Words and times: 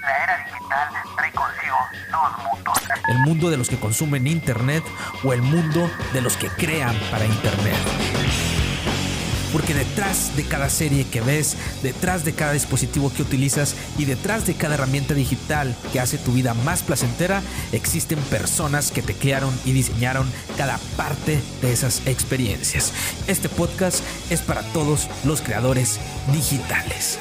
La 0.00 0.24
era 0.24 0.44
digital 0.44 0.88
trae 1.16 1.32
dos 2.10 2.30
mundos. 2.42 2.78
El 3.08 3.18
mundo 3.18 3.50
de 3.50 3.56
los 3.56 3.68
que 3.68 3.78
consumen 3.78 4.26
Internet 4.26 4.82
o 5.22 5.32
el 5.32 5.42
mundo 5.42 5.88
de 6.12 6.20
los 6.20 6.36
que 6.36 6.48
crean 6.48 6.96
para 7.10 7.24
Internet. 7.24 7.76
Porque 9.52 9.74
detrás 9.74 10.34
de 10.36 10.44
cada 10.44 10.70
serie 10.70 11.04
que 11.04 11.20
ves, 11.20 11.56
detrás 11.82 12.24
de 12.24 12.32
cada 12.32 12.52
dispositivo 12.52 13.12
que 13.12 13.22
utilizas 13.22 13.74
y 13.98 14.04
detrás 14.04 14.46
de 14.46 14.54
cada 14.54 14.74
herramienta 14.74 15.14
digital 15.14 15.76
que 15.92 16.00
hace 16.00 16.18
tu 16.18 16.32
vida 16.32 16.54
más 16.54 16.82
placentera, 16.82 17.42
existen 17.72 18.18
personas 18.30 18.90
que 18.90 19.02
te 19.02 19.14
crearon 19.14 19.52
y 19.64 19.72
diseñaron 19.72 20.26
cada 20.56 20.78
parte 20.96 21.40
de 21.60 21.72
esas 21.72 22.02
experiencias. 22.06 22.92
Este 23.26 23.48
podcast 23.48 24.00
es 24.30 24.40
para 24.40 24.62
todos 24.72 25.08
los 25.24 25.42
creadores 25.42 25.98
digitales. 26.32 27.18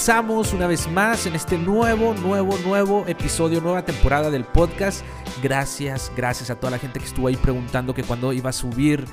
Comenzamos 0.00 0.54
una 0.54 0.66
vez 0.66 0.90
más 0.90 1.26
en 1.26 1.34
este 1.34 1.58
nuevo, 1.58 2.14
nuevo, 2.14 2.56
nuevo 2.64 3.04
episodio, 3.06 3.60
nueva 3.60 3.84
temporada 3.84 4.30
del 4.30 4.44
podcast. 4.44 5.04
Gracias, 5.42 6.10
gracias 6.16 6.48
a 6.48 6.54
toda 6.54 6.70
la 6.70 6.78
gente 6.78 6.98
que 6.98 7.04
estuvo 7.04 7.28
ahí 7.28 7.36
preguntando 7.36 7.92
que 7.92 8.02
cuando 8.02 8.32
iba 8.32 8.48
a 8.48 8.54
subir 8.54 9.04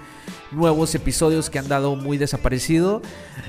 nuevos 0.51 0.95
episodios 0.95 1.49
que 1.49 1.59
han 1.59 1.67
dado 1.67 1.97
muy 1.97 2.17
desaparecido. 2.17 3.01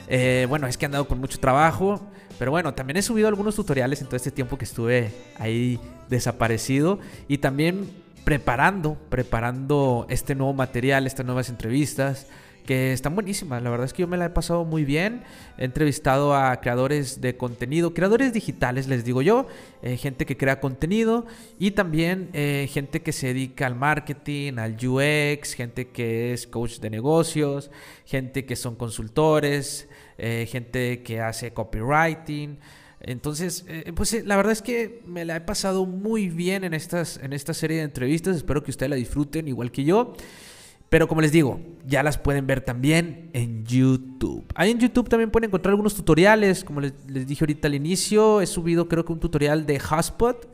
Eh, 0.09 0.47
bueno, 0.49 0.67
es 0.67 0.77
que 0.77 0.87
han 0.87 0.91
dado 0.91 1.07
con 1.07 1.21
mucho 1.21 1.39
trabajo. 1.39 2.01
Pero 2.41 2.51
bueno, 2.51 2.75
también 2.75 2.97
he 2.97 3.03
subido 3.03 3.29
algunos 3.29 3.55
tutoriales 3.55 4.01
en 4.01 4.09
todo 4.09 4.17
este 4.17 4.33
tiempo 4.33 4.59
que 4.59 4.65
estuve 4.65 5.13
ahí 5.39 5.79
desaparecido. 6.09 6.99
Y 7.29 7.39
también 7.39 7.89
preparando, 8.25 8.97
preparando 9.11 10.07
este 10.09 10.35
nuevo 10.35 10.55
material, 10.55 11.07
estas 11.07 11.25
nuevas 11.25 11.51
entrevistas 11.51 12.27
que 12.69 12.93
están 12.93 13.15
buenísimas. 13.15 13.63
La 13.63 13.71
verdad 13.71 13.87
es 13.87 13.95
que 13.95 14.03
yo 14.03 14.07
me 14.07 14.19
la 14.19 14.27
he 14.27 14.29
pasado 14.29 14.67
muy 14.67 14.85
bien. 14.85 15.23
He 15.57 15.65
entrevistado 15.65 16.35
a 16.35 16.61
creadores 16.61 17.23
de 17.23 17.35
contenido, 17.35 17.95
creadores 17.95 18.35
digitales, 18.35 18.89
les 18.89 19.07
digo 19.07 19.23
yo, 19.23 19.47
eh, 19.81 19.97
gente 19.97 20.27
que 20.27 20.37
crea 20.37 20.61
contenido 20.61 21.25
y 21.59 21.71
también 21.71 22.29
eh, 22.35 22.69
gente 22.71 23.01
que 23.01 23.13
se 23.13 23.29
dedica 23.29 23.67
al 23.67 23.75
marketing, 23.75 24.59
al 24.59 24.77
UX, 24.87 25.55
gente 25.55 25.89
que 25.89 26.35
es 26.35 26.47
coach 26.47 26.79
de 26.81 26.91
negocios, 26.91 27.71
gente 28.05 28.45
que 28.45 28.55
son 28.55 28.77
consultores, 28.77 29.89
eh, 30.19 30.47
gente 30.47 31.03
que 31.03 31.23
hace 31.23 31.55
copywriting. 31.55 32.59
Entonces, 33.01 33.65
pues 33.95 34.13
la 34.27 34.37
verdad 34.37 34.53
es 34.53 34.61
que 34.61 35.01
me 35.07 35.25
la 35.25 35.37
he 35.37 35.41
pasado 35.41 35.87
muy 35.87 36.29
bien 36.29 36.65
en, 36.65 36.75
estas, 36.75 37.17
en 37.23 37.33
esta 37.33 37.55
serie 37.55 37.79
de 37.79 37.85
entrevistas. 37.85 38.37
Espero 38.37 38.63
que 38.63 38.73
ustedes 38.73 38.91
la 38.91 38.97
disfruten 38.97 39.49
igual 39.49 39.71
que 39.71 39.85
yo. 39.85 40.13
Pero 40.89 41.07
como 41.07 41.21
les 41.21 41.33
digo, 41.33 41.61
ya 41.87 42.03
las 42.03 42.17
pueden 42.17 42.47
ver 42.47 42.63
también 42.63 43.31
en 43.35 43.65
YouTube. 43.65 44.45
Ahí 44.55 44.71
en 44.71 44.79
YouTube 44.79 45.09
también 45.09 45.31
pueden 45.31 45.49
encontrar 45.49 45.73
algunos 45.73 45.95
tutoriales. 45.95 46.65
Como 46.65 46.81
les, 46.81 46.95
dije 47.07 47.45
ahorita 47.45 47.69
al 47.69 47.75
inicio, 47.75 48.41
he 48.41 48.47
subido 48.47 48.89
creo 48.89 49.05
que 49.05 49.13
un 49.13 49.21
tutorial 49.21 49.67
de 49.67 49.79
Hotspot. 49.79 50.49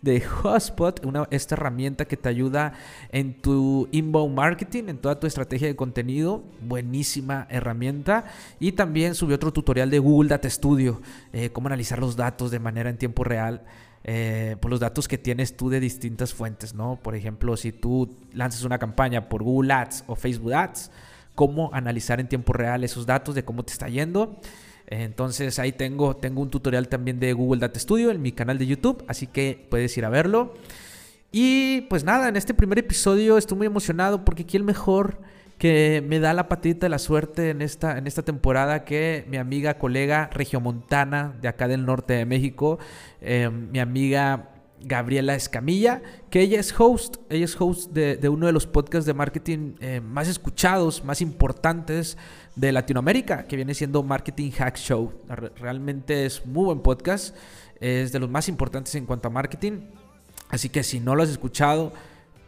De 0.00 0.20
Hotspot, 0.20 1.04
una, 1.04 1.26
esta 1.30 1.56
herramienta 1.56 2.06
que 2.06 2.16
te 2.16 2.28
ayuda 2.28 2.72
en 3.12 3.34
tu 3.34 3.86
inbound 3.92 4.34
marketing, 4.34 4.84
en 4.86 4.96
toda 4.96 5.20
tu 5.20 5.26
estrategia 5.26 5.66
de 5.66 5.76
contenido. 5.76 6.42
Buenísima 6.62 7.46
herramienta. 7.50 8.24
Y 8.60 8.72
también 8.72 9.14
subí 9.14 9.34
otro 9.34 9.52
tutorial 9.52 9.90
de 9.90 9.98
Google 9.98 10.30
Data 10.30 10.48
Studio, 10.48 11.02
eh, 11.32 11.50
cómo 11.50 11.66
analizar 11.66 11.98
los 11.98 12.16
datos 12.16 12.50
de 12.50 12.60
manera 12.60 12.88
en 12.88 12.96
tiempo 12.96 13.24
real 13.24 13.62
eh, 14.04 14.56
por 14.60 14.70
los 14.70 14.80
datos 14.80 15.08
que 15.08 15.18
tienes 15.18 15.56
tú 15.56 15.68
de 15.68 15.80
distintas 15.80 16.32
fuentes, 16.32 16.74
¿no? 16.74 16.98
Por 17.02 17.14
ejemplo, 17.14 17.56
si 17.56 17.72
tú 17.72 18.16
lanzas 18.32 18.64
una 18.64 18.78
campaña 18.78 19.28
por 19.28 19.42
Google 19.42 19.72
Ads 19.72 20.04
o 20.06 20.16
Facebook 20.16 20.54
Ads, 20.54 20.90
cómo 21.34 21.70
analizar 21.72 22.20
en 22.20 22.28
tiempo 22.28 22.52
real 22.52 22.84
esos 22.84 23.06
datos 23.06 23.34
de 23.34 23.44
cómo 23.44 23.64
te 23.64 23.72
está 23.72 23.88
yendo. 23.88 24.40
Entonces 24.86 25.58
ahí 25.58 25.72
tengo, 25.72 26.16
tengo 26.16 26.42
un 26.42 26.50
tutorial 26.50 26.88
también 26.88 27.20
de 27.20 27.32
Google 27.32 27.60
Data 27.60 27.78
Studio 27.78 28.10
en 28.10 28.20
mi 28.20 28.32
canal 28.32 28.58
de 28.58 28.66
YouTube, 28.66 29.04
así 29.06 29.26
que 29.26 29.66
puedes 29.70 29.96
ir 29.96 30.04
a 30.04 30.08
verlo. 30.08 30.54
Y 31.30 31.82
pues 31.82 32.02
nada, 32.02 32.28
en 32.28 32.36
este 32.36 32.54
primer 32.54 32.78
episodio 32.78 33.38
estoy 33.38 33.56
muy 33.56 33.66
emocionado 33.68 34.24
porque 34.24 34.42
aquí 34.42 34.56
el 34.56 34.64
mejor 34.64 35.20
que 35.60 36.02
me 36.08 36.20
da 36.20 36.32
la 36.32 36.48
patita 36.48 36.86
de 36.86 36.88
la 36.88 36.98
suerte 36.98 37.50
en 37.50 37.60
esta, 37.60 37.98
en 37.98 38.06
esta 38.06 38.22
temporada 38.22 38.86
que 38.86 39.26
mi 39.28 39.36
amiga, 39.36 39.76
colega 39.76 40.30
regiomontana 40.32 41.36
de 41.42 41.48
acá 41.48 41.68
del 41.68 41.84
norte 41.84 42.14
de 42.14 42.24
México, 42.24 42.78
eh, 43.20 43.50
mi 43.50 43.78
amiga 43.78 44.52
Gabriela 44.80 45.34
Escamilla, 45.34 46.00
que 46.30 46.40
ella 46.40 46.58
es 46.58 46.74
host, 46.80 47.18
ella 47.28 47.44
es 47.44 47.60
host 47.60 47.92
de, 47.92 48.16
de 48.16 48.28
uno 48.30 48.46
de 48.46 48.52
los 48.52 48.66
podcasts 48.66 49.04
de 49.04 49.12
marketing 49.12 49.74
eh, 49.80 50.00
más 50.00 50.28
escuchados, 50.28 51.04
más 51.04 51.20
importantes 51.20 52.16
de 52.56 52.72
Latinoamérica, 52.72 53.44
que 53.44 53.56
viene 53.56 53.74
siendo 53.74 54.02
Marketing 54.02 54.52
Hack 54.52 54.78
Show. 54.78 55.12
Realmente 55.56 56.24
es 56.24 56.46
muy 56.46 56.64
buen 56.64 56.80
podcast, 56.80 57.36
es 57.80 58.12
de 58.12 58.18
los 58.18 58.30
más 58.30 58.48
importantes 58.48 58.94
en 58.94 59.04
cuanto 59.04 59.28
a 59.28 59.30
marketing, 59.30 59.80
así 60.48 60.70
que 60.70 60.82
si 60.82 61.00
no 61.00 61.14
lo 61.14 61.22
has 61.22 61.28
escuchado, 61.28 61.92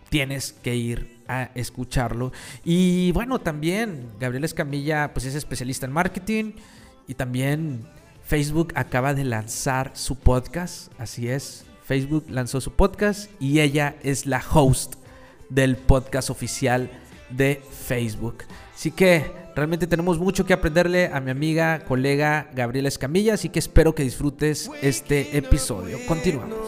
tienes 0.08 0.54
que 0.54 0.74
ir 0.76 1.21
escucharlo. 1.54 2.32
Y 2.64 3.12
bueno, 3.12 3.40
también 3.40 4.08
Gabriela 4.20 4.46
Escamilla 4.46 5.12
pues 5.12 5.26
es 5.26 5.34
especialista 5.34 5.86
en 5.86 5.92
marketing 5.92 6.52
y 7.08 7.14
también 7.14 7.86
Facebook 8.24 8.72
acaba 8.76 9.14
de 9.14 9.24
lanzar 9.24 9.92
su 9.94 10.16
podcast, 10.16 10.92
así 10.98 11.28
es, 11.28 11.64
Facebook 11.84 12.26
lanzó 12.28 12.60
su 12.60 12.72
podcast 12.72 13.30
y 13.40 13.60
ella 13.60 13.96
es 14.02 14.26
la 14.26 14.42
host 14.52 14.94
del 15.48 15.76
podcast 15.76 16.30
oficial 16.30 16.90
de 17.30 17.62
Facebook. 17.86 18.44
Así 18.74 18.90
que 18.90 19.30
realmente 19.54 19.86
tenemos 19.86 20.18
mucho 20.18 20.46
que 20.46 20.52
aprenderle 20.52 21.10
a 21.12 21.20
mi 21.20 21.30
amiga, 21.30 21.84
colega 21.84 22.48
Gabriela 22.54 22.88
Escamilla, 22.88 23.34
así 23.34 23.48
que 23.48 23.58
espero 23.58 23.94
que 23.94 24.02
disfrutes 24.02 24.70
este 24.80 25.36
episodio. 25.36 25.98
Continuamos. 26.06 26.58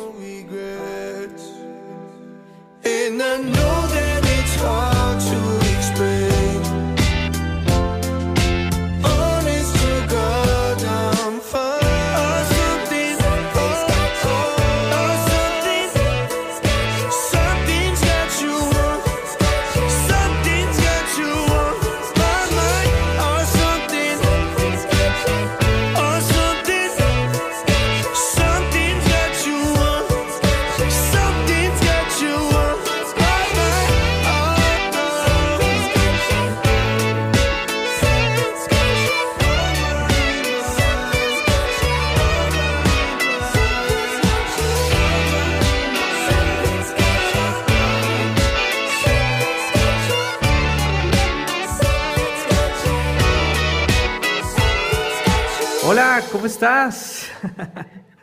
¿Cómo 56.35 56.47
estás? 56.47 57.31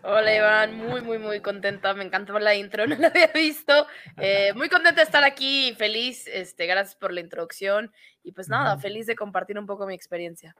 Hola 0.03 0.35
Iván, 0.35 0.77
muy, 0.77 0.99
muy, 0.99 1.17
muy 1.17 1.39
contenta. 1.39 1.93
Me 1.93 2.03
encantó 2.03 2.37
la 2.39 2.53
intro, 2.53 2.85
no 2.87 2.97
la 2.97 3.07
había 3.07 3.27
visto. 3.27 3.71
Eh, 4.17 4.51
muy 4.53 4.67
contenta 4.67 4.97
de 4.97 5.03
estar 5.03 5.23
aquí, 5.23 5.73
feliz. 5.77 6.27
Este, 6.27 6.67
gracias 6.67 6.97
por 6.97 7.13
la 7.13 7.21
introducción. 7.21 7.89
Y 8.21 8.33
pues 8.33 8.49
nada, 8.49 8.77
feliz 8.79 9.05
de 9.05 9.15
compartir 9.15 9.57
un 9.57 9.65
poco 9.65 9.87
mi 9.87 9.93
experiencia. 9.93 10.57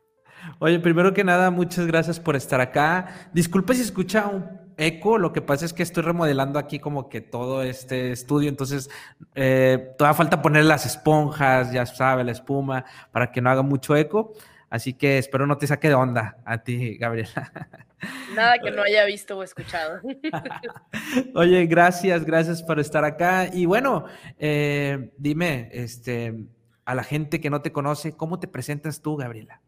Oye, 0.59 0.79
primero 0.79 1.13
que 1.13 1.25
nada, 1.25 1.51
muchas 1.51 1.85
gracias 1.87 2.21
por 2.21 2.37
estar 2.37 2.61
acá. 2.61 3.29
Disculpe 3.33 3.73
si 3.73 3.81
escucha 3.81 4.27
un 4.27 4.73
eco, 4.77 5.17
lo 5.17 5.33
que 5.33 5.41
pasa 5.41 5.65
es 5.65 5.73
que 5.73 5.83
estoy 5.83 6.03
remodelando 6.03 6.57
aquí 6.57 6.79
como 6.79 7.09
que 7.09 7.19
todo 7.19 7.63
este 7.63 8.13
estudio, 8.13 8.47
entonces 8.47 8.89
eh, 9.35 9.93
todavía 9.97 10.15
falta 10.15 10.41
poner 10.41 10.63
las 10.63 10.85
esponjas, 10.85 11.73
ya 11.73 11.85
sabe, 11.85 12.23
la 12.23 12.31
espuma, 12.31 12.85
para 13.11 13.29
que 13.29 13.41
no 13.41 13.49
haga 13.49 13.61
mucho 13.61 13.97
eco. 13.97 14.33
Así 14.71 14.93
que 14.93 15.17
espero 15.17 15.45
no 15.45 15.57
te 15.57 15.67
saque 15.67 15.89
de 15.89 15.95
onda 15.95 16.37
a 16.45 16.63
ti, 16.63 16.97
Gabriela. 16.97 17.51
Nada 18.35 18.57
que 18.57 18.71
no 18.71 18.83
haya 18.83 19.03
visto 19.03 19.37
o 19.37 19.43
escuchado. 19.43 19.99
Oye, 21.35 21.65
gracias, 21.65 22.23
gracias 22.23 22.63
por 22.63 22.79
estar 22.79 23.03
acá. 23.03 23.49
Y 23.51 23.65
bueno, 23.65 24.05
eh, 24.39 25.11
dime, 25.17 25.69
este, 25.73 26.47
a 26.85 26.95
la 26.95 27.03
gente 27.03 27.41
que 27.41 27.49
no 27.49 27.61
te 27.61 27.73
conoce, 27.73 28.15
¿cómo 28.15 28.39
te 28.39 28.47
presentas 28.47 29.01
tú, 29.01 29.17
Gabriela? 29.17 29.61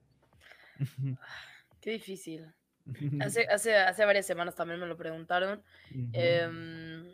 Qué 1.81 1.91
difícil. 1.91 2.47
Hace, 3.21 3.45
hace, 3.47 3.75
hace 3.77 4.03
varias 4.03 4.25
semanas 4.25 4.55
también 4.55 4.79
me 4.79 4.87
lo 4.87 4.97
preguntaron. 4.97 5.63
Em, 6.11 7.05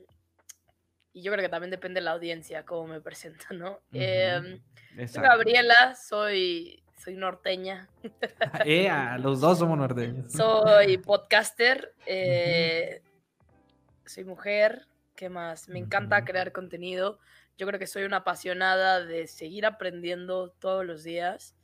y 1.14 1.22
yo 1.22 1.32
creo 1.32 1.44
que 1.44 1.50
también 1.50 1.70
depende 1.70 2.00
de 2.00 2.06
la 2.06 2.12
audiencia 2.12 2.66
cómo 2.66 2.88
me 2.88 3.02
presento, 3.02 3.46
¿no? 3.52 3.80
Em, 3.94 4.44
soy 4.44 4.64
Exacto. 4.98 5.30
Gabriela, 5.30 5.96
soy, 5.96 6.84
soy 7.00 7.16
norteña, 7.16 7.88
Eh, 8.66 8.90
a 8.90 9.18
los 9.18 9.40
dos 9.40 9.60
somos 9.60 9.78
norteños. 9.78 10.32
soy 10.32 10.98
podcaster, 10.98 11.94
eh, 12.06 13.02
soy 14.06 14.26
mujer, 14.26 14.86
¿qué 15.16 15.30
más? 15.30 15.70
Me 15.70 15.80
encanta 15.80 16.26
crear 16.26 16.52
contenido. 16.52 17.20
Yo 17.58 17.66
creo 17.68 17.80
que 17.80 17.88
soy 17.88 18.04
una 18.04 18.18
apasionada 18.18 19.04
de 19.04 19.28
seguir 19.28 19.66
aprendiendo 19.66 20.50
todos 20.60 20.86
los 20.86 21.04
días. 21.04 21.56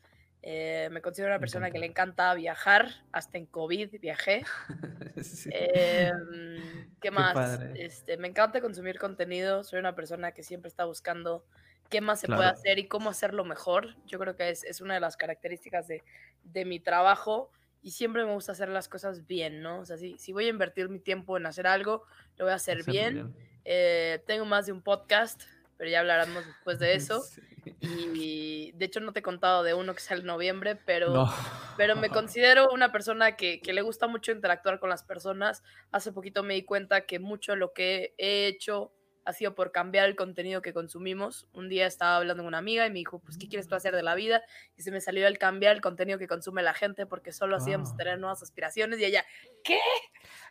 Eh, 0.42 0.90
me 0.92 1.02
considero 1.02 1.32
una 1.32 1.40
persona 1.40 1.72
que 1.72 1.80
le 1.80 1.88
encanta 1.88 2.34
viajar, 2.36 2.88
hasta 3.12 3.38
en 3.38 3.46
COVID 3.46 4.00
viajé. 4.00 4.44
Sí. 5.24 5.50
Em, 5.54 6.90
¿Qué 7.00 7.10
más? 7.10 7.62
Este, 7.74 8.18
me 8.18 8.28
encanta 8.28 8.60
consumir 8.60 9.00
contenido. 9.00 9.64
Soy 9.64 9.80
una 9.80 9.96
persona 9.96 10.34
que 10.34 10.44
siempre 10.44 10.68
está 10.68 10.84
buscando 10.84 11.46
qué 11.90 12.02
más 12.02 12.20
se 12.20 12.28
puede 12.28 12.40
Claro. 12.42 12.54
hacer 12.58 12.80
y 12.80 12.88
cómo 12.88 13.10
hacerlo 13.10 13.46
mejor. 13.46 13.96
Yo 14.06 14.20
creo 14.20 14.36
que 14.36 14.50
es, 14.50 14.64
es 14.64 14.82
una 14.82 14.94
de 14.96 15.00
las 15.00 15.18
características 15.18 15.88
de, 15.88 16.04
de 16.44 16.66
mi 16.66 16.80
trabajo 16.80 17.52
y 17.82 17.92
siempre 17.92 18.26
me 18.26 18.34
gusta 18.34 18.54
hacer 18.54 18.70
las 18.70 18.88
cosas 18.90 19.28
bien, 19.28 19.62
¿no? 19.62 19.80
O 19.80 19.86
sea, 19.86 19.98
si, 19.98 20.18
si 20.18 20.34
voy 20.34 20.46
a 20.48 20.50
invertir 20.50 20.90
mi 20.90 21.00
tiempo 21.00 21.38
en 21.38 21.46
hacer 21.46 21.68
algo, 21.68 22.04
lo 22.38 22.46
voy 22.46 22.52
a 22.52 22.56
hacer 22.56 22.80
Hacerlo 22.80 22.92
bien. 22.92 23.36
Eh, 23.64 24.24
tengo 24.26 24.46
más 24.46 24.66
de 24.66 24.72
un 24.72 24.82
podcast, 24.82 25.44
pero 25.78 25.90
ya 25.92 26.00
hablaremos 26.00 26.46
después 26.46 26.80
de 26.80 26.94
eso. 26.96 27.22
Sí. 27.22 27.42
Y 27.82 28.72
de 28.74 28.86
hecho 28.86 29.00
no 29.00 29.12
te 29.14 29.20
he 29.20 29.24
contado 29.24 29.64
de 29.64 29.74
uno 29.74 29.94
que 29.94 30.00
sale 30.02 30.22
en 30.22 30.28
noviembre, 30.28 30.76
pero 30.76 31.10
No. 31.14 31.34
pero 31.78 31.96
me 31.96 32.10
considero 32.10 32.70
una 32.72 32.92
persona 32.92 33.36
que, 33.36 33.62
que 33.62 33.74
le 33.74 33.82
gusta 33.82 34.08
mucho 34.08 34.32
interactuar 34.32 34.80
con 34.80 34.90
las 34.90 35.04
personas. 35.04 35.64
Hace 35.92 36.12
poquito 36.12 36.42
me 36.44 36.56
di 36.56 36.64
cuenta 36.64 37.02
que 37.06 37.20
mucho 37.20 37.52
de 37.54 37.58
lo 37.60 37.74
que 37.74 38.14
he 38.18 38.48
hecho 38.48 38.92
ha 39.26 39.34
sido 39.34 39.56
por 39.56 39.72
cambiar 39.72 40.06
el 40.08 40.16
contenido 40.16 40.62
que 40.62 40.72
consumimos. 40.72 41.48
Un 41.52 41.68
día 41.68 41.88
estaba 41.88 42.18
hablando 42.18 42.44
con 42.44 42.48
una 42.48 42.60
amiga 42.60 42.86
y 42.86 42.90
me 42.92 43.00
dijo, 43.00 43.20
pues, 43.20 43.38
¿qué 43.38 43.48
quieres 43.50 43.68
tú 43.68 43.76
hacer 43.76 43.96
de 43.96 44.04
la 44.04 44.14
vida? 44.16 44.44
Y 44.78 44.84
se 44.84 44.92
me 44.92 45.02
salió 45.02 45.28
el 45.28 45.38
cambiar 45.40 45.76
el 45.76 45.82
contenido 45.82 46.20
que 46.20 46.28
consume 46.28 46.62
la 46.62 46.74
gente 46.76 47.06
porque 47.06 47.32
solo 47.32 47.56
así 47.58 47.72
vamos 47.72 47.90
a 47.90 47.94
Ah. 47.94 47.98
tener 47.98 48.20
nuevas 48.20 48.42
aspiraciones. 48.44 49.00
Y 49.00 49.06
ella, 49.06 49.26
¿qué? 49.64 49.80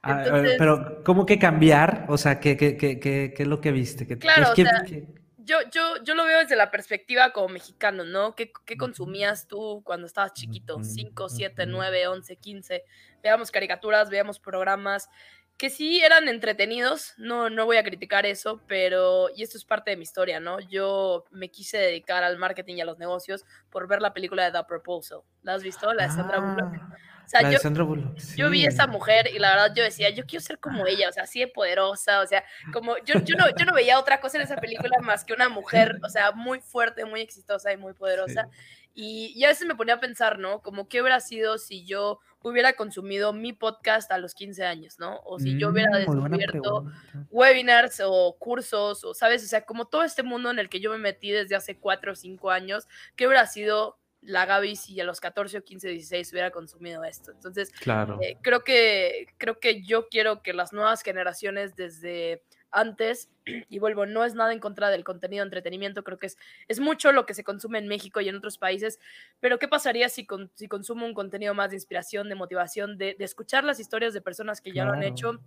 Ah, 0.03 0.23
Entonces- 0.25 0.57
pero, 0.59 1.03
¿cómo 1.05 1.25
que 1.25 1.39
cambiar? 1.39 2.05
O 2.09 2.19
sea, 2.19 2.41
¿qué, 2.41 2.57
qué, 2.57 2.77
qué, 2.77 2.99
qué, 3.01 3.33
qué 3.35 3.43
es 3.45 3.49
lo 3.49 3.61
que 3.61 3.71
viste? 3.73 4.07
¿Qué, 4.07 4.19
Claro, 4.19 4.51
o 4.53 4.55
sea, 4.55 4.83
qué- 4.87 5.07
Yo, 5.47 5.59
yo, 5.73 6.03
yo 6.03 6.15
lo 6.15 6.25
veo 6.25 6.39
desde 6.39 6.57
la 6.57 6.71
perspectiva 6.71 7.33
como 7.35 7.49
mexicano, 7.51 8.03
¿no? 8.05 8.35
¿Qué, 8.35 8.51
qué 8.65 8.79
consumías 8.79 9.47
tú 9.47 9.83
cuando 9.85 10.07
estabas 10.07 10.33
chiquito? 10.33 10.77
Ujú, 10.77 10.85
5, 10.85 11.29
7, 11.29 11.63
ujú. 11.65 11.71
9, 11.73 12.07
11, 12.09 12.37
15. 12.37 12.83
Veamos 13.23 13.51
caricaturas, 13.51 14.09
veamos 14.09 14.41
programas 14.41 15.11
que 15.57 15.71
sí 15.71 16.01
eran 16.01 16.29
entretenidos, 16.29 17.15
no, 17.17 17.49
no 17.49 17.65
voy 17.65 17.77
a 17.77 17.85
criticar 17.85 18.27
eso, 18.27 18.61
pero, 18.67 19.29
y 19.35 19.43
esto 19.43 19.57
es 19.57 19.65
parte 19.65 19.91
de 19.91 19.97
mi 19.97 20.03
historia, 20.03 20.41
¿no? 20.41 20.59
Yo 20.61 21.25
me 21.31 21.49
quise 21.49 21.79
dedicar 21.79 22.25
al 22.25 22.39
marketing 22.39 22.77
y 22.77 22.81
a 22.81 22.85
los 22.85 22.99
negocios 22.99 23.45
por 23.71 23.87
ver 23.87 24.03
la 24.03 24.13
película 24.13 24.45
de 24.45 24.51
The 24.51 24.65
Proposal. 24.67 25.21
¿La 25.43 25.55
has 25.55 25.63
visto? 25.63 25.93
La 25.95 26.09
de 26.09 26.13
Sandra 26.13 26.41
Bullock. 26.41 26.75
Ah, 26.75 26.97
O 27.25 27.29
sea, 27.29 27.43
la 27.43 27.49
de 27.49 27.55
yo, 27.55 27.61
Sandra 27.61 27.85
Bullock, 27.85 28.19
yo 28.37 28.51
vi 28.51 28.63
sí. 28.63 28.67
esa 28.67 28.89
mujer 28.89 29.31
y 29.33 29.39
la 29.39 29.51
verdad 29.51 29.75
yo 29.77 29.85
decía, 29.85 30.11
yo 30.11 30.25
quiero 30.27 30.45
ser 30.45 30.59
como 30.59 30.87
ella, 30.89 31.09
o 31.09 31.13
sea, 31.13 31.23
así 31.23 31.39
de 31.39 31.47
poderosa, 31.47 32.21
o 32.21 32.27
sea, 32.27 32.45
como 32.73 32.97
yo, 33.05 33.21
yo, 33.21 33.37
no, 33.37 33.47
yo 33.57 33.65
no 33.65 33.75
veía 33.75 34.01
otra 34.01 34.21
cosa 34.21 34.39
en 34.39 34.43
esa 34.43 34.57
película 34.57 34.99
más 35.03 35.25
que 35.25 35.35
una 35.35 35.49
mujer, 35.49 36.01
o 36.03 36.09
sea, 36.09 36.33
muy 36.33 36.61
fuerte, 36.61 37.05
muy 37.05 37.21
exitosa 37.21 37.73
y 37.73 37.77
muy 37.77 37.93
poderosa. 37.95 38.49
Y, 38.84 38.84
y 38.95 39.45
a 39.45 39.49
veces 39.49 39.67
me 39.67 39.75
ponía 39.75 39.95
a 39.95 40.01
pensar, 40.01 40.39
¿no? 40.39 40.63
Como 40.63 40.89
qué 40.89 41.01
hubiera 41.01 41.21
sido 41.21 41.59
si 41.59 41.85
yo 41.85 42.21
hubiera 42.43 42.75
consumido 42.75 43.33
mi 43.33 43.53
podcast 43.53 44.13
a 44.13 44.19
los 44.19 44.35
15 44.35 44.65
años, 44.65 44.99
¿no? 44.99 45.21
O 45.25 45.39
si 45.39 45.59
yo 45.59 45.71
hubiera 45.71 45.91
Mm, 45.99 46.01
descubierto 46.01 46.85
webinars 47.31 48.01
o 48.05 48.37
cursos, 48.39 49.03
o 49.05 49.15
sabes, 49.15 49.43
o 49.45 49.47
sea, 49.49 49.65
como 49.65 49.87
todo 49.87 50.03
este 50.05 50.23
mundo 50.23 50.51
en 50.51 50.59
el 50.59 50.69
que 50.69 50.81
yo 50.81 50.91
me 50.93 50.99
metí 50.99 51.31
desde 51.31 51.57
hace 51.57 51.79
4 51.79 52.13
o 52.13 52.15
5 52.15 52.51
años, 52.51 52.87
¿qué 53.17 53.27
hubiera 53.27 53.47
sido 53.47 53.99
la 54.21 54.47
Gaby 54.47 54.77
si 54.77 55.01
a 55.01 55.05
los 55.05 55.21
14 55.21 55.59
o 55.59 55.65
15, 55.65 55.89
16 55.89 56.33
hubiera 56.33 56.51
consumido 56.51 57.03
esto? 57.05 57.31
Entonces, 57.33 57.71
Claro. 57.73 58.19
eh, 58.23 58.37
creo, 58.43 58.63
que, 58.63 59.27
creo 59.39 59.59
que 59.59 59.83
yo 59.83 60.09
quiero 60.09 60.43
que 60.43 60.53
las 60.53 60.73
nuevas 60.73 61.03
generaciones 61.03 61.75
desde 61.77 62.43
antes, 62.75 63.31
y 63.69 63.79
vuelvo, 63.79 64.07
no 64.07 64.25
es 64.25 64.35
nada 64.35 64.53
en 64.53 64.61
contra 64.61 64.91
del 64.91 65.05
contenido 65.05 65.43
de 65.45 65.47
entretenimiento, 65.49 66.05
creo 66.05 66.19
que 66.19 66.27
es, 66.27 66.37
es 66.69 66.81
mucho 66.81 67.13
lo 67.13 67.27
que 67.27 67.35
se 67.35 67.45
consume 67.45 67.79
en 67.79 67.89
México 67.89 68.21
y 68.21 68.29
en 68.29 68.37
otros 68.37 68.59
países, 68.59 68.99
pero 69.41 69.59
¿qué 69.59 69.69
pasaría 69.69 70.09
si, 70.09 70.27
con, 70.27 70.51
si 70.55 70.69
consumo 70.69 71.07
un 71.07 71.15
contenido 71.15 71.55
más 71.55 71.71
de 71.71 71.77
inspiración, 71.77 72.29
de 72.29 72.35
motivación, 72.37 72.99
de, 72.99 73.15
de 73.19 73.25
escuchar 73.25 73.65
las 73.65 73.81
historias 73.81 74.15
de 74.15 74.23
personas 74.23 74.61
que 74.61 74.73
ya 74.73 74.85
lo 74.85 74.93
han 74.93 75.03
hecho? 75.03 75.43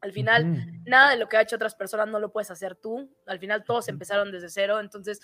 Al 0.00 0.12
final, 0.12 0.50
nada 0.84 1.10
de 1.10 1.16
lo 1.18 1.28
que 1.28 1.36
ha 1.36 1.42
hecho 1.42 1.56
otras 1.56 1.74
personas 1.76 2.08
no 2.08 2.20
lo 2.20 2.32
puedes 2.32 2.50
hacer 2.50 2.76
tú, 2.76 3.14
al 3.26 3.38
final 3.40 3.64
todos 3.64 3.88
empezaron 3.88 4.32
desde 4.32 4.48
cero, 4.50 4.80
entonces 4.80 5.20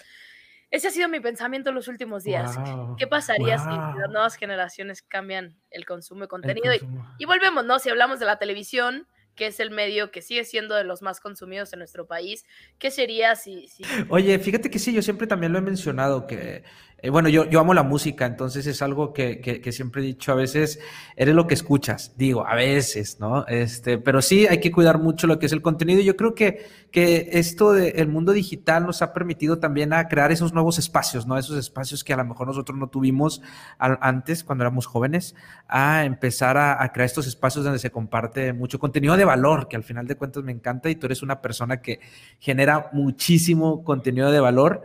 ese 0.70 0.88
ha 0.88 0.90
sido 0.90 1.08
mi 1.08 1.20
pensamiento 1.20 1.70
en 1.70 1.76
los 1.76 1.88
últimos 1.88 2.24
días. 2.24 2.60
¿Qué 2.96 3.06
pasaría 3.06 3.58
si- 3.58 3.84
las 3.92 4.10
nuevas 4.10 4.36
generaciones 4.36 5.02
cambian 5.02 5.60
el 5.70 5.84
consumo 5.86 6.22
de 6.22 6.28
contenido? 6.28 6.74
Y- 6.74 6.80
y 7.16 7.26
volvemos, 7.26 7.64
¿no? 7.64 7.78
Si 7.78 7.90
hablamos 7.90 8.18
de 8.20 8.26
la 8.26 8.38
televisión, 8.38 9.08
que 9.34 9.46
es 9.46 9.60
el 9.60 9.70
medio 9.70 10.10
que 10.10 10.22
sigue 10.22 10.44
siendo 10.44 10.74
de 10.74 10.84
los 10.84 11.02
más 11.02 11.20
consumidos 11.20 11.72
en 11.72 11.80
nuestro 11.80 12.06
país, 12.06 12.44
¿qué 12.78 12.90
sería 12.90 13.36
si... 13.36 13.68
si... 13.68 13.82
Oye, 14.08 14.38
fíjate 14.38 14.70
que 14.70 14.78
sí, 14.78 14.92
yo 14.92 15.02
siempre 15.02 15.26
también 15.26 15.52
lo 15.52 15.58
he 15.58 15.62
mencionado, 15.62 16.26
que, 16.26 16.62
eh, 17.06 17.10
bueno, 17.10 17.28
yo, 17.28 17.44
yo 17.50 17.60
amo 17.60 17.74
la 17.74 17.82
música, 17.82 18.24
entonces 18.24 18.66
es 18.66 18.80
algo 18.80 19.12
que, 19.12 19.40
que- 19.40 19.60
que 19.60 19.72
siempre 19.72 20.00
he 20.02 20.06
dicho, 20.06 20.32
a 20.32 20.34
veces 20.34 20.78
eres 21.16 21.34
lo 21.34 21.46
que 21.46 21.52
escuchas, 21.54 22.14
digo, 22.16 22.46
a 22.46 22.54
veces, 22.54 23.18
¿no? 23.20 23.46
Este, 23.46 23.98
pero 23.98 24.22
sí 24.22 24.46
hay 24.46 24.58
que 24.60 24.72
cuidar 24.72 24.98
mucho 24.98 25.26
lo 25.26 25.38
que 25.38 25.46
es 25.46 25.52
el 25.52 25.60
contenido 25.62 26.00
yo 26.00 26.16
creo 26.16 26.34
que, 26.34 26.64
que 26.90 27.28
esto 27.32 27.72
del 27.72 28.08
mundo 28.08 28.32
digital 28.32 28.86
nos 28.86 29.02
ha 29.02 29.12
permitido 29.12 29.58
también 29.58 29.92
a 29.92 30.08
crear 30.08 30.32
esos 30.32 30.54
nuevos 30.54 30.78
espacios, 30.78 31.26
¿no? 31.26 31.36
Esos 31.36 31.58
espacios 31.58 32.02
que 32.04 32.12
a 32.14 32.16
lo 32.16 32.24
mejor 32.24 32.46
nosotros 32.46 32.78
no 32.78 32.88
tuvimos 32.88 33.42
antes, 33.78 34.44
cuando 34.44 34.64
éramos 34.64 34.86
jóvenes, 34.86 35.34
a 35.68 36.04
empezar 36.04 36.56
a, 36.56 36.82
a 36.82 36.92
crear 36.92 37.06
estos 37.06 37.26
espacios 37.26 37.64
donde 37.64 37.78
se 37.78 37.90
comparte 37.90 38.52
mucho 38.52 38.78
contenido 38.78 39.16
de 39.16 39.24
valor, 39.24 39.68
que 39.68 39.76
al 39.76 39.84
final 39.84 40.06
de 40.06 40.14
cuentas 40.16 40.42
me 40.44 40.52
encanta 40.52 40.88
y 40.90 40.94
tú 40.96 41.06
eres 41.06 41.22
una 41.22 41.40
persona 41.40 41.82
que 41.82 42.00
genera 42.38 42.88
muchísimo 42.92 43.84
contenido 43.84 44.30
de 44.32 44.40
valor. 44.40 44.82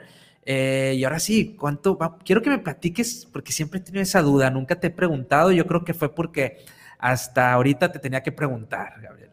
Eh, 0.51 0.96
y 0.98 1.03
ahora 1.03 1.20
sí, 1.20 1.56
¿cuánto? 1.60 1.96
va? 1.96 2.18
Quiero 2.25 2.41
que 2.41 2.50
me 2.50 2.58
platiques, 2.58 3.27
porque 3.32 3.51
siempre 3.51 3.79
he 3.79 3.84
tenido 3.84 4.01
esa 4.01 4.24
duda, 4.24 4.50
nunca 4.50 4.79
te 4.79 4.88
he 4.88 4.89
preguntado, 4.89 5.51
yo 5.51 5.68
creo 5.68 5.86
que 5.86 5.94
fue 5.94 6.15
porque 6.15 6.65
hasta 6.98 7.53
ahorita 7.53 7.91
te 7.91 8.00
tenía 8.00 8.24
que 8.24 8.32
preguntar, 8.32 8.94
Gabriel. 9.00 9.29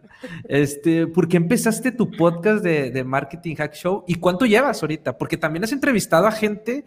Este, 0.46 1.06
¿Por 1.06 1.26
qué 1.26 1.38
empezaste 1.38 1.90
tu 1.90 2.10
podcast 2.10 2.62
de, 2.62 3.02
Marketing 3.02 3.54
Hack 3.54 3.72
Show 3.72 4.04
y 4.06 4.16
cuánto 4.16 4.44
llevas 4.44 4.82
ahorita? 4.82 5.16
Porque 5.16 5.38
también 5.38 5.64
has 5.64 5.72
entrevistado 5.72 6.26
a 6.26 6.32
gente 6.32 6.84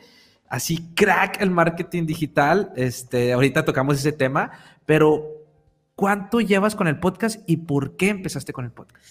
así 0.47 0.93
crack 0.93 1.41
el 1.41 1.49
marketing 1.49 2.05
digital, 2.05 2.71
este, 2.75 3.33
ahorita 3.33 3.65
tocamos 3.65 3.97
ese 3.97 4.11
tema, 4.11 4.51
pero 4.85 5.25
¿cuánto 5.95 6.39
llevas 6.39 6.75
con 6.75 6.87
el 6.87 6.99
podcast 6.99 7.41
y 7.47 7.57
por 7.57 7.97
qué 7.97 8.09
empezaste 8.09 8.53
con 8.53 8.65
el 8.65 8.71
podcast? 8.71 9.03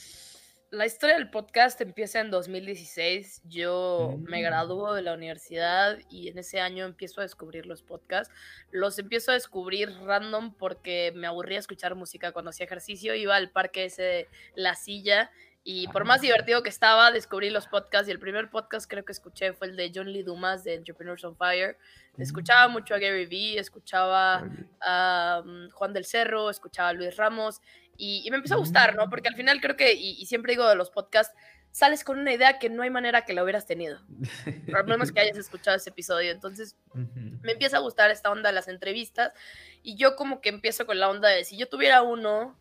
La 0.70 0.84
historia 0.84 1.16
del 1.16 1.30
podcast 1.30 1.80
empieza 1.80 2.20
en 2.20 2.30
2016. 2.30 3.40
Yo 3.44 4.16
me 4.20 4.40
Mm. 4.40 4.44
gradúo 4.44 4.92
de 4.92 5.00
la 5.00 5.14
universidad 5.14 5.98
y 6.10 6.28
en 6.28 6.36
ese 6.36 6.60
año 6.60 6.84
empiezo 6.84 7.20
a 7.20 7.24
descubrir 7.24 7.64
los 7.64 7.82
podcasts. 7.82 8.34
Los 8.70 8.98
empiezo 8.98 9.30
a 9.30 9.34
descubrir 9.34 9.90
random 10.04 10.52
porque 10.52 11.10
me 11.14 11.26
aburría 11.26 11.58
escuchar 11.58 11.94
música 11.94 12.32
cuando 12.32 12.50
hacía 12.50 12.66
ejercicio. 12.66 13.14
Iba 13.14 13.36
al 13.36 13.50
parque 13.50 13.86
ese 13.86 14.02
de 14.02 14.28
La 14.56 14.74
Silla 14.74 15.30
y 15.70 15.86
por 15.88 16.06
más 16.06 16.22
divertido 16.22 16.62
que 16.62 16.70
estaba, 16.70 17.12
descubrí 17.12 17.50
los 17.50 17.66
podcasts 17.66 18.08
y 18.08 18.10
el 18.10 18.18
primer 18.18 18.48
podcast 18.48 18.88
creo 18.88 19.04
que 19.04 19.12
escuché 19.12 19.52
fue 19.52 19.66
el 19.66 19.76
de 19.76 19.92
John 19.94 20.10
Lee 20.10 20.22
Dumas 20.22 20.64
de 20.64 20.72
Entrepreneurs 20.72 21.22
on 21.24 21.36
Fire. 21.36 21.76
Escuchaba 22.16 22.68
mucho 22.68 22.94
a 22.94 22.98
Gary 22.98 23.26
Vee, 23.26 23.58
escuchaba 23.58 24.48
a 24.80 25.42
um, 25.44 25.68
Juan 25.68 25.92
del 25.92 26.06
Cerro, 26.06 26.48
escuchaba 26.48 26.88
a 26.88 26.92
Luis 26.94 27.14
Ramos 27.18 27.60
y, 27.98 28.22
y 28.24 28.30
me 28.30 28.38
empezó 28.38 28.54
a 28.54 28.56
gustar, 28.56 28.96
¿no? 28.96 29.10
Porque 29.10 29.28
al 29.28 29.34
final 29.34 29.60
creo 29.60 29.76
que, 29.76 29.92
y, 29.92 30.12
y 30.12 30.24
siempre 30.24 30.52
digo 30.52 30.66
de 30.66 30.74
los 30.74 30.88
podcasts, 30.88 31.36
sales 31.70 32.02
con 32.02 32.18
una 32.18 32.32
idea 32.32 32.58
que 32.58 32.70
no 32.70 32.82
hay 32.82 32.88
manera 32.88 33.26
que 33.26 33.34
la 33.34 33.42
hubieras 33.42 33.66
tenido, 33.66 34.00
menos 34.86 35.12
que 35.12 35.20
hayas 35.20 35.36
escuchado 35.36 35.76
ese 35.76 35.90
episodio. 35.90 36.32
Entonces 36.32 36.78
me 36.94 37.52
empieza 37.52 37.76
a 37.76 37.80
gustar 37.80 38.10
esta 38.10 38.30
onda 38.30 38.48
de 38.48 38.54
las 38.54 38.68
entrevistas 38.68 39.34
y 39.82 39.96
yo 39.96 40.16
como 40.16 40.40
que 40.40 40.48
empiezo 40.48 40.86
con 40.86 40.98
la 40.98 41.10
onda 41.10 41.28
de 41.28 41.44
si 41.44 41.58
yo 41.58 41.68
tuviera 41.68 42.00
uno, 42.00 42.58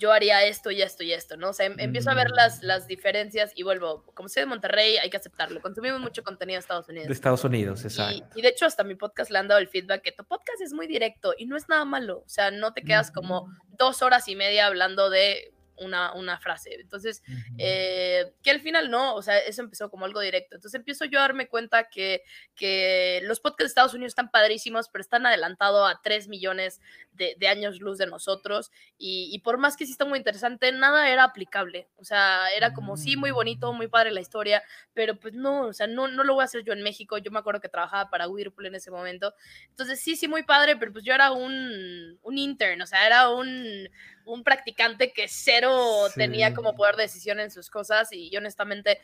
yo 0.00 0.10
haría 0.12 0.44
esto 0.46 0.70
y 0.72 0.80
esto 0.82 1.04
y 1.04 1.12
esto, 1.12 1.36
¿no? 1.36 1.50
O 1.50 1.52
sea, 1.52 1.66
em- 1.66 1.78
empiezo 1.78 2.10
a 2.10 2.14
ver 2.14 2.30
Mm. 2.30 2.34
las, 2.34 2.62
las 2.62 2.86
diferencias 2.88 3.52
y 3.54 3.62
vuelvo, 3.62 4.02
como 4.14 4.28
soy 4.28 4.40
de 4.42 4.46
Monterrey, 4.46 4.96
hay 4.96 5.10
que 5.10 5.18
aceptarlo. 5.18 5.60
Consumimos 5.60 6.00
mucho 6.00 6.24
contenido 6.24 6.56
de 6.56 6.60
Estados 6.60 6.88
Unidos. 6.88 7.06
De 7.06 7.12
Estados 7.12 7.44
Unidos, 7.44 7.82
Y, 7.82 7.86
exacto. 7.86 8.38
y 8.38 8.42
de 8.42 8.48
hecho 8.48 8.64
hasta 8.66 8.82
mi 8.82 8.94
podcast 8.94 9.30
le 9.30 9.38
han 9.38 9.46
dado 9.46 9.60
el 9.60 9.68
feedback 9.68 10.02
que 10.02 10.12
tu 10.12 10.24
podcast 10.24 10.60
es 10.62 10.72
muy 10.72 10.86
directo 10.86 11.34
y 11.38 11.44
no 11.46 11.56
es 11.56 11.68
nada 11.68 11.84
malo. 11.84 12.18
O 12.24 12.28
sea, 12.28 12.50
no 12.50 12.72
te 12.72 12.82
quedas 12.82 13.10
como 13.12 13.46
dos 13.78 14.00
horas 14.02 14.26
y 14.28 14.34
media 14.36 14.66
hablando 14.66 15.10
de 15.10 15.52
una, 15.80 16.12
una 16.14 16.38
frase. 16.38 16.74
Entonces, 16.80 17.22
Ujú. 17.28 17.56
eh, 17.58 18.32
que 18.42 18.50
al 18.50 18.60
final 18.60 18.90
no, 18.90 19.14
o 19.14 19.22
sea, 19.22 19.38
eso 19.38 19.62
empezó 19.62 19.90
como 19.90 20.04
algo 20.04 20.20
directo. 20.20 20.54
Entonces 20.56 20.78
empiezo 20.78 21.04
yo 21.04 21.18
a 21.18 21.22
darme 21.22 21.48
cuenta 21.48 21.88
que, 21.88 22.22
que 22.54 23.20
los 23.24 23.40
podcasts 23.40 23.64
de 23.64 23.66
Estados 23.68 23.94
Unidos 23.94 24.10
están 24.12 24.30
padrísimos, 24.30 24.88
pero 24.88 25.02
están 25.02 25.26
adelantados 25.26 25.90
a 25.90 26.00
3 26.02 26.28
millones 26.28 26.80
de, 27.12 27.34
de 27.38 27.48
años 27.48 27.80
luz 27.80 27.98
de 27.98 28.06
nosotros. 28.06 28.70
Y, 28.98 29.30
y 29.32 29.38
por 29.40 29.58
más 29.58 29.76
que 29.76 29.86
sí 29.86 29.92
está 29.92 30.04
muy 30.04 30.18
interesante, 30.18 30.72
nada 30.72 31.08
era 31.10 31.24
aplicable. 31.24 31.88
O 31.96 32.04
sea, 32.04 32.48
era 32.56 32.72
como, 32.72 32.96
sí, 32.96 33.16
muy 33.16 33.30
bonito, 33.30 33.72
muy 33.72 33.88
padre 33.88 34.10
la 34.10 34.20
historia, 34.20 34.62
pero 34.94 35.18
pues 35.18 35.34
no, 35.34 35.66
o 35.66 35.72
sea, 35.72 35.86
no, 35.86 36.08
no 36.08 36.24
lo 36.24 36.34
voy 36.34 36.42
a 36.42 36.44
hacer 36.44 36.64
yo 36.64 36.72
en 36.72 36.82
México. 36.82 37.18
Yo 37.18 37.30
me 37.30 37.38
acuerdo 37.38 37.60
que 37.60 37.68
trabajaba 37.68 38.10
para 38.10 38.28
Whirlpool 38.28 38.66
en 38.66 38.74
ese 38.74 38.90
momento. 38.90 39.34
Entonces, 39.68 40.00
sí, 40.00 40.16
sí, 40.16 40.28
muy 40.28 40.42
padre, 40.42 40.76
pero 40.76 40.92
pues 40.92 41.04
yo 41.04 41.14
era 41.14 41.32
un, 41.32 42.18
un 42.22 42.38
intern, 42.38 42.80
o 42.82 42.86
sea, 42.86 43.06
era 43.06 43.28
un, 43.30 43.88
un 44.24 44.44
practicante 44.44 45.12
que 45.12 45.26
cero 45.28 46.06
tenía 46.14 46.54
como 46.54 46.74
poder 46.74 46.96
de 46.96 47.02
decisión 47.04 47.40
en 47.40 47.50
sus 47.50 47.70
cosas 47.70 48.12
y 48.12 48.30
yo 48.30 48.38
honestamente 48.38 49.00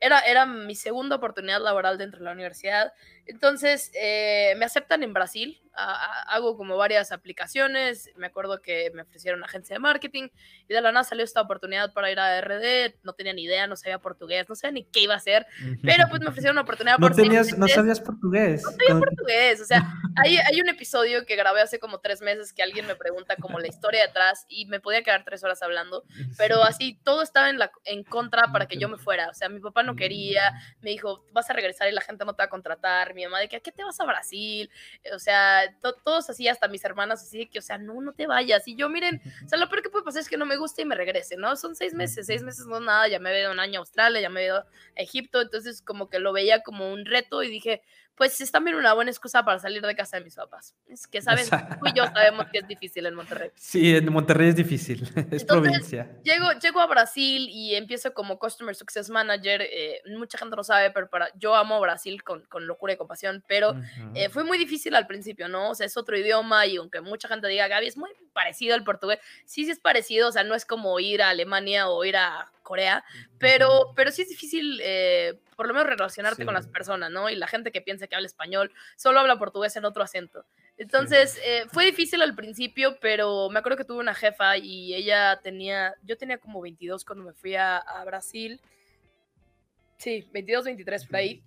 era, 0.00 0.20
era 0.20 0.46
mi 0.46 0.74
segunda 0.74 1.16
oportunidad 1.16 1.60
laboral 1.60 1.98
dentro 1.98 2.18
de 2.18 2.26
la 2.26 2.32
universidad. 2.32 2.92
Entonces 3.30 3.90
eh, 3.94 4.54
me 4.56 4.64
aceptan 4.64 5.02
en 5.02 5.12
Brasil, 5.12 5.60
a- 5.72 5.94
a- 5.94 6.22
hago 6.34 6.56
como 6.56 6.76
varias 6.76 7.12
aplicaciones, 7.12 8.10
me 8.16 8.26
acuerdo 8.26 8.60
que 8.60 8.90
me 8.92 9.02
ofrecieron 9.02 9.42
agencia 9.44 9.74
de 9.74 9.80
marketing 9.80 10.28
y 10.68 10.74
de 10.74 10.80
la 10.80 10.92
nada 10.92 11.04
salió 11.04 11.24
esta 11.24 11.40
oportunidad 11.40 11.92
para 11.92 12.10
ir 12.10 12.18
a 12.18 12.38
RD, 12.40 12.96
no 13.02 13.12
tenía 13.14 13.32
ni 13.32 13.44
idea, 13.44 13.66
no 13.66 13.76
sabía 13.76 13.98
portugués, 13.98 14.48
no 14.48 14.54
sabía 14.56 14.72
ni 14.72 14.84
qué 14.84 15.00
iba 15.00 15.14
a 15.14 15.18
hacer, 15.18 15.46
pero 15.82 16.04
pues 16.08 16.20
me 16.20 16.28
ofrecieron 16.28 16.54
una 16.56 16.62
oportunidad 16.62 16.98
No 16.98 17.06
por 17.06 17.16
tenías, 17.16 17.56
no 17.56 17.66
sabías 17.68 18.00
portugués. 18.00 18.62
Con- 18.64 19.00
portugués. 19.00 19.60
O 19.60 19.64
sea, 19.64 19.82
hay, 20.16 20.36
hay 20.38 20.60
un 20.60 20.68
episodio 20.68 21.24
que 21.24 21.36
grabé 21.36 21.60
hace 21.60 21.78
como 21.78 22.00
tres 22.00 22.20
meses 22.20 22.52
que 22.52 22.62
alguien 22.62 22.86
me 22.86 22.96
pregunta 22.96 23.36
como 23.36 23.58
la 23.60 23.68
historia 23.68 24.06
detrás 24.06 24.44
y 24.48 24.66
me 24.66 24.80
podía 24.80 25.02
quedar 25.02 25.24
tres 25.24 25.42
horas 25.44 25.62
hablando, 25.62 26.04
pero 26.36 26.62
así 26.64 26.98
todo 27.04 27.22
estaba 27.22 27.48
en, 27.48 27.58
la, 27.58 27.70
en 27.84 28.02
contra 28.04 28.48
para 28.52 28.66
que 28.66 28.76
yo 28.76 28.88
me 28.88 28.98
fuera. 28.98 29.28
O 29.28 29.34
sea, 29.34 29.48
mi 29.48 29.60
papá 29.60 29.82
no 29.82 29.94
quería, 29.96 30.42
me 30.80 30.90
dijo, 30.90 31.24
vas 31.32 31.48
a 31.48 31.52
regresar 31.52 31.88
y 31.88 31.92
la 31.92 32.00
gente 32.00 32.24
no 32.24 32.34
te 32.34 32.42
va 32.42 32.46
a 32.46 32.50
contratar. 32.50 33.14
Mi 33.20 33.26
mamá 33.26 33.40
de 33.40 33.48
que, 33.48 33.56
¿a 33.56 33.60
qué 33.60 33.72
te 33.72 33.84
vas 33.84 33.98
a 34.00 34.04
Brasil? 34.04 34.70
O 35.14 35.18
sea, 35.18 35.62
to- 35.80 35.94
todos 36.04 36.28
así, 36.30 36.48
hasta 36.48 36.68
mis 36.68 36.84
hermanas 36.84 37.22
así 37.22 37.38
de 37.38 37.48
que, 37.48 37.58
o 37.58 37.62
sea, 37.62 37.78
no, 37.78 38.00
no 38.00 38.12
te 38.12 38.26
vayas. 38.26 38.66
Y 38.68 38.76
yo, 38.76 38.88
miren, 38.88 39.20
o 39.44 39.48
sea, 39.48 39.58
lo 39.58 39.68
peor 39.68 39.82
que 39.82 39.90
puede 39.90 40.04
pasar 40.04 40.22
es 40.22 40.28
que 40.28 40.36
no 40.36 40.46
me 40.46 40.56
guste 40.56 40.82
y 40.82 40.84
me 40.84 40.94
regrese, 40.94 41.36
¿no? 41.36 41.56
Son 41.56 41.74
seis 41.74 41.94
meses, 41.94 42.26
seis 42.26 42.42
meses 42.42 42.66
no 42.66 42.80
nada, 42.80 43.08
ya 43.08 43.18
me 43.18 43.30
he 43.30 43.40
ido 43.40 43.50
un 43.52 43.60
año 43.60 43.78
a 43.78 43.82
Australia, 43.82 44.20
ya 44.20 44.30
me 44.30 44.42
he 44.42 44.44
ido 44.46 44.58
a 44.58 44.66
Egipto, 44.96 45.40
entonces 45.40 45.82
como 45.82 46.08
que 46.08 46.18
lo 46.18 46.32
veía 46.32 46.62
como 46.62 46.92
un 46.92 47.04
reto 47.06 47.42
y 47.42 47.50
dije, 47.50 47.82
pues 48.20 48.38
es 48.42 48.52
también 48.52 48.76
una 48.76 48.92
buena 48.92 49.10
excusa 49.10 49.42
para 49.46 49.58
salir 49.58 49.80
de 49.80 49.96
casa 49.96 50.18
de 50.18 50.24
mis 50.24 50.34
papás. 50.34 50.74
Es 50.86 51.06
que, 51.06 51.22
¿sabes? 51.22 51.48
Tú 51.48 51.86
y 51.86 51.96
yo 51.96 52.04
sabemos 52.04 52.44
que 52.52 52.58
es 52.58 52.68
difícil 52.68 53.06
en 53.06 53.14
Monterrey. 53.14 53.50
Sí, 53.54 53.96
en 53.96 54.12
Monterrey 54.12 54.50
es 54.50 54.56
difícil, 54.56 55.00
es 55.30 55.40
Entonces, 55.40 55.46
provincia. 55.46 56.10
Llego, 56.22 56.52
llego 56.52 56.80
a 56.80 56.86
Brasil 56.86 57.48
y 57.48 57.74
empiezo 57.76 58.12
como 58.12 58.38
Customer 58.38 58.74
Success 58.74 59.08
Manager. 59.08 59.62
eh, 59.62 60.02
mucha 60.18 60.36
gente 60.36 60.54
no 60.54 60.62
sabe, 60.62 60.90
pero 60.90 61.08
para, 61.08 61.30
yo 61.38 61.54
amo 61.54 61.80
Brasil 61.80 62.22
con, 62.22 62.42
con 62.44 62.66
locura 62.66 62.92
y 62.92 62.98
compasión, 62.98 63.42
pero 63.46 63.70
Ujú. 63.70 64.12
eh, 64.14 64.28
fue 64.28 64.44
muy 64.44 64.58
difícil 64.58 64.94
al 64.96 65.06
principio, 65.06 65.48
¿no? 65.48 65.70
O 65.70 65.74
sea, 65.74 65.86
es 65.86 65.96
otro 65.96 66.14
idioma 66.18 66.66
y 66.66 66.76
aunque 66.76 67.00
mucha 67.00 67.26
gente 67.26 67.48
diga, 67.48 67.68
Gaby, 67.68 67.86
es 67.86 67.96
muy 67.96 68.10
parecido 68.34 68.74
al 68.74 68.84
portugués, 68.84 69.18
sí, 69.46 69.64
sí 69.64 69.70
es 69.70 69.80
parecido, 69.80 70.28
o 70.28 70.32
sea, 70.32 70.44
no 70.44 70.54
es 70.54 70.66
como 70.66 71.00
ir 71.00 71.22
a 71.22 71.30
Alemania 71.30 71.88
o 71.88 72.04
ir 72.04 72.18
a 72.18 72.52
Corea, 72.70 73.04
pero, 73.40 73.92
pero 73.96 74.12
sí 74.12 74.22
es 74.22 74.28
difícil, 74.28 74.80
eh, 74.80 75.40
por 75.56 75.66
lo 75.66 75.74
menos 75.74 75.88
relacionarte 75.88 76.44
con 76.44 76.54
las 76.54 76.68
personas, 76.68 77.10
¿no? 77.10 77.28
Y 77.28 77.34
la 77.34 77.48
gente 77.48 77.72
que 77.72 77.80
piensa 77.80 78.06
que 78.06 78.14
habla 78.14 78.28
español 78.28 78.70
solo 78.94 79.18
habla 79.18 79.40
portugués 79.40 79.74
en 79.74 79.84
otro 79.84 80.04
acento. 80.04 80.46
Entonces, 80.78 81.36
eh, 81.44 81.64
fue 81.72 81.84
difícil 81.84 82.22
al 82.22 82.36
principio, 82.36 82.96
pero 83.00 83.50
me 83.50 83.58
acuerdo 83.58 83.76
que 83.76 83.84
tuve 83.84 83.98
una 83.98 84.14
jefa 84.14 84.56
y 84.56 84.94
ella 84.94 85.40
tenía, 85.42 85.96
yo 86.04 86.16
tenía 86.16 86.38
como 86.38 86.60
22 86.60 87.04
cuando 87.04 87.24
me 87.24 87.32
fui 87.32 87.56
a, 87.56 87.78
a 87.78 88.04
Brasil. 88.04 88.60
Sí, 89.96 90.28
22, 90.32 90.66
23 90.66 91.06
por 91.06 91.16
ahí. 91.16 91.42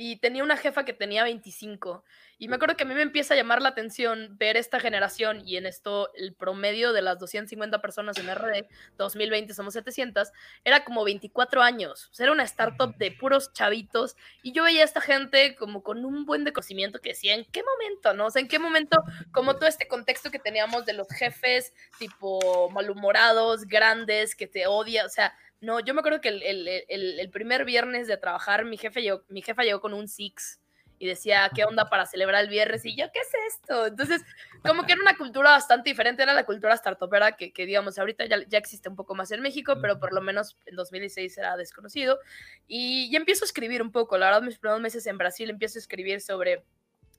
Y 0.00 0.18
tenía 0.18 0.44
una 0.44 0.56
jefa 0.56 0.84
que 0.84 0.92
tenía 0.92 1.24
25. 1.24 2.04
Y 2.38 2.46
me 2.46 2.54
acuerdo 2.54 2.76
que 2.76 2.84
a 2.84 2.86
mí 2.86 2.94
me 2.94 3.02
empieza 3.02 3.34
a 3.34 3.36
llamar 3.36 3.60
la 3.60 3.70
atención 3.70 4.38
ver 4.38 4.56
esta 4.56 4.78
generación 4.78 5.42
y 5.44 5.56
en 5.56 5.66
esto 5.66 6.12
el 6.14 6.34
promedio 6.34 6.92
de 6.92 7.02
las 7.02 7.18
250 7.18 7.80
personas 7.82 8.16
en 8.16 8.32
RD, 8.32 8.68
2020 8.96 9.54
somos 9.54 9.74
700, 9.74 10.30
era 10.64 10.84
como 10.84 11.02
24 11.02 11.62
años. 11.62 12.08
O 12.12 12.14
sea, 12.14 12.26
era 12.26 12.32
una 12.32 12.44
startup 12.44 12.96
de 12.96 13.10
puros 13.10 13.52
chavitos 13.52 14.14
y 14.44 14.52
yo 14.52 14.62
veía 14.62 14.82
a 14.82 14.84
esta 14.84 15.00
gente 15.00 15.56
como 15.56 15.82
con 15.82 16.04
un 16.04 16.26
buen 16.26 16.44
de 16.44 16.52
conocimiento 16.52 17.00
que 17.00 17.08
decía, 17.08 17.34
¿en 17.34 17.44
qué 17.46 17.64
momento, 17.64 18.14
no? 18.14 18.26
O 18.26 18.30
sea, 18.30 18.40
¿en 18.40 18.46
qué 18.46 18.60
momento, 18.60 19.02
como 19.32 19.56
todo 19.56 19.68
este 19.68 19.88
contexto 19.88 20.30
que 20.30 20.38
teníamos 20.38 20.86
de 20.86 20.92
los 20.92 21.08
jefes 21.08 21.72
tipo 21.98 22.70
malhumorados, 22.70 23.64
grandes, 23.64 24.36
que 24.36 24.46
te 24.46 24.68
odian, 24.68 25.06
o 25.06 25.10
sea, 25.10 25.36
no, 25.60 25.80
yo 25.80 25.94
me 25.94 26.00
acuerdo 26.00 26.20
que 26.20 26.28
el, 26.28 26.42
el- 26.42 26.68
el- 26.88 27.20
el 27.20 27.30
primer 27.30 27.64
viernes 27.64 28.06
de 28.06 28.16
trabajar, 28.16 28.64
mi, 28.64 28.76
jefe 28.76 29.02
llegó, 29.02 29.22
mi 29.28 29.42
jefa 29.42 29.62
llegó 29.62 29.80
con 29.80 29.94
un 29.94 30.08
Six 30.08 30.60
y 31.00 31.06
decía, 31.06 31.48
¿qué 31.54 31.64
onda 31.64 31.88
para 31.88 32.06
celebrar 32.06 32.42
el 32.42 32.50
viernes? 32.50 32.84
Y 32.84 32.96
yo, 32.96 33.06
¿qué 33.12 33.20
es 33.20 33.54
esto? 33.54 33.86
Entonces, 33.86 34.20
como 34.66 34.84
que 34.84 34.92
era 34.94 35.00
una 35.00 35.16
cultura 35.16 35.50
bastante 35.50 35.90
diferente, 35.90 36.24
era 36.24 36.34
la 36.34 36.44
cultura 36.44 36.76
startupera 36.76 37.36
que, 37.36 37.52
que 37.52 37.66
digamos, 37.66 37.98
ahorita 38.00 38.26
ya, 38.26 38.38
ya 38.48 38.58
existe 38.58 38.88
un 38.88 38.96
poco 38.96 39.14
más 39.14 39.30
en 39.30 39.40
México, 39.40 39.76
pero 39.80 40.00
por 40.00 40.12
lo 40.12 40.20
menos 40.20 40.56
en 40.66 40.74
2016 40.74 41.38
era 41.38 41.56
desconocido. 41.56 42.18
Y 42.66 43.10
ya 43.12 43.18
empiezo 43.18 43.44
a 43.44 43.46
escribir 43.46 43.80
un 43.80 43.92
poco, 43.92 44.18
la 44.18 44.26
verdad, 44.26 44.42
mis 44.42 44.58
primeros 44.58 44.80
meses 44.82 45.06
en 45.06 45.18
Brasil 45.18 45.48
empiezo 45.50 45.78
a 45.78 45.82
escribir 45.82 46.20
sobre 46.20 46.64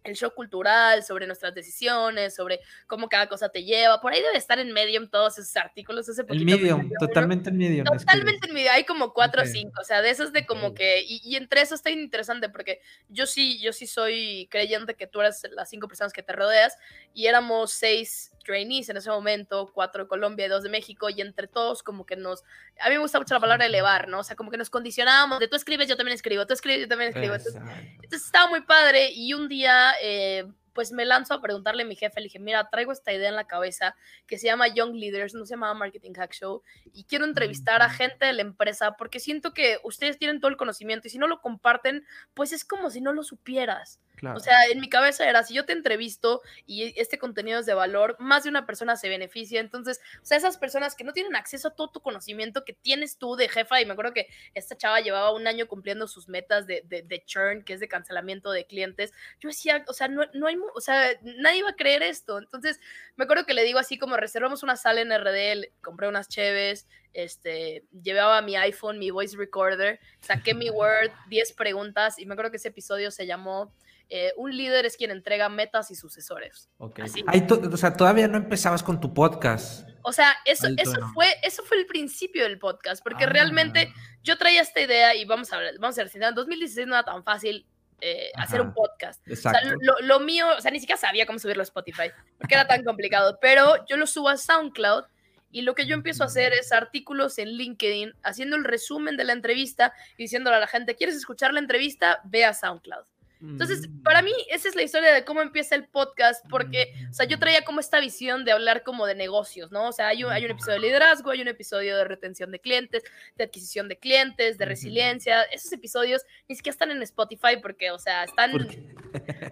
el 0.04 0.16
show 0.16 0.32
cultural, 0.34 1.04
sobre 1.04 1.28
nuestras 1.28 1.54
decisiones, 1.54 2.36
sobre 2.36 2.60
cómo 2.88 3.10
cada 3.10 3.28
cosa 3.28 3.50
te 3.50 3.64
lleva. 3.64 4.00
Por 4.02 4.14
ahí 4.14 4.22
debe 4.22 4.38
estar 4.38 4.60
en 4.60 4.72
Medium 4.72 5.10
todos 5.10 5.38
esos 5.38 5.56
artículos. 5.58 6.08
Hace 6.08 6.22
El 6.22 6.28
poquito 6.28 6.46
me 6.46 6.56
Medium, 6.58 6.90
totalmente 7.00 7.50
el 7.50 7.56
Medium. 7.56 7.86
Totalmente 7.86 8.48
en 8.48 8.56
vida, 8.56 8.74
hay 8.74 8.86
como 8.86 9.14
cuatro 9.14 9.44
o 9.44 9.46
cinco, 9.46 9.82
o 9.82 9.84
sea, 9.84 10.02
de 10.02 10.10
esas 10.10 10.32
de 10.32 10.46
como 10.46 10.74
que, 10.74 11.02
y, 11.02 11.22
y 11.24 11.36
entre 11.36 11.62
eso 11.62 11.76
está 11.76 11.90
interesante 11.90 12.50
porque 12.50 12.82
yo 13.10 13.26
sí, 13.26 13.60
yo 13.60 13.74
sí 13.74 13.88
soy 13.88 14.48
creyente 14.50 14.96
que 14.96 15.08
tú 15.08 15.22
eres 15.22 15.42
las 15.52 15.70
cinco 15.70 15.88
personas 15.88 16.14
que 16.14 16.24
te 16.24 16.34
rodeas 16.34 16.76
y 17.14 17.28
éramos 17.28 17.72
seis 17.72 18.32
trainees 18.50 18.90
en 18.90 18.98
ese 18.98 19.12
momento, 19.12 19.70
cuatro 19.72 20.04
de 20.04 20.08
Colombia 20.08 20.48
y 20.48 20.50
dos 20.50 20.64
de 20.64 20.70
México 20.70 21.08
y 21.12 21.22
entre 21.22 21.46
todos 21.48 21.84
como 21.84 22.08
que 22.08 22.16
nos, 22.16 22.44
a 22.82 22.90
mí 22.90 22.96
me 22.96 22.98
gusta 22.98 23.20
mucho 23.20 23.36
la 23.36 23.40
palabra 23.40 23.68
elevar, 23.68 24.08
¿no? 24.08 24.22
O 24.22 24.24
sea, 24.24 24.36
como 24.36 24.50
que 24.50 24.58
nos 24.58 24.72
condicionábamos 24.72 25.40
de 25.40 25.48
tú 25.48 25.56
escribes, 25.56 25.88
yo 25.88 25.96
también 25.96 26.16
escribo, 26.16 26.48
tú 26.48 26.56
escribes, 26.56 26.82
yo 26.82 26.88
también 26.88 27.10
escribo. 27.10 27.36
Entonces, 27.36 27.62
entonces 28.02 28.26
estaba 28.26 28.50
muy 28.50 28.62
padre 28.62 29.12
y 29.14 29.34
un 29.36 29.48
día 29.48 29.94
eh, 30.02 30.48
pues 30.74 30.92
me 30.92 31.06
lanzo 31.06 31.34
a 31.34 31.42
preguntarle 31.42 31.84
a 31.84 31.86
mi 31.86 31.96
jefe, 31.96 32.20
le 32.20 32.26
dije, 32.26 32.40
mira, 32.40 32.70
traigo 32.70 32.92
esta 32.92 33.14
idea 33.14 33.30
en 33.30 33.36
la 33.36 33.48
cabeza 33.48 33.96
que 34.28 34.38
se 34.38 34.48
llama 34.48 34.68
Young 34.68 34.96
Leaders, 34.96 35.34
no 35.34 35.46
se 35.46 35.52
llama 35.52 35.74
Marketing 35.74 36.14
Hack 36.14 36.34
Show, 36.34 36.64
y 36.94 37.04
quiero 37.04 37.26
entrevistar 37.26 37.82
a 37.82 37.90
gente 37.90 38.26
de 38.26 38.34
la 38.34 38.42
empresa 38.42 38.96
porque 38.98 39.20
siento 39.20 39.54
que 39.54 39.80
ustedes 39.84 40.18
tienen 40.18 40.40
todo 40.40 40.50
el 40.50 40.58
conocimiento 40.58 41.08
y 41.08 41.12
si 41.12 41.18
no 41.18 41.28
lo 41.28 41.42
comparten, 41.42 42.06
pues 42.34 42.52
es 42.52 42.66
como 42.66 42.90
si 42.90 43.02
no 43.02 43.14
lo 43.14 43.24
supieras. 43.24 44.00
Claro. 44.16 44.36
O 44.36 44.42
sea, 44.42 44.66
en 44.66 44.82
mi 44.82 44.90
cabeza 44.90 45.30
era, 45.30 45.44
si 45.44 45.54
yo 45.54 45.66
te 45.66 45.72
entrevisto 45.72 46.42
y 46.66 46.94
este 47.00 47.18
contenido 47.18 47.60
es 47.60 47.66
de 47.66 47.74
valor, 47.74 48.18
más 48.20 48.44
de 48.44 48.50
una 48.50 48.66
persona 48.66 48.98
se 48.98 49.08
beneficia. 49.08 49.62
Entonces, 49.62 50.02
o 50.22 50.26
sea, 50.26 50.38
esas 50.38 50.58
personas 50.58 50.96
que 50.96 51.06
no 51.06 51.14
tienen 51.14 51.38
acceso 51.38 51.70
a 51.70 51.74
todo 51.74 51.90
tu 51.90 52.02
conocimiento 52.02 52.66
que 52.66 52.74
tienes 52.74 53.18
tú 53.18 53.38
de 53.38 53.48
jefa, 53.48 53.80
y 53.80 53.86
me 53.86 53.94
acuerdo 53.94 54.12
que 54.12 54.28
esta 54.54 54.76
chava 54.76 55.00
llevaba 55.00 55.32
un 55.32 55.48
año 55.48 55.68
cumpliendo 55.68 56.06
sus 56.06 56.28
metas 56.28 56.68
de, 56.68 56.84
de, 56.86 57.02
de 57.02 57.24
churn, 57.24 57.64
que 57.64 57.72
es 57.72 57.80
de 57.80 57.88
cancelamiento 57.88 58.52
de 58.52 58.66
clientes. 58.66 59.14
Yo 59.40 59.48
decía, 59.48 59.86
o 59.88 59.94
sea, 59.94 60.10
no, 60.10 60.24
no 60.34 60.48
hay, 60.48 60.58
o 60.76 60.82
sea, 60.82 61.12
nadie 61.22 61.64
va 61.64 61.70
a 61.72 61.76
creer 61.76 62.04
esto. 62.04 62.38
Entonces, 62.40 62.80
me 63.16 63.24
acuerdo 63.26 63.46
que 63.46 63.54
le 63.54 63.64
digo 63.64 63.80
así 63.80 63.98
como 63.98 64.18
reservamos 64.18 64.64
una 64.64 64.76
sala 64.76 65.02
en 65.02 65.12
RD, 65.12 65.56
le- 65.56 65.74
compré 65.82 66.08
unas 66.08 66.28
cheves, 66.30 66.88
este, 67.14 67.84
llevaba 68.04 68.42
mi 68.42 68.56
iPhone, 68.56 69.00
mi 69.00 69.10
voice 69.12 69.36
recorder, 69.38 70.00
saqué 70.22 70.54
mi 70.54 70.70
Word, 70.70 71.12
10 71.30 71.54
preguntas, 71.54 72.20
y 72.20 72.26
me 72.26 72.34
acuerdo 72.34 72.52
que 72.52 72.58
ese 72.58 72.70
episodio 72.70 73.12
se 73.12 73.26
llamó 73.26 73.74
eh, 74.12 74.34
Un 74.38 74.58
líder 74.58 74.88
es 74.88 74.98
quien 74.98 75.12
entrega 75.12 75.50
metas 75.50 75.92
y 75.92 75.96
sucesores. 75.96 76.68
Ok. 76.80 77.02
así. 77.02 77.24
Ahí 77.28 77.46
to- 77.46 77.62
o 77.72 77.78
sea, 77.78 77.94
todavía 77.96 78.28
no 78.28 78.38
empezabas 78.38 78.82
con 78.82 79.00
tu 79.00 79.14
podcast. 79.14 79.88
O 80.02 80.12
sea, 80.12 80.34
eso, 80.46 80.68
eso, 80.78 80.98
no. 81.00 81.14
fue, 81.14 81.28
eso 81.44 81.62
fue 81.64 81.78
el 81.78 81.86
principio 81.86 82.44
del 82.44 82.58
podcast, 82.58 83.04
porque 83.04 83.26
Ah. 83.26 83.30
realmente 83.30 83.94
yo 84.24 84.38
traía 84.40 84.62
esta 84.62 84.82
idea 84.82 85.14
y 85.14 85.26
vamos 85.26 85.54
a 85.54 85.60
ver, 85.60 85.78
vamos 85.78 86.00
a 86.00 86.04
ver, 86.06 86.12
en 86.24 86.34
2016 86.34 86.88
no 86.88 86.96
era 86.96 87.04
tan 87.04 87.24
fácil 87.24 87.68
eh, 88.02 88.32
hacer 88.36 88.62
un 88.62 88.74
podcast. 88.74 89.22
O 89.30 89.36
sea, 89.36 89.52
Exacto. 89.52 89.78
lo, 89.82 90.00
lo 90.00 90.20
mío, 90.20 90.48
o 90.58 90.62
sea, 90.62 90.72
ni 90.72 90.80
siquiera 90.80 91.00
sabía 91.00 91.26
cómo 91.26 91.40
subirlo 91.40 91.62
a 91.62 91.64
Spotify, 91.64 92.12
porque 92.38 92.56
era 92.56 92.68
tan 92.68 92.84
complicado, 92.84 93.38
pero 93.42 93.86
yo 93.88 93.98
lo 93.98 94.08
subo 94.08 94.30
a 94.30 94.38
SoundCloud 94.38 95.06
y 95.52 95.64
lo 95.64 95.74
que 95.74 95.86
yo 95.86 95.96
empiezo 95.96 96.24
a 96.24 96.28
hacer 96.28 96.54
es 96.54 96.72
artículos 96.72 97.38
en 97.40 97.50
LinkedIn, 97.50 98.14
haciendo 98.24 98.56
el 98.56 98.64
resumen 98.64 99.18
de 99.18 99.24
la 99.24 99.34
entrevista 99.34 99.94
y 100.18 100.24
diciéndole 100.24 100.58
a 100.58 100.60
la 100.60 100.68
gente, 100.68 100.96
¿quieres 100.96 101.16
escuchar 101.16 101.54
la 101.54 101.60
entrevista? 101.60 102.22
Ve 102.26 102.46
a 102.46 102.54
SoundCloud. 102.54 103.06
Entonces, 103.42 103.88
Mm. 103.88 104.04
para 104.04 104.22
mí, 104.22 104.34
esa 104.50 104.68
es 104.68 104.76
la 104.76 104.84
historia 104.84 105.14
de 105.14 105.24
cómo 105.24 105.42
empieza 105.42 105.76
el 105.76 105.88
podcast, 105.88 106.46
porque, 106.50 106.94
o 107.10 107.14
sea, 107.14 107.26
yo 107.26 107.40
traía 107.40 107.64
como 107.64 107.80
esta 107.80 108.00
visión 108.00 108.44
de 108.44 108.52
hablar 108.52 108.84
como 108.84 109.06
de 109.06 109.16
negocios, 109.16 109.72
¿no? 109.72 109.88
O 109.88 109.92
sea, 109.94 110.10
hay 110.10 110.26
un, 110.26 110.32
hay 110.32 110.44
un 110.44 110.52
episodio 110.52 110.74
de 110.76 110.88
liderazgo, 110.88 111.32
hay 111.32 111.42
un 111.42 111.48
episodio 111.48 111.96
de 111.96 112.04
retención 112.04 112.52
de 112.52 112.60
clientes, 112.60 113.04
de 113.38 113.44
adquisición 113.46 113.88
de 113.88 113.98
clientes, 113.98 114.58
de 114.58 114.66
resiliencia. 114.66 115.44
Esos 115.44 115.72
episodios 115.72 116.24
ni 116.50 116.56
siquiera 116.56 116.74
están 116.74 116.92
en 116.92 117.02
Spotify 117.04 117.58
porque, 117.62 117.92
o 117.92 118.00
sea, 118.00 118.24
están... 118.26 118.52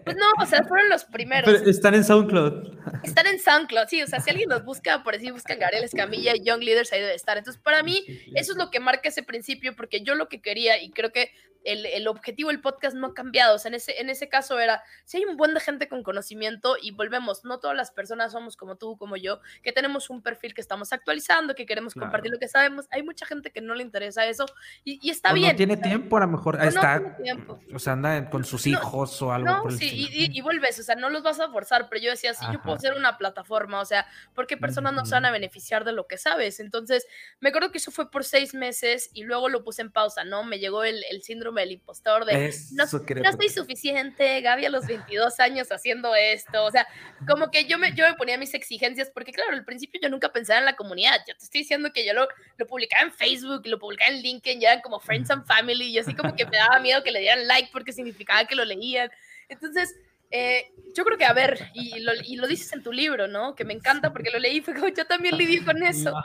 Pues 0.06 0.15
no, 0.15 0.25
o 0.41 0.46
sea, 0.46 0.63
fueron 0.63 0.88
los 0.88 1.03
primeros. 1.03 1.51
Pero 1.51 1.70
están 1.70 1.94
en 1.94 2.03
SoundCloud. 2.03 2.77
Están 3.03 3.27
en 3.27 3.39
SoundCloud, 3.39 3.88
sí, 3.89 4.01
o 4.01 4.08
sea, 4.08 4.22
si 4.22 4.29
alguien 4.29 4.48
los 4.50 4.63
busca, 4.63 5.03
por 5.03 5.15
decir, 5.15 5.34
buscan 5.34 5.60
Gabriel 5.60 5.84
Escamilla 5.84 6.34
y 6.36 6.44
Young 6.44 6.62
Leaders, 6.63 6.94
ahí 6.94 7.01
debe 7.01 7.15
estar. 7.15 7.38
Entonces, 7.38 7.62
para 7.62 7.84
mí, 7.84 8.06
eso 8.36 8.53
es 8.53 8.58
lo 8.58 8.70
que 8.72 8.79
marca 8.79 9.10
ese 9.10 9.24
principio, 9.24 9.75
porque 9.75 10.01
yo 10.01 10.15
lo 10.15 10.29
que 10.29 10.41
quería, 10.41 10.82
y 10.82 10.91
creo 10.91 11.12
que 11.12 11.32
el, 11.71 11.86
el 11.86 12.07
objetivo 12.07 12.50
del 12.50 12.62
podcast 12.62 12.95
no 12.95 13.07
ha 13.07 13.13
cambiado, 13.13 13.55
o 13.55 13.59
sea, 13.59 13.69
en 13.69 13.75
ese, 13.75 14.00
en 14.01 14.09
ese 14.09 14.29
caso 14.29 14.59
era, 14.59 14.81
si 15.05 15.17
hay 15.17 15.25
un 15.25 15.38
buen 15.38 15.53
de 15.53 15.59
gente 15.59 15.88
con 15.88 16.03
conocimiento, 16.03 16.75
y 16.81 16.91
volvemos, 16.91 17.43
no 17.45 17.59
todas 17.59 17.75
las 17.77 17.91
personas 17.91 18.31
somos 18.31 18.57
como 18.57 18.75
tú, 18.77 18.97
como 18.97 19.17
yo, 19.17 19.39
que 19.63 19.71
tenemos 19.71 20.09
un 20.09 20.21
perfil 20.21 20.53
que 20.53 20.62
estamos 20.62 20.93
actualizando, 20.93 21.55
que 21.55 21.65
queremos 21.65 21.93
Claro. 21.93 22.07
compartir 22.07 22.31
lo 22.31 22.39
que 22.39 22.47
sabemos, 22.47 22.88
hay 22.91 23.03
mucha 23.03 23.25
gente 23.25 23.51
que 23.51 23.62
no 23.62 23.75
le 23.75 23.83
interesa 23.83 24.25
eso, 24.25 24.45
y, 24.83 25.00
y 25.01 25.09
está 25.12 25.31
O 25.31 25.33
bien. 25.33 25.51
no 25.51 25.55
tiene 25.57 25.77
tiempo, 25.77 26.17
a 26.17 26.21
lo 26.21 26.27
mejor 26.27 26.57
no 26.57 26.63
está, 26.63 27.00
tiene 27.00 27.15
tiempo. 27.24 27.59
o 27.74 27.79
sea, 27.79 27.93
anda 27.93 28.29
con 28.29 28.43
sus 28.43 28.65
No, 28.65 28.71
hijos 28.74 29.21
o 29.21 29.31
algo 29.31 29.47
No, 29.47 29.62
por 29.62 29.71
el 29.71 29.77
sí, 29.77 29.89
y, 29.93 30.25
y- 30.25 30.38
y 30.38 30.41
vuelves, 30.41 30.79
o 30.79 30.83
sea, 30.83 30.95
no 30.95 31.09
los 31.09 31.24
vas 31.24 31.39
a 31.39 31.50
forzar, 31.50 31.88
pero 31.89 32.01
yo 32.01 32.12
decía, 32.12 32.33
sí, 32.33 32.45
yo 32.51 32.62
puedo 32.62 32.75
Ajá. 32.75 32.81
ser 32.81 32.93
una 32.95 33.17
plataforma, 33.17 33.81
o 33.81 33.86
sea, 33.86 34.05
¿por 34.33 34.47
qué 34.47 34.57
personas 34.57 34.93
no 34.93 35.05
se 35.05 35.12
van 35.15 35.25
a 35.25 35.31
beneficiar 35.31 35.83
de 35.86 35.91
lo 35.91 36.07
que 36.07 36.17
sabes? 36.17 36.59
Entonces, 36.59 37.05
me 37.39 37.50
acuerdo 37.50 37.71
que 37.71 37.77
eso 37.79 37.91
fue 37.91 38.09
por 38.12 38.24
seis 38.24 38.53
meses 38.53 39.09
y 39.13 39.24
luego 39.24 39.50
lo 39.50 39.63
puse 39.63 39.81
en 39.81 39.91
pausa, 39.91 40.24
¿no? 40.24 40.43
Me 40.43 40.59
llegó 40.59 40.83
el, 40.83 41.03
el 41.09 41.21
síndrome 41.24 41.56
del 41.61 41.71
impostor 41.71 42.25
de, 42.25 42.53
no, 42.73 42.85
no 42.85 43.29
estoy 43.29 43.49
suficiente, 43.49 44.41
Gaby 44.41 44.65
a 44.65 44.69
los 44.69 44.85
22 44.87 45.39
años 45.39 45.71
haciendo 45.71 46.15
esto, 46.15 46.65
o 46.65 46.71
sea, 46.71 46.87
como 47.27 47.51
que 47.51 47.65
yo 47.65 47.77
me, 47.77 47.93
yo 47.93 48.07
me 48.07 48.15
ponía 48.15 48.37
mis 48.37 48.53
exigencias, 48.53 49.09
porque 49.13 49.31
claro, 49.31 49.53
al 49.53 49.65
principio 49.65 49.99
yo 50.01 50.09
nunca 50.09 50.31
pensaba 50.31 50.59
en 50.59 50.65
la 50.65 50.75
comunidad, 50.75 51.19
yo 51.27 51.35
te 51.35 51.45
estoy 51.45 51.61
diciendo 51.61 51.91
que 51.93 52.05
yo 52.05 52.13
lo, 52.13 52.27
lo 52.57 52.67
publicaba 52.67 53.03
en 53.03 53.11
Facebook, 53.11 53.65
lo 53.65 53.79
publicaba 53.79 54.11
en 54.11 54.21
LinkedIn, 54.21 54.61
ya 54.61 54.71
eran 54.71 54.81
como 54.81 54.99
Friends 54.99 55.29
and 55.31 55.45
Family, 55.45 55.85
y 55.89 55.99
así 55.99 56.13
como 56.13 56.35
que 56.35 56.45
me 56.45 56.57
daba 56.57 56.79
miedo 56.79 57.03
que 57.03 57.11
le 57.11 57.19
dieran 57.19 57.47
like 57.47 57.69
porque 57.71 57.93
significaba 57.93 58.45
que 58.45 58.55
lo 58.55 58.65
leían. 58.65 59.09
Entonces, 59.49 59.95
eh, 60.29 60.71
yo 60.93 61.05
creo 61.05 61.17
que, 61.17 61.25
a 61.25 61.33
ver, 61.33 61.69
y 61.73 61.99
lo, 61.99 62.11
y 62.23 62.35
lo 62.35 62.47
dices 62.47 62.73
en 62.73 62.83
tu 62.83 62.91
libro, 62.91 63.27
¿no? 63.27 63.55
Que 63.55 63.63
me 63.63 63.73
encanta 63.73 64.11
porque 64.11 64.29
lo 64.29 64.39
leí, 64.39 64.61
fue 64.61 64.73
como 64.73 64.89
yo 64.89 65.05
también 65.05 65.37
lidié 65.37 65.63
con 65.63 65.81
eso. 65.83 66.13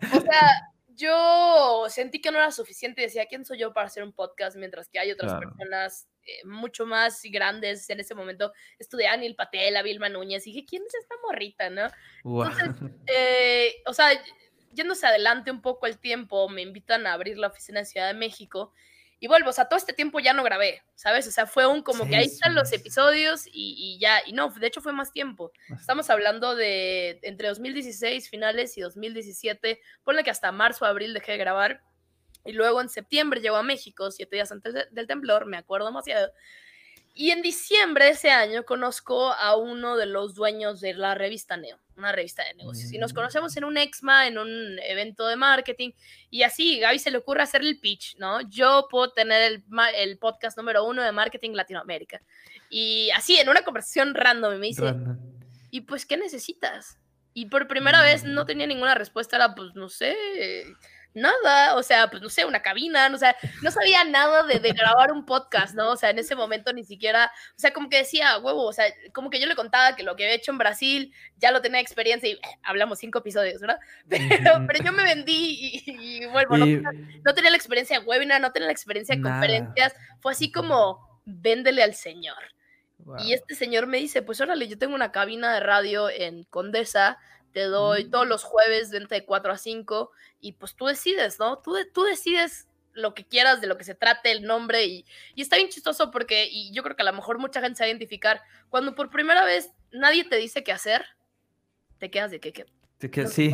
O 0.00 0.20
sea, 0.20 0.67
yo 0.98 1.86
sentí 1.88 2.20
que 2.20 2.30
no 2.30 2.38
era 2.38 2.50
suficiente 2.50 3.02
decía, 3.02 3.26
¿quién 3.26 3.44
soy 3.44 3.58
yo 3.58 3.72
para 3.72 3.86
hacer 3.86 4.02
un 4.02 4.12
podcast? 4.12 4.56
Mientras 4.56 4.88
que 4.88 4.98
hay 4.98 5.10
otras 5.12 5.32
Claro. 5.32 5.48
personas 5.50 6.08
eh, 6.24 6.44
mucho 6.44 6.84
más 6.84 7.22
grandes 7.24 7.88
en 7.88 8.00
ese 8.00 8.14
momento. 8.14 8.52
Estudié 8.78 9.06
a 9.06 9.12
Anil 9.12 9.36
Patel, 9.36 9.76
a 9.76 9.82
Vilma 9.82 10.08
Núñez, 10.08 10.46
y 10.46 10.52
dije, 10.52 10.66
¿quién 10.68 10.82
es 10.86 10.94
esta 10.94 11.14
morrita, 11.24 11.70
no? 11.70 11.88
Entonces, 12.24 12.90
eh, 13.06 13.76
o 13.86 13.94
sea, 13.94 14.10
yéndose 14.72 15.06
adelante 15.06 15.50
un 15.50 15.62
poco 15.62 15.86
el 15.86 15.98
tiempo, 15.98 16.48
me 16.48 16.62
invitan 16.62 17.06
a 17.06 17.14
abrir 17.14 17.38
la 17.38 17.46
oficina 17.46 17.80
en 17.80 17.86
Ciudad 17.86 18.08
de 18.08 18.14
México 18.18 18.74
y 19.20 19.26
vuelvo, 19.26 19.50
o 19.50 19.52
sea, 19.52 19.64
todo 19.66 19.76
este 19.78 19.92
tiempo 19.92 20.20
ya 20.20 20.32
no 20.32 20.44
grabé, 20.44 20.82
¿sabes? 20.94 21.26
O 21.26 21.30
sea, 21.30 21.46
fue 21.46 21.66
un 21.66 21.82
como 21.82 22.04
que 22.08 22.16
ahí 22.16 22.26
están 22.26 22.54
los 22.54 22.72
episodios 22.72 23.46
y, 23.46 23.74
y 23.76 23.98
ya, 23.98 24.20
y 24.26 24.32
no, 24.32 24.48
de 24.50 24.66
hecho 24.66 24.80
fue 24.80 24.92
más 24.92 25.12
tiempo. 25.12 25.50
Estamos 25.80 26.08
hablando 26.10 26.54
de 26.54 27.18
entre 27.22 27.48
2016 27.48 28.28
finales 28.30 28.76
y 28.78 28.80
2017, 28.82 29.80
ponle 30.04 30.22
que 30.24 30.30
hasta 30.30 30.52
marzo, 30.52 30.84
abril 30.84 31.14
dejé 31.14 31.32
de 31.32 31.38
grabar. 31.38 31.82
Y 32.44 32.52
luego 32.52 32.80
en 32.80 32.88
septiembre 32.88 33.40
llegó 33.40 33.56
a 33.56 33.62
México, 33.62 34.10
siete 34.10 34.36
días 34.36 34.52
antes 34.52 34.72
de- 34.72 34.86
del 34.90 35.06
temblor, 35.06 35.46
me 35.46 35.56
acuerdo 35.58 35.86
demasiado. 35.86 36.32
Y 37.20 37.32
en 37.32 37.42
diciembre 37.42 38.04
de 38.04 38.10
ese 38.12 38.30
año 38.30 38.64
conozco 38.64 39.32
a 39.32 39.56
uno 39.56 39.96
de 39.96 40.06
los 40.06 40.36
dueños 40.36 40.80
de 40.80 40.94
la 40.94 41.16
revista 41.16 41.56
Neo, 41.56 41.76
una 41.96 42.12
revista 42.12 42.44
de 42.44 42.54
negocios. 42.54 42.92
Y 42.92 42.98
nos 42.98 43.12
Mm. 43.12 43.16
conocemos 43.16 43.56
en 43.56 43.64
un 43.64 43.76
Exma, 43.76 44.28
en 44.28 44.38
un 44.38 44.78
evento 44.78 45.26
de 45.26 45.34
marketing. 45.34 45.90
Y 46.30 46.44
así, 46.44 46.78
Gaby 46.78 47.00
se 47.00 47.10
le 47.10 47.18
ocurre 47.18 47.42
hacer 47.42 47.62
el 47.62 47.80
pitch, 47.80 48.14
¿no? 48.18 48.40
Yo 48.42 48.86
puedo 48.88 49.10
tener 49.12 49.42
el, 49.52 49.64
el 49.96 50.16
podcast 50.18 50.56
número 50.56 50.84
uno 50.84 51.02
de 51.02 51.10
marketing 51.10 51.54
Latinoamérica. 51.54 52.22
Y 52.70 53.10
así, 53.16 53.36
en 53.36 53.48
una 53.48 53.62
conversación 53.62 54.14
random, 54.14 54.56
me 54.56 54.66
dice, 54.68 54.82
Random. 54.82 55.18
¿y 55.72 55.80
pues 55.80 56.06
qué 56.06 56.16
necesitas? 56.18 57.00
Y 57.34 57.46
por 57.46 57.66
primera 57.66 58.00
vez 58.00 58.22
no 58.22 58.44
Mm. 58.44 58.46
tenía 58.46 58.66
ninguna 58.68 58.94
respuesta, 58.94 59.34
era 59.34 59.56
pues 59.56 59.74
no 59.74 59.88
sé, 59.88 60.14
nada, 61.14 61.74
o 61.76 61.82
sea, 61.82 62.08
pues 62.10 62.22
no 62.22 62.28
sé, 62.28 62.44
una 62.44 62.62
cabina, 62.62 63.10
o 63.12 63.18
sea, 63.18 63.34
no 63.62 63.70
sabía 63.70 64.04
nada 64.04 64.44
de, 64.44 64.60
de 64.60 64.70
grabar 64.72 65.10
un 65.12 65.24
podcast, 65.26 65.74
¿no? 65.74 65.90
O 65.90 65.96
sea, 65.96 66.10
en 66.10 66.18
ese 66.18 66.34
momento 66.36 66.72
ni 66.72 66.84
siquiera, 66.84 67.30
o 67.56 67.58
sea, 67.58 67.72
como 67.72 67.88
que 67.88 67.98
decía, 67.98 68.38
huevo, 68.38 68.64
o 68.66 68.72
sea, 68.72 68.84
como 69.12 69.28
que 69.30 69.40
yo 69.40 69.46
le 69.46 69.56
contaba 69.56 69.96
que 69.96 70.02
lo 70.04 70.14
que 70.16 70.24
había 70.24 70.36
hecho 70.36 70.52
en 70.52 70.58
Brasil 70.58 71.12
ya 71.38 71.50
lo 71.50 71.60
tenía 71.60 71.80
experiencia 71.80 72.28
y 72.28 72.32
eh, 72.34 72.40
hablamos 72.62 72.98
cinco 73.00 73.18
episodios, 73.18 73.60
¿verdad? 73.60 73.78
Pero, 74.08 74.64
pero 74.66 74.84
yo 74.84 74.92
me 74.92 75.02
vendí 75.04 75.82
y, 75.86 76.20
y 76.22 76.26
vuelvo, 76.26 76.56
no, 76.56 76.66
Y- 76.66 76.76
no 76.80 77.34
tenía 77.34 77.50
la 77.50 77.56
experiencia 77.56 77.98
de 77.98 78.06
webinar, 78.06 78.40
no 78.40 78.52
tenía 78.52 78.66
la 78.66 78.72
experiencia 78.72 79.14
de 79.16 79.20
Nada. 79.22 79.34
conferencias, 79.40 79.94
fue 80.20 80.32
así 80.32 80.52
como, 80.52 81.20
véndele 81.24 81.82
al 81.82 81.94
señor. 81.94 82.36
Y 83.24 83.32
este 83.32 83.54
señor 83.54 83.86
me 83.86 83.96
dice, 83.98 84.22
pues 84.22 84.40
órale, 84.40 84.68
yo 84.68 84.76
tengo 84.76 84.94
una 84.94 85.12
cabina 85.12 85.54
de 85.54 85.60
radio 85.60 86.10
en 86.10 86.44
Condesa, 86.44 87.16
te 87.52 87.62
doy 87.62 88.04
Mm. 88.04 88.10
todos 88.10 88.26
los 88.28 88.44
jueves 88.44 88.90
de 88.90 88.98
entre 88.98 89.24
4 89.24 89.52
a 89.52 89.58
5 89.58 90.10
y 90.40 90.52
pues 90.52 90.74
tú 90.76 90.86
decides, 90.86 91.38
¿no? 91.38 91.58
Tú, 91.58 91.72
de- 91.74 91.84
tú 91.86 92.02
decides 92.04 92.66
lo 92.92 93.14
que 93.14 93.24
quieras, 93.24 93.60
de 93.60 93.66
lo 93.68 93.76
que 93.78 93.84
se 93.84 93.94
trate, 93.94 94.30
el 94.32 94.42
nombre 94.42 94.84
y, 94.86 95.04
y 95.34 95.42
está 95.42 95.56
bien 95.56 95.68
chistoso 95.68 96.10
porque, 96.10 96.48
y 96.50 96.72
yo 96.72 96.82
creo 96.82 96.96
que 96.96 97.02
a 97.02 97.06
lo 97.06 97.12
mejor 97.12 97.38
mucha 97.38 97.60
gente 97.60 97.76
se 97.76 97.84
va 97.84 97.86
a 97.86 97.90
identificar, 97.90 98.42
cuando 98.70 98.94
por 98.94 99.10
primera 99.10 99.44
vez 99.44 99.70
nadie 99.92 100.24
te 100.24 100.36
dice 100.36 100.64
qué 100.64 100.72
hacer, 100.72 101.04
te 101.98 102.10
quedas 102.10 102.30
de 102.32 102.40
que, 102.40 102.52
¿qué, 102.52 102.66
Te 102.98 103.10
quedas- 103.10 103.28
no 103.28 103.34
sí. 103.34 103.50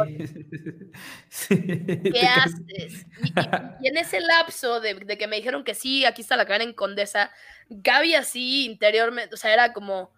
Sí, 1.28 1.56
qué 1.66 2.26
haces? 2.26 3.06
Y, 3.22 3.32
y- 3.84 3.88
en 3.88 3.96
ese 3.98 4.20
lapso 4.20 4.80
de, 4.80 4.94
de 4.94 5.18
que 5.18 5.26
me 5.26 5.36
dijeron 5.36 5.64
que 5.64 5.74
sí, 5.74 6.04
aquí 6.04 6.22
está 6.22 6.36
la 6.36 6.46
cabina 6.46 6.64
en 6.64 6.72
Condesa, 6.72 7.30
Gaby 7.68 8.14
así 8.14 8.64
interiormente, 8.66 9.34
o 9.34 9.38
sea, 9.38 9.52
era 9.52 9.72
como, 9.72 10.10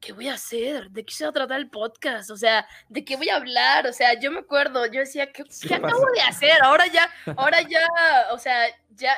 ¿qué 0.00 0.12
voy 0.12 0.28
a 0.28 0.34
hacer? 0.34 0.90
¿De 0.90 1.04
qué 1.04 1.12
se 1.14 1.24
va 1.24 1.30
a 1.30 1.32
tratar 1.32 1.58
el 1.58 1.70
podcast? 1.70 2.30
O 2.30 2.36
sea, 2.36 2.66
¿de 2.88 3.04
qué 3.04 3.16
voy 3.16 3.28
a 3.28 3.36
hablar? 3.36 3.86
O 3.86 3.92
sea, 3.92 4.18
yo 4.18 4.30
me 4.30 4.40
acuerdo, 4.40 4.86
yo 4.86 5.00
decía, 5.00 5.32
¿qué, 5.32 5.44
qué 5.44 5.68
pasa. 5.68 5.76
acabo 5.76 6.06
de 6.14 6.20
hacer? 6.20 6.62
Ahora 6.62 6.86
ya, 6.86 7.08
ahora 7.36 7.62
ya, 7.62 7.86
o 8.32 8.38
sea, 8.38 8.66
ya, 8.90 9.14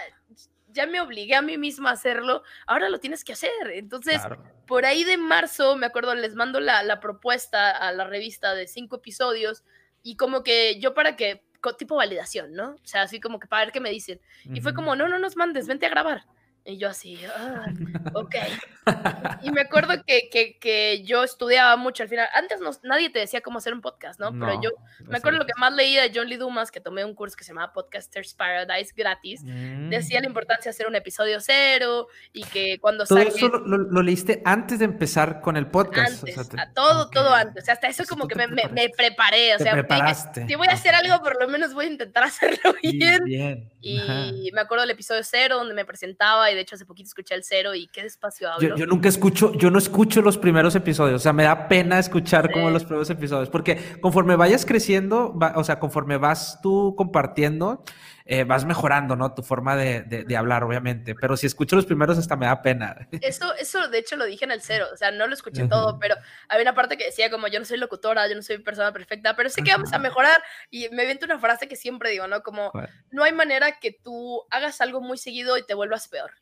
ya 0.68 0.86
me 0.86 1.00
obligué 1.00 1.34
a 1.34 1.42
mí 1.42 1.58
misma 1.58 1.90
a 1.90 1.94
hacerlo, 1.94 2.42
ahora 2.66 2.88
lo 2.88 2.98
tienes 3.00 3.24
que 3.24 3.32
hacer. 3.32 3.50
Entonces, 3.72 4.18
Claro. 4.18 4.42
por 4.66 4.86
ahí 4.86 5.04
de 5.04 5.16
marzo, 5.16 5.76
me 5.76 5.86
acuerdo, 5.86 6.14
les 6.14 6.34
mando 6.34 6.60
la, 6.60 6.82
la 6.82 7.00
propuesta 7.00 7.70
a 7.70 7.92
la 7.92 8.04
revista 8.04 8.54
de 8.54 8.66
cinco 8.66 8.96
episodios 8.96 9.64
y 10.02 10.16
como 10.16 10.42
que 10.42 10.80
yo 10.80 10.94
para 10.94 11.16
que, 11.16 11.42
tipo 11.78 11.96
validación, 11.96 12.52
¿no? 12.54 12.70
O 12.70 12.86
sea, 12.86 13.02
así 13.02 13.20
como 13.20 13.38
que 13.38 13.46
para 13.46 13.64
ver 13.66 13.72
qué 13.72 13.80
me 13.80 13.90
dicen. 13.90 14.18
Y 14.44 14.60
fue 14.62 14.72
como, 14.72 14.96
no, 14.96 15.08
no 15.08 15.18
nos 15.18 15.36
mandes, 15.36 15.66
vente 15.66 15.84
a 15.84 15.90
grabar. 15.90 16.24
Y 16.64 16.76
yo 16.78 16.88
así, 16.90 17.18
"Ah, 17.36 17.66
ok. 18.14 18.34
Y 19.42 19.50
me 19.50 19.62
acuerdo 19.62 19.94
que, 20.06 20.28
que, 20.30 20.58
que 20.58 21.02
yo 21.04 21.22
estudiaba 21.24 21.76
mucho 21.76 22.02
al 22.02 22.08
final. 22.08 22.28
Antes 22.34 22.60
no, 22.60 22.70
nadie 22.82 23.08
te 23.10 23.18
decía 23.18 23.40
cómo 23.40 23.58
hacer 23.58 23.72
un 23.72 23.80
podcast, 23.80 24.20
¿no? 24.20 24.30
Pero 24.32 24.46
No, 24.54 24.62
yo 24.62 24.70
no 25.00 25.10
me 25.10 25.18
acuerdo 25.18 25.38
lo 25.38 25.46
que 25.46 25.52
más 25.58 25.72
leía 25.72 26.02
de 26.02 26.12
John 26.14 26.28
Lee 26.28 26.36
Dumas, 26.36 26.70
que 26.70 26.80
tomé 26.80 27.04
un 27.04 27.14
curso 27.14 27.36
que 27.36 27.44
se 27.44 27.48
llamaba 27.52 27.72
Podcasters 27.72 28.34
Paradise 28.34 28.92
gratis. 28.96 29.42
Decía 29.44 30.20
la 30.20 30.26
Mm. 30.28 30.30
importancia 30.30 30.70
de 30.70 30.74
hacer 30.74 30.86
un 30.86 30.96
episodio 30.96 31.40
cero 31.40 32.08
y 32.32 32.44
que 32.44 32.78
cuando 32.80 33.04
Todo 33.06 33.18
saques... 33.18 33.36
eso 33.36 33.48
lo, 33.48 33.78
lo- 33.78 34.02
leíste 34.02 34.42
antes 34.44 34.78
de 34.80 34.84
empezar 34.84 35.40
con 35.40 35.56
el 35.56 35.66
podcast. 35.66 36.22
o 36.22 36.26
Antes, 36.26 36.34
sea, 36.34 36.44
te- 36.44 36.60
a 36.60 36.72
todo, 36.72 37.10
todo 37.10 37.28
ok. 37.30 37.36
antes. 37.36 37.62
O 37.62 37.66
sea, 37.66 37.74
hasta 37.74 37.88
eso 37.88 38.02
O 38.02 38.06
sea, 38.06 38.10
como 38.16 38.28
que 38.28 38.34
me, 38.34 38.46
me- 38.48 38.90
preparé. 38.96 39.54
O 39.54 39.58
sea, 39.58 39.74
dije, 39.74 40.46
si 40.46 40.54
voy 40.56 40.68
a 40.68 40.72
hacer 40.72 40.94
algo, 40.94 41.22
por 41.22 41.40
lo 41.40 41.48
menos 41.48 41.72
voy 41.74 41.86
a 41.86 41.88
intentar 41.88 42.22
hacerlo 42.24 42.74
bien. 42.82 43.24
bien. 43.24 43.70
Ajá. 44.02 44.26
Y 44.26 44.50
me 44.52 44.60
acuerdo 44.60 44.82
del 44.82 44.90
episodio 44.90 45.22
cero 45.24 45.56
donde 45.56 45.74
me 45.74 45.84
presentaba 45.84 46.49
y 46.50 46.54
de 46.54 46.60
hecho 46.62 46.74
hace 46.74 46.84
poquito 46.86 47.06
escuché 47.08 47.34
el 47.34 47.44
cero 47.44 47.74
y 47.74 47.86
qué 47.88 48.02
despacio 48.02 48.50
hablo. 48.52 48.68
Yo, 48.68 48.76
yo 48.76 48.86
nunca 48.86 49.08
escucho, 49.08 49.52
yo 49.54 49.70
no 49.70 49.78
escucho 49.78 50.22
los 50.22 50.38
primeros 50.38 50.74
episodios, 50.74 51.16
o 51.20 51.22
sea, 51.22 51.32
me 51.32 51.44
da 51.44 51.68
pena 51.68 51.98
escuchar 51.98 52.50
como 52.52 52.70
los 52.70 52.84
primeros 52.84 53.08
episodios, 53.10 53.48
porque 53.50 53.98
conforme 54.00 54.36
vayas 54.36 54.64
creciendo, 54.66 55.36
va- 55.38 55.54
o 55.56 55.64
sea, 55.64 55.78
conforme 55.78 56.16
vas 56.16 56.58
tú 56.62 56.94
compartiendo, 56.96 57.84
eh, 58.24 58.44
vas 58.44 58.64
mejorando, 58.64 59.16
¿no? 59.16 59.34
Tu 59.34 59.42
forma 59.42 59.76
de, 59.76 60.02
de- 60.02 60.24
de 60.24 60.36
hablar, 60.36 60.62
obviamente, 60.64 61.14
pero 61.14 61.36
si 61.36 61.46
escucho 61.46 61.76
los 61.76 61.86
primeros 61.86 62.18
hasta 62.18 62.36
me 62.36 62.46
da 62.46 62.62
pena. 62.62 63.08
Eso, 63.20 63.54
eso 63.56 63.88
de 63.88 63.98
hecho 63.98 64.16
lo 64.16 64.24
dije 64.24 64.44
en 64.44 64.50
el 64.50 64.60
cero, 64.62 64.86
o 64.92 64.96
sea, 64.96 65.10
no 65.10 65.26
lo 65.26 65.34
escuché 65.34 65.66
todo, 65.68 65.98
pero 65.98 66.14
había 66.48 66.62
una 66.62 66.74
parte 66.74 66.96
que 66.96 67.04
decía 67.06 67.30
como 67.30 67.48
yo 67.48 67.58
no 67.58 67.64
soy 67.64 67.78
locutora, 67.78 68.28
yo 68.28 68.34
no 68.34 68.42
soy 68.42 68.58
persona 68.58 68.92
perfecta, 68.92 69.34
pero 69.36 69.48
sé 69.48 69.62
que 69.62 69.72
vamos 69.72 69.92
a 69.92 69.98
mejorar 69.98 70.42
y 70.70 70.88
me 70.90 71.04
viento 71.06 71.24
una 71.26 71.38
frase 71.38 71.68
que 71.68 71.76
siempre 71.76 72.10
digo, 72.10 72.26
¿no? 72.28 72.42
Como 72.42 72.70
¿Cuál? 72.72 72.88
no 73.10 73.24
hay 73.24 73.32
manera 73.32 73.78
que 73.80 73.92
tú 73.92 74.42
hagas 74.50 74.80
algo 74.80 75.00
muy 75.00 75.18
seguido 75.18 75.56
y 75.58 75.64
te 75.66 75.74
vuelvas 75.74 76.08
peor. 76.08 76.32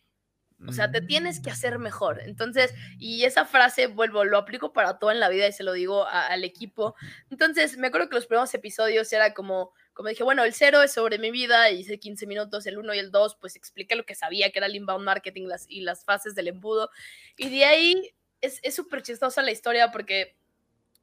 O 0.67 0.73
sea, 0.73 0.91
te 0.91 1.01
tienes 1.01 1.39
que 1.41 1.53
hacer 1.53 1.79
mejor. 1.79 2.21
Entonces, 2.21 2.75
y 2.99 3.23
esa 3.23 3.45
frase, 3.45 3.87
vuelvo, 3.87 4.25
lo 4.25 4.39
aplico 4.39 4.73
para 4.73 4.99
todo 4.99 5.13
en 5.13 5.21
la 5.21 5.29
vida 5.29 5.47
y 5.47 5.53
se 5.53 5.63
lo 5.63 5.73
digo 5.73 6.05
a- 6.05 6.27
al 6.27 6.43
equipo. 6.43 6.97
Entonces, 7.31 7.79
me 7.79 7.87
acuerdo 7.87 8.09
que 8.09 8.17
los 8.17 8.27
primeros 8.27 8.53
episodios 8.55 9.13
era 9.13 9.35
como, 9.35 9.73
como 9.99 10.11
dije, 10.11 10.23
bueno, 10.23 10.45
el 10.45 10.55
cero 10.55 10.81
es 10.81 10.93
sobre 10.93 11.19
mi 11.19 11.33
vida, 11.33 11.73
hice 11.73 11.99
15 11.99 12.25
minutos, 12.29 12.65
el 12.67 12.79
1 12.79 12.95
y 12.95 12.99
el 13.01 13.11
2, 13.11 13.37
pues 13.41 13.57
expliqué 13.57 13.97
lo 13.97 14.07
que 14.07 14.15
sabía 14.15 14.53
que 14.53 14.61
era 14.61 14.67
el 14.69 14.77
inbound 14.77 15.05
marketing 15.05 15.49
las, 15.49 15.67
y 15.69 15.81
las 15.81 16.05
fases 16.05 16.37
del 16.37 16.47
embudo. 16.47 16.89
Y 17.37 17.49
de 17.51 17.65
ahí 17.65 18.15
es 18.41 18.61
es 18.63 18.77
súper 18.77 19.03
chistosa 19.03 19.43
la 19.43 19.51
historia 19.51 19.91
porque 19.91 20.37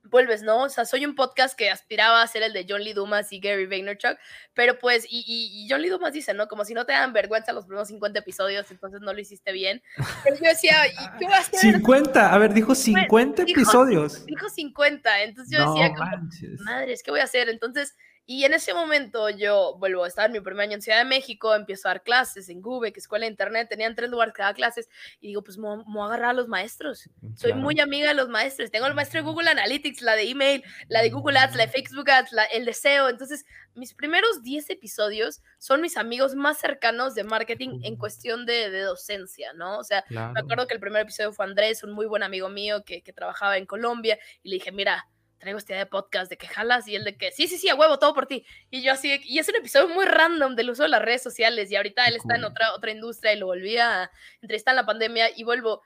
vuelves, 0.04 0.44
¿no? 0.44 0.62
O 0.64 0.70
sea, 0.70 0.86
soy 0.86 1.06
un 1.06 1.14
podcast 1.14 1.58
que 1.58 1.70
aspiraba 1.70 2.22
a 2.22 2.28
ser 2.28 2.42
el 2.44 2.54
de 2.54 2.66
John 2.70 2.82
Lee 2.86 2.94
Dumas 2.94 3.34
y 3.34 3.42
Gary 3.42 3.66
Vaynerchuk, 3.66 4.18
pero 4.54 4.80
pues, 4.80 5.06
y, 5.10 5.26
y, 5.28 5.66
y 5.66 5.68
John 5.70 5.82
Lee 5.82 5.90
Dumas 5.90 6.14
dice, 6.14 6.34
¿no? 6.34 6.48
Como 6.48 6.64
si 6.64 6.74
no 6.74 6.86
te 6.86 6.94
dan 6.94 7.12
vergüenza 7.12 7.52
los 7.52 7.66
primeros 7.66 7.90
50 7.90 8.20
episodios, 8.20 8.72
entonces 8.72 9.02
no 9.02 9.12
lo 9.12 9.20
hiciste 9.20 9.52
bien. 9.52 9.84
Pero 10.24 10.38
yo 10.38 10.48
decía, 10.48 10.88
¿y 10.88 11.18
qué 11.20 11.26
voy 11.26 11.34
a 11.34 11.40
hacer? 11.40 11.60
50, 11.60 12.34
a 12.34 12.38
ver, 12.38 12.54
dijo 12.54 12.74
50 12.76 13.44
dijo- 13.44 13.60
episodios. 13.60 14.26
Dijo 14.26 14.48
50, 14.48 15.24
entonces 15.24 15.52
yo 15.58 15.66
No 15.66 15.74
decía, 15.74 15.94
como, 15.94 16.64
madres, 16.64 17.04
¿qué 17.04 17.12
voy 17.12 17.20
a 17.20 17.26
hacer? 17.26 17.50
Entonces, 17.50 17.96
y 18.28 18.44
en 18.46 18.54
ese 18.54 18.74
momento 18.74 19.30
yo 19.30 19.76
vuelvo 19.78 20.04
a 20.04 20.08
estar 20.08 20.26
en 20.28 20.32
mi 20.32 20.40
primer 20.40 20.64
año 20.64 20.74
en 20.76 20.82
Ciudad 20.82 20.98
de 21.00 21.06
México, 21.06 21.54
empiezo 21.54 21.88
a 21.88 21.92
dar 21.92 22.04
clases 22.04 22.50
en 22.50 22.62
GUBE, 22.62 22.92
que 22.92 23.00
escuela 23.00 23.26
de 23.26 23.32
internet, 23.32 23.68
tenían 23.70 23.94
tres 23.96 24.10
lugares 24.10 24.34
que 24.34 24.42
daba 24.42 24.54
clases, 24.54 24.90
y 25.22 25.28
digo, 25.28 25.44
pues 25.44 25.58
me 25.58 25.68
voy 25.68 26.02
a 26.02 26.06
agarrar 26.06 26.30
a 26.32 26.34
los 26.34 26.48
maestros. 26.48 27.10
Soy 27.36 27.52
Claro. 27.52 27.58
muy 27.58 27.80
amiga 27.80 28.08
de 28.10 28.16
los 28.16 28.30
maestros. 28.30 28.72
Tengo 28.72 28.88
el 28.88 28.94
maestro 28.96 29.20
de 29.22 29.26
Google 29.30 29.50
Analytics, 29.50 30.02
la 30.02 30.16
de 30.16 30.30
email, 30.30 30.64
la 30.88 31.02
de 31.02 31.10
Google 31.10 31.38
Ads, 31.38 31.56
la 31.56 31.66
de 31.68 31.72
Facebook 31.72 32.10
Ads, 32.10 32.32
la- 32.32 32.46
el 32.46 32.66
deseo. 32.66 33.10
Entonces, 33.10 33.46
mis 33.76 33.94
primeros 33.94 34.42
10 34.42 34.70
episodios 34.70 35.42
son 35.60 35.82
mis 35.82 35.98
amigos 35.98 36.34
más 36.36 36.58
cercanos 36.58 37.14
de 37.14 37.24
marketing 37.26 37.82
en 37.84 37.96
cuestión 37.96 38.46
de, 38.46 38.70
de 38.72 38.82
docencia, 38.82 39.54
¿no? 39.54 39.78
O 39.78 39.84
sea, 39.84 40.02
Claro. 40.04 40.34
me 40.34 40.40
acuerdo 40.40 40.66
que 40.68 40.74
el 40.74 40.80
primer 40.80 41.02
episodio 41.04 41.32
fue 41.34 41.46
Andrés, 41.46 41.84
un 41.84 41.92
muy 41.92 42.06
buen 42.06 42.24
amigo 42.24 42.50
mío 42.50 42.84
que, 42.86 43.02
que 43.04 43.14
trabajaba 43.14 43.58
en 43.58 43.66
Colombia, 43.66 44.18
y 44.44 44.50
le 44.50 44.56
dije, 44.56 44.72
mira, 44.72 45.08
traigo 45.46 45.60
este 45.60 45.76
de 45.76 45.86
podcast 45.86 46.28
de 46.28 46.38
que 46.38 46.48
jalas, 46.48 46.88
y 46.88 46.96
él 46.96 47.04
de 47.04 47.16
que, 47.18 47.32
sí, 47.32 47.48
sí, 47.48 47.60
sí, 47.60 47.70
a 47.70 47.76
huevo, 47.76 48.00
todo 48.00 48.16
por 48.16 48.26
ti. 48.26 48.44
Y 48.72 48.82
yo 48.82 48.92
así, 48.92 49.20
que- 49.20 49.28
y 49.28 49.38
es 49.38 49.48
un 49.48 49.56
episodio 49.56 49.88
muy 49.90 50.06
random 50.06 50.56
del 50.56 50.72
uso 50.72 50.82
de 50.82 50.90
las 50.90 51.04
redes 51.04 51.22
sociales, 51.22 51.70
y 51.70 51.76
ahorita 51.76 52.08
él 52.08 52.16
está 52.16 52.36
en 52.36 52.46
otra, 52.46 52.74
otra 52.74 52.90
industria 52.90 53.32
y 53.32 53.38
lo 53.38 53.46
volví 53.46 53.78
a 53.78 54.10
entrevistar 54.42 54.72
en 54.72 54.78
la 54.78 54.88
pandemia, 54.88 55.30
y 55.36 55.44
vuelvo, 55.44 55.84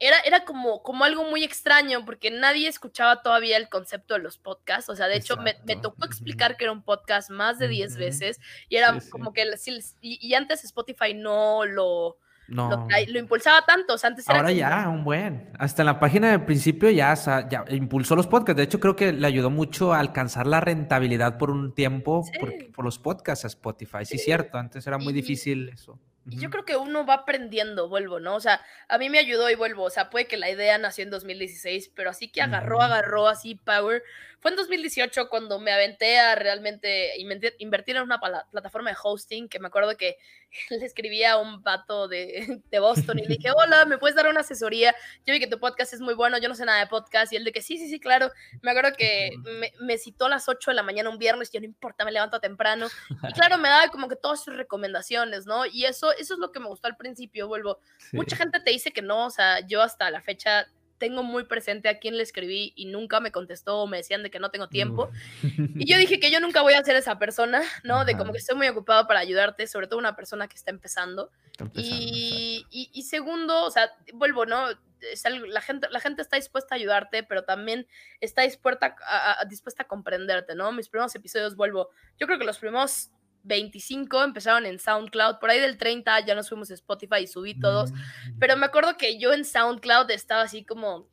era, 0.00 0.18
era 0.20 0.44
como, 0.44 0.82
como 0.82 1.04
algo 1.04 1.22
muy 1.24 1.44
extraño 1.44 2.04
porque 2.04 2.30
nadie 2.32 2.66
escuchaba 2.68 3.22
todavía 3.22 3.56
el 3.56 3.68
concepto 3.68 4.14
de 4.14 4.20
los 4.20 4.36
podcasts. 4.38 4.88
O 4.90 4.96
sea, 4.96 5.06
de 5.06 5.16
hecho, 5.16 5.36
me, 5.36 5.42
me 5.44 5.50
Exacto. 5.74 5.90
tocó 5.90 6.04
explicar 6.06 6.56
que 6.56 6.64
era 6.64 6.72
un 6.72 6.82
podcast 6.84 7.30
más 7.30 7.58
de 7.60 7.66
10 7.68 7.92
Ujú. 7.92 8.00
veces 8.00 8.38
y 8.68 8.76
era 8.76 8.94
Sí, 8.94 9.00
sí. 9.02 9.10
como 9.10 9.32
que, 9.32 9.56
sí, 9.56 9.78
y, 10.00 10.18
y 10.24 10.34
antes 10.34 10.62
Spotify 10.64 11.14
no 11.14 11.64
lo, 11.64 12.16
No. 12.48 12.70
lo, 12.70 12.86
lo 13.12 13.18
impulsaba 13.18 13.62
tanto. 13.66 13.94
O 13.94 13.98
sea, 13.98 14.08
antes 14.08 14.28
era 14.28 14.38
Ahora 14.38 14.52
ya, 14.52 14.88
un 14.88 15.04
buen. 15.04 15.50
Hasta 15.58 15.82
en 15.82 15.86
la 15.86 16.00
página 16.00 16.30
de 16.30 16.38
principio 16.40 16.90
ya, 16.90 17.14
ya 17.48 17.64
impulsó 17.70 18.16
los 18.16 18.26
podcasts. 18.26 18.56
De 18.56 18.62
hecho, 18.64 18.80
creo 18.80 18.96
que 18.96 19.12
le 19.12 19.26
ayudó 19.26 19.50
mucho 19.50 19.92
a 19.92 20.00
alcanzar 20.00 20.46
la 20.46 20.60
rentabilidad 20.60 21.38
por 21.38 21.50
un 21.50 21.74
tiempo 21.74 22.24
por, 22.40 22.50
Sí. 22.50 22.64
por 22.74 22.84
los 22.84 22.98
podcasts 22.98 23.44
a 23.44 23.48
Spotify. 23.48 24.04
Sí, 24.04 24.18
Sí. 24.18 24.24
cierto. 24.24 24.58
Antes 24.58 24.86
era 24.86 24.98
muy 24.98 25.12
Y- 25.12 25.16
difícil 25.16 25.68
eso. 25.68 25.98
Y 26.30 26.36
yo 26.40 26.50
creo 26.50 26.66
que 26.66 26.76
uno 26.76 27.06
va 27.06 27.14
aprendiendo, 27.14 27.88
vuelvo, 27.88 28.20
¿no? 28.20 28.34
O 28.36 28.40
sea, 28.40 28.60
a 28.90 28.98
mí 28.98 29.08
me 29.08 29.18
ayudó 29.18 29.48
y 29.48 29.54
vuelvo. 29.54 29.84
O 29.84 29.90
sea, 29.90 30.10
puede 30.10 30.26
que 30.26 30.36
la 30.36 30.50
idea 30.50 30.76
nació 30.76 31.04
en 31.04 31.08
2016, 31.10 31.90
pero 31.94 32.10
así 32.10 32.28
que 32.28 32.42
agarró, 32.42 32.82
agarró 32.82 33.28
así 33.28 33.54
power. 33.54 34.02
Fue 34.38 34.50
en 34.50 34.58
2018 34.58 35.30
cuando 35.30 35.58
me 35.58 35.72
aventé 35.72 36.18
a 36.18 36.34
realmente 36.34 37.12
invertir 37.58 37.96
en 37.96 38.02
una 38.02 38.20
plataforma 38.50 38.90
de 38.90 38.96
hosting, 39.02 39.48
que 39.48 39.58
me 39.58 39.68
acuerdo 39.68 39.96
que 39.96 40.16
le 40.70 40.84
escribía 40.84 41.32
a 41.32 41.38
un 41.38 41.62
vato 41.62 42.08
de, 42.08 42.60
de 42.70 42.78
Boston 42.78 43.18
y 43.18 43.22
le 43.22 43.36
dije, 43.36 43.50
hola, 43.50 43.84
¿me 43.84 43.98
puedes 43.98 44.16
dar 44.16 44.28
una 44.28 44.40
asesoría? 44.40 44.94
Yo 45.26 45.32
vi 45.32 45.40
que 45.40 45.46
tu 45.46 45.58
podcast 45.58 45.92
es 45.92 46.00
muy 46.00 46.14
bueno, 46.14 46.38
yo 46.38 46.48
no 46.48 46.54
sé 46.54 46.64
nada 46.64 46.80
de 46.80 46.86
podcast. 46.86 47.32
Y 47.32 47.36
él 47.36 47.44
de 47.44 47.52
que 47.52 47.62
sí, 47.62 47.78
sí, 47.78 47.88
sí, 47.88 48.00
claro. 48.00 48.30
Me 48.62 48.70
acuerdo 48.70 48.96
que 48.96 49.30
me, 49.60 49.72
me 49.80 49.98
citó 49.98 50.26
a 50.26 50.30
las 50.30 50.48
8 50.48 50.70
de 50.70 50.74
la 50.74 50.82
mañana 50.82 51.10
un 51.10 51.18
viernes, 51.18 51.50
yo 51.50 51.60
no 51.60 51.66
importa, 51.66 52.04
me 52.04 52.12
levanto 52.12 52.40
temprano. 52.40 52.86
Y 53.28 53.32
claro, 53.32 53.58
me 53.58 53.68
daba 53.68 53.88
como 53.88 54.08
que 54.08 54.16
todas 54.16 54.42
sus 54.42 54.56
recomendaciones, 54.56 55.46
¿no? 55.46 55.66
Y 55.66 55.84
eso, 55.84 56.12
eso 56.12 56.34
es 56.34 56.40
lo 56.40 56.52
que 56.52 56.60
me 56.60 56.68
gustó 56.68 56.88
al 56.88 56.96
principio, 56.96 57.48
vuelvo. 57.48 57.80
Sí. 57.98 58.16
Mucha 58.16 58.36
gente 58.36 58.60
te 58.60 58.70
dice 58.70 58.92
que 58.92 59.02
no, 59.02 59.26
o 59.26 59.30
sea, 59.30 59.60
yo 59.66 59.82
hasta 59.82 60.10
la 60.10 60.20
fecha 60.20 60.68
tengo 60.98 61.22
muy 61.22 61.44
presente 61.44 61.88
a 61.88 61.98
quién 61.98 62.16
le 62.16 62.22
escribí 62.22 62.72
y 62.76 62.86
nunca 62.86 63.20
me 63.20 63.32
contestó 63.32 63.78
o 63.78 63.86
me 63.86 63.98
decían 63.98 64.22
de 64.22 64.30
que 64.30 64.38
no 64.38 64.50
tengo 64.50 64.68
tiempo. 64.68 65.10
Y 65.42 65.90
yo 65.90 65.96
dije 65.98 66.20
que 66.20 66.30
yo 66.30 66.40
nunca 66.40 66.62
voy 66.62 66.74
a 66.74 66.84
ser 66.84 66.96
esa 66.96 67.18
persona, 67.18 67.62
¿no? 67.84 68.04
De 68.04 68.16
como 68.16 68.32
que 68.32 68.38
estoy 68.38 68.56
muy 68.56 68.68
ocupado 68.68 69.06
para 69.06 69.20
ayudarte, 69.20 69.66
sobre 69.66 69.86
todo 69.86 69.98
una 69.98 70.16
persona 70.16 70.48
que 70.48 70.56
está 70.56 70.70
empezando. 70.70 71.30
Está 71.52 71.64
empezando, 71.64 71.96
Y, 71.96 72.66
y- 72.70 72.90
y 72.92 73.02
segundo, 73.04 73.64
o 73.64 73.70
sea, 73.70 73.90
vuelvo, 74.12 74.44
¿no? 74.46 74.66
Es 75.00 75.24
algo- 75.26 75.46
la, 75.46 75.60
gente, 75.60 75.86
la 75.90 76.00
gente 76.00 76.22
está 76.22 76.36
dispuesta 76.36 76.74
a 76.74 76.78
ayudarte, 76.78 77.22
pero 77.22 77.44
también 77.44 77.86
está 78.20 78.42
dispuesta 78.42 78.96
a, 79.06 79.40
a- 79.40 79.44
dispuesta 79.44 79.84
a 79.84 79.86
comprenderte, 79.86 80.54
¿no? 80.56 80.72
Mis 80.72 80.88
primeros 80.88 81.14
episodios, 81.14 81.54
vuelvo, 81.54 81.90
yo 82.18 82.26
creo 82.26 82.38
que 82.38 82.44
los 82.44 82.58
primeros 82.58 83.10
25 83.48 84.22
empezaron 84.22 84.66
en 84.66 84.78
SoundCloud, 84.78 85.38
por 85.40 85.50
ahí 85.50 85.58
del 85.58 85.76
30 85.78 86.20
ya 86.20 86.34
nos 86.34 86.48
fuimos 86.48 86.70
a 86.70 86.74
Spotify 86.74 87.22
y 87.22 87.26
subí 87.26 87.58
todos, 87.58 87.90
Mm. 87.92 88.38
pero 88.38 88.56
me 88.56 88.66
acuerdo 88.66 88.96
que 88.96 89.18
yo 89.18 89.32
en 89.32 89.44
SoundCloud 89.44 90.10
estaba 90.12 90.42
así 90.42 90.64
como, 90.64 91.08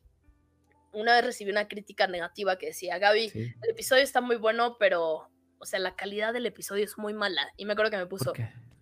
una 0.92 1.14
vez 1.16 1.26
recibí 1.26 1.52
una 1.52 1.68
crítica 1.68 2.08
negativa 2.08 2.58
que 2.58 2.68
decía, 2.68 2.98
Gaby, 3.00 3.30
Sí. 3.30 3.54
el 3.64 3.70
episodio 3.70 4.04
está 4.04 4.22
muy 4.22 4.36
bueno, 4.36 4.78
pero, 4.78 5.30
o 5.60 5.66
sea, 5.66 5.80
la 5.80 5.96
calidad 5.96 6.32
del 6.34 6.46
episodio 6.46 6.84
es 6.86 6.98
muy 6.98 7.14
mala. 7.14 7.50
Y 7.58 7.66
me 7.66 7.74
acuerdo 7.74 7.92
que 7.92 7.98
me 7.98 8.06
puso, 8.06 8.34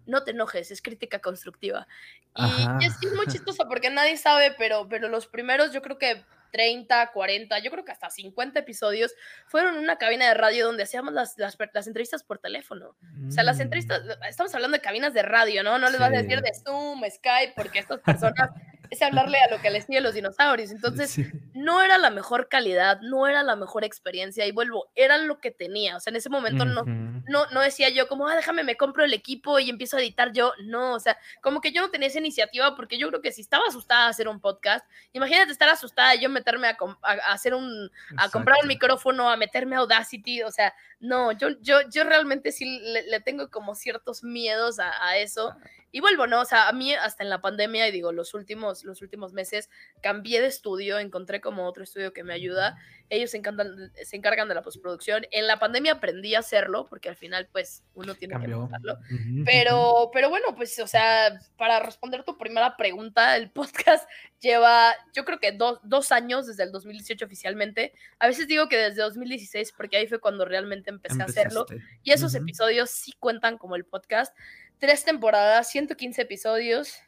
no 0.06 0.24
te 0.24 0.32
enojes, 0.32 0.70
es 0.70 0.82
crítica 0.82 1.20
constructiva. 1.20 1.88
Y, 2.36 2.84
y 2.84 2.86
es, 2.88 2.96
es 3.02 3.14
muy 3.16 3.26
chistoso 3.28 3.68
porque 3.68 3.90
nadie 3.90 4.18
sabe, 4.18 4.54
pero, 4.58 4.88
pero 4.90 5.08
los 5.08 5.28
primeros, 5.28 5.72
yo 5.74 5.82
creo 5.82 5.98
que 5.98 6.24
30, 6.54 7.12
40, 7.12 7.60
yo 7.60 7.72
creo 7.72 7.84
que 7.84 7.92
hasta 7.92 8.10
50 8.10 8.60
episodios 8.60 9.14
fueron 9.48 9.76
una 9.78 9.98
cabina 9.98 10.28
de 10.28 10.36
radio 10.36 10.66
donde 10.68 10.84
hacíamos 10.84 11.14
las, 11.14 11.38
las, 11.38 11.58
las 11.74 11.88
entrevistas 11.88 12.24
por 12.24 12.38
teléfono. 12.38 12.96
O 13.28 13.32
sea, 13.32 13.44
las 13.44 13.58
Mm. 13.58 13.62
entrevistas, 13.64 14.02
estamos 14.30 14.54
hablando 14.56 14.78
de 14.78 14.82
cabinas 14.82 15.14
de 15.14 15.24
radio, 15.24 15.64
¿no? 15.64 15.80
No 15.80 15.90
les 15.90 16.00
vas 16.00 16.10
a 16.14 16.22
decir 16.22 16.38
Sí. 16.38 16.44
de 16.44 16.52
Zoom, 16.64 17.02
Skype, 17.10 17.54
porque 17.56 17.80
estas 17.80 18.00
personas 18.02 18.52
es 18.94 19.02
hablarle 19.02 19.38
a 19.40 19.50
lo 19.54 19.62
que 19.62 19.70
les 19.70 19.86
sigue 19.86 20.02
los 20.02 20.14
dinosaurios. 20.16 20.72
Entonces, 20.72 21.12
Sí. 21.12 21.26
no 21.54 21.82
era 21.82 21.98
la 21.98 22.10
mejor 22.10 22.48
calidad, 22.50 23.00
no 23.02 23.28
era 23.28 23.44
la 23.44 23.56
mejor 23.56 23.84
experiencia 23.84 24.46
y 24.46 24.52
vuelvo, 24.52 24.90
era 24.96 25.18
lo 25.18 25.40
que 25.40 25.52
tenía. 25.52 25.98
O 25.98 26.00
sea, 26.00 26.12
en 26.12 26.16
ese 26.18 26.30
momento 26.30 26.66
no, 26.66 26.82
Ujú. 26.82 26.92
no, 27.28 27.46
no 27.52 27.62
decía 27.62 27.90
yo 27.90 28.08
como, 28.08 28.28
ah, 28.28 28.36
déjame, 28.36 28.64
me 28.64 28.78
compro 28.78 29.04
el 29.04 29.14
equipo 29.14 29.60
y 29.60 29.70
empiezo 29.70 29.98
a 29.98 30.02
editar 30.02 30.32
yo. 30.32 30.54
No, 30.64 30.94
o 30.94 31.00
sea, 31.00 31.18
como 31.42 31.62
que 31.62 31.72
yo 31.72 31.82
no 31.82 31.90
tenía 31.92 32.08
esa 32.08 32.20
iniciativa 32.20 32.76
porque 32.76 32.98
yo 32.98 33.10
creo 33.10 33.22
que 33.22 33.32
si 33.32 33.42
estaba 33.42 33.66
asustada 33.68 34.06
a 34.06 34.10
hacer 34.10 34.28
un 34.28 34.40
podcast, 34.40 34.86
imagínate 35.12 35.52
estar 35.52 35.70
asustada 35.70 36.16
y 36.16 36.22
yo 36.22 36.30
meterme 36.30 36.68
a, 36.68 36.78
a- 37.02 37.12
a 37.12 37.34
hacer 37.34 37.54
un, 37.54 37.92
a 38.18 38.30
comprar 38.30 38.56
un 38.64 38.66
Exacto. 38.66 38.68
micrófono, 38.68 39.30
a 39.30 39.38
meterme 39.38 39.76
a 39.76 39.80
Audacity, 39.80 40.44
o 40.44 40.52
sea, 40.52 40.74
no, 41.00 41.32
yo, 41.34 41.50
yo, 41.62 41.82
yo 41.90 42.04
realmente 42.06 42.52
sí 42.52 42.80
le, 42.80 43.04
le 43.04 43.20
tengo 43.20 43.50
como 43.52 43.76
ciertos 43.76 44.24
miedos 44.24 44.80
a, 44.80 45.06
a 45.06 45.18
eso. 45.18 45.54
Y 45.92 46.00
vuelvo, 46.00 46.26
¿no? 46.26 46.42
O 46.42 46.46
sea, 46.46 46.70
a 46.70 46.72
mí 46.72 46.94
hasta 46.96 47.22
en 47.24 47.30
la 47.30 47.40
pandemia, 47.42 47.88
y 47.88 47.92
digo, 47.92 48.12
los 48.12 48.34
últimos, 48.34 48.83
los 48.84 49.02
últimos 49.02 49.34
meses, 49.34 49.70
cambié 50.02 50.42
de 50.42 50.48
estudio, 50.48 51.00
encontré 51.00 51.42
como 51.42 51.66
otro 51.66 51.84
estudio 51.84 52.14
que 52.14 52.24
me 52.24 52.34
ayuda. 52.34 52.78
Ellos 53.10 53.32
se, 53.32 53.38
encantan, 53.38 53.92
se 54.04 54.16
encargan 54.16 54.48
de 54.48 54.56
la 54.56 54.62
postproducción. 54.62 55.26
En 55.32 55.48
la 55.48 55.60
pandemia 55.60 55.94
aprendí 55.94 56.36
a 56.36 56.40
hacerlo, 56.40 56.86
porque 56.90 57.10
al 57.10 57.16
final, 57.16 57.48
pues, 57.52 57.84
uno 57.94 58.16
tiene 58.16 58.34
Cambió. 58.34 58.68
que 58.68 58.76
hacerlo. 58.76 59.00
Pero, 59.46 60.10
pero 60.14 60.30
bueno, 60.30 60.56
pues, 60.56 60.78
o 60.80 60.88
sea, 60.88 61.40
para 61.58 61.80
responder 61.80 62.24
tu 62.24 62.38
primera 62.38 62.76
pregunta, 62.78 63.36
el 63.36 63.52
podcast 63.52 64.08
lleva, 64.40 64.94
yo 65.14 65.26
creo 65.26 65.40
que 65.40 65.52
dos, 65.52 65.80
dos 65.84 66.12
años 66.12 66.46
desde 66.48 66.64
el 66.64 66.72
2018 66.72 67.26
oficialmente. 67.26 67.94
A 68.20 68.28
veces 68.28 68.48
digo 68.48 68.68
que 68.68 68.78
desde 68.78 69.02
2016, 69.02 69.74
porque 69.76 69.98
ahí 69.98 70.08
fue 70.08 70.20
cuando 70.20 70.46
realmente 70.46 70.90
empecé 70.90 71.22
a 71.22 71.26
hacerlo. 71.26 71.66
Y 72.04 72.12
esos 72.12 72.36
episodios 72.36 72.90
sí 72.90 73.14
cuentan 73.20 73.58
como 73.58 73.76
el 73.76 73.86
podcast. 73.86 74.36
Tres 74.80 75.06
temporadas, 75.06 75.70
115 75.72 76.22
episodios. 76.22 77.00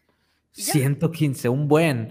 Y 0.56 0.64
ya. 0.64 0.74
115, 0.74 1.50
un 1.50 1.68
buen. 1.68 2.10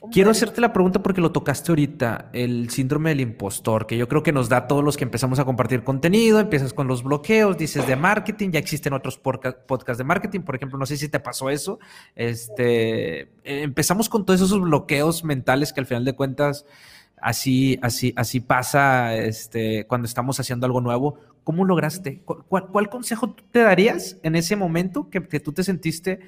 Un 0.00 0.10
Quiero 0.12 0.28
buen. 0.28 0.36
hacerte 0.36 0.60
la 0.60 0.72
pregunta 0.72 1.02
porque 1.02 1.20
lo 1.20 1.32
tocaste 1.32 1.72
ahorita, 1.72 2.30
el 2.32 2.70
síndrome 2.70 3.10
del 3.10 3.20
impostor, 3.22 3.86
que 3.86 3.96
yo 3.96 4.06
creo 4.08 4.22
que 4.22 4.30
nos 4.32 4.48
da 4.48 4.58
a 4.58 4.66
todos 4.68 4.84
los 4.84 4.96
que 4.96 5.04
empezamos 5.04 5.38
a 5.40 5.44
compartir 5.44 5.82
contenido, 5.82 6.38
empiezas 6.38 6.72
con 6.72 6.86
los 6.86 7.02
bloqueos, 7.02 7.56
dices 7.58 7.86
de 7.86 7.96
marketing, 7.96 8.50
ya 8.50 8.58
existen 8.60 8.92
otros 8.92 9.18
podcasts 9.18 9.98
de 9.98 10.04
marketing, 10.04 10.40
por 10.42 10.54
ejemplo, 10.54 10.78
no 10.78 10.86
sé 10.86 10.96
si 10.96 11.08
te 11.08 11.18
pasó 11.18 11.50
eso, 11.50 11.80
este, 12.14 13.20
eh, 13.22 13.28
empezamos 13.44 14.08
con 14.08 14.24
todos 14.24 14.40
esos 14.40 14.60
bloqueos 14.60 15.24
mentales 15.24 15.72
que 15.72 15.80
al 15.80 15.86
final 15.86 16.04
de 16.04 16.12
cuentas 16.14 16.66
así, 17.20 17.78
así, 17.82 18.12
así 18.16 18.40
pasa 18.40 19.16
este, 19.16 19.86
cuando 19.86 20.06
estamos 20.06 20.38
haciendo 20.38 20.66
algo 20.66 20.80
nuevo. 20.80 21.18
¿Cómo 21.44 21.64
lograste? 21.64 22.20
¿Cu- 22.24 22.44
¿Cuál, 22.48 22.66
cuál 22.66 22.88
consejo 22.90 23.34
te 23.52 23.60
darías 23.60 24.18
en 24.24 24.34
ese 24.36 24.56
momento 24.56 25.08
que, 25.10 25.22
que 25.26 25.38
tú 25.40 25.52
te 25.52 25.62
sentiste 25.62 26.18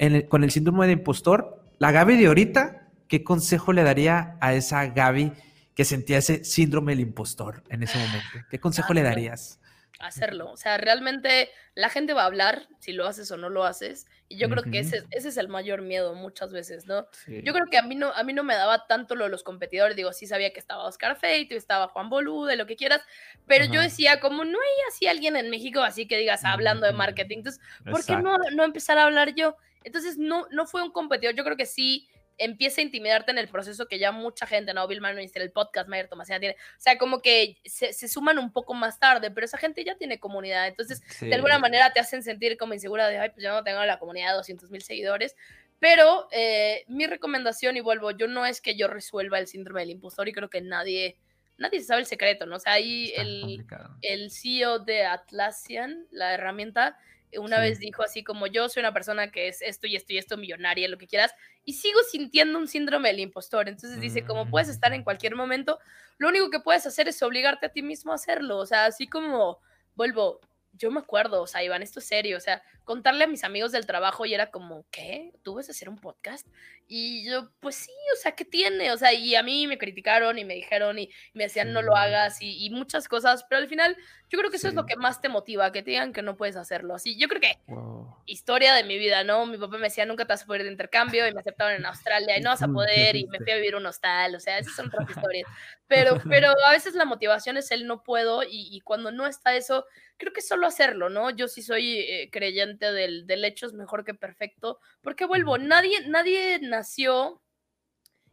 en 0.00 0.14
el- 0.16 0.28
con 0.28 0.42
el 0.42 0.50
síndrome 0.50 0.86
de 0.86 0.94
impostor? 0.94 1.62
La 1.78 1.92
Gaby 1.92 2.16
de 2.16 2.26
ahorita, 2.26 2.88
¿qué 3.06 3.22
consejo 3.22 3.72
le 3.72 3.82
daría 3.84 4.36
a 4.40 4.54
esa 4.54 4.86
Gaby 4.86 5.32
que 5.74 5.84
sentía 5.84 6.18
ese 6.18 6.42
síndrome 6.44 6.92
del 6.92 7.00
impostor 7.00 7.62
en 7.68 7.82
ese 7.84 7.98
momento? 7.98 8.38
¿Qué 8.50 8.58
consejo 8.58 8.92
le 8.94 9.02
darías? 9.02 9.58
hacerlo. 10.02 10.50
O 10.50 10.56
sea, 10.56 10.78
realmente 10.78 11.50
la 11.74 11.90
gente 11.90 12.14
va 12.14 12.22
a 12.22 12.24
hablar 12.24 12.68
si 12.78 12.92
lo 12.94 13.06
haces 13.06 13.30
o 13.32 13.36
no 13.36 13.50
lo 13.50 13.64
haces. 13.64 14.06
Y 14.28 14.38
yo 14.38 14.48
creo 14.48 14.62
que 14.62 14.78
ese, 14.78 15.02
ese 15.10 15.28
es 15.28 15.36
el 15.36 15.48
mayor 15.48 15.82
miedo 15.82 16.14
muchas 16.14 16.52
veces, 16.52 16.86
¿no? 16.86 17.06
Sí. 17.12 17.42
Yo 17.44 17.52
creo 17.52 17.66
que 17.70 17.76
a 17.76 17.82
mí 17.82 17.96
no, 17.96 18.10
a 18.14 18.22
mí 18.22 18.32
no 18.32 18.42
me 18.42 18.54
daba 18.54 18.86
tanto 18.86 19.14
lo 19.14 19.24
de 19.24 19.30
los 19.30 19.42
competidores. 19.42 19.96
Digo, 19.96 20.14
sí 20.14 20.26
sabía 20.26 20.54
que 20.54 20.58
estaba 20.58 20.84
Oscar 20.84 21.16
Feito, 21.18 21.54
estaba 21.54 21.88
Juan 21.88 22.08
Boluda, 22.08 22.56
lo 22.56 22.64
que 22.64 22.76
quieras, 22.76 23.02
pero 23.46 23.66
yo 23.66 23.82
decía, 23.82 24.20
como 24.20 24.42
no 24.44 24.58
hay 24.58 24.74
así 24.88 25.06
alguien 25.06 25.36
en 25.36 25.50
México 25.50 25.82
así 25.82 26.06
que 26.08 26.16
digas 26.16 26.46
hablando 26.46 26.86
de 26.86 26.92
marketing, 26.94 27.38
entonces, 27.38 27.60
¿por 27.84 28.02
qué 28.02 28.16
no, 28.22 28.38
no 28.54 28.64
empezar 28.64 28.96
a 28.96 29.04
hablar 29.04 29.34
yo? 29.34 29.54
Entonces, 29.84 30.18
no, 30.18 30.46
no 30.50 30.66
fue 30.66 30.82
un 30.82 30.90
competidor. 30.90 31.34
Yo 31.34 31.44
creo 31.44 31.56
que 31.56 31.66
sí 31.66 32.08
empieza 32.38 32.80
a 32.80 32.84
intimidarte 32.84 33.30
en 33.30 33.38
el 33.38 33.48
proceso 33.48 33.86
que 33.86 33.98
ya 33.98 34.12
mucha 34.12 34.46
gente, 34.46 34.72
¿no? 34.72 34.88
Bill 34.88 35.02
Manuel 35.02 35.30
el 35.34 35.52
podcast, 35.52 35.88
Mayer 35.88 36.08
Tomasina 36.08 36.40
tiene. 36.40 36.54
O 36.54 36.80
sea, 36.80 36.96
como 36.96 37.20
que 37.20 37.58
se, 37.66 37.92
se 37.92 38.08
suman 38.08 38.38
un 38.38 38.50
poco 38.50 38.72
más 38.72 38.98
tarde, 38.98 39.30
pero 39.30 39.44
esa 39.44 39.58
gente 39.58 39.84
ya 39.84 39.94
tiene 39.96 40.18
comunidad. 40.18 40.66
Entonces, 40.66 41.02
de 41.20 41.34
alguna 41.34 41.56
Sí. 41.56 41.60
manera 41.60 41.92
te 41.92 42.00
hacen 42.00 42.22
sentir 42.22 42.56
como 42.56 42.72
insegura 42.72 43.08
de, 43.08 43.18
ay, 43.18 43.28
pues 43.30 43.44
yo 43.44 43.52
no 43.52 43.62
tengo 43.62 43.84
la 43.84 43.98
comunidad 43.98 44.30
de 44.30 44.36
200 44.38 44.70
mil 44.70 44.82
seguidores. 44.82 45.36
Pero 45.80 46.28
eh, 46.30 46.84
mi 46.88 47.06
recomendación, 47.06 47.76
y 47.76 47.80
vuelvo, 47.80 48.10
yo 48.10 48.26
no 48.26 48.46
es 48.46 48.60
que 48.62 48.74
yo 48.76 48.88
resuelva 48.88 49.38
el 49.38 49.46
síndrome 49.46 49.80
del 49.80 49.90
impostor 49.90 50.26
y 50.28 50.32
creo 50.32 50.48
que 50.50 50.60
nadie, 50.62 51.18
nadie 51.58 51.80
sabe 51.82 52.00
el 52.00 52.06
secreto, 52.06 52.46
¿no? 52.46 52.56
O 52.56 52.60
sea, 52.60 52.72
ahí 52.74 53.12
el, 53.16 53.40
complicado. 53.40 53.96
el 54.00 54.30
CEO 54.30 54.78
de 54.78 55.04
Atlassian, 55.04 56.06
la 56.10 56.32
herramienta, 56.34 56.98
una 57.38 57.56
Sí. 57.56 57.62
vez 57.62 57.78
dijo 57.78 58.02
así 58.02 58.24
como 58.24 58.46
yo 58.46 58.68
soy 58.68 58.80
una 58.80 58.92
persona 58.92 59.30
que 59.30 59.48
es 59.48 59.62
esto 59.62 59.86
y 59.86 59.96
esto 59.96 60.12
y 60.12 60.18
esto, 60.18 60.36
millonaria, 60.36 60.88
lo 60.88 60.98
que 60.98 61.06
quieras, 61.06 61.34
y 61.64 61.74
sigo 61.74 62.00
sintiendo 62.10 62.58
un 62.58 62.68
síndrome 62.68 63.08
del 63.10 63.20
impostor. 63.20 63.68
Entonces 63.68 64.00
dice, 64.00 64.24
como 64.24 64.48
puedes 64.48 64.68
estar 64.68 64.92
en 64.92 65.04
cualquier 65.04 65.36
momento, 65.36 65.78
lo 66.18 66.28
único 66.28 66.50
que 66.50 66.60
puedes 66.60 66.86
hacer 66.86 67.08
es 67.08 67.22
obligarte 67.22 67.66
a 67.66 67.72
ti 67.72 67.82
mismo 67.82 68.12
a 68.12 68.16
hacerlo. 68.16 68.58
O 68.58 68.66
sea, 68.66 68.86
así 68.86 69.06
como, 69.06 69.58
vuelvo, 69.94 70.40
yo 70.72 70.90
me 70.90 71.00
acuerdo, 71.00 71.42
o 71.42 71.46
sea, 71.46 71.62
Iván, 71.64 71.82
esto 71.82 71.98
es 72.00 72.06
serio, 72.06 72.36
o 72.36 72.40
sea, 72.40 72.62
contarle 72.84 73.24
a 73.24 73.26
mis 73.26 73.44
amigos 73.44 73.72
del 73.72 73.86
trabajo 73.86 74.26
y 74.26 74.34
era 74.34 74.50
como, 74.50 74.86
¿qué? 74.90 75.32
¿Tú 75.42 75.54
vas 75.54 75.68
a 75.68 75.72
hacer 75.72 75.88
un 75.88 75.98
podcast? 76.00 76.48
Y 76.86 77.24
yo, 77.28 77.52
pues 77.60 77.76
sí, 77.76 77.92
o 78.14 78.16
sea, 78.16 78.32
¿qué 78.32 78.44
tiene? 78.44 78.92
O 78.92 78.96
sea, 78.98 79.12
y 79.12 79.34
a 79.34 79.42
mí 79.42 79.66
me 79.66 79.78
criticaron 79.78 80.38
y 80.38 80.44
me 80.44 80.54
dijeron 80.54 80.98
y 80.98 81.10
me 81.34 81.44
decían, 81.44 81.72
no 81.72 81.82
lo 81.82 81.94
Sí. 81.94 81.96
hagas 81.96 82.40
y, 82.42 82.64
y 82.66 82.70
muchas 82.70 83.08
cosas, 83.08 83.44
pero 83.48 83.60
al 83.60 83.68
final 83.68 83.96
yo 84.28 84.38
creo 84.38 84.50
que 84.50 84.56
eso 84.56 84.68
es 84.68 84.74
lo 84.74 84.84
que 84.86 84.96
más 84.96 85.20
te 85.20 85.28
motiva, 85.28 85.72
que 85.72 85.82
te 85.82 85.90
digan 85.90 86.12
que 86.12 86.22
no 86.22 86.36
puedes 86.36 86.56
hacerlo. 86.56 86.94
Así, 86.94 87.18
yo 87.18 87.28
creo 87.28 87.40
que 87.40 87.54
Wow. 87.66 88.16
historia 88.26 88.74
de 88.74 88.84
mi 88.84 88.96
vida, 88.98 89.24
¿no? 89.24 89.46
Mi 89.46 89.58
papá 89.58 89.76
me 89.78 89.84
decía, 89.88 90.06
nunca 90.06 90.24
te 90.24 90.32
vas 90.34 90.42
a 90.44 90.46
poder 90.46 90.62
de 90.62 90.70
intercambio 90.70 91.26
y 91.26 91.32
me 91.34 91.40
aceptaban 91.40 91.74
en 91.74 91.86
Australia 91.86 92.38
y 92.38 92.40
no 92.42 92.50
vas 92.50 92.62
a 92.62 92.68
Mm, 92.68 92.72
poder 92.72 93.16
y 93.16 93.26
me 93.28 93.40
fui 93.40 93.52
a 93.52 93.56
vivir 93.56 93.74
un 93.74 93.86
hostal, 93.86 94.34
o 94.36 94.40
sea, 94.40 94.58
esas 94.58 94.74
son 94.74 94.86
otras 94.86 95.08
historias. 95.08 95.48
Pero, 95.88 96.24
pero 96.28 96.48
a 96.68 96.72
veces 96.72 96.94
la 96.94 97.04
motivación 97.06 97.56
es 97.56 97.70
el 97.72 97.86
no 97.86 98.02
puedo 98.04 98.42
y, 98.44 98.68
y 98.70 98.80
cuando 98.82 99.10
no 99.10 99.26
está 99.26 99.56
eso, 99.56 99.84
creo 100.20 100.32
que 100.34 100.42
solo 100.42 100.66
hacerlo, 100.66 101.08
¿no? 101.08 101.30
Yo 101.30 101.48
sí 101.48 101.62
soy 101.62 101.98
eh, 101.98 102.28
creyente 102.30 102.92
del, 102.92 103.26
del 103.26 103.44
hecho 103.44 103.66
es 103.66 103.72
mejor 103.72 104.04
que 104.04 104.14
perfecto, 104.14 104.78
porque 105.00 105.24
vuelvo, 105.24 105.56
nadie, 105.56 106.06
nadie 106.06 106.60
nació, 106.60 107.42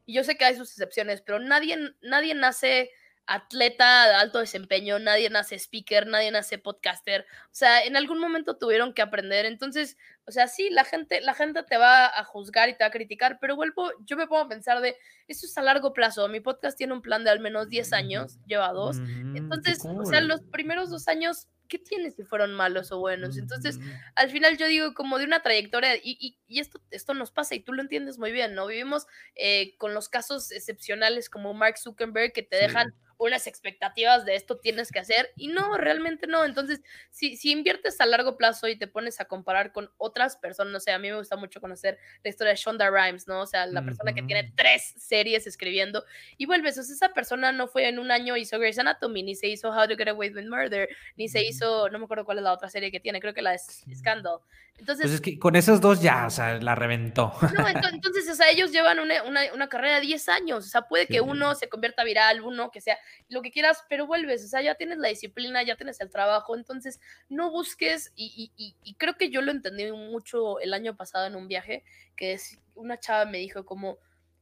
y 0.06 0.13
yo 0.13 0.23
sé 0.23 0.36
que 0.38 0.45
hay 0.45 0.56
sus 0.56 0.69
excepciones, 0.69 1.21
pero 1.21 1.39
nadie, 1.39 1.78
nadie 2.02 2.36
nace 2.36 2.91
atleta 3.26 4.08
de 4.08 4.15
alto 4.15 4.39
desempeño, 4.39 5.00
nadie 5.00 5.30
nace 5.30 5.56
speaker, 5.56 6.08
nadie 6.08 6.32
nace 6.32 6.58
podcaster, 6.58 7.26
o 7.45 7.56
sea, 7.56 7.84
en 7.84 7.97
algún 7.97 8.19
momento 8.19 8.58
tuvieron 8.58 8.93
que 8.93 9.02
aprender, 9.02 9.45
entonces, 9.45 9.97
o 10.26 10.32
sea, 10.32 10.47
sí, 10.47 10.69
la 10.69 10.86
gente, 10.86 11.21
la 11.21 11.34
gente 11.34 11.62
te 11.63 11.78
va 11.78 12.06
a 12.06 12.23
juzgar 12.23 12.69
y 12.69 12.73
te 12.73 12.84
va 12.84 12.88
a 12.88 12.91
criticar, 12.91 13.38
pero 13.39 13.56
vuelvo, 13.56 13.91
yo 14.06 14.15
me 14.15 14.28
pongo 14.28 14.43
a 14.43 14.50
pensar 14.50 14.80
de, 14.82 14.95
esto 15.28 15.45
es 15.45 15.58
a 15.58 15.62
largo 15.62 15.93
plazo, 15.93 16.28
mi 16.30 16.39
podcast 16.39 16.78
tiene 16.78 16.93
un 16.93 17.02
plan 17.02 17.26
de 17.26 17.30
al 17.30 17.41
menos 17.41 17.67
10 17.67 17.93
años, 17.93 18.39
lleva 18.45 18.71
dos, 18.71 18.97
entonces, 19.36 19.86
o 19.86 20.06
sea, 20.06 20.21
los 20.21 20.41
primeros 20.43 20.89
dos 20.89 21.10
años, 21.10 21.50
¿qué 21.67 21.80
tienes 21.80 22.15
si 22.15 22.23
fueron 22.23 22.53
malos 22.53 22.91
o 22.91 22.99
buenos? 22.99 23.38
Entonces, 23.38 23.80
al 24.15 24.30
final 24.30 24.58
yo 24.58 24.67
digo 24.67 24.93
como 24.93 25.17
de 25.19 25.25
una 25.25 25.41
trayectoria, 25.41 25.95
y, 25.97 26.17
y- 26.19 26.39
y 26.47 26.60
esto, 26.60 26.82
esto 26.91 27.13
nos 27.13 27.32
pasa 27.32 27.56
y 27.56 27.60
tú 27.62 27.73
lo 27.73 27.82
entiendes 27.82 28.17
muy 28.17 28.32
bien, 28.32 28.53
¿no? 28.56 28.67
Vivimos 28.67 29.08
eh, 29.36 29.75
con 29.77 29.93
los 29.93 30.10
casos 30.10 30.51
excepcionales 30.51 31.30
como 31.30 31.53
Mark 31.53 31.77
Zuckerberg 31.77 32.34
que 32.34 32.43
te 32.43 32.58
Sí. 32.58 32.93
Unas 33.17 33.47
expectativas 33.47 34.25
de 34.25 34.36
esto 34.36 34.58
tienes 34.58 34.91
que 34.91 34.99
hacer 34.99 35.32
y 35.36 35.47
no, 35.47 35.75
realmente 35.77 36.27
no. 36.27 36.45
Entonces, 36.45 36.82
si, 37.10 37.36
si 37.36 37.51
inviertes 37.51 37.99
a 37.99 38.06
largo 38.06 38.38
plazo 38.38 38.67
y 38.67 38.75
te 38.77 38.88
pones 38.88 39.19
a 39.19 39.25
comparar 39.25 39.71
con 39.71 39.89
otras 39.97 40.38
personas, 40.38 40.71
no 40.71 40.80
sé, 40.80 40.91
a 40.91 40.99
mí 40.99 41.10
me 41.10 41.17
gusta 41.17 41.36
mucho 41.36 41.60
conocer 41.60 41.97
la 42.23 42.30
historia 42.30 42.51
de 42.51 42.58
Shonda 42.58 42.89
Rhimes, 42.89 43.27
¿no? 43.27 43.41
O 43.41 43.45
sea, 43.47 43.65
la 43.65 43.82
persona 43.84 44.13
que 44.13 44.21
tiene 44.23 44.51
tres 44.56 44.93
series 44.97 45.47
escribiendo 45.47 46.03
y 46.38 46.45
vuelves, 46.45 46.77
o 46.77 46.84
sea, 46.84 46.93
esa 46.95 47.10
persona 47.13 47.51
no 47.51 47.67
fue 47.67 47.88
en 47.89 47.99
un 47.99 48.12
año 48.12 48.38
hizo 48.38 48.60
Grey's 48.60 48.80
Anatomy, 48.80 49.23
ni 49.23 49.36
se 49.36 49.47
hizo 49.47 49.69
How 49.69 49.88
to 49.88 49.95
Get 49.97 50.10
Away 50.10 50.30
with 50.32 50.45
Murder, 50.47 50.88
ni 51.15 51.27
se 51.27 51.41
hizo, 51.43 51.89
no 51.89 51.99
me 51.99 52.06
acuerdo 52.06 52.25
cuál 52.25 52.38
es 52.38 52.43
la 52.43 52.53
otra 52.53 52.69
serie 52.69 52.91
que 52.91 52.99
tiene, 52.99 53.19
creo 53.19 53.34
que 53.34 53.41
la 53.41 53.51
de 53.51 53.60
Scandal. 53.95 54.39
Entonces, 54.80 55.06
Pues 55.06 55.13
es 55.15 55.21
que 55.21 55.39
con 55.39 55.56
esos 55.56 55.82
dos 55.82 56.03
ya, 56.03 56.27
o 56.27 56.30
sea, 56.30 56.60
la 56.62 56.75
reventó. 56.75 57.34
no, 57.41 57.67
ento- 57.67 57.89
entonces, 57.91 58.30
o 58.30 58.36
sea, 58.36 58.51
ellos 58.51 58.71
llevan 58.71 58.99
una, 58.99 59.23
una- 59.23 59.51
una 59.53 59.67
carrera 59.69 59.95
de 59.95 60.01
10 60.01 60.30
años, 60.30 60.65
o 60.65 60.69
sea, 60.69 60.82
puede 60.84 61.08
que 61.08 61.15
Sí. 61.15 61.19
uno 61.19 61.56
se 61.56 61.67
convierta 61.67 62.03
viral, 62.03 62.41
uno 62.41 62.69
que 62.69 62.80
sea 62.80 62.95
lo 63.30 63.41
que 63.41 63.52
quieras, 63.52 63.84
pero 63.89 64.08
vuelves, 64.08 64.43
o 64.46 64.48
sea, 64.48 64.62
ya 64.62 64.76
tienes 64.76 64.98
la 64.98 65.10
disciplina, 65.10 65.63
ya 65.63 65.76
tienes 65.76 66.00
el 66.02 66.10
trabajo, 66.10 66.56
entonces 66.56 67.00
no 67.30 67.52
busques, 67.52 68.12
y, 68.15 68.52
y- 68.56 68.63
y- 68.63 68.76
y 68.84 68.96
creo 68.96 69.15
que 69.17 69.30
yo 69.30 69.41
lo 69.41 69.52
entendí 69.52 69.91
mucho 69.91 70.60
el 70.60 70.74
año 70.74 70.96
pasado 70.96 71.26
en 71.28 71.36
un 71.36 71.48
viaje, 71.48 71.84
que 72.15 72.34
es, 72.34 72.60
una 72.76 73.00
chava 73.00 73.26
me 73.26 73.39
dijo 73.39 73.65
como, 73.65 73.98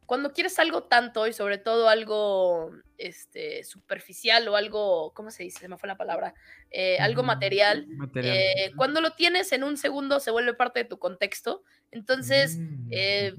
cuando 0.06 0.34
quieres 0.34 0.60
algo 0.60 0.84
tanto 0.84 1.26
y 1.26 1.34
sobre 1.34 1.58
todo 1.58 1.90
algo 1.90 2.72
este, 2.98 3.64
superficial 3.64 4.48
o 4.48 4.56
algo, 4.56 5.14
¿cómo 5.16 5.32
se 5.32 5.44
dice? 5.44 5.62
Se 5.62 5.68
me 5.68 5.78
fue 5.78 5.88
la 5.88 5.98
palabra, 5.98 6.36
Eh, 6.70 7.00
algo 7.00 7.24
material, 7.24 7.88
Material. 7.88 8.38
eh, 8.38 8.72
cuando 8.76 9.02
lo 9.02 9.12
tienes 9.14 9.52
en 9.52 9.64
un 9.64 9.78
segundo 9.78 10.20
se 10.20 10.30
vuelve 10.32 10.54
parte 10.54 10.80
de 10.84 10.86
tu 10.90 11.00
contexto, 11.00 11.64
entonces 11.92 12.58
Mm, 12.60 12.88
eh, 12.92 13.34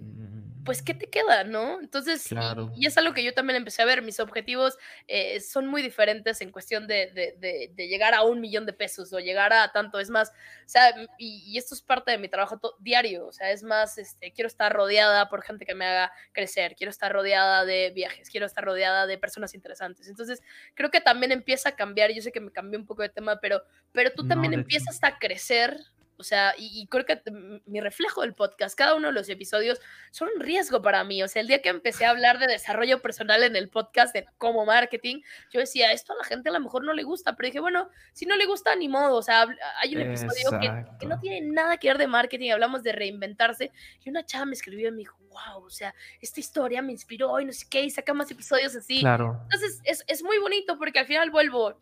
pues, 0.67 0.83
¿qué 0.83 0.93
te 0.93 1.09
queda, 1.09 1.45
no? 1.45 1.81
Entonces, 1.81 2.27
y- 2.27 2.29
Claro. 2.35 2.71
y, 2.77 2.87
es 2.87 2.99
algo 2.99 3.15
que 3.15 3.25
yo 3.25 3.33
también 3.33 3.57
empecé 3.57 3.81
a 3.81 3.87
ver, 3.87 4.03
mis 4.03 4.21
objetivos 4.21 4.77
eh, 5.09 5.41
son 5.41 5.67
muy 5.67 5.81
diferentes 5.81 6.43
en 6.43 6.51
cuestión 6.51 6.87
de, 6.87 7.07
de- 7.15 7.35
de- 7.39 7.71
de 7.75 7.89
llegar 7.89 8.13
a 8.13 8.23
un 8.23 8.41
millón 8.43 8.67
de 8.67 8.75
pesos 8.75 9.11
o 9.15 9.19
llegar 9.21 9.55
a 9.55 9.73
tanto, 9.73 9.99
es 10.01 10.11
más, 10.11 10.29
o 10.31 10.69
sea, 10.69 10.95
y, 11.17 11.45
y 11.47 11.57
esto 11.57 11.75
es 11.75 11.81
parte 11.81 12.11
de 12.11 12.19
mi 12.19 12.29
trabajo 12.29 12.61
diario, 12.81 13.27
o 13.27 13.33
sea, 13.33 13.51
es 13.51 13.63
más, 13.63 13.97
este, 13.97 14.33
quiero 14.33 14.49
estar 14.49 14.71
rodeada 14.73 15.31
por 15.31 15.43
gente 15.43 15.65
que 15.65 15.75
me 15.75 15.87
haga 15.87 16.13
crecer, 16.33 16.75
quiero 16.77 16.91
estar 16.91 17.11
rodeada 17.13 17.65
de 17.65 17.93
viajes, 17.95 18.29
quiero 18.29 18.45
estar 18.45 18.65
rodeada 18.65 19.07
de 19.07 19.17
personas 19.17 19.55
interesantes, 19.55 20.09
entonces, 20.09 20.43
creo 20.75 20.91
que 20.91 21.01
también 21.01 21.33
empieza 21.33 21.71
a 21.71 21.77
cambiar, 21.77 22.13
yo 22.13 22.21
sé 22.21 22.33
que 22.33 22.41
me 22.41 22.51
cambié 22.53 22.79
un 22.79 22.85
poco 22.87 23.03
de 23.03 23.09
tema, 23.09 23.39
pero, 23.41 23.63
pero 23.93 24.11
tú 24.13 24.25
No, 24.25 24.29
también 24.31 24.53
hecho. 24.53 24.61
empiezas 24.61 24.99
a 25.03 25.19
crecer. 25.19 25.79
O 26.19 26.23
sea, 26.23 26.55
y, 26.57 26.81
y 26.81 26.87
creo 26.87 27.05
que 27.05 27.21
mi 27.67 27.81
reflejo 27.81 28.23
del 28.23 28.35
podcast, 28.35 28.77
cada 28.77 28.95
uno 28.95 29.09
de 29.09 29.13
los 29.13 29.29
episodios 29.29 29.81
son 30.11 30.29
un 30.35 30.41
riesgo 30.41 30.83
para 30.83 31.05
mí. 31.05 31.23
O 31.23 31.29
sea, 31.29 31.43
el 31.43 31.49
día 31.49 31.63
que 31.63 31.69
empecé 31.69 32.07
a 32.07 32.11
hablar 32.11 32.39
de 32.39 32.47
desarrollo 32.47 33.03
personal 33.03 33.43
en 33.43 33.57
el 33.57 33.69
podcast, 33.69 34.15
de 34.15 34.27
como 34.39 34.65
marketing, 34.65 35.23
yo 35.51 35.61
decía, 35.61 35.93
esto 35.93 36.13
a 36.13 36.17
la 36.17 36.25
gente 36.25 36.49
a 36.49 36.53
lo 36.53 36.61
mejor 36.61 36.85
no 36.85 36.93
le 36.93 37.03
gusta, 37.03 37.37
pero 37.37 37.47
dije, 37.47 37.61
bueno, 37.61 37.91
si 38.13 38.27
no 38.27 38.37
le 38.37 38.47
gusta, 38.47 38.75
ni 38.77 38.89
modo. 38.89 39.17
O 39.17 39.23
sea, 39.23 39.47
hay 39.81 39.97
un 39.97 40.03
episodio 40.03 40.59
que, 40.61 40.85
que 40.99 41.07
no 41.07 41.19
tiene 41.21 41.41
nada 41.43 41.77
que 41.77 41.89
ver 41.89 41.99
de 41.99 42.07
marketing, 42.07 42.51
hablamos 42.51 42.83
de 42.83 42.93
reinventarse, 42.93 43.73
y 44.05 44.11
una 44.11 44.25
chava 44.25 44.47
me 44.47 44.55
escribió 44.55 44.89
y 44.89 44.93
me 44.93 44.99
dijo, 44.99 45.19
wow, 45.29 45.65
o 45.65 45.71
sea, 45.71 45.95
esta 46.21 46.41
historia 46.41 46.83
me 46.83 46.93
inspiró 46.93 47.39
y 47.41 47.45
no 47.45 47.53
sé 47.53 47.67
qué, 47.69 47.83
y 47.83 47.91
saca 47.91 48.15
más 48.15 48.31
episodios 48.31 48.75
así. 48.75 49.01
Claro. 49.01 49.41
Entonces, 49.45 49.81
es, 49.85 50.05
es 50.07 50.23
muy 50.23 50.39
bonito 50.39 50.79
porque 50.79 50.99
al 50.99 51.07
final 51.07 51.31
vuelvo, 51.31 51.79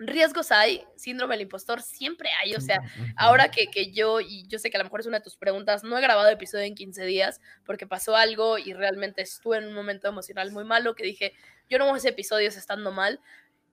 riesgos 0.00 0.50
hay, 0.50 0.82
síndrome 0.96 1.34
del 1.34 1.42
impostor 1.42 1.82
siempre 1.82 2.30
hay, 2.42 2.54
o 2.54 2.60
sea, 2.60 2.80
ahora 3.16 3.50
que, 3.50 3.66
que 3.66 3.92
yo, 3.92 4.20
y 4.20 4.46
yo 4.48 4.58
sé 4.58 4.70
que 4.70 4.76
a 4.76 4.80
lo 4.80 4.84
mejor 4.84 5.00
es 5.00 5.06
una 5.06 5.18
de 5.18 5.24
tus 5.24 5.36
preguntas, 5.36 5.84
no 5.84 5.96
he 5.98 6.00
grabado 6.00 6.28
episodio 6.30 6.64
en 6.64 6.74
15 6.74 7.04
días 7.04 7.40
porque 7.66 7.86
pasó 7.86 8.16
algo 8.16 8.56
y 8.58 8.72
realmente 8.72 9.20
estuve 9.22 9.58
en 9.58 9.66
un 9.66 9.74
momento 9.74 10.08
emocional 10.08 10.50
muy 10.52 10.64
malo 10.64 10.94
que 10.94 11.04
dije, 11.04 11.34
yo 11.68 11.78
no 11.78 11.84
voy 11.84 11.94
a 11.94 11.96
hacer 11.98 12.12
episodios 12.12 12.56
estando 12.56 12.90
mal 12.92 13.20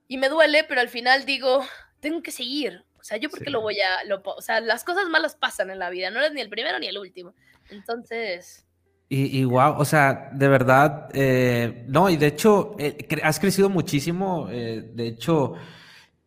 y 0.06 0.18
me 0.18 0.28
duele, 0.28 0.64
pero 0.64 0.80
al 0.82 0.88
final 0.90 1.24
digo, 1.24 1.64
tengo 2.00 2.22
que 2.22 2.30
seguir. 2.30 2.84
O 3.00 3.04
sea, 3.04 3.16
yo 3.16 3.30
porque 3.30 3.46
Sí. 3.46 3.50
lo 3.50 3.60
voy 3.62 3.78
a, 3.80 4.04
lo 4.04 4.20
o 4.24 4.42
sea, 4.42 4.60
las 4.60 4.84
cosas 4.84 5.08
malas 5.08 5.34
pasan 5.36 5.70
en 5.70 5.78
la 5.78 5.88
vida, 5.88 6.10
no 6.10 6.18
eres 6.20 6.32
ni 6.32 6.40
el 6.42 6.50
primero 6.50 6.78
ni 6.78 6.88
el 6.88 6.98
último. 6.98 7.34
Entonces, 7.70 8.64
Y, 9.10 9.38
y 9.40 9.44
wow, 9.44 9.76
o 9.78 9.84
sea, 9.86 10.28
de 10.34 10.48
verdad, 10.48 11.08
eh, 11.14 11.84
no, 11.88 12.10
y 12.10 12.18
de 12.18 12.26
hecho, 12.26 12.76
eh, 12.78 12.98
has 13.22 13.40
crecido 13.40 13.70
muchísimo. 13.70 14.48
eh, 14.50 14.82
de 14.92 15.06
hecho, 15.06 15.54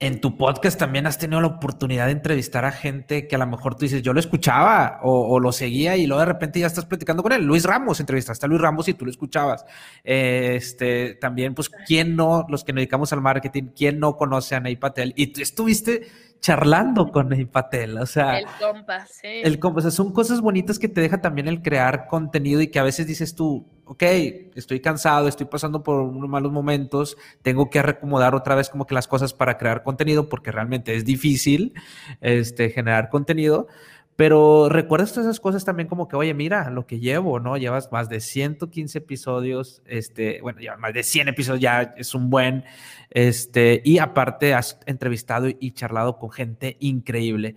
en 0.02 0.20
tu 0.20 0.36
podcast 0.36 0.80
también 0.80 1.06
has 1.06 1.20
tenido 1.20 1.40
la 1.42 1.48
oportunidad 1.48 2.08
de 2.08 2.14
entrevistar 2.14 2.66
a 2.66 2.72
gente 2.72 3.28
que 3.28 3.36
a 3.36 3.38
lo 3.38 3.46
mejor 3.46 3.76
tú 3.76 3.82
dices, 3.82 4.02
yo 4.02 4.14
lo 4.14 4.20
escuchaba 4.20 5.00
o, 5.04 5.40
lo 5.40 5.52
seguía 5.52 5.96
y 5.96 6.08
luego 6.08 6.22
de 6.22 6.26
repente 6.26 6.60
ya 6.60 6.66
estás 6.66 6.86
platicando 6.86 7.22
con 7.22 7.32
él. 7.34 7.46
Luis 7.46 7.66
Ramos, 7.66 8.00
entrevistaste 8.00 8.48
a 8.48 8.50
Luis 8.50 8.60
Ramos 8.60 8.88
y 8.88 8.96
tú 8.96 9.06
lo 9.06 9.12
escuchabas. 9.12 9.64
Eh, 10.04 10.56
este, 10.56 11.14
también, 11.22 11.54
pues, 11.54 11.70
¿quién 11.86 12.16
no, 12.16 12.48
los 12.50 12.64
que 12.64 12.74
nos 12.74 12.78
dedicamos 12.80 13.14
al 13.14 13.22
marketing, 13.22 13.70
quién 13.76 14.00
no 14.00 14.18
conoce 14.18 14.56
a 14.56 14.60
Ney 14.60 14.76
Patel? 14.76 15.14
Y 15.16 15.28
tú 15.28 15.42
estuviste 15.42 16.08
charlando 16.41 17.12
con 17.12 17.32
el 17.32 17.47
Patel. 17.47 17.97
O 17.99 18.06
sea, 18.06 18.39
El 18.39 18.47
compa, 18.60 19.06
sí. 19.06 19.27
el 19.43 19.60
compa, 19.60 19.80
o 19.80 19.82
sea, 19.82 19.91
son 19.91 20.12
cosas 20.12 20.41
bonitas 20.41 20.80
que 20.80 20.89
te 20.89 20.99
deja 20.99 21.21
también 21.21 21.47
el 21.47 21.62
crear 21.62 22.08
contenido 22.08 22.62
y 22.62 22.67
que 22.67 22.80
a 22.80 22.84
veces 22.84 23.08
dices 23.08 23.36
tú, 23.36 23.67
ok, 23.86 24.04
estoy 24.56 24.80
cansado, 24.80 25.27
estoy 25.27 25.45
pasando 25.45 25.84
por 25.84 26.01
unos 26.01 26.27
malos 26.27 26.51
momentos, 26.51 27.15
tengo 27.43 27.69
que 27.69 27.82
recomodar 27.82 28.34
otra 28.36 28.56
vez 28.56 28.69
como 28.69 28.88
que 28.88 28.95
las 28.95 29.08
cosas 29.08 29.34
para 29.34 29.58
crear 29.58 29.84
contenido 29.84 30.30
porque 30.30 30.51
realmente 30.51 30.95
es 30.95 31.06
difícil 31.06 31.73
este, 32.21 32.71
generar 32.71 33.10
contenido. 33.10 33.67
Pero 34.22 34.70
recuerdas 34.70 35.14
todas 35.14 35.26
esas 35.26 35.40
cosas 35.40 35.66
también 35.66 35.90
como 35.90 36.08
que, 36.08 36.16
oye, 36.16 36.36
mira 36.36 36.70
lo 36.70 36.86
que 36.86 37.00
llevo, 37.00 37.40
¿no? 37.40 37.58
Llevas 37.58 37.92
más 37.92 38.08
de 38.08 38.20
115 38.20 39.00
episodios, 39.00 39.82
este, 39.88 40.40
bueno, 40.44 40.60
llevas 40.60 40.78
más 40.78 40.94
de 40.94 41.02
100 41.02 41.30
episodios, 41.30 41.60
ya 41.60 41.96
es 41.98 42.14
un 42.14 42.30
buen, 42.30 42.64
este, 43.10 43.82
y 43.84 43.98
aparte 43.98 44.54
has 44.54 44.78
entrevistado 44.86 45.48
y 45.50 45.72
charlado 45.72 46.20
con 46.20 46.30
gente 46.30 46.78
increíble. 46.82 47.56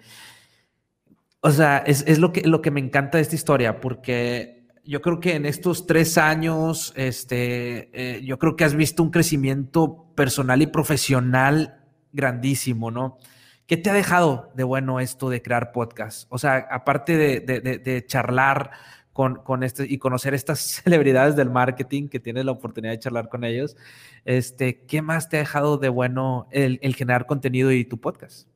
O 1.40 1.50
sea, 1.50 1.85
es, 1.87 2.03
es 2.07 2.18
lo, 2.18 2.33
que, 2.33 2.48
lo 2.48 2.62
que 2.62 2.70
me 2.70 2.81
encanta 2.81 3.18
de 3.18 3.22
esta 3.24 3.35
historia, 3.35 3.79
porque 3.79 4.66
yo 4.87 5.03
creo 5.03 5.20
que 5.20 5.35
en 5.35 5.44
estos 5.44 5.87
tres 5.87 6.16
años, 6.16 6.94
este, 6.96 7.90
eh, 7.92 8.22
yo 8.24 8.38
creo 8.38 8.57
que 8.57 8.64
has 8.64 8.74
visto 8.74 9.03
un 9.03 9.11
crecimiento 9.11 10.07
personal 10.14 10.62
y 10.62 10.66
profesional 10.66 11.83
grandísimo, 12.11 12.90
¿no? 12.90 13.18
¿Qué 13.66 13.77
te 13.77 13.90
ha 13.90 13.94
dejado 13.94 14.50
de 14.55 14.62
bueno 14.64 15.00
esto 15.00 15.31
de 15.31 15.40
crear 15.42 15.72
podcast? 15.72 16.27
O 16.31 16.38
sea, 16.38 16.66
aparte 16.70 17.16
de, 17.16 17.40
de- 17.40 17.61
de- 17.61 17.79
de 17.79 18.05
charlar 18.07 18.72
con, 19.12 19.37
con 19.37 19.62
este 19.62 19.85
y 19.88 19.98
conocer 19.98 20.35
estas 20.35 20.61
celebridades 20.85 21.35
del 21.37 21.48
marketing 21.50 22.09
que 22.09 22.20
tienes 22.20 22.44
la 22.44 22.53
oportunidad 22.53 22.92
de 22.92 22.98
charlar 22.98 23.29
con 23.29 23.44
ellos, 23.44 23.77
este, 24.24 24.81
¿qué 24.87 25.00
más 25.03 25.29
te 25.29 25.37
ha 25.37 25.40
dejado 25.40 25.79
de 25.79 25.88
bueno 25.88 26.48
el, 26.50 26.79
el 26.83 26.94
generar 26.94 27.27
contenido 27.27 27.72
y 27.72 27.85
tu 27.85 28.00
podcast? 28.00 28.48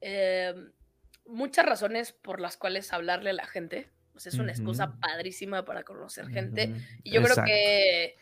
Eh, 0.00 0.54
muchas 1.26 1.66
razones 1.66 2.12
por 2.12 2.40
las 2.40 2.56
cuales 2.56 2.92
hablarle 2.92 3.30
a 3.30 3.34
la 3.34 3.46
gente. 3.46 3.88
Es 4.24 4.34
una 4.34 4.52
excusa 4.52 4.94
padrísima 4.98 5.64
para 5.66 5.82
conocer 5.82 6.28
gente. 6.28 6.72
Y 7.02 7.10
yo 7.10 7.22
creo 7.22 7.44
que 7.44 8.16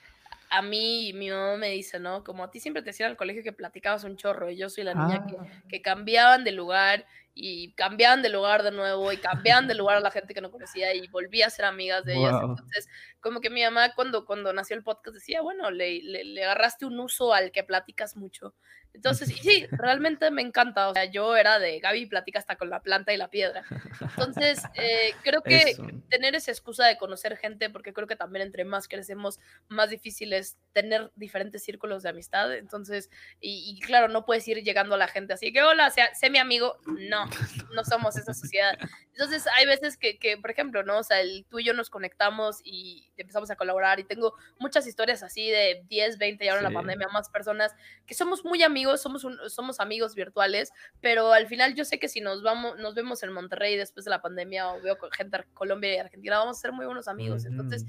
a 0.58 0.62
mí, 0.62 1.12
mi 1.14 1.30
mamá 1.30 1.56
me 1.56 1.70
dice, 1.70 1.98
¿no? 2.00 2.24
Como 2.24 2.44
a 2.44 2.50
ti 2.50 2.60
siempre 2.60 2.82
te 2.82 2.90
decían 2.90 3.10
al 3.10 3.16
colegio 3.16 3.42
que 3.42 3.52
platicabas 3.52 4.04
un 4.04 4.16
chorro 4.16 4.50
y 4.50 4.56
yo 4.56 4.68
soy 4.70 4.84
la 4.84 4.94
niña 4.94 5.24
que, 5.26 5.40
Ah, 5.40 5.62
que 5.68 5.82
cambiaban 5.82 6.44
de 6.44 6.52
lugar 6.52 7.06
y 7.35 7.73
cambiaban 7.73 8.23
de 8.23 8.29
lugar 8.29 8.62
de 8.62 8.70
nuevo 8.70 9.12
y 9.12 9.16
cambiaban 9.16 9.66
de 9.66 9.75
lugar 9.75 9.97
a 9.97 10.01
la 10.01 10.11
gente 10.11 10.35
que 10.35 10.40
no 10.40 10.51
conocía 10.51 10.94
y 10.94 11.09
volví 11.09 11.42
a 11.42 11.51
ser 11.51 11.64
amigas 11.64 12.05
de 12.05 12.14
ellas. 12.14 12.33
Guau. 12.33 12.51
Entonces, 12.51 12.88
como 13.20 13.40
que 13.40 13.51
mi 13.51 13.62
mamá 13.62 13.94
cuando, 13.94 14.25
cuando 14.25 14.53
nació 14.53 14.77
el 14.77 14.85
podcast 14.85 15.14
decía, 15.14 15.42
bueno, 15.42 15.70
le, 15.70 16.01
le, 16.03 16.25
le 16.25 16.44
agarraste 16.44 16.87
un 16.87 17.01
uso 17.01 17.35
al 17.35 17.51
que 17.51 17.64
platicas 17.64 18.16
mucho. 18.16 18.55
Entonces, 18.94 19.29
y 19.31 19.35
sí, 19.35 19.66
realmente 19.73 20.31
me 20.31 20.40
encanta. 20.40 20.88
O 20.88 20.94
sea, 20.94 21.05
yo 21.05 21.37
era 21.37 21.59
de 21.59 21.81
Gaby 21.81 22.07
platica 22.07 22.38
hasta 22.38 22.57
con 22.57 22.70
la 22.70 22.81
planta 22.81 23.12
y 23.12 23.16
la 23.16 23.29
piedra. 23.29 23.64
Entonces, 24.01 24.62
eh, 24.75 25.12
creo 25.23 25.42
que 25.42 25.57
Eso. 25.70 25.87
tener 26.09 26.35
esa 26.37 26.53
excusa 26.53 26.87
de 26.87 26.97
conocer 26.97 27.37
gente, 27.37 27.68
porque 27.70 27.92
creo 27.92 28.07
que 28.07 28.16
también 28.16 28.47
entre 28.47 28.64
más 28.64 28.87
crecemos, 28.88 29.40
más 29.68 29.90
difícil 29.90 30.33
es 30.33 30.57
tener 30.73 31.11
diferentes 31.16 31.64
círculos 31.64 32.05
de 32.05 32.11
amistad. 32.11 32.55
Entonces, 32.55 33.11
y, 33.40 33.75
y 33.77 33.81
claro, 33.81 34.09
no 34.09 34.25
puedes 34.25 34.47
ir 34.47 34.62
llegando 34.62 34.94
a 34.94 34.99
la 34.99 35.09
gente 35.09 35.33
así 35.33 35.53
que, 35.53 35.62
hola, 35.62 35.90
sé 35.90 36.31
mi 36.31 36.38
amigo. 36.38 36.77
No, 36.87 37.23
no 37.74 37.84
somos 37.84 38.16
esa 38.16 38.34
sociedad. 38.34 38.76
Entonces, 39.12 39.44
hay 39.56 39.66
veces 39.66 39.96
que, 39.96 40.18
que, 40.18 40.37
por 40.38 40.50
ejemplo, 40.50 40.82
¿no? 40.82 40.98
O 40.98 41.02
sea, 41.02 41.20
el, 41.20 41.46
tú 41.48 41.58
y 41.60 41.64
yo 41.64 41.72
nos 41.72 41.88
conectamos 41.90 42.60
y 42.64 43.10
empezamos 43.16 43.50
a 43.50 43.56
colaborar 43.56 44.00
y 44.00 44.04
tengo 44.04 44.34
muchas 44.58 44.87
historias 44.87 45.22
así 45.22 45.48
de 45.50 45.84
10, 45.88 46.18
20 46.18 46.44
y 46.44 46.48
ahora 46.48 46.60
en 46.60 46.64
la 46.64 46.70
pandemia 46.80 47.08
más 47.08 47.28
personas 47.30 47.72
que 48.06 48.14
somos 48.14 48.44
muy 48.44 48.62
amigos, 48.62 49.00
somos, 49.02 49.24
un- 49.24 49.38
somos 49.48 49.78
amigos 49.80 50.14
virtuales, 50.14 50.72
pero 51.00 51.32
al 51.32 51.46
final 51.46 51.74
yo 51.74 51.84
sé 51.84 51.98
que 51.98 52.08
si 52.08 52.20
nos 52.20 52.42
vamos, 52.42 52.78
nos 52.78 52.94
vemos 52.94 53.22
en 53.22 53.32
Monterrey 53.32 53.76
después 53.76 54.04
de 54.04 54.10
la 54.10 54.20
pandemia 54.22 54.68
o 54.72 54.80
veo 54.80 54.98
con 54.98 55.10
gente 55.12 55.38
de 55.38 55.44
Colombia 55.54 55.94
y 55.94 55.98
Argentina, 55.98 56.38
vamos 56.38 56.58
a 56.58 56.60
ser 56.60 56.72
muy 56.72 56.87
buenos 56.87 57.06
amigos. 57.08 57.44
Entonces. 57.44 57.84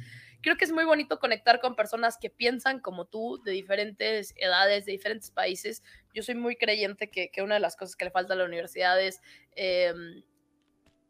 Creo 0.46 0.58
que 0.58 0.66
es 0.66 0.72
muy 0.72 0.86
bonito 0.86 1.18
conectar 1.18 1.60
con 1.60 1.76
personas 1.76 2.20
que 2.22 2.30
piensan 2.30 2.80
como 2.80 3.06
tú, 3.06 3.42
de 3.44 3.52
diferentes 3.52 4.32
edades, 4.38 4.86
de 4.86 4.92
diferentes 4.92 5.32
países. 5.32 5.82
Yo 6.14 6.22
soy 6.22 6.36
muy 6.36 6.56
creyente 6.56 7.10
que, 7.10 7.32
que 7.32 7.42
una 7.42 7.56
de 7.56 7.62
las 7.62 7.76
cosas 7.76 7.96
que 7.96 8.06
le 8.06 8.12
falta 8.12 8.36
a 8.36 8.38
la 8.38 8.46
universidad 8.46 9.02
es 9.02 9.22
em, 9.56 10.22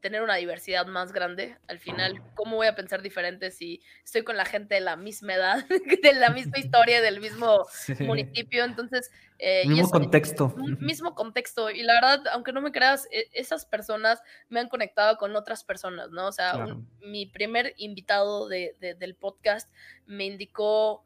tener 0.05 0.21
una 0.21 0.35
diversidad 0.35 0.85
más 0.85 1.11
grande. 1.11 1.57
Al 1.67 1.79
final, 1.79 2.21
¿cómo 2.35 2.57
voy 2.57 2.67
a 2.67 2.75
pensar 2.75 3.01
diferente 3.01 3.49
si 3.49 3.81
estoy 4.03 4.23
con 4.23 4.37
la 4.37 4.45
gente 4.45 4.75
de 4.75 4.81
la 4.81 4.95
misma 4.97 5.33
edad, 5.33 5.65
de 6.03 6.13
la 6.13 6.29
misma 6.29 6.59
historia, 6.59 7.01
del 7.01 7.19
mismo 7.19 7.65
Sí. 7.71 7.95
municipio? 8.03 8.63
Entonces, 8.65 9.09
eh, 9.39 9.63
y 9.65 9.69
Mismo 9.69 9.85
eso- 9.85 9.91
contexto. 9.91 10.53
mismo 10.79 11.15
contexto. 11.15 11.71
Y 11.71 11.81
la 11.81 11.93
verdad, 11.95 12.21
aunque 12.33 12.53
no 12.53 12.61
me 12.61 12.71
creas, 12.71 13.07
e- 13.11 13.29
esas 13.33 13.65
personas 13.65 14.21
me 14.47 14.59
han 14.59 14.69
conectado 14.69 15.17
con 15.17 15.35
otras 15.35 15.63
personas, 15.63 16.11
¿no? 16.11 16.27
O 16.27 16.31
sea, 16.31 16.55
un- 16.55 16.87
mi 16.99 17.25
primer 17.25 17.73
invitado 17.77 18.47
de- 18.47 18.75
de- 18.79 18.93
del 18.93 19.15
podcast 19.15 19.73
me 20.05 20.25
indicó 20.25 21.03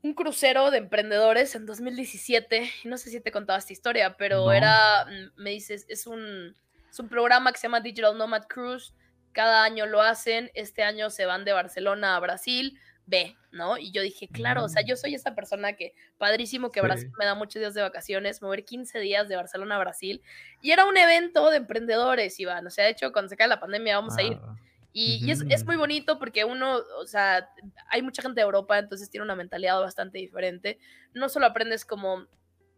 un 0.00 0.14
crucero 0.14 0.70
de 0.70 0.78
emprendedores 0.78 1.54
en 1.54 1.66
2017. 1.66 2.70
Y 2.84 2.88
no 2.88 2.96
sé 2.96 3.10
si 3.10 3.20
te 3.20 3.30
contaba 3.32 3.58
esta 3.58 3.74
historia, 3.74 4.16
pero 4.16 4.46
No. 4.46 4.52
era, 4.52 5.04
mm, 5.04 5.42
me 5.42 5.50
dices, 5.50 5.84
es 5.90 6.06
un, 6.06 6.54
es 6.94 7.00
un 7.00 7.08
programa 7.08 7.50
que 7.52 7.58
se 7.58 7.64
llama 7.66 7.80
Digital 7.80 8.16
Nomad 8.16 8.44
Cruise. 8.44 8.94
Cada 9.32 9.64
año 9.64 9.84
lo 9.86 10.00
hacen. 10.00 10.50
Este 10.54 10.84
año 10.84 11.10
se 11.10 11.26
van 11.26 11.44
de 11.44 11.52
Barcelona 11.52 12.14
a 12.16 12.20
Brasil. 12.20 12.78
Ve, 13.06 13.36
¿no? 13.50 13.76
Y 13.78 13.90
yo 13.90 14.00
dije, 14.00 14.28
claro, 14.28 14.62
o 14.64 14.68
sea, 14.68 14.82
Mm. 14.82 14.86
yo 14.86 14.96
soy 14.96 15.14
esa 15.14 15.34
persona 15.34 15.72
que 15.74 15.92
padrísimo 16.18 16.70
que 16.70 16.80
Sí. 16.80 16.86
Brasil 16.86 17.10
me 17.18 17.24
da 17.26 17.34
muchos 17.34 17.58
días 17.60 17.74
de 17.74 17.82
vacaciones, 17.82 18.40
mover 18.42 18.64
15 18.64 18.98
días 19.00 19.28
de 19.28 19.34
Barcelona 19.36 19.74
a 19.76 19.80
Brasil. 19.80 20.22
Y 20.62 20.70
era 20.70 20.84
un 20.86 20.96
evento 20.96 21.50
de 21.50 21.56
emprendedores, 21.58 22.38
Iván. 22.40 22.64
O 22.66 22.70
sea, 22.70 22.84
de 22.84 22.90
hecho, 22.92 23.12
cuando 23.12 23.28
se 23.28 23.36
cae 23.36 23.48
la 23.48 23.58
pandemia 23.60 23.96
vamos 23.96 24.16
a 24.16 24.22
ir. 24.22 24.38
Ah, 24.40 24.54
Y, 24.92 25.26
y 25.26 25.32
es, 25.32 25.42
es 25.50 25.64
muy 25.66 25.74
bonito 25.74 26.20
porque 26.20 26.44
uno, 26.44 26.76
o 27.00 27.06
sea, 27.06 27.50
hay 27.90 28.00
mucha 28.02 28.22
gente 28.22 28.40
de 28.40 28.44
Europa, 28.44 28.78
entonces 28.78 29.10
tiene 29.10 29.24
una 29.24 29.34
mentalidad 29.34 29.80
bastante 29.80 30.18
diferente. 30.18 30.78
No 31.12 31.28
solo 31.28 31.46
aprendes 31.46 31.84
como 31.84 32.28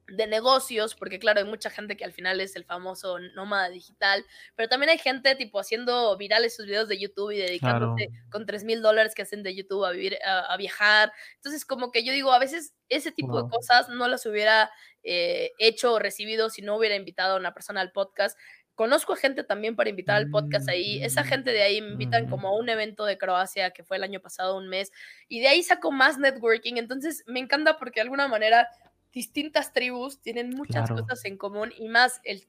de 0.09 0.27
negocios, 0.29 0.95
porque 0.95 1.19
claro, 1.19 1.41
hay 1.41 1.47
mucha 1.47 1.69
gente 1.71 1.97
que 1.97 2.05
al 2.05 2.13
final 2.13 2.41
es 2.41 2.55
el 2.57 2.65
famoso 2.65 3.19
nómada 3.35 3.69
digital, 3.71 4.25
pero 4.55 4.69
también 4.69 4.91
hay 4.91 4.99
gente 4.99 5.35
tipo 5.35 5.59
haciendo 5.59 6.17
virales 6.17 6.55
sus 6.55 6.67
videos 6.67 6.89
de 6.89 6.99
YouTube 6.99 7.33
y 7.33 7.39
dedicándose 7.39 8.11
con 8.31 8.47
3 8.47 8.65
mil 8.65 8.83
dólares 8.83 9.15
que 9.15 9.23
hacen 9.23 9.43
de 9.43 9.55
YouTube 9.57 9.85
a 9.85 9.91
vivir, 9.91 10.17
a, 10.25 10.41
a 10.53 10.57
viajar. 10.57 11.13
Entonces, 11.37 11.65
como 11.65 11.91
que 11.91 12.05
yo 12.05 12.13
digo, 12.13 12.33
a 12.33 12.39
veces 12.39 12.75
ese 12.89 13.11
tipo 13.13 13.33
Wow. 13.33 13.43
de 13.43 13.49
cosas 13.49 13.89
no 13.89 14.07
las 14.09 14.27
hubiera 14.27 14.71
eh, 15.03 15.51
hecho 15.59 15.95
o 15.95 15.99
recibido 15.99 16.51
si 16.51 16.63
no 16.63 16.77
hubiera 16.77 16.97
invitado 16.97 17.35
a 17.35 17.39
una 17.41 17.53
persona 17.55 17.81
al 17.81 17.93
podcast. 17.93 18.39
Conozco 18.75 19.15
a 19.15 19.17
gente 19.17 19.43
también 19.43 19.75
para 19.75 19.89
invitar 19.91 20.17
al 20.17 20.29
podcast 20.31 20.69
ahí. 20.69 21.03
Esa 21.03 21.23
Mm, 21.23 21.25
gente 21.25 21.51
de 21.53 21.63
ahí 21.63 21.81
me 21.81 21.93
invitan 21.93 22.27
como 22.29 22.49
a 22.49 22.57
un 22.57 22.69
evento 22.69 23.07
de 23.07 23.17
Croacia 23.19 23.71
que 23.71 23.85
fue 23.85 23.97
el 23.97 24.03
año 24.05 24.21
pasado, 24.21 24.57
un 24.57 24.69
mes, 24.69 24.93
y 25.29 25.41
de 25.41 25.49
ahí 25.49 25.63
saco 25.63 25.91
más 25.93 26.19
networking. 26.19 26.75
Entonces 26.77 27.25
me 27.27 27.41
encanta 27.41 27.79
porque 27.79 28.01
de 28.01 28.03
alguna 28.03 28.29
manera 28.29 28.69
distintas 29.17 29.73
tribus 29.73 30.21
tienen 30.21 30.51
muchas 30.51 30.89
Claro. 30.91 31.03
cosas 31.03 31.25
en 31.25 31.39
común 31.39 31.73
y 31.79 31.89
más 31.89 32.21
el 32.23 32.45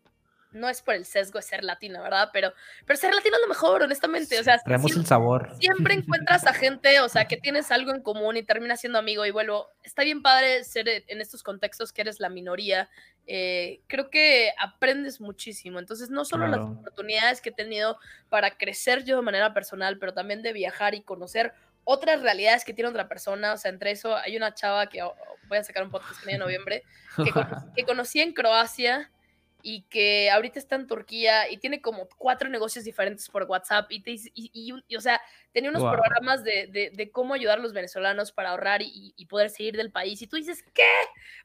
no 0.52 0.70
es 0.70 0.82
por 0.82 0.96
el 0.96 1.06
sesgo 1.06 1.40
de 1.40 1.44
ser 1.44 1.64
latina, 1.64 2.02
¿verdad? 2.02 2.30
Pero, 2.32 2.54
pero 2.86 2.98
ser 2.98 3.14
latino 3.14 3.36
es 3.36 3.42
lo 3.42 3.50
mejor, 3.50 3.84
honestamente. 3.84 4.40
O 4.40 4.44
sea, 4.44 4.58
Traemos 4.60 4.92
sí- 4.94 4.98
el 5.00 5.06
sabor. 5.06 5.54
siempre 5.60 5.94
encuentras 6.16 6.48
a 6.48 6.54
gente, 6.54 7.02
o 7.02 7.10
sea, 7.10 7.26
que 7.28 7.36
tienes 7.38 7.70
algo 7.70 7.92
en 7.92 8.02
común 8.02 8.38
y 8.38 8.44
terminas 8.44 8.80
siendo 8.80 8.98
amigo 8.98 9.26
y 9.26 9.32
vuelvo. 9.32 9.68
Está 9.84 10.04
bien 10.04 10.22
padre 10.22 10.64
ser 10.64 10.88
e- 10.88 11.04
en 11.10 11.20
estos 11.22 11.44
contextos 11.44 11.92
que 11.94 12.02
eres 12.02 12.20
la 12.20 12.30
minoría. 12.30 12.90
eh, 13.30 13.82
creo 13.88 14.10
que 14.10 14.54
aprendes 14.58 15.20
muchísimo. 15.20 15.80
Entonces, 15.80 16.10
no 16.10 16.24
solo 16.24 16.48
las 16.48 16.62
oportunidades 16.62 17.42
que 17.42 17.50
he 17.50 17.54
tenido 17.54 18.00
para 18.30 18.58
crecer 18.58 19.04
yo 19.04 19.18
de 19.18 19.22
manera 19.22 19.54
personal, 19.54 20.00
pero 20.00 20.14
también 20.14 20.42
de 20.42 20.54
viajar 20.54 20.96
y 20.96 21.02
conocer 21.02 21.54
otras 21.90 22.22
realidades 22.22 22.66
que 22.66 22.74
tiene 22.74 22.90
otra 22.90 23.08
persona. 23.08 23.54
O 23.54 23.58
sea, 23.58 23.72
entre 23.72 23.92
eso 23.92 24.16
hay 24.16 24.36
una 24.36 24.54
chava 24.54 24.88
que 24.88 25.02
oh, 25.02 25.16
voy 25.48 25.58
a 25.58 25.64
sacar 25.64 25.84
un 25.84 25.90
podcast 25.90 26.22
ella 26.24 26.34
en 26.34 26.40
noviembre, 26.40 26.84
que, 27.16 27.32
que 27.76 27.86
conocí 27.86 28.20
en 28.20 28.34
Croacia 28.34 29.10
y 29.70 29.82
que 29.90 30.30
ahorita 30.32 30.60
está 30.60 30.78
en 30.78 30.88
Turquía 30.88 31.52
y 31.52 31.58
tiene 31.58 31.82
como 31.82 32.08
cuatro 32.18 32.48
negocios 32.48 32.86
diferentes 32.86 33.28
por 33.28 33.44
WhatsApp 33.44 33.92
y, 33.92 34.02
te, 34.02 34.12
y, 34.34 34.74
y 34.88 34.96
o 34.96 35.02
sea, 35.02 35.20
tenía 35.52 35.70
unos 35.70 35.82
Wow. 35.84 35.92
programas 35.92 36.46
de, 36.46 36.68
de- 36.68 36.90
de 36.92 37.12
cómo 37.12 37.34
ayudar 37.34 37.60
a 37.60 37.62
los 37.62 37.74
venezolanos 37.74 38.32
para 38.32 38.52
ahorrar 38.52 38.82
y, 38.82 39.14
y 39.18 39.26
poder 39.26 39.50
seguir 39.50 39.76
del 39.76 39.92
país 39.92 40.22
y 40.22 40.28
tú 40.28 40.38
dices, 40.38 40.64
¿qué? 40.74 40.88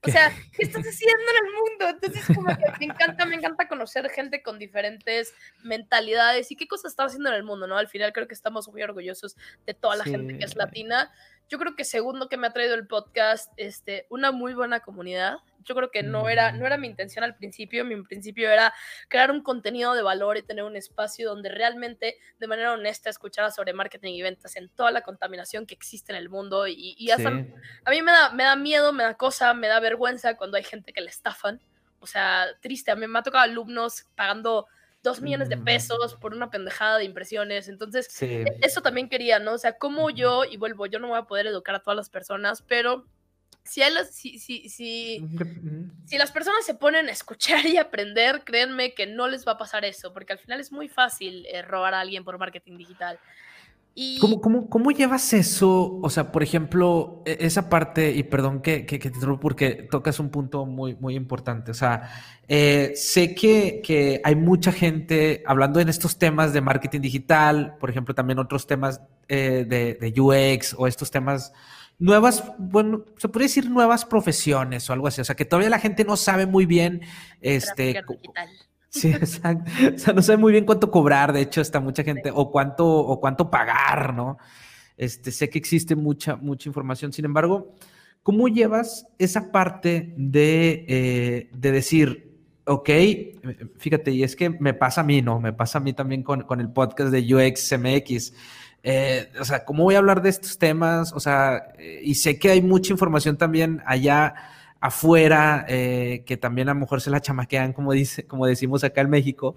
O 0.07 0.09
sea, 0.09 0.31
¿qué 0.57 0.63
estás 0.63 0.85
haciendo 0.87 1.21
en 1.31 1.47
el 1.47 1.53
mundo? 1.53 1.89
Entonces, 1.89 2.25
como 2.33 2.57
que 2.57 2.65
me 2.79 2.87
encanta, 2.93 3.27
me 3.27 3.35
encanta 3.35 3.67
conocer 3.67 4.09
gente 4.11 4.41
con 4.41 4.59
diferentes 4.61 5.35
mentalidades 5.65 6.51
y 6.53 6.57
qué 6.57 6.69
cosas 6.69 6.93
está 6.93 7.05
haciendo 7.05 7.29
en 7.31 7.35
el 7.35 7.43
mundo, 7.43 7.67
¿no? 7.67 7.77
Al 7.77 7.89
final 7.89 8.13
creo 8.13 8.29
que 8.29 8.35
estamos 8.35 8.69
muy 8.69 8.83
orgullosos 8.83 9.37
de 9.67 9.75
toda 9.75 9.97
la 9.97 10.05
gente 10.05 10.39
que 10.39 10.45
es 10.45 10.55
latina. 10.55 11.11
Yo 11.53 11.59
creo 11.59 11.77
que 11.77 11.85
segundo 11.85 12.31
que 12.31 12.39
me 12.39 12.47
ha 12.47 12.53
traído 12.55 12.75
el 12.75 12.87
podcast, 12.87 13.53
este, 13.59 14.07
una 14.09 14.33
muy 14.33 14.55
buena 14.55 14.81
comunidad. 14.81 15.37
Yo 15.65 15.75
creo 15.75 15.91
que 15.91 16.03
no 16.03 16.31
era, 16.31 16.51
no 16.51 16.65
era 16.65 16.79
mi 16.79 16.87
intención 16.87 17.25
al 17.25 17.37
principio. 17.37 17.85
Mi 17.85 18.03
principio 18.05 18.51
era 18.51 18.73
crear 19.09 19.31
un 19.31 19.43
contenido 19.43 19.93
de 19.93 20.01
valor 20.01 20.39
y 20.39 20.43
tener 20.43 20.65
un 20.65 20.77
espacio 20.77 21.29
donde 21.29 21.51
realmente, 21.51 22.17
de 22.41 22.47
manera 22.47 22.73
honesta, 22.73 23.11
escuchara 23.11 23.51
sobre 23.51 23.75
marketing 23.75 24.15
y 24.15 24.23
ventas 24.23 24.57
en 24.57 24.71
toda 24.71 24.91
la 24.93 25.03
contaminación 25.03 25.67
que 25.67 25.75
existe 25.75 26.13
en 26.13 26.17
el 26.17 26.31
mundo. 26.31 26.67
Y, 26.67 26.95
y 26.97 27.11
hasta 27.11 27.29
Sí. 27.31 27.55
a 27.85 27.91
mí 27.91 28.01
me 28.01 28.13
da, 28.13 28.31
me 28.31 28.45
da 28.45 28.57
miedo, 28.57 28.95
me 28.95 29.03
da 29.05 29.15
cosa, 29.19 29.53
me 29.53 29.69
da 29.69 29.79
vergüenza 29.79 30.39
cuando 30.39 30.57
hay 30.57 30.65
gente 30.65 30.95
que 30.95 31.03
le 31.03 31.11
estafan. 31.11 31.61
o 32.01 32.07
sea, 32.07 32.47
triste. 32.63 32.91
A 32.91 32.97
mí 32.97 33.07
me 33.07 33.19
ha 33.19 33.23
tocado 33.23 33.45
alumnos 33.45 34.07
pagando 34.17 34.67
dos 35.03 35.21
millones 35.21 35.49
de 35.49 35.57
Mm. 35.57 35.65
pesos 35.65 36.15
por 36.15 36.33
una 36.35 36.51
pendejada 36.51 36.99
de 36.99 37.05
impresiones. 37.05 37.69
Entonces, 37.69 38.07
Sí. 38.11 38.27
e- 38.27 38.59
eso 38.63 38.83
también 38.83 39.09
quería, 39.09 39.39
¿no? 39.39 39.55
O 39.55 39.59
sea, 39.59 39.77
como 39.79 40.11
yo, 40.11 40.45
y 40.45 40.57
vuelvo, 40.57 40.87
yo 40.87 40.99
no 40.99 41.09
voy 41.09 41.19
a 41.19 41.25
poder 41.25 41.47
educar 41.47 41.75
a 41.75 41.81
todas 41.81 41.97
las 41.97 42.09
personas, 42.09 42.63
pero 42.63 43.05
si, 43.65 43.83
hay 43.83 43.93
las, 43.93 44.15
si, 44.15 44.39
si, 44.39 44.69
si, 44.69 45.25
si 46.07 46.19
las 46.19 46.31
personas 46.33 46.65
se 46.65 46.75
ponen 46.75 47.09
a 47.09 47.13
escuchar 47.13 47.65
y 47.67 47.77
aprender, 47.79 48.43
créanme 48.45 48.95
que 48.95 49.07
no 49.07 49.29
les 49.29 49.47
va 49.47 49.53
a 49.53 49.59
pasar 49.59 49.85
eso, 49.85 50.13
porque 50.13 50.33
al 50.33 50.39
final 50.39 50.61
es 50.61 50.73
muy 50.73 50.89
fácil 50.89 51.47
eh, 51.47 51.63
robar 51.63 51.95
a 51.95 52.01
alguien 52.01 52.25
por 52.25 52.39
marketing 52.39 52.77
digital. 52.77 53.19
Y 53.95 54.19
¿Cómo, 54.21 54.41
cómo, 54.41 54.69
cómo 54.71 54.91
llevas 54.91 55.33
eso? 55.35 55.99
O 56.03 56.09
sea, 56.09 56.33
por 56.33 56.43
ejemplo, 56.43 57.23
e- 57.27 57.37
esa 57.41 57.69
parte, 57.69 58.11
y 58.13 58.23
perdón 58.23 58.63
que, 58.63 58.87
que, 58.87 58.99
que 58.99 59.11
te 59.11 59.17
interrumpa 59.17 59.43
porque 59.43 59.87
tocas 59.91 60.19
un 60.19 60.31
punto 60.31 60.65
muy, 60.65 60.95
muy 60.95 61.15
importante. 61.15 61.71
O 61.73 61.75
sea, 61.75 62.11
eh, 62.49 62.93
sé 62.95 63.35
que, 63.35 63.83
que 63.85 64.21
hay 64.25 64.35
mucha 64.35 64.73
gente 64.73 65.43
hablando 65.47 65.79
en 65.81 65.91
estos 65.91 66.19
temas 66.19 66.53
de 66.55 66.63
marketing 66.63 67.01
digital, 67.01 67.77
por 67.79 67.91
ejemplo, 67.91 68.15
también 68.15 68.39
otros 68.39 68.67
temas 68.67 69.03
eh, 69.29 69.67
de, 69.69 69.95
de 69.95 70.21
UX 70.21 70.75
o 70.79 70.87
estos 70.87 71.11
temas 71.11 71.53
nuevas, 71.99 72.45
bueno, 72.59 73.05
se 73.19 73.29
podría 73.29 73.47
decir 73.47 73.71
nuevas 73.71 74.05
profesiones 74.07 74.89
o 74.89 74.93
algo 74.95 75.07
así. 75.07 75.21
O 75.21 75.25
sea, 75.25 75.37
que 75.37 75.45
todavía 75.45 75.71
la 75.71 75.79
gente 75.79 76.05
no 76.05 76.17
sabe 76.17 76.47
muy 76.47 76.65
bien, 76.67 77.03
este. 77.41 78.03
Sí, 78.93 79.09
exacto. 79.13 79.71
O 79.95 79.99
sea, 79.99 80.13
no 80.13 80.23
sabe 80.23 80.37
muy 80.37 80.53
bien 80.53 80.67
cuánto 80.67 80.91
cobrar, 80.91 81.33
de 81.33 81.41
hecho, 81.41 81.61
está 81.61 81.81
mucha 81.81 82.05
gente, 82.05 82.31
o 82.33 82.51
cuánto, 82.51 82.87
o 82.87 83.19
cuánto 83.21 83.51
pagar, 83.51 84.15
¿no? 84.15 84.39
Este, 84.97 85.33
sé 85.33 85.49
que 85.49 85.59
existe 85.59 85.97
mucha, 85.97 86.37
mucha 86.37 86.69
información. 86.69 87.13
Sin 87.13 87.25
embargo, 87.25 87.75
¿cómo 88.23 88.49
llevas 88.49 89.07
esa 89.19 89.51
parte 89.51 90.15
de, 90.17 90.85
eh, 90.89 91.51
de 91.55 91.73
decir, 91.73 92.37
ok, 92.67 92.91
fíjate, 93.79 94.13
y 94.13 94.23
es 94.23 94.37
que 94.37 94.51
me 94.51 94.75
pasa 94.75 95.01
a 95.01 95.05
mí, 95.05 95.23
¿no? 95.23 95.41
Me 95.41 95.55
pasa 95.55 95.79
a 95.79 95.81
mí 95.81 95.95
también 95.95 96.23
con, 96.23 96.43
con 96.43 96.61
el 96.61 96.71
podcast 96.71 97.11
de 97.11 97.35
UX 97.35 97.73
MX. 97.79 98.35
Eh, 98.83 99.33
o 99.41 99.45
sea, 99.45 99.65
¿cómo 99.65 99.85
voy 99.85 99.95
a 99.95 99.99
hablar 99.99 100.21
de 100.23 100.29
estos 100.29 100.59
temas? 100.59 101.13
O 101.15 101.21
sea, 101.21 101.73
eh, 101.79 102.01
y 102.05 102.15
sé 102.17 102.39
que 102.39 102.51
hay 102.51 102.61
mucha 102.61 102.93
información 102.93 103.39
también 103.39 103.83
allá 103.87 104.35
afuera, 104.83 105.65
eh, 105.69 106.25
que 106.27 106.37
también 106.37 106.69
a 106.69 106.75
lo 106.75 106.81
mejor 106.81 107.01
se 107.01 107.09
la 107.11 107.21
chamaquean, 107.21 107.73
como, 107.73 107.93
dice, 107.93 108.27
como 108.27 108.47
decimos 108.47 108.85
acá 108.85 109.01
en 109.01 109.09
México, 109.11 109.57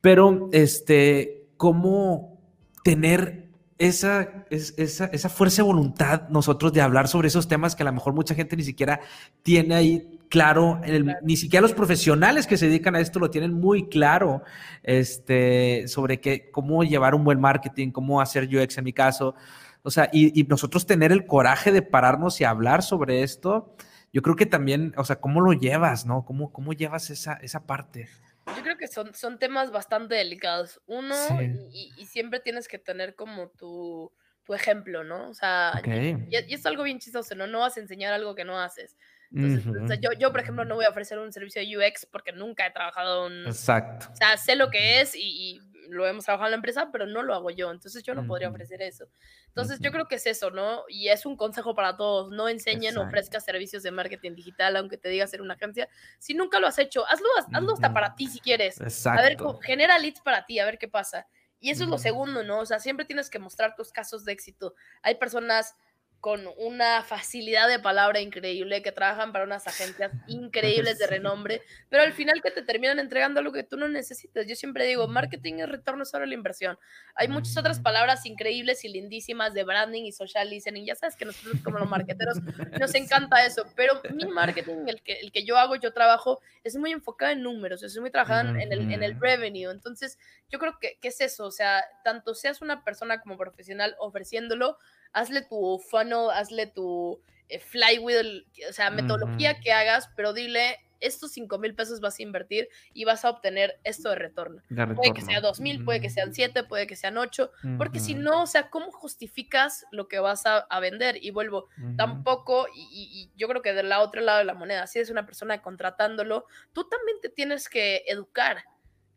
pero 0.00 0.48
este, 0.52 1.46
¿cómo 1.56 2.38
tener 2.84 3.48
esa, 3.78 4.44
es- 4.50 4.74
esa, 4.76 5.06
esa 5.06 5.28
fuerza 5.28 5.62
de 5.62 5.66
voluntad 5.68 6.28
nosotros 6.28 6.72
de 6.72 6.80
hablar 6.82 7.08
sobre 7.08 7.28
esos 7.28 7.48
temas 7.48 7.74
que 7.74 7.82
a 7.82 7.86
lo 7.86 7.92
mejor 7.92 8.12
mucha 8.12 8.34
gente 8.34 8.56
ni 8.56 8.62
siquiera 8.64 9.00
tiene 9.42 9.74
ahí 9.74 10.18
claro, 10.28 10.80
en 10.84 10.94
el- 10.94 11.04
Claro. 11.04 11.18
ni 11.22 11.36
siquiera 11.36 11.62
los 11.62 11.72
profesionales 11.72 12.46
que 12.46 12.58
se 12.58 12.66
dedican 12.66 12.94
a 12.94 13.00
esto 13.00 13.18
lo 13.18 13.30
tienen 13.30 13.54
muy 13.54 13.88
claro, 13.88 14.42
este, 14.82 15.88
sobre 15.88 16.20
que, 16.20 16.50
cómo 16.50 16.82
llevar 16.84 17.14
un 17.14 17.24
buen 17.24 17.40
marketing, 17.40 17.90
cómo 17.90 18.20
hacer 18.20 18.44
UX 18.54 18.76
en 18.78 18.84
mi 18.84 18.92
caso, 18.92 19.34
o 19.82 19.90
sea, 19.90 20.10
y, 20.12 20.38
y 20.38 20.44
nosotros 20.44 20.84
tener 20.84 21.12
el 21.12 21.24
coraje 21.24 21.72
de 21.72 21.80
pararnos 21.82 22.40
y 22.40 22.44
hablar 22.44 22.82
sobre 22.82 23.22
esto, 23.22 23.74
yo 24.12 24.22
creo 24.22 24.36
que 24.36 24.46
también, 24.46 24.92
o 24.96 25.04
sea, 25.04 25.16
¿cómo 25.20 25.40
lo 25.40 25.52
llevas, 25.52 26.06
no? 26.06 26.24
¿Cómo, 26.24 26.52
cómo 26.52 26.72
llevas 26.72 27.10
esa, 27.10 27.34
esa 27.34 27.66
parte? 27.66 28.08
Yo 28.56 28.62
creo 28.62 28.78
que 28.78 28.88
son, 28.88 29.14
son 29.14 29.38
temas 29.38 29.70
bastante 29.70 30.14
delicados. 30.14 30.80
Uno, 30.86 31.14
Sí. 31.14 31.34
y, 31.72 31.92
y- 31.98 32.06
siempre 32.06 32.40
tienes 32.40 32.66
que 32.68 32.78
tener 32.78 33.14
como 33.14 33.48
tu, 33.50 34.10
tu 34.44 34.54
ejemplo, 34.54 35.04
¿no? 35.04 35.28
O 35.28 35.34
sea, 35.34 35.74
Ok. 35.78 35.86
y, 35.86 36.34
y 36.48 36.54
es 36.54 36.64
algo 36.64 36.82
bien 36.84 36.98
chistoso, 36.98 37.34
¿no? 37.34 37.46
No 37.46 37.60
vas 37.60 37.76
a 37.76 37.80
enseñar 37.80 38.14
algo 38.14 38.34
que 38.34 38.44
no 38.44 38.58
haces. 38.58 38.96
Entonces, 39.30 39.66
o 39.66 39.86
sea, 39.86 39.96
yo, 40.00 40.08
yo, 40.18 40.30
por 40.32 40.40
ejemplo, 40.40 40.64
no 40.64 40.76
voy 40.76 40.86
a 40.86 40.88
ofrecer 40.88 41.18
un 41.18 41.30
servicio 41.34 41.60
de 41.60 41.76
UX 41.76 42.06
porque 42.06 42.32
nunca 42.32 42.66
he 42.66 42.70
trabajado 42.70 43.26
en... 43.26 43.46
Exacto. 43.46 44.06
O 44.10 44.16
sea, 44.16 44.38
sé 44.38 44.56
lo 44.56 44.70
que 44.70 45.02
es 45.02 45.14
y, 45.14 45.20
y 45.20 45.60
lo 45.88 46.06
hemos 46.06 46.24
trabajado 46.24 46.48
en 46.48 46.52
la 46.52 46.56
empresa, 46.56 46.90
pero 46.92 47.06
no 47.06 47.22
lo 47.22 47.34
hago 47.34 47.50
yo. 47.50 47.70
Entonces 47.70 48.02
yo 48.02 48.14
no 48.14 48.26
podría 48.26 48.48
Ujú. 48.48 48.50
ofrecer 48.50 48.82
eso. 48.82 49.08
Entonces 49.48 49.80
yo 49.80 49.90
Ujú. 49.90 49.92
creo 49.92 50.06
que 50.08 50.16
es 50.16 50.26
eso, 50.26 50.50
¿no? 50.50 50.84
Y 50.88 51.08
es 51.08 51.26
un 51.26 51.36
consejo 51.36 51.74
para 51.74 51.96
todos. 51.96 52.30
No 52.30 52.48
enseñen 52.48 52.98
o 52.98 53.02
ofrezcas 53.02 53.44
servicios 53.44 53.82
de 53.82 53.90
marketing 53.90 54.34
digital, 54.34 54.76
aunque 54.76 54.98
te 54.98 55.08
digas 55.08 55.30
ser 55.30 55.42
una 55.42 55.54
agencia. 55.54 55.88
Si 56.18 56.34
nunca 56.34 56.60
lo 56.60 56.66
has 56.66 56.78
hecho, 56.78 57.06
hazlo, 57.08 57.28
hazlo 57.52 57.72
hasta 57.72 57.88
Ujú. 57.88 57.92
para 57.92 58.14
ti 58.14 58.28
si 58.28 58.40
quieres. 58.40 58.80
Exacto. 58.80 59.08
A 59.12 59.22
ver, 59.22 59.36
genera 59.62 59.98
leads 59.98 60.20
para 60.20 60.44
ti, 60.46 60.58
a 60.58 60.64
ver 60.66 60.78
qué 60.78 60.88
pasa. 60.88 61.26
Y 61.60 61.70
eso 61.70 61.84
es 61.84 61.90
lo 61.90 61.98
segundo, 61.98 62.44
¿no? 62.44 62.60
O 62.60 62.66
sea, 62.66 62.78
siempre 62.78 63.04
tienes 63.04 63.30
que 63.30 63.38
mostrar 63.40 63.74
tus 63.74 63.90
casos 63.92 64.24
de 64.24 64.32
éxito. 64.32 64.74
Hay 65.02 65.16
personas 65.16 65.74
con 66.20 66.48
una 66.56 67.04
facilidad 67.04 67.68
de 67.68 67.78
palabra 67.78 68.20
increíble 68.20 68.82
que 68.82 68.90
trabajan 68.90 69.32
para 69.32 69.44
unas 69.44 69.68
agencias 69.68 70.12
increíbles 70.26 70.98
de 70.98 71.06
renombre, 71.06 71.62
pero 71.88 72.02
al 72.02 72.12
final 72.12 72.42
que 72.42 72.50
te 72.50 72.62
terminan 72.62 72.98
entregando 72.98 73.40
lo 73.40 73.52
que 73.52 73.62
tú 73.62 73.76
no 73.76 73.88
necesitas. 73.88 74.46
Yo 74.46 74.56
siempre 74.56 74.84
digo, 74.86 75.06
marketing 75.06 75.54
es 75.60 75.68
retorno 75.68 76.04
sobre 76.04 76.26
la 76.26 76.34
inversión. 76.34 76.76
Hay 77.14 77.28
muchas 77.28 77.56
otras 77.56 77.78
Ujú. 77.78 77.82
palabras 77.82 78.26
increíbles 78.26 78.84
y 78.84 78.88
lindísimas 78.88 79.54
de 79.54 79.62
branding 79.64 80.04
y 80.04 80.12
social 80.12 80.50
listening. 80.50 80.84
Ya 80.86 80.96
sabes 80.96 81.16
que 81.16 81.24
nosotros 81.24 81.60
como 81.62 81.78
los 81.78 81.88
marketeros 81.88 82.42
nos 82.76 82.94
encanta 82.96 83.44
eso, 83.44 83.72
pero 83.76 84.04
mi 84.10 84.26
marketing, 84.26 84.86
el 84.86 85.02
que, 85.02 85.14
el 85.20 85.32
que 85.32 85.44
yo 85.44 85.56
hago, 85.58 85.76
yo 85.76 85.92
trabajo, 85.92 86.40
es 86.64 86.76
muy 86.76 86.92
enfocado 86.92 87.32
en 87.32 87.42
números, 87.42 87.82
es 87.82 87.96
muy 87.98 88.10
trabajado 88.10 88.48
en, 88.56 88.72
el, 88.72 88.86
en 88.90 89.02
el 89.02 89.16
revenue. 89.20 89.70
Entonces, 89.70 90.18
yo 90.48 90.58
creo 90.58 90.78
que, 90.80 90.98
que 91.00 91.08
es 91.08 91.20
eso, 91.20 91.46
o 91.46 91.50
sea, 91.50 91.84
tanto 92.04 92.34
seas 92.34 92.60
una 92.62 92.84
persona 92.84 93.20
como 93.20 93.36
profesional 93.36 93.94
ofreciéndolo, 93.98 94.78
hazle 95.12 95.42
tu 95.42 95.78
funnel, 95.90 96.30
hazle 96.32 96.66
tu 96.66 97.20
eh, 97.48 97.58
flywheel, 97.58 98.46
o 98.68 98.72
sea, 98.72 98.90
metodología 98.90 99.60
que 99.60 99.72
hagas, 99.72 100.10
pero 100.16 100.32
dile, 100.32 100.76
estos 101.00 101.32
5 101.32 101.58
mil 101.58 101.74
pesos 101.74 102.00
vas 102.00 102.18
a 102.18 102.22
invertir 102.22 102.68
y 102.92 103.04
vas 103.04 103.24
a 103.24 103.30
obtener 103.30 103.78
esto 103.84 104.10
de 104.10 104.16
retorno. 104.16 104.62
De 104.68 104.86
Puede 104.88 105.12
que 105.12 105.22
sea 105.22 105.40
2 105.40 105.60
mil, 105.60 105.84
puede 105.84 106.00
que 106.00 106.10
sean 106.10 106.34
7, 106.34 106.64
puede 106.64 106.86
que 106.86 106.96
sean 106.96 107.16
8, 107.16 107.50
porque 107.76 108.00
si 108.00 108.14
no, 108.14 108.42
o 108.42 108.46
sea, 108.46 108.70
¿cómo 108.70 108.90
justificas 108.90 109.86
lo 109.90 110.08
que 110.08 110.18
vas 110.18 110.46
a, 110.46 110.58
a 110.58 110.80
vender? 110.80 111.22
Y 111.22 111.30
vuelvo, 111.30 111.68
tampoco, 111.96 112.66
y 112.74 113.30
yo 113.36 113.48
creo 113.48 113.62
que 113.62 113.72
del 113.72 113.88
la 113.88 114.00
otro 114.00 114.20
lado 114.20 114.38
de 114.38 114.44
la 114.44 114.54
moneda, 114.54 114.86
si 114.86 114.98
eres 114.98 115.10
una 115.10 115.24
persona 115.24 115.62
contratándolo, 115.62 116.46
tú 116.72 116.88
también 116.88 117.18
te 117.22 117.28
tienes 117.28 117.68
que 117.68 118.02
educar. 118.06 118.64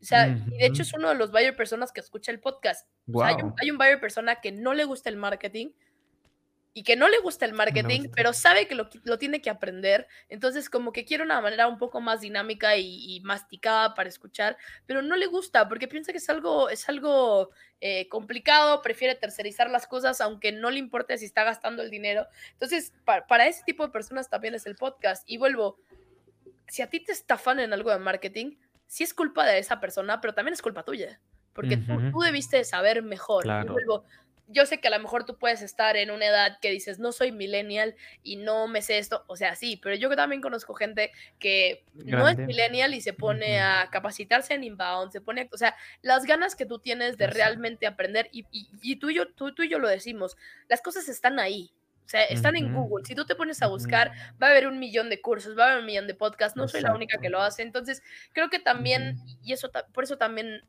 O 0.02 0.04
sea, 0.04 0.26
y 0.28 0.58
de 0.58 0.66
hecho 0.66 0.82
es 0.82 0.92
uno 0.94 1.08
de 1.10 1.14
los 1.14 1.30
buyer 1.30 1.54
personas 1.56 1.92
que 1.92 2.00
escucha 2.00 2.32
el 2.32 2.40
podcast. 2.40 2.88
O 3.08 3.20
sea, 3.20 3.28
hay, 3.28 3.42
un, 3.42 3.54
hay 3.62 3.70
un 3.70 3.78
buyer 3.78 4.00
persona 4.00 4.40
que 4.40 4.50
no 4.52 4.74
le 4.74 4.84
gusta 4.84 5.08
el 5.08 5.16
marketing 5.16 5.70
y 6.74 6.84
que 6.84 6.96
no 6.96 7.06
le 7.08 7.18
gusta 7.18 7.44
el 7.44 7.52
marketing, 7.52 8.00
pero 8.16 8.32
sabe 8.32 8.66
que 8.66 8.74
lo, 8.74 8.88
lo 9.04 9.18
tiene 9.18 9.40
que 9.42 9.50
aprender. 9.50 10.08
Entonces, 10.30 10.70
como 10.70 10.90
que 10.92 11.04
quiere 11.04 11.22
una 11.22 11.40
manera 11.40 11.68
un 11.68 11.78
poco 11.78 12.00
más 12.00 12.22
dinámica 12.22 12.76
y, 12.76 13.14
y 13.16 13.20
masticada 13.20 13.94
para 13.94 14.08
escuchar, 14.08 14.56
pero 14.86 15.02
no 15.02 15.14
le 15.16 15.26
gusta 15.26 15.68
porque 15.68 15.86
piensa 15.86 16.12
que 16.12 16.18
es 16.18 16.28
algo, 16.30 16.70
es 16.70 16.88
algo 16.88 17.50
eh, 17.80 18.08
complicado, 18.08 18.80
prefiere 18.80 19.14
tercerizar 19.14 19.68
las 19.70 19.86
cosas, 19.86 20.20
aunque 20.22 20.50
no 20.50 20.70
le 20.70 20.78
importe 20.78 21.16
si 21.18 21.26
está 21.26 21.44
gastando 21.44 21.82
el 21.82 21.90
dinero. 21.90 22.26
Entonces, 22.54 22.92
pa- 23.04 23.26
para 23.26 23.46
ese 23.46 23.62
tipo 23.64 23.86
de 23.86 23.92
personas 23.92 24.30
también 24.30 24.54
es 24.54 24.64
el 24.66 24.74
podcast. 24.74 25.22
Y 25.30 25.36
vuelvo, 25.36 25.78
si 26.68 26.80
a 26.80 26.88
ti 26.88 27.00
te 27.00 27.12
estafan 27.12 27.60
en 27.60 27.74
algo 27.74 27.90
de 27.90 27.98
marketing, 27.98 28.56
sí 28.92 29.04
es 29.04 29.14
culpa 29.14 29.46
de 29.46 29.56
esa 29.58 29.80
persona, 29.80 30.20
pero 30.20 30.34
también 30.34 30.52
es 30.52 30.60
culpa 30.60 30.84
tuya, 30.84 31.18
porque 31.54 31.78
tú, 31.78 31.98
tú 32.12 32.20
debiste 32.20 32.58
de 32.58 32.64
saber 32.64 33.02
mejor. 33.02 33.44
Y 33.44 33.46
Claro. 33.46 33.72
vuelvo, 33.72 34.04
yo 34.48 34.66
sé 34.66 34.80
que 34.80 34.88
a 34.88 34.90
lo 34.90 34.98
mejor 34.98 35.24
tú 35.24 35.38
puedes 35.38 35.62
estar 35.62 35.96
en 35.96 36.10
una 36.10 36.26
edad 36.26 36.58
que 36.60 36.68
dices, 36.70 36.98
no 36.98 37.10
soy 37.12 37.32
millennial 37.32 37.94
y 38.22 38.36
no 38.36 38.68
me 38.68 38.82
sé 38.82 38.98
esto, 38.98 39.24
o 39.28 39.36
sea, 39.36 39.56
sí, 39.56 39.78
pero 39.82 39.96
yo 39.96 40.14
también 40.14 40.42
conozco 40.42 40.74
gente 40.74 41.10
que 41.38 41.86
no 41.94 42.28
es 42.28 42.36
millennial 42.36 42.92
y 42.92 43.00
se 43.00 43.14
pone 43.14 43.62
a 43.62 43.88
capacitarse 43.90 44.52
en 44.52 44.64
inbound, 44.64 45.10
se 45.10 45.22
pone, 45.22 45.40
a- 45.42 45.48
o 45.50 45.56
sea, 45.56 45.74
las 46.02 46.26
ganas 46.26 46.54
que 46.54 46.66
tú 46.66 46.78
tienes 46.78 47.16
de 47.16 47.24
Exacto. 47.24 47.38
realmente 47.38 47.86
aprender, 47.86 48.28
y, 48.30 48.44
y- 48.50 48.68
y 48.82 48.96
tú, 48.96 49.08
y 49.08 49.14
yo, 49.14 49.32
tú, 49.32 49.54
tú 49.54 49.62
y 49.62 49.70
yo 49.70 49.78
lo 49.78 49.88
decimos, 49.88 50.36
las 50.68 50.82
cosas 50.82 51.08
están 51.08 51.38
ahí. 51.38 51.72
O 52.04 52.08
sea, 52.08 52.24
están 52.24 52.56
en. 52.56 52.74
Google. 52.74 53.04
Si 53.04 53.14
tú 53.14 53.24
te 53.24 53.34
pones 53.34 53.62
a 53.62 53.68
buscar, 53.68 54.12
va 54.42 54.48
a 54.48 54.50
haber 54.50 54.66
un 54.66 54.78
millón 54.78 55.08
de 55.08 55.20
cursos, 55.20 55.56
va 55.56 55.64
a 55.64 55.66
haber 55.68 55.80
un 55.80 55.86
millón 55.86 56.06
de 56.06 56.14
podcasts. 56.14 56.56
No 56.56 56.68
soy 56.68 56.82
la 56.82 56.94
única 56.94 57.18
que 57.18 57.30
lo 57.30 57.40
hace. 57.40 57.62
Entonces, 57.62 58.02
creo 58.32 58.50
que 58.50 58.58
también, 58.58 59.18
y 59.42 59.52
eso 59.52 59.70
por 59.92 60.04
eso 60.04 60.18
también 60.18 60.62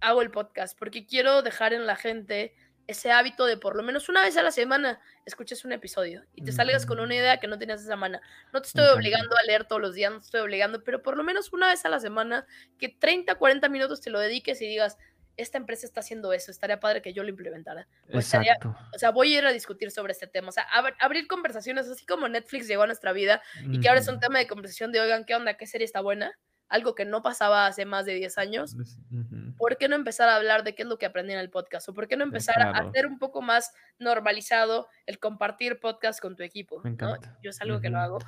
hago 0.00 0.22
el 0.22 0.30
podcast, 0.30 0.78
porque 0.78 1.06
quiero 1.06 1.42
dejar 1.42 1.72
en 1.72 1.86
la 1.86 1.96
gente 1.96 2.54
ese 2.88 3.12
hábito 3.12 3.44
de 3.44 3.58
por 3.58 3.76
lo 3.76 3.82
menos 3.82 4.08
una 4.08 4.22
vez 4.22 4.36
a 4.38 4.42
la 4.42 4.50
semana 4.50 4.98
escuches 5.26 5.62
un 5.66 5.72
episodio 5.72 6.24
y 6.34 6.42
te 6.42 6.52
salgas 6.52 6.86
con 6.86 6.98
una 7.00 7.14
idea 7.14 7.38
que 7.38 7.46
no 7.46 7.58
tenías 7.58 7.80
esa 7.80 7.90
semana. 7.90 8.22
No 8.54 8.62
te 8.62 8.68
estoy 8.68 8.86
obligando 8.86 9.36
a 9.36 9.46
leer 9.46 9.66
todos 9.66 9.82
los 9.82 9.94
días, 9.94 10.10
no 10.10 10.20
te 10.20 10.24
estoy 10.24 10.40
obligando, 10.40 10.82
pero 10.82 11.02
por 11.02 11.18
lo 11.18 11.22
menos 11.22 11.52
una 11.52 11.68
vez 11.68 11.84
a 11.84 11.90
la 11.90 12.00
semana 12.00 12.46
que 12.78 12.88
30, 12.88 13.34
40 13.34 13.68
minutos 13.68 14.00
te 14.00 14.08
lo 14.08 14.18
dediques 14.18 14.62
y 14.62 14.66
digas, 14.66 14.96
esta 15.38 15.56
empresa 15.56 15.86
está 15.86 16.00
haciendo 16.00 16.32
eso, 16.34 16.50
estaría 16.50 16.78
padre 16.80 17.00
que 17.00 17.12
yo 17.14 17.22
lo 17.22 17.30
implementara. 17.30 17.88
O 18.12 18.18
estaría, 18.18 18.52
Exacto. 18.52 18.76
o 18.94 18.98
sea, 18.98 19.10
voy 19.10 19.34
a 19.34 19.38
ir 19.38 19.46
a 19.46 19.52
discutir 19.52 19.90
sobre 19.90 20.12
este 20.12 20.26
tema. 20.26 20.48
O 20.48 20.52
sea, 20.52 20.66
ab- 20.68 20.94
abrir 20.98 21.26
conversaciones, 21.26 21.88
así 21.88 22.04
como 22.04 22.28
Netflix 22.28 22.68
llegó 22.68 22.82
a 22.82 22.86
nuestra 22.86 23.12
vida 23.12 23.40
y 23.70 23.80
que 23.80 23.88
ahora 23.88 24.00
es 24.00 24.08
un 24.08 24.20
tema 24.20 24.38
de 24.38 24.46
conversación 24.46 24.92
de, 24.92 25.00
oigan, 25.00 25.24
¿qué 25.24 25.34
onda? 25.34 25.54
¿Qué 25.54 25.66
serie 25.66 25.84
está 25.84 26.00
buena? 26.00 26.38
Algo 26.68 26.94
que 26.94 27.04
no 27.04 27.22
pasaba 27.22 27.66
hace 27.66 27.84
más 27.86 28.04
de 28.04 28.14
10 28.14 28.36
años, 28.38 28.74
Ujú. 28.74 29.54
¿por 29.56 29.76
qué 29.78 29.88
no 29.88 29.96
empezar 29.96 30.28
a 30.28 30.36
hablar 30.36 30.64
de 30.64 30.74
qué 30.74 30.82
es 30.82 30.88
lo 30.88 30.98
que 30.98 31.06
aprendí 31.06 31.32
en 31.32 31.38
el 31.38 31.48
podcast? 31.50 31.88
¿O 31.88 31.94
por 31.94 32.08
qué 32.08 32.16
no 32.16 32.24
empezar 32.24 32.60
a 32.60 32.72
claro. 32.72 32.88
hacer 32.88 33.06
un 33.06 33.18
poco 33.18 33.40
más 33.42 33.72
normalizado 33.98 34.88
el 35.06 35.18
compartir 35.18 35.80
podcast 35.80 36.20
con 36.20 36.36
tu 36.36 36.42
equipo? 36.42 36.80
Me 36.84 36.90
¿no? 36.90 37.16
Yo 37.42 37.50
es 37.50 37.60
algo 37.60 37.80
que 37.80 37.88
lo 37.90 37.98
hago. 37.98 38.18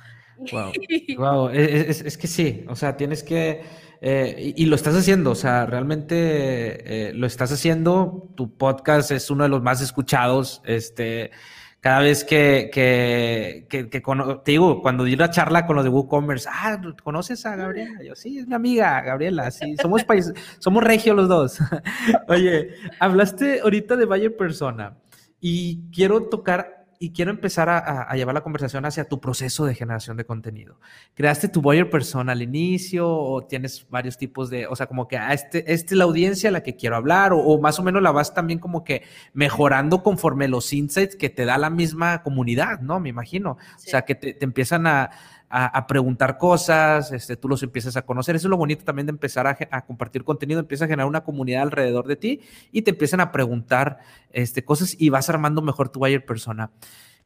Wow. 0.51 0.71
Wow, 1.17 1.49
es, 1.49 1.89
es- 1.89 2.01
es 2.01 2.17
que 2.17 2.27
sí, 2.27 2.65
o 2.67 2.75
sea, 2.75 2.97
tienes 2.97 3.23
que, 3.23 3.61
eh, 4.01 4.35
y, 4.55 4.63
y 4.63 4.65
lo 4.65 4.75
estás 4.75 4.95
haciendo, 4.95 5.31
o 5.31 5.35
sea, 5.35 5.65
realmente 5.65 7.09
eh, 7.09 7.13
lo 7.13 7.27
estás 7.27 7.51
haciendo, 7.51 8.31
tu 8.35 8.57
podcast 8.57 9.11
es 9.11 9.29
uno 9.29 9.43
de 9.43 9.49
los 9.49 9.61
más 9.61 9.81
escuchados, 9.81 10.61
este, 10.65 11.31
cada 11.81 11.99
vez 12.01 12.23
que, 12.23 12.69
que, 12.73 13.65
que, 13.69 13.89
que 13.89 14.01
cono- 14.01 14.39
te 14.41 14.51
digo, 14.51 14.81
cuando 14.81 15.03
di 15.03 15.13
una 15.15 15.29
charla 15.31 15.65
con 15.65 15.75
los 15.75 15.83
de 15.83 15.89
WooCommerce, 15.89 16.47
ah, 16.51 16.79
¿conoces 17.03 17.45
a 17.45 17.55
Gabriela? 17.57 18.03
Yo, 18.03 18.15
sí, 18.15 18.39
es 18.39 18.47
mi 18.47 18.53
amiga, 18.55 19.01
Gabriela, 19.01 19.51
sí, 19.51 19.75
somos 19.81 20.03
país, 20.03 20.31
somos 20.59 20.83
regio 20.83 21.13
los 21.15 21.27
dos. 21.27 21.59
Oye, 22.29 22.69
hablaste 22.99 23.61
ahorita 23.61 23.95
de 23.97 24.05
Valle 24.05 24.29
Persona 24.29 24.97
y 25.39 25.89
quiero 25.91 26.29
tocar 26.29 26.80
y 27.03 27.11
quiero 27.13 27.31
empezar 27.31 27.67
a, 27.67 27.79
a- 27.79 28.03
a 28.03 28.15
llevar 28.15 28.35
la 28.35 28.41
conversación 28.43 28.85
hacia 28.85 29.09
tu 29.09 29.19
proceso 29.19 29.65
de 29.65 29.73
generación 29.73 30.17
de 30.17 30.23
contenido. 30.25 30.79
¿Creaste 31.15 31.47
tu 31.47 31.59
buyer 31.61 31.89
persona 31.89 32.33
al 32.33 32.41
inicio 32.43 33.09
o 33.09 33.43
tienes 33.45 33.87
varios 33.89 34.17
tipos 34.17 34.51
de, 34.51 34.67
o 34.67 34.75
sea, 34.75 34.85
como 34.85 35.07
que 35.07 35.17
a 35.17 35.33
este, 35.33 35.73
esta 35.73 35.93
es 35.95 35.97
la 35.97 36.03
audiencia 36.03 36.49
a 36.49 36.51
la 36.51 36.61
que 36.61 36.75
quiero 36.75 36.95
hablar 36.95 37.33
o, 37.33 37.39
o 37.39 37.59
más 37.59 37.79
o 37.79 37.83
menos 37.83 38.03
la 38.03 38.11
vas 38.11 38.33
también 38.35 38.59
como 38.59 38.83
que 38.83 39.01
mejorando 39.33 40.03
conforme 40.03 40.47
los 40.47 40.71
insights 40.73 41.15
que 41.15 41.29
te 41.31 41.45
da 41.45 41.57
la 41.57 41.71
misma 41.71 42.21
comunidad, 42.21 42.79
¿no? 42.81 42.99
Me 42.99 43.09
imagino. 43.09 43.57
Sí. 43.77 43.87
O 43.87 43.89
sea, 43.91 44.03
que 44.03 44.13
te, 44.13 44.33
te 44.35 44.45
empiezan 44.45 44.85
a, 44.85 45.09
a- 45.51 45.87
preguntar 45.87 46.37
cosas, 46.37 47.11
este, 47.11 47.35
tú 47.35 47.47
los 47.49 47.61
empiezas 47.63 47.97
a 47.97 48.03
conocer. 48.03 48.35
Eso 48.35 48.47
es 48.47 48.49
lo 48.49 48.57
bonito 48.57 48.83
también 48.83 49.05
de 49.05 49.11
empezar 49.11 49.47
a, 49.47 49.85
compartir 49.85 50.23
contenido, 50.23 50.59
empieza 50.59 50.85
a 50.85 50.87
generar 50.87 51.07
una 51.07 51.23
comunidad 51.23 51.63
alrededor 51.63 52.07
de 52.07 52.15
ti 52.15 52.41
y 52.71 52.83
te 52.83 52.91
empiezan 52.91 53.19
a 53.19 53.31
preguntar 53.31 53.99
este, 54.31 54.63
cosas 54.63 54.95
y 54.97 55.09
vas 55.09 55.29
armando 55.29 55.61
mejor 55.61 55.89
tu 55.89 55.99
buyer 55.99 56.25
persona. 56.25 56.71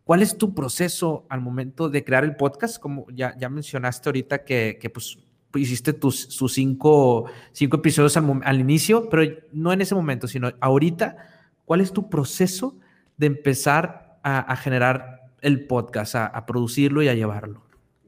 ¿Cuál 0.04 0.22
es 0.22 0.38
tu 0.38 0.54
proceso 0.54 1.26
al 1.30 1.42
momento 1.42 1.90
de 1.90 2.04
crear 2.04 2.24
el 2.24 2.36
podcast? 2.36 2.80
Como 2.80 3.08
ya, 3.12 3.36
mencionaste 3.50 4.10
ahorita 4.10 4.44
que, 4.44 4.92
pues 4.94 5.18
hiciste 5.56 5.94
tus, 5.94 6.20
sus 6.20 6.54
cinco, 6.54 7.26
cinco 7.52 7.78
episodios 7.78 8.16
al, 8.18 8.60
inicio, 8.60 9.10
pero 9.10 9.24
no 9.52 9.74
en 9.74 9.82
ese 9.82 9.96
momento, 9.96 10.28
sino 10.28 10.52
ahorita, 10.60 11.18
¿cuál 11.66 11.82
es 11.82 11.92
tu 11.92 12.10
proceso 12.10 12.78
de 13.18 13.28
empezar 13.28 14.20
a, 14.22 14.56
generar 14.58 15.32
el 15.42 15.66
podcast, 15.66 16.16
a 16.16 16.46
producirlo 16.46 17.02
y 17.02 17.08
a 17.08 17.14
llevarlo? 17.14 17.65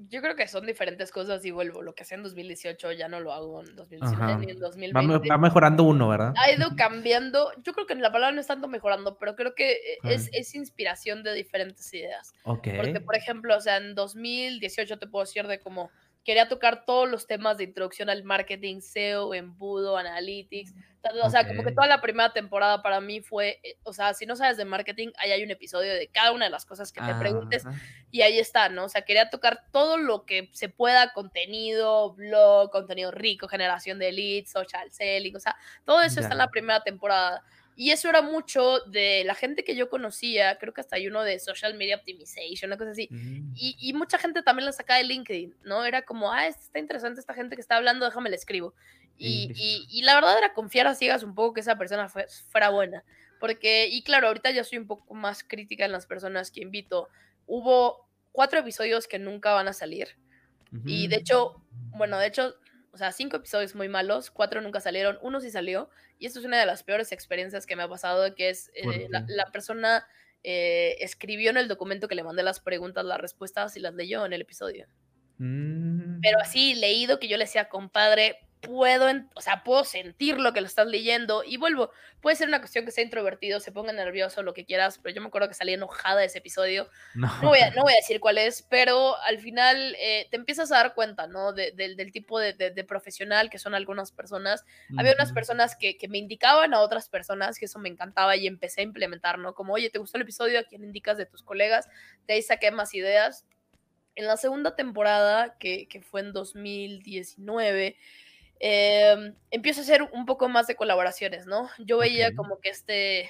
Yo 0.10 0.22
creo 0.22 0.36
que 0.36 0.47
son 0.47 0.66
diferentes 0.66 1.12
cosas 1.12 1.43
y 1.45 1.51
vuelvo. 1.51 1.82
Lo 1.82 1.93
que 1.93 2.03
hacía 2.03 2.16
en 2.18 2.24
2018 2.24 2.91
ya 2.93 3.08
no 3.08 3.20
lo 3.20 3.34
hago 3.34 3.62
en 3.62 3.76
2019 3.76 4.34
Ajá. 4.34 4.38
ni 4.39 4.51
en 4.51 4.58
Va, 4.58 4.62
2020. 4.68 5.20
me- 5.20 5.30
va 5.30 5.38
mejorando 5.38 5.84
uno, 5.84 6.08
¿verdad? 6.10 6.34
ha 6.38 6.51
ido 6.51 6.70
cambiando. 6.78 7.51
Yo 7.64 7.74
creo 7.74 7.86
que 7.88 7.95
la 7.95 8.12
palabra 8.12 8.34
no 8.34 8.41
es 8.41 8.47
tanto 8.47 8.68
mejorando, 8.68 9.18
pero 9.18 9.36
creo 9.36 9.53
que 9.55 9.72
eh, 9.72 9.97
es, 10.03 10.55
inspiración 10.55 11.24
de 11.24 11.34
diferentes 11.34 11.93
ideas. 11.93 12.34
Ok. 12.43 12.68
Porque, 12.78 13.01
por 13.01 13.16
ejemplo, 13.16 13.55
o 13.58 13.62
sea, 13.62 13.78
en 13.78 13.95
2018 13.95 14.97
te 14.97 15.08
puedo 15.08 15.26
decir 15.26 15.45
de 15.47 15.60
cómo 15.60 15.91
quería 16.28 16.47
tocar 16.47 16.86
todos 16.86 17.09
los 17.09 17.25
temas 17.25 17.57
de 17.57 17.63
introducción 17.63 18.09
al 18.11 18.23
marketing, 18.23 18.82
SEO, 18.82 19.34
embudo, 19.34 19.97
analytics. 19.97 20.73
ta- 21.01 21.09
ta, 21.13 21.25
O 21.25 21.30
sea, 21.30 21.47
como 21.47 21.63
que 21.63 21.71
toda 21.71 21.88
la 21.88 22.01
primera 22.01 22.34
temporada 22.34 22.82
para 22.84 22.99
mí 22.99 23.21
fue, 23.21 23.59
eh, 23.63 23.78
o 23.84 23.93
sea, 23.93 24.13
si 24.13 24.25
no 24.25 24.36
sabes 24.36 24.57
de 24.57 24.65
marketing, 24.65 25.09
ahí 25.19 25.32
hay 25.32 25.41
un 25.43 25.51
episodio 25.51 25.93
de 25.93 26.09
cada 26.09 26.34
una 26.34 26.45
de 26.45 26.51
las 26.51 26.65
cosas 26.65 26.91
que 26.91 26.99
te 26.99 27.05
preguntes 27.19 27.63
y 28.11 28.21
ahí 28.23 28.38
está, 28.39 28.67
¿no? 28.69 28.86
O 28.86 28.89
sea, 28.89 29.03
quería 29.03 29.30
tocar 29.30 29.63
todo 29.71 29.97
lo 29.97 30.25
que 30.25 30.49
se 30.53 30.67
pueda, 30.69 31.13
contenido, 31.13 32.13
blog, 32.13 32.71
contenido 32.71 33.11
rico, 33.11 33.47
generación 33.47 33.97
de 33.97 34.11
leads, 34.11 34.51
social 34.51 34.91
selling, 34.91 35.36
o 35.36 35.39
sea, 35.39 35.55
todo 35.86 36.01
eso 36.01 36.19
está 36.19 36.34
en 36.34 36.39
la 36.39 36.47
primera 36.49 36.82
temporada. 36.84 37.41
Y 37.80 37.91
eso 37.91 38.09
era 38.09 38.23
mucho 38.23 38.80
de 38.88 39.23
la 39.23 39.36
gente 39.36 39.63
que 39.63 39.75
yo 39.75 39.88
conocía, 39.88 40.57
creo 40.57 40.73
que 40.73 40.82
hasta 40.82 40.95
hay 40.95 41.07
uno 41.07 41.23
de 41.23 41.38
social 41.38 41.75
media 41.75 41.95
optimization, 41.95 42.69
una 42.69 42.78
cosa 42.78 42.89
así. 42.91 43.07
Mm. 43.11 43.53
Y, 43.55 43.78
y 43.80 43.93
mucha 43.93 44.17
gente 44.17 44.41
también 44.41 44.65
la 44.65 44.71
sacaba 44.71 44.97
de 44.97 45.03
LinkedIn, 45.05 45.55
¿no? 45.63 45.86
Era 45.86 46.01
como, 46.01 46.34
ah, 46.34 46.47
este 46.47 46.63
está 46.63 46.80
interesante 46.80 47.19
esta 47.19 47.36
gente 47.36 47.55
que 47.55 47.61
está 47.61 47.78
hablando, 47.78 48.03
déjame 48.05 48.32
le 48.32 48.36
escribo. 48.36 48.73
Y, 49.15 49.51
y, 49.55 49.88
y 49.89 50.01
la 50.01 50.15
verdad 50.15 50.38
era 50.39 50.53
confiar 50.53 50.88
a 50.88 50.95
ciegas 50.95 51.21
un 51.23 51.36
poco 51.36 51.53
que 51.53 51.61
esa 51.61 51.78
persona 51.78 52.09
fue- 52.09 52.28
fuera 52.51 52.69
buena. 52.69 53.03
Porque, 53.39 53.88
y 53.88 54.01
claro, 54.01 54.28
ahorita 54.28 54.49
ya 54.49 54.63
soy 54.63 54.80
un 54.80 54.88
poco 54.88 55.13
más 55.13 55.43
crítica 55.43 55.86
en 55.86 55.91
las 55.91 56.07
personas 56.07 56.49
que 56.49 56.61
invito. 56.61 57.09
Hubo 57.45 58.07
cuatro 58.32 58.59
episodios 58.59 59.07
que 59.07 59.19
nunca 59.19 59.53
van 59.53 59.67
a 59.67 59.73
salir. 59.73 60.17
Y 60.84 61.07
de 61.07 61.17
hecho, 61.17 61.61
bueno, 61.91 62.17
de 62.17 62.28
hecho, 62.28 62.55
o 62.98 63.00
sea, 63.00 63.12
cinco 63.12 63.38
episodios 63.38 63.76
muy 63.76 63.88
malos, 63.88 64.32
cuatro 64.32 64.60
nunca 64.60 64.82
salieron, 64.82 65.20
uno 65.22 65.39
sí 65.39 65.52
salió. 65.52 65.89
Y 66.18 66.26
esto 66.26 66.39
es 66.39 66.45
una 66.45 66.60
de 66.60 66.66
las 66.66 66.82
peores 66.82 67.12
experiencias 67.12 67.68
que 67.68 67.76
me 67.76 67.84
ha 67.84 67.88
pasado, 67.88 68.34
que 68.34 68.50
es 68.50 68.72
¿Por 68.84 68.93
eh, 68.95 69.08
la 69.10 69.45
persona 69.52 70.08
eh, 70.43 71.04
escribió 71.04 71.50
en 71.50 71.58
el 71.58 71.68
documento 71.68 72.08
que 72.08 72.16
le 72.16 72.24
mandé 72.24 72.41
las 72.41 72.60
preguntas, 72.60 73.04
las 73.04 73.20
respuestas 73.20 73.76
y 73.76 73.82
las 73.82 73.93
leyó 73.93 74.26
en 74.26 74.34
el 74.34 74.41
episodio. 74.41 74.88
Mm. 75.39 76.22
Pero 76.22 76.39
así 76.39 76.74
leído 76.74 77.20
que 77.20 77.28
yo 77.28 77.38
le 77.38 77.43
decía, 77.43 77.70
compadre, 77.70 78.39
puedo, 78.62 79.08
o 79.36 79.41
sea, 79.41 79.64
puedo 79.64 79.84
sentir 79.86 80.39
lo 80.39 80.51
que 80.51 80.62
lo 80.62 80.68
estás 80.68 80.88
leyendo. 80.88 81.43
Y 81.43 81.58
vuelvo, 81.58 81.91
puede 82.22 82.36
ser 82.36 82.47
una 82.47 82.60
cuestión 82.60 82.86
que 82.86 82.91
sea 82.91 83.03
introvertido, 83.03 83.60
se 83.60 83.72
ponga 83.72 83.93
nervioso, 83.93 84.41
lo 84.43 84.53
que 84.53 84.66
quieras, 84.66 84.99
pero 85.01 85.16
yo 85.16 85.22
me 85.22 85.28
acuerdo 85.28 85.47
que 85.47 85.53
salí 85.53 85.74
enojada 85.74 86.20
de 86.22 86.26
ese 86.26 86.39
episodio. 86.39 86.89
No. 87.16 87.28
No 87.41 87.49
voy 87.49 87.60
a, 87.60 87.70
no 87.72 87.84
voy 87.84 87.93
a 87.93 87.97
decir 87.97 88.20
cuál 88.20 88.38
es, 88.39 88.64
pero 88.64 89.16
al 89.22 89.39
final 89.39 89.95
eh, 89.99 90.28
te 90.32 90.38
empiezas 90.38 90.72
a 90.72 90.78
dar 90.78 90.93
cuenta, 90.95 91.28
¿no? 91.28 91.53
De- 91.53 91.72
del- 91.72 91.95
del 91.95 92.12
tipo 92.12 92.39
de, 92.39 92.53
de- 92.53 92.72
de 92.72 92.84
profesional 92.84 93.49
que 93.49 93.60
son 93.60 93.76
algunas 93.76 94.12
personas. 94.12 94.66
Había 94.97 95.14
unas 95.14 95.32
personas 95.34 95.76
que, 95.76 95.97
que 95.97 96.08
me 96.08 96.18
indicaban 96.18 96.74
a 96.74 96.80
otras 96.82 97.10
personas, 97.10 97.60
que 97.60 97.66
eso 97.66 97.80
me 97.80 97.89
encantaba 97.89 98.36
y 98.36 98.47
empecé 98.47 98.82
a 98.82 98.84
implementar, 98.86 99.38
¿no? 99.39 99.53
Como, 99.53 99.74
oye, 99.74 99.89
¿te 99.89 99.99
gustó 99.99 100.18
el 100.18 100.24
episodio? 100.24 100.60
¿A 100.60 100.64
quién 100.64 100.84
indicas 100.84 101.18
de 101.18 101.26
tus 101.26 101.43
colegas? 101.43 101.88
De 102.28 102.34
ahí 102.34 102.41
saqué 102.41 102.72
más 102.72 102.93
ideas. 102.93 103.45
En 104.16 104.26
la 104.26 104.36
segunda 104.36 104.76
temporada, 104.76 105.58
que, 105.60 105.88
que 105.88 106.01
fue 106.01 106.22
en 106.22 106.34
2019, 106.34 107.97
eh, 108.60 109.34
empiezo 109.51 109.82
a 109.82 109.84
hacer 109.84 110.01
un 110.03 110.26
poco 110.26 110.49
más 110.49 110.68
de 110.68 110.76
colaboraciones, 110.76 111.45
¿no? 111.45 111.70
Yo 111.80 111.97
veía 111.99 112.30
Ok. 112.30 112.36
como 112.36 112.60
que 112.60 112.70
este, 112.70 113.30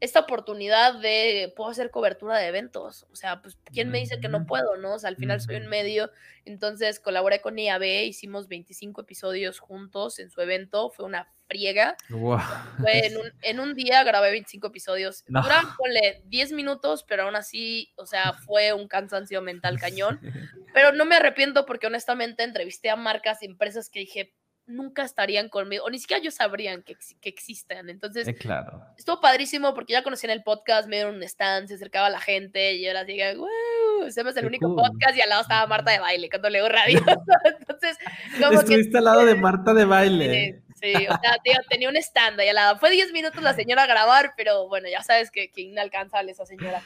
esta 0.00 0.20
oportunidad 0.20 0.94
de 1.00 1.52
puedo 1.56 1.70
hacer 1.70 1.90
cobertura 1.90 2.36
de 2.38 2.46
eventos. 2.48 3.06
O 3.10 3.16
sea, 3.16 3.40
pues, 3.42 3.56
¿quién 3.72 3.90
me 3.90 3.98
dice 3.98 4.20
que 4.20 4.28
no 4.28 4.38
Ujú. 4.38 4.46
puedo, 4.46 4.76
no? 4.76 4.94
O 4.94 4.98
sea, 4.98 5.08
al 5.08 5.16
final 5.16 5.40
soy 5.40 5.56
un 5.56 5.66
medio. 5.68 6.10
Entonces 6.44 7.00
colaboré 7.00 7.40
con 7.40 7.58
IAB, 7.58 8.04
hicimos 8.04 8.48
25 8.48 9.00
episodios 9.00 9.60
juntos 9.60 10.18
en 10.18 10.30
su 10.30 10.40
evento. 10.40 10.90
Fue 10.90 11.04
una 11.06 11.28
friega. 11.46 11.96
Guau. 12.10 12.38
Fue 12.80 13.06
en 13.06 13.16
un, 13.16 13.32
en 13.42 13.60
un 13.60 13.74
día 13.74 14.02
grabé 14.04 14.30
25 14.30 14.66
episodios. 14.66 15.24
No. 15.28 15.42
Duran, 15.42 15.64
ponle 15.76 16.22
10 16.26 16.52
minutos, 16.52 17.04
pero 17.08 17.24
aún 17.24 17.36
así, 17.36 17.92
o 17.96 18.04
sea, 18.06 18.34
fue 18.34 18.72
un 18.74 18.88
cansancio 18.88 19.40
mental 19.42 19.78
cañón. 19.80 20.20
Pero 20.74 20.92
no 20.92 21.04
me 21.06 21.16
arrepiento 21.16 21.64
porque 21.64 21.86
honestamente 21.86 22.42
entrevisté 22.42 22.90
a 22.90 22.96
marcas 22.96 23.42
empresas 23.42 23.88
que 23.88 24.00
dije 24.00 24.34
nunca 24.66 25.02
estarían 25.04 25.48
conmigo, 25.48 25.84
o 25.84 25.90
ni 25.90 25.98
siquiera 25.98 26.20
ellos 26.22 26.34
sabrían 26.34 26.82
que, 26.82 26.92
ex- 26.94 27.14
que 27.20 27.28
existen. 27.28 27.90
Entonces, 27.90 28.26
Eh, 28.28 28.34
claro. 28.34 28.82
estuvo 28.96 29.20
padrísimo 29.20 29.74
porque 29.74 29.92
ya 29.92 30.02
conocí 30.02 30.26
en 30.26 30.30
el 30.30 30.42
podcast, 30.42 30.88
me 30.88 30.96
dieron 30.96 31.16
un 31.16 31.22
stand, 31.22 31.68
se 31.68 31.74
acercaba 31.74 32.08
la 32.10 32.20
gente 32.20 32.72
y 32.74 32.82
yo 32.84 32.90
era 32.90 33.00
así, 33.00 33.18
wow, 33.36 34.10
somos 34.10 34.34
el 34.36 34.42
Qué 34.42 34.46
único 34.46 34.68
cool. 34.74 34.76
podcast 34.76 35.16
y 35.16 35.20
al 35.20 35.28
lado 35.28 35.42
estaba 35.42 35.66
Marta 35.66 35.90
de 35.92 35.98
baile 35.98 36.28
cuando 36.30 36.48
leo 36.50 36.68
radio. 36.68 36.98
Entonces, 37.60 37.98
como 38.38 38.50
que 38.50 38.56
Estuviste 38.56 38.98
al 38.98 39.04
lado 39.04 39.24
de 39.26 39.34
Marta 39.34 39.74
de 39.74 39.84
baile. 39.84 40.62
Sí, 40.84 40.92
o 41.06 41.18
sea, 41.20 41.38
tío, 41.42 41.54
tenía 41.70 41.88
un 41.88 41.96
stand 41.96 42.38
ahí 42.40 42.48
al 42.50 42.56
lado. 42.56 42.78
Fue 42.78 42.90
10 42.90 43.12
minutos 43.12 43.42
la 43.42 43.54
señora 43.54 43.84
a 43.84 43.86
grabar, 43.86 44.32
pero 44.36 44.68
bueno, 44.68 44.88
ya 44.88 45.02
sabes 45.02 45.30
que, 45.30 45.50
que 45.50 45.62
inalcanzable 45.62 46.32
esa 46.32 46.44
señora. 46.44 46.82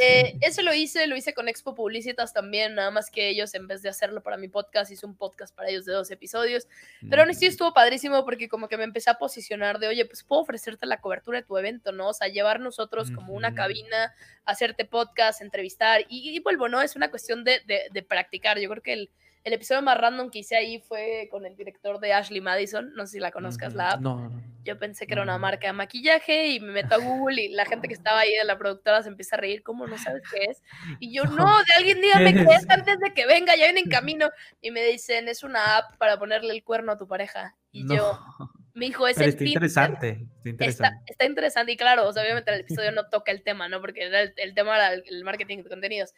Eh, 0.00 0.36
eso 0.40 0.62
lo 0.62 0.74
hice, 0.74 1.06
lo 1.06 1.16
hice 1.16 1.34
con 1.34 1.48
Expo 1.48 1.74
Publicitas 1.74 2.32
también, 2.32 2.74
nada 2.74 2.90
más 2.90 3.10
que 3.10 3.28
ellos 3.28 3.54
en 3.54 3.66
vez 3.68 3.82
de 3.82 3.88
hacerlo 3.88 4.22
para 4.22 4.36
mi 4.36 4.48
podcast, 4.48 4.90
hice 4.90 5.06
un 5.06 5.16
podcast 5.16 5.54
para 5.54 5.68
ellos 5.70 5.84
de 5.84 5.92
dos 5.92 6.10
episodios. 6.10 6.66
Pero 7.08 7.22
aún 7.22 7.30
así 7.30 7.46
estuvo 7.46 7.72
padrísimo 7.72 8.24
porque 8.24 8.48
como 8.48 8.68
que 8.68 8.76
me 8.76 8.84
empecé 8.84 9.10
a 9.10 9.14
posicionar 9.14 9.78
de, 9.78 9.88
oye, 9.88 10.04
pues 10.04 10.24
puedo 10.24 10.42
ofrecerte 10.42 10.86
la 10.86 11.00
cobertura 11.00 11.40
de 11.40 11.46
tu 11.46 11.56
evento, 11.56 11.92
¿no? 11.92 12.08
O 12.08 12.14
sea, 12.14 12.28
llevar 12.28 12.60
nosotros 12.60 13.10
como 13.10 13.32
una 13.34 13.54
cabina, 13.54 14.12
hacerte 14.44 14.84
podcast, 14.84 15.40
entrevistar 15.42 16.02
y, 16.08 16.30
y 16.30 16.40
vuelvo, 16.40 16.68
¿no? 16.68 16.82
Es 16.82 16.96
una 16.96 17.10
cuestión 17.10 17.44
de, 17.44 17.60
de- 17.66 17.88
de 17.92 18.02
practicar. 18.02 18.58
Yo 18.58 18.68
creo 18.70 18.82
que 18.82 18.92
el, 18.94 19.10
el 19.44 19.52
episodio 19.52 19.82
más 19.82 19.96
random 19.98 20.30
que 20.30 20.40
hice 20.40 20.56
ahí 20.56 20.80
fue 20.80 21.28
con 21.30 21.46
el 21.46 21.56
director 21.56 22.00
de 22.00 22.12
Ashley 22.12 22.40
Madison, 22.40 22.92
no 22.94 23.06
sé 23.06 23.12
si 23.12 23.18
la 23.20 23.30
conozcas, 23.30 23.74
la 23.74 23.92
app. 23.92 24.00
No, 24.00 24.28
no. 24.28 24.42
Yo 24.64 24.78
pensé 24.78 25.06
que 25.06 25.14
era 25.14 25.22
una 25.22 25.38
marca 25.38 25.68
de 25.68 25.72
maquillaje 25.72 26.48
y 26.48 26.60
me 26.60 26.72
meto 26.72 26.96
a 26.96 26.98
Google 26.98 27.42
y 27.42 27.48
la 27.48 27.64
gente 27.64 27.88
que 27.88 27.94
estaba 27.94 28.20
ahí 28.20 28.34
de 28.34 28.44
la 28.44 28.58
productora 28.58 29.02
se 29.02 29.08
empieza 29.08 29.36
a 29.36 29.38
reír, 29.38 29.62
¿cómo 29.62 29.86
no 29.86 29.96
sabes 29.96 30.22
qué 30.30 30.44
es? 30.50 30.62
Y 31.00 31.14
yo, 31.14 31.24
no, 31.24 31.46
de 31.58 31.72
alguien 31.76 32.00
dígame 32.00 32.34
¿Qué 32.34 32.40
es? 32.40 32.62
es 32.64 32.66
antes 32.70 32.98
de 32.98 33.14
que 33.14 33.26
venga, 33.26 33.56
ya 33.56 33.64
viene 33.64 33.80
en 33.80 33.88
camino. 33.88 34.28
Y 34.60 34.70
me 34.70 34.84
dicen, 34.84 35.28
es 35.28 35.42
una 35.42 35.78
app 35.78 35.96
para 35.96 36.18
ponerle 36.18 36.52
el 36.52 36.62
cuerno 36.62 36.92
a 36.92 36.98
tu 36.98 37.06
pareja. 37.06 37.56
Y 37.72 37.84
No. 37.84 37.94
yo, 37.96 38.20
mi 38.74 38.88
hijo, 38.88 39.08
es 39.08 39.16
Pero 39.16 39.28
el 39.28 39.34
está 39.34 39.44
interesante. 39.44 40.26
Está 40.36 40.48
interesante. 40.50 41.02
está 41.06 41.24
interesante 41.24 41.72
y 41.72 41.76
claro, 41.76 42.06
o 42.06 42.12
sea, 42.12 42.22
obviamente 42.22 42.52
el 42.52 42.60
episodio 42.60 42.92
no 42.92 43.08
toca 43.08 43.32
el 43.32 43.42
tema, 43.42 43.68
¿no? 43.68 43.80
Porque 43.80 44.02
el, 44.04 44.32
el 44.36 44.54
tema 44.54 44.76
era 44.76 44.92
el, 44.92 45.02
el 45.06 45.24
marketing 45.24 45.62
de 45.62 45.68
contenidos. 45.70 46.14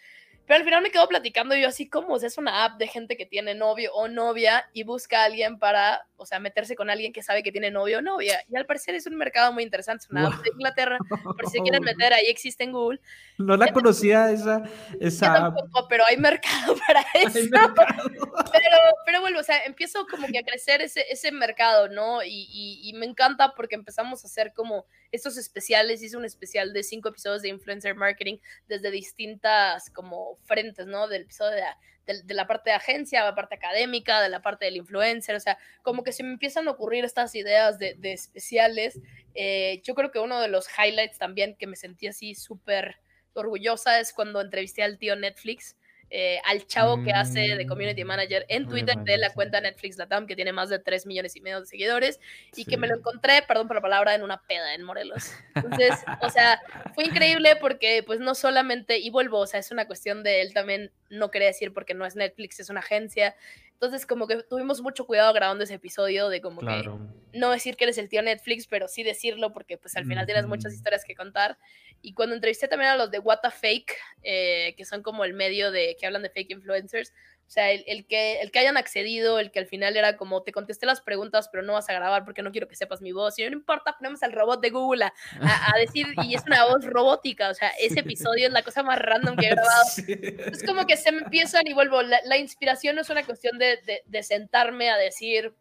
Pero 0.47 0.59
al 0.59 0.65
final 0.65 0.83
me 0.83 0.91
quedo 0.91 1.07
platicando 1.09 1.55
yo 1.55 1.69
así 1.69 1.89
como, 1.89 2.15
o 2.15 2.19
sea, 2.19 2.27
es 2.27 2.37
una 2.37 2.65
app 2.65 2.77
de 2.79 2.89
gente 2.89 3.17
que 3.17 3.25
tiene 3.25 3.55
novio 3.55 3.93
o 3.95 4.09
novia 4.09 4.69
y 4.73 4.83
busca 4.83 5.23
a 5.23 5.25
alguien 5.27 5.61
para, 5.61 6.07
o 6.17 6.27
sea, 6.27 6.41
meterse 6.41 6.75
con 6.75 6.91
alguien 6.91 7.13
que 7.13 7.23
sabe 7.23 7.45
que 7.45 7.53
tiene 7.53 7.71
novio 7.71 7.99
o 7.99 8.03
novia. 8.03 8.43
Y 8.49 8.57
al 8.57 8.67
parecer 8.67 8.97
es 8.97 9.07
un 9.07 9.15
mercado 9.17 9.53
muy 9.53 9.63
interesante, 9.63 10.05
es 10.05 10.11
una 10.11 10.27
app 10.27 10.43
de 10.43 10.51
Inglaterra, 10.51 10.99
por 11.09 11.47
si 11.47 11.59
se 11.59 11.59
quieren 11.63 11.83
meter, 11.85 12.13
ahí 12.13 12.27
existe 12.27 12.65
en 12.65 12.73
Google. 12.73 13.01
No 13.39 13.57
la 13.57 13.73
conocía 13.73 14.31
esa, 14.33 14.65
Yo 14.65 14.71
esa 15.01 15.35
app. 15.35 15.55
tampoco, 15.55 15.87
pero 15.89 16.03
hay 16.09 16.17
mercado 16.17 16.75
para 16.87 17.05
eso. 17.15 17.39
Mercado. 17.51 18.11
Pero, 18.53 18.77
pero 19.07 19.21
bueno, 19.21 19.39
o 19.39 19.43
sea, 19.45 19.65
empiezo 19.65 20.05
como 20.11 20.27
que 20.27 20.39
a 20.39 20.43
crecer 20.43 20.83
ese, 20.83 21.05
ese 21.09 21.31
mercado, 21.31 21.89
¿no? 21.89 22.23
Y, 22.25 22.49
y- 22.51 22.81
y 22.89 22.93
me 22.95 23.07
encanta 23.07 23.55
porque 23.55 23.77
empezamos 23.77 24.25
a 24.25 24.27
hacer 24.27 24.53
como 24.53 24.87
estos 25.13 25.37
especiales. 25.37 26.03
Hice 26.03 26.17
un 26.17 26.25
especial 26.25 26.73
de 26.73 26.83
cinco 26.83 27.09
episodios 27.11 27.43
de 27.43 27.49
influencer 27.49 27.95
marketing 27.95 28.39
desde 28.69 28.91
distintas 28.91 29.89
como 29.91 30.37
frentes, 30.45 30.87
¿no? 30.87 31.09
Del 31.09 31.23
episodio 31.23 31.53
de, 31.57 31.61
la- 31.61 31.79
de- 32.07 32.23
de 32.23 32.35
la 32.35 32.47
parte 32.47 32.71
de 32.71 32.77
agencia, 32.77 33.25
la 33.25 33.35
parte 33.35 33.55
académica, 33.55 34.21
de 34.21 34.29
la 34.29 34.43
parte 34.43 34.65
del 34.65 34.77
influencer, 34.77 35.35
o 35.37 35.41
sea, 35.41 35.59
como 35.83 36.03
que 36.03 36.13
se 36.13 36.23
me 36.23 36.31
empiezan 36.33 36.67
a 36.69 36.73
ocurrir 36.73 37.05
estas 37.05 37.35
ideas 37.35 37.79
de, 37.79 37.95
de 37.95 38.13
especiales. 38.13 38.99
Eh, 39.35 39.81
yo 39.85 39.95
creo 39.95 40.11
que 40.11 40.19
uno 40.19 40.41
de 40.41 40.49
los 40.49 40.67
highlights 40.79 41.19
también 41.19 41.57
que 41.57 41.67
me 41.67 41.77
sentí 41.77 42.07
así 42.09 42.35
súper 42.35 42.97
orgullosa 43.35 44.01
es 44.01 44.13
cuando 44.13 44.41
entrevisté 44.41 44.83
al 44.83 44.99
tío 44.99 45.15
Netflix, 45.17 45.77
eh, 46.11 46.41
al 46.45 46.67
chavo 46.67 47.03
que 47.03 47.13
hace 47.13 47.41
de 47.57 47.67
community 47.67 48.05
Mm, 48.05 48.07
manager 48.07 48.45
en 48.49 48.67
Twitter 48.67 48.97
de 49.05 49.17
la 49.19 49.29
sí. 49.29 49.35
cuenta 49.35 49.61
Netflix 49.61 49.97
Latam, 49.97 50.27
que 50.27 50.37
tiene 50.37 50.53
más 50.53 50.69
de 50.69 50.79
3 50.81 51.07
millones 51.07 51.37
y 51.37 51.41
medio 51.41 51.61
de 51.61 51.67
seguidores, 51.67 52.21
y 52.55 52.67
que 52.67 52.77
me 52.77 52.89
lo 52.89 52.95
Sí. 52.95 52.99
encontré, 52.99 53.43
perdón 53.43 53.67
por 53.69 53.77
la 53.77 53.83
palabra, 53.83 54.15
en 54.15 54.23
una 54.23 54.43
peda 54.47 54.75
en 54.75 54.83
Morelos. 54.83 55.39
Entonces, 55.49 56.07
o 56.19 56.29
sea, 56.29 56.61
fue 56.93 57.05
increíble 57.07 57.57
porque 57.57 58.03
pues 58.05 58.21
no 58.21 58.35
solamente, 58.35 58.99
y 58.99 59.11
vuelvo, 59.11 59.39
o 59.41 59.47
sea, 59.47 59.61
es 59.61 59.71
una 59.71 59.87
cuestión 59.87 60.23
de 60.25 60.41
él 60.43 60.53
también, 60.55 60.93
no 61.09 61.31
quería 61.31 61.49
decir 61.49 61.73
porque 61.73 61.95
no 61.95 62.05
es 62.07 62.17
Netflix, 62.17 62.61
es 62.61 62.71
una 62.71 62.81
agencia. 62.81 63.37
Entonces, 63.75 64.07
como 64.07 64.27
que 64.27 64.43
tuvimos 64.43 64.83
mucho 64.83 65.07
cuidado 65.07 65.33
grabando 65.33 65.65
ese 65.65 65.75
episodio 65.75 66.29
de 66.29 66.41
como 66.41 66.65
que 66.67 66.67
Claro. 66.67 66.99
no 67.33 67.51
decir 67.51 67.77
que 67.77 67.85
eres 67.85 67.99
el 67.99 68.09
tío 68.09 68.23
Netflix, 68.23 68.67
pero 68.67 68.89
sí 68.89 69.03
decirlo 69.05 69.53
porque 69.53 69.79
pues 69.79 69.97
al 69.97 70.05
final 70.05 70.27
tienes 70.27 70.47
muchas 70.47 70.73
historias 70.75 71.05
que 71.05 71.15
contar. 71.15 71.59
Y 72.03 72.15
cuando 72.15 72.35
entrevisté 72.35 72.67
también 72.69 72.91
a 72.93 72.97
los 72.97 73.11
de 73.11 73.19
What 73.19 73.41
the 73.43 73.51
Fake, 73.51 73.97
eh, 74.23 74.75
que 74.77 74.85
son 74.85 75.03
como 75.03 75.25
el 75.25 75.35
medio 75.35 75.71
de 75.71 75.97
que 75.99 76.07
hablan 76.07 76.23
de 76.23 76.31
fake 76.31 76.51
influencers, 76.53 77.13
o 77.47 77.53
sea, 77.53 77.73
el, 77.73 77.83
el 77.89 78.07
que, 78.07 78.41
el 78.41 78.53
que 78.53 78.61
hayan 78.61 78.77
accedido, 78.77 79.41
el 79.41 79.51
que 79.51 79.59
al 79.59 79.67
final 79.67 79.97
era 79.97 80.17
como, 80.17 80.45
te 80.45 80.53
contesté 80.53 80.87
las 80.87 81.01
preguntas, 81.01 81.49
pero 81.51 81.65
no 81.65 81.73
vas 81.73 81.89
a 81.91 81.93
grabar 81.93 82.25
porque 82.25 82.43
no 82.43 82.53
quiero 82.53 82.69
que 82.69 82.77
sepas 82.77 83.01
mi 83.03 83.11
voz. 83.11 83.37
Y 83.41 83.43
no 83.43 83.53
importa, 83.57 83.97
ponemos 83.99 84.23
al 84.23 84.31
robot 84.33 84.61
de 84.63 84.71
Google 84.71 85.05
a, 85.07 85.13
a- 85.41 85.73
a 85.75 85.79
decir, 85.81 86.07
y 86.23 86.35
es 86.37 86.43
una 86.47 86.65
voz 86.67 86.85
robótica, 86.87 87.51
o 87.51 87.55
sea, 87.55 87.71
ese 87.81 88.01
episodio 88.01 88.47
es 88.47 88.53
la 88.53 88.63
cosa 88.63 88.85
más 88.85 89.01
random 89.01 89.37
que 89.37 89.47
he 89.47 89.51
grabado. 89.55 89.85
Sí. 89.93 90.05
Es 90.53 90.63
como 90.63 90.87
que 90.87 90.97
se 90.97 91.09
empiezan 91.09 91.67
y 91.67 91.73
vuelvo. 91.75 92.03
La, 92.03 92.21
la 92.25 92.37
inspiración 92.39 92.95
no 92.95 93.03
es 93.03 93.11
una 93.11 93.27
cuestión 93.27 93.59
de, 93.59 93.79
de- 93.85 94.03
de 94.07 94.23
sentarme 94.23 94.89
a 94.91 94.97
decir 94.97 95.53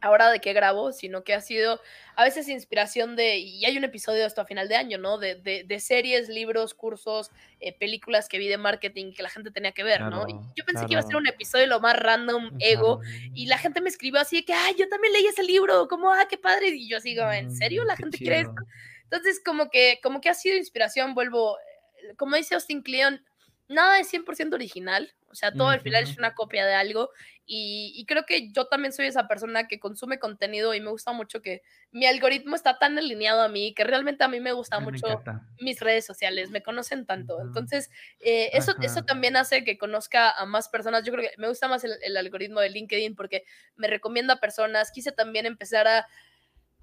ahora 0.00 0.30
de 0.30 0.40
qué 0.40 0.52
grabo, 0.52 0.92
sino 0.92 1.24
que 1.24 1.34
ha 1.34 1.40
sido 1.40 1.80
a 2.16 2.24
veces 2.24 2.48
inspiración 2.48 3.16
de, 3.16 3.38
y 3.38 3.64
hay 3.64 3.76
un 3.76 3.84
episodio 3.84 4.20
de 4.20 4.26
esto 4.26 4.40
a 4.40 4.46
final 4.46 4.68
de 4.68 4.76
año, 4.76 4.98
¿no? 4.98 5.18
De, 5.18 5.34
de- 5.36 5.64
de 5.64 5.80
series, 5.80 6.28
libros, 6.28 6.74
cursos, 6.74 7.30
eh, 7.60 7.76
películas 7.78 8.28
que 8.28 8.38
vi 8.38 8.48
de 8.48 8.58
marketing 8.58 9.12
que 9.12 9.22
la 9.22 9.28
gente 9.30 9.50
tenía 9.50 9.72
que 9.72 9.82
ver, 9.84 10.06
¿no? 10.06 10.24
Y 10.28 10.40
yo 10.56 10.64
pensé 10.64 10.86
que 10.86 10.94
iba 10.94 11.00
a 11.00 11.02
ser 11.04 11.16
un 11.16 11.26
episodio 11.28 11.66
lo 11.66 11.80
más 11.80 11.96
random, 11.98 12.52
ego, 12.58 13.00
Claro. 13.00 13.30
y 13.32 13.46
la 13.46 13.58
gente 13.58 13.80
me 13.80 13.88
escribió 13.90 14.20
así 14.20 14.36
de 14.36 14.44
que, 14.44 14.52
ay, 14.54 14.74
yo 14.78 14.88
también 14.88 15.12
leí 15.12 15.26
ese 15.26 15.42
libro, 15.42 15.88
como, 15.88 16.10
ah, 16.12 16.26
qué 16.28 16.38
padre, 16.38 16.68
y 16.68 16.88
yo 16.88 16.98
como, 17.16 17.32
¿en 17.32 17.50
serio 17.50 17.84
la 17.84 17.96
Mm, 17.96 18.02
qué 18.02 18.04
gente 18.04 18.20
quiere 18.20 18.40
esto? 18.40 18.62
Entonces, 19.04 19.40
como 19.44 19.70
que, 19.70 19.98
como 20.02 20.20
que 20.20 20.28
ha 20.28 20.34
sido 20.34 20.56
inspiración, 20.56 21.14
vuelvo, 21.14 21.56
como 22.16 22.36
dice 22.36 22.54
Austin 22.54 22.82
Kleon, 22.82 23.24
nada 23.70 23.98
es 23.98 24.08
100% 24.12 24.54
original, 24.54 25.12
o 25.30 25.34
sea, 25.34 25.52
todo 25.52 25.68
al 25.68 25.80
final 25.80 26.02
es 26.02 26.18
una 26.18 26.34
copia 26.34 26.66
de 26.66 26.74
algo, 26.74 27.10
y, 27.46 27.92
y 27.96 28.04
creo 28.06 28.26
que 28.26 28.52
yo 28.52 28.66
también 28.66 28.92
soy 28.92 29.06
esa 29.06 29.26
persona 29.26 29.66
que 29.68 29.80
consume 29.80 30.18
contenido 30.18 30.74
y 30.74 30.80
me 30.80 30.90
gusta 30.90 31.12
mucho 31.12 31.42
que 31.42 31.62
mi 31.90 32.06
algoritmo 32.06 32.54
está 32.54 32.78
tan 32.78 32.98
alineado 32.98 33.42
a 33.42 33.48
mí, 33.48 33.74
que 33.74 33.84
realmente 33.84 34.22
a 34.24 34.28
mí 34.28 34.40
me 34.40 34.52
gusta 34.52 34.78
me 34.78 34.86
mucho 34.86 35.06
encanta. 35.08 35.48
mis 35.58 35.80
redes 35.80 36.04
sociales, 36.06 36.50
me 36.50 36.62
conocen 36.62 37.06
tanto. 37.06 37.40
Entonces, 37.40 37.90
eh, 38.20 38.50
eso, 38.52 38.74
eso 38.82 39.02
también 39.02 39.36
hace 39.36 39.64
que 39.64 39.78
conozca 39.78 40.30
a 40.30 40.46
más 40.46 40.68
personas. 40.68 41.04
Yo 41.04 41.12
creo 41.12 41.28
que 41.28 41.36
me 41.38 41.48
gusta 41.48 41.68
más 41.68 41.82
el, 41.84 41.92
el 42.02 42.16
algoritmo 42.16 42.60
de 42.60 42.70
LinkedIn 42.70 43.16
porque 43.16 43.44
me 43.76 43.88
recomienda 43.88 44.34
a 44.34 44.40
personas. 44.40 44.92
Quise 44.92 45.10
también 45.12 45.46
empezar 45.46 45.88
a, 45.88 46.06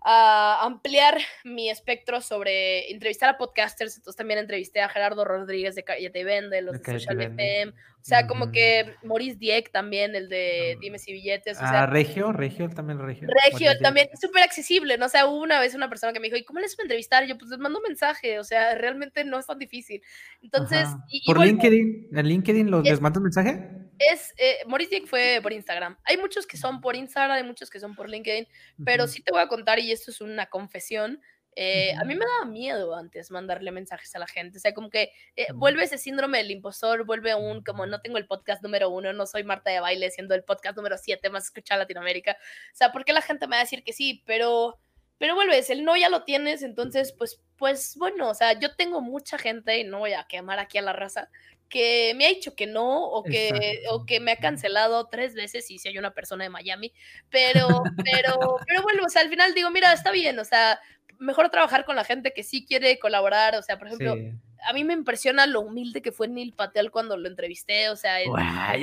a 0.02 0.64
ampliar 0.64 1.18
mi 1.44 1.70
espectro 1.70 2.22
sobre 2.22 2.92
entrevistar 2.92 3.30
a 3.30 3.38
podcasters. 3.38 3.98
Entonces, 3.98 4.16
también 4.18 4.40
entrevisté 4.40 4.82
a 4.82 4.90
Gerardo 4.90 5.26
Rodríguez 5.26 5.76
de 5.76 5.84
Cállate 5.84 6.20
y 6.20 6.24
Vende, 6.24 6.62
los 6.62 6.82
De 6.82 6.96
y 6.96 7.00
Social. 7.00 7.22
FM. 7.22 7.72
O 7.72 8.04
sea, 8.08 8.26
como 8.26 8.52
que 8.54 8.96
Maurice 9.04 9.36
Dieck 9.38 9.70
también, 9.72 10.16
el 10.16 10.30
de 10.30 10.76
Mm. 10.78 10.80
Dime 10.80 11.00
si 11.00 11.12
billetes. 11.12 11.58
O 11.58 11.62
Ah, 11.66 11.70
sea, 11.70 11.86
Regio, 11.88 12.32
Regio, 12.32 12.64
él 12.66 12.74
también 12.74 13.00
Regio. 13.00 13.28
Regio, 13.52 13.72
también 13.82 14.08
súper 14.22 14.44
accesible, 14.44 14.98
¿no? 14.98 15.08
O 15.08 15.10
sea, 15.10 15.26
hubo 15.28 15.42
una 15.42 15.60
vez 15.60 15.76
una 15.76 15.90
persona 15.90 16.14
que 16.14 16.20
me 16.22 16.28
dijo, 16.28 16.38
¿y 16.38 16.46
cómo 16.46 16.60
les 16.62 16.78
voy 16.78 16.84
a 16.84 16.86
entrevistar? 16.86 17.26
Y 17.26 17.28
yo, 17.28 17.38
pues 17.38 17.50
les 17.52 17.60
mando 17.60 17.80
un 17.80 17.84
mensaje, 17.84 18.40
o 18.40 18.46
sea, 18.46 18.76
realmente 18.76 19.26
no 19.26 19.38
es 19.40 19.46
tan 19.46 19.60
difícil. 19.60 20.02
Entonces, 20.42 20.88
y, 21.10 21.18
y 21.18 21.26
¿Por 21.26 21.44
LinkedIn? 21.44 22.08
¿En 22.14 22.28
LinkedIn 22.28 22.72
los, 22.72 22.86
Es- 22.86 22.92
les 22.92 23.02
mandas 23.02 23.22
mensaje? 23.22 23.72
Es, 24.00 24.34
eh, 24.38 24.58
Dieck 24.90 25.08
fue 25.08 25.40
por 25.42 25.54
Instagram. 25.54 25.98
Hay 26.04 26.18
muchos 26.18 26.46
que 26.46 26.58
son 26.58 26.82
por 26.82 26.96
Instagram, 26.96 27.38
hay 27.38 27.44
muchos 27.44 27.70
que 27.70 27.80
son 27.80 27.96
por 27.96 28.10
LinkedIn, 28.10 28.48
pero 28.86 29.06
Ujú. 29.06 29.14
sí 29.14 29.22
te 29.22 29.32
voy 29.32 29.42
a 29.42 29.48
contar, 29.48 29.80
y 29.80 29.92
esto 29.92 30.12
es 30.12 30.22
una 30.22 30.48
confesión, 30.48 31.22
eh, 31.60 31.92
a 31.96 32.04
mí 32.04 32.14
me 32.14 32.24
daba 32.24 32.46
miedo 32.46 32.96
antes 32.96 33.32
mandarle 33.32 33.72
mensajes 33.72 34.16
a 34.16 34.20
la 34.20 34.28
gente, 34.28 34.60
o 34.60 34.62
sea, 34.62 34.76
como 34.76 34.92
que 34.92 35.12
eh, 35.36 35.48
vuelve 35.56 35.86
ese 35.86 35.98
síndrome 35.98 36.38
del 36.38 36.52
impostor, 36.52 37.04
vuelve 37.04 37.34
un, 37.34 37.64
como 37.64 37.88
no 37.88 38.00
tengo 38.00 38.20
el 38.20 38.28
podcast 38.28 38.62
número 38.62 38.92
uno, 38.92 39.12
no 39.12 39.26
soy 39.26 39.44
Marta 39.44 39.72
de 39.72 39.80
Baile, 39.80 40.12
siendo 40.12 40.36
el 40.36 40.44
podcast 40.44 40.78
número 40.78 41.00
siete 41.00 41.32
más 41.32 41.46
escuchado 41.46 41.82
en 41.82 41.86
Latinoamérica, 41.86 42.34
o 42.34 42.76
sea, 42.76 42.92
¿por 42.92 43.06
qué 43.06 43.12
la 43.12 43.24
gente 43.24 43.48
me 43.48 43.56
va 43.56 43.62
a 43.62 43.64
decir 43.64 43.84
que 43.84 43.92
sí? 43.92 44.22
Pero, 44.28 44.80
pero 45.18 45.34
vuelves, 45.34 45.72
el 45.72 45.84
no 45.84 45.98
ya 45.98 46.10
lo 46.10 46.26
tienes, 46.26 46.62
entonces, 46.62 47.12
pues, 47.18 47.42
pues, 47.58 47.96
bueno, 47.98 48.30
o 48.30 48.36
sea, 48.36 48.54
yo 48.60 48.76
tengo 48.76 49.02
mucha 49.02 49.40
gente, 49.40 49.80
y 49.80 49.84
no 49.84 49.98
voy 49.98 50.14
a 50.14 50.26
quemar 50.26 50.60
aquí 50.60 50.78
a 50.78 50.84
la 50.84 50.94
raza, 50.94 51.32
que 51.70 52.14
me 52.16 52.26
ha 52.26 52.30
dicho 52.30 52.56
que 52.56 52.68
no, 52.68 53.04
o 53.06 53.24
que, 53.24 53.84
o 53.92 54.06
que 54.06 54.20
me 54.20 54.32
ha 54.32 54.38
cancelado 54.38 55.08
tres 55.08 55.34
veces, 55.34 55.70
y 55.72 55.80
si 55.80 55.88
hay 55.90 55.98
una 55.98 56.14
persona 56.14 56.44
de 56.44 56.50
Miami, 56.50 56.92
pero, 57.30 57.84
pero, 58.04 58.58
pero 58.68 58.82
bueno, 58.84 59.04
o 59.06 59.10
sea, 59.10 59.22
al 59.22 59.30
final 59.30 59.54
digo, 59.54 59.70
mira, 59.72 59.92
está 59.94 60.12
bien, 60.12 60.38
o 60.40 60.46
sea, 60.46 60.80
mejor 61.20 61.50
trabajar 61.50 61.84
con 61.86 61.96
la 61.96 62.04
gente 62.04 62.32
que 62.34 62.44
sí 62.44 62.66
quiere 62.66 63.00
colaborar, 63.00 63.56
o 63.56 63.62
sea, 63.64 63.78
por 63.78 63.88
ejemplo, 63.88 64.16
Sí. 64.16 64.32
a 64.68 64.74
mí 64.74 64.84
me 64.84 64.94
impresiona 64.94 65.48
lo 65.48 65.62
humilde 65.62 66.02
que 66.02 66.12
fue 66.12 66.28
Neil 66.28 66.54
Patel 66.54 66.92
cuando 66.92 67.18
lo 67.18 67.28
entrevisté, 67.28 67.90
o 67.90 67.96
sea, 67.96 68.22
el- 68.22 68.30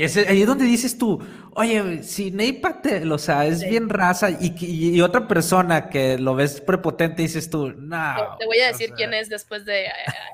ese- 0.01 0.27
ahí 0.29 0.41
es 0.43 0.47
donde 0.47 0.65
dices 0.65 0.99
tú, 0.99 1.25
oye, 1.55 2.03
si 2.03 2.31
Nate 2.33 2.55
Patel, 2.55 3.11
o 3.13 3.19
sea, 3.19 3.47
es 3.47 3.61
Sí. 3.61 3.69
bien 3.69 3.89
raza 3.89 4.31
y, 4.31 4.53
y 4.61 5.01
otra 5.01 5.29
persona 5.29 5.89
que 5.91 6.19
lo 6.19 6.35
ves 6.35 6.61
prepotente, 6.61 7.23
dices 7.23 7.49
tú, 7.51 7.73
no. 7.73 8.37
te 8.39 8.47
voy 8.47 8.59
a 8.61 8.69
decir 8.69 8.91
quién 8.97 9.15
es 9.15 9.29
después 9.29 9.65
de... 9.65 9.87
eh, 9.87 9.91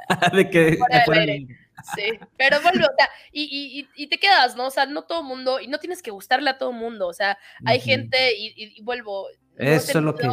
De 0.35 0.49
que 0.51 0.77
Fuera 0.79 0.97
del 0.97 1.05
fuera 1.05 1.21
aire. 1.21 1.47
Sí, 1.95 2.19
pero 2.37 2.61
bueno, 2.63 2.87
o 2.87 2.95
sea, 2.97 3.09
y, 3.33 3.43
y- 3.97 4.03
y- 4.03 4.07
te 4.09 4.19
quedas, 4.19 4.57
¿no? 4.57 4.67
O 4.67 4.71
sea, 4.71 4.87
no 4.87 5.03
todo 5.03 5.23
mundo, 5.23 5.61
y 5.61 5.67
no 5.69 5.79
tienes 5.79 6.03
que 6.03 6.11
gustarle 6.11 6.51
a 6.51 6.59
todo 6.59 6.73
mundo, 6.73 7.07
o 7.09 7.13
sea, 7.13 7.39
hay 7.65 7.81
gente, 7.81 8.35
y, 8.37 8.81
vuelvo, 8.83 9.29
no 9.57 9.65
Eso 9.65 9.99
es 9.99 10.05
lo 10.05 10.15
que 10.15 10.27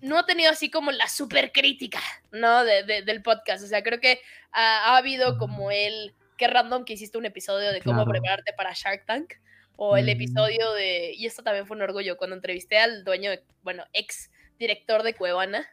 no 0.00 0.18
ha 0.18 0.26
tenido 0.26 0.50
así 0.50 0.70
como 0.70 0.90
la 0.92 1.08
super 1.08 1.50
crítica, 1.52 2.00
¿no? 2.30 2.64
De, 2.64 2.82
de- 2.82 3.02
del 3.02 3.22
podcast. 3.22 3.64
O 3.64 3.66
sea, 3.66 3.82
creo 3.82 4.00
que 4.00 4.20
ha, 4.52 4.92
ha 4.92 4.96
habido 4.98 5.38
como 5.38 5.70
el, 5.70 6.14
qué 6.36 6.46
random 6.46 6.84
que 6.84 6.92
hiciste 6.92 7.16
un 7.16 7.24
episodio 7.24 7.72
de 7.72 7.80
cómo 7.80 8.04
Claro. 8.04 8.10
prepararte 8.10 8.52
para 8.52 8.72
Shark 8.74 9.06
Tank. 9.06 9.32
O 9.76 9.96
el 9.96 10.04
Mm. 10.06 10.08
episodio 10.10 10.72
de, 10.74 11.14
y 11.16 11.26
esto 11.26 11.42
también 11.42 11.66
fue 11.66 11.76
un 11.76 11.82
orgullo, 11.82 12.16
cuando 12.16 12.36
entrevisté 12.36 12.78
al 12.78 13.02
dueño, 13.02 13.30
de, 13.30 13.42
bueno, 13.62 13.84
ex 13.92 14.30
director 14.58 15.02
de 15.02 15.14
Cuevana, 15.14 15.66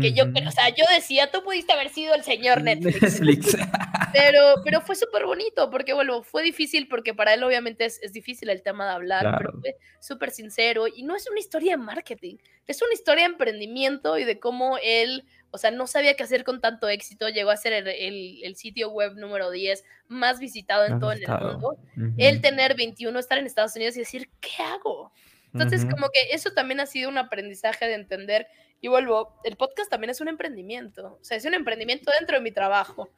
que 0.00 0.12
yo, 0.12 0.24
Ujú. 0.24 0.34
o 0.46 0.50
sea, 0.50 0.68
yo 0.68 0.84
decía, 0.94 1.30
tú 1.30 1.42
pudiste 1.42 1.72
haber 1.72 1.88
sido 1.88 2.14
el 2.14 2.22
señor 2.22 2.62
Netflix. 2.62 3.20
Netflix. 3.20 3.56
Pero, 4.10 4.54
pero 4.64 4.80
fue 4.80 4.96
súper 4.96 5.26
bonito, 5.26 5.68
porque 5.70 5.92
bueno, 5.92 6.22
fue 6.22 6.42
difícil, 6.42 6.88
porque 6.88 7.12
para 7.12 7.34
él 7.34 7.44
obviamente 7.44 7.84
es, 7.84 8.02
es 8.02 8.14
difícil 8.14 8.48
el 8.48 8.62
tema 8.62 8.86
de 8.86 8.92
hablar, 8.92 9.20
pero 9.36 9.50
Claro. 9.50 9.60
fue 9.60 9.76
súper 10.00 10.30
sincero 10.30 10.86
y 10.88 11.02
no 11.02 11.14
es 11.14 11.28
una 11.30 11.38
historia 11.40 11.72
de 11.72 11.76
marketing, 11.76 12.36
es 12.66 12.80
una 12.80 12.94
historia 12.94 13.24
de 13.24 13.32
emprendimiento 13.32 14.16
y 14.16 14.24
de 14.24 14.40
cómo 14.40 14.78
él, 14.82 15.26
o 15.50 15.58
sea, 15.58 15.70
no 15.72 15.86
sabía 15.86 16.14
qué 16.14 16.22
hacer 16.22 16.42
con 16.44 16.62
tanto 16.62 16.88
éxito, 16.88 17.28
llegó 17.28 17.50
a 17.50 17.58
ser 17.58 17.74
el, 17.74 17.86
el- 17.86 18.40
el 18.44 18.56
sitio 18.56 18.88
web 18.90 19.12
número 19.16 19.50
10 19.50 19.84
más 20.08 20.40
visitado 20.40 20.86
en 20.86 20.92
Más 20.92 21.00
todo 21.00 21.12
el 21.12 21.18
visitado. 21.18 21.52
mundo. 21.52 21.78
Ujú. 21.98 22.14
Él 22.16 22.40
tener 22.40 22.76
21, 22.76 23.18
estar 23.18 23.36
en 23.36 23.44
Estados 23.44 23.76
Unidos 23.76 23.94
y 23.96 24.00
decir, 24.00 24.30
¿qué 24.40 24.62
hago? 24.62 25.12
Entonces, 25.52 25.82
Ujú. 25.84 25.90
como 25.92 26.08
que 26.08 26.32
eso 26.34 26.52
también 26.52 26.80
ha 26.80 26.86
sido 26.86 27.10
un 27.10 27.18
aprendizaje 27.18 27.86
de 27.86 27.94
entender. 27.94 28.46
Y 28.80 28.88
vuelvo, 28.88 29.34
el 29.44 29.56
podcast 29.56 29.90
también 29.90 30.10
es 30.10 30.20
un 30.20 30.28
emprendimiento. 30.28 31.18
O 31.20 31.24
sea, 31.24 31.36
es 31.36 31.44
un 31.44 31.54
emprendimiento 31.54 32.10
dentro 32.18 32.36
de 32.36 32.42
mi 32.42 32.52
trabajo. 32.52 33.08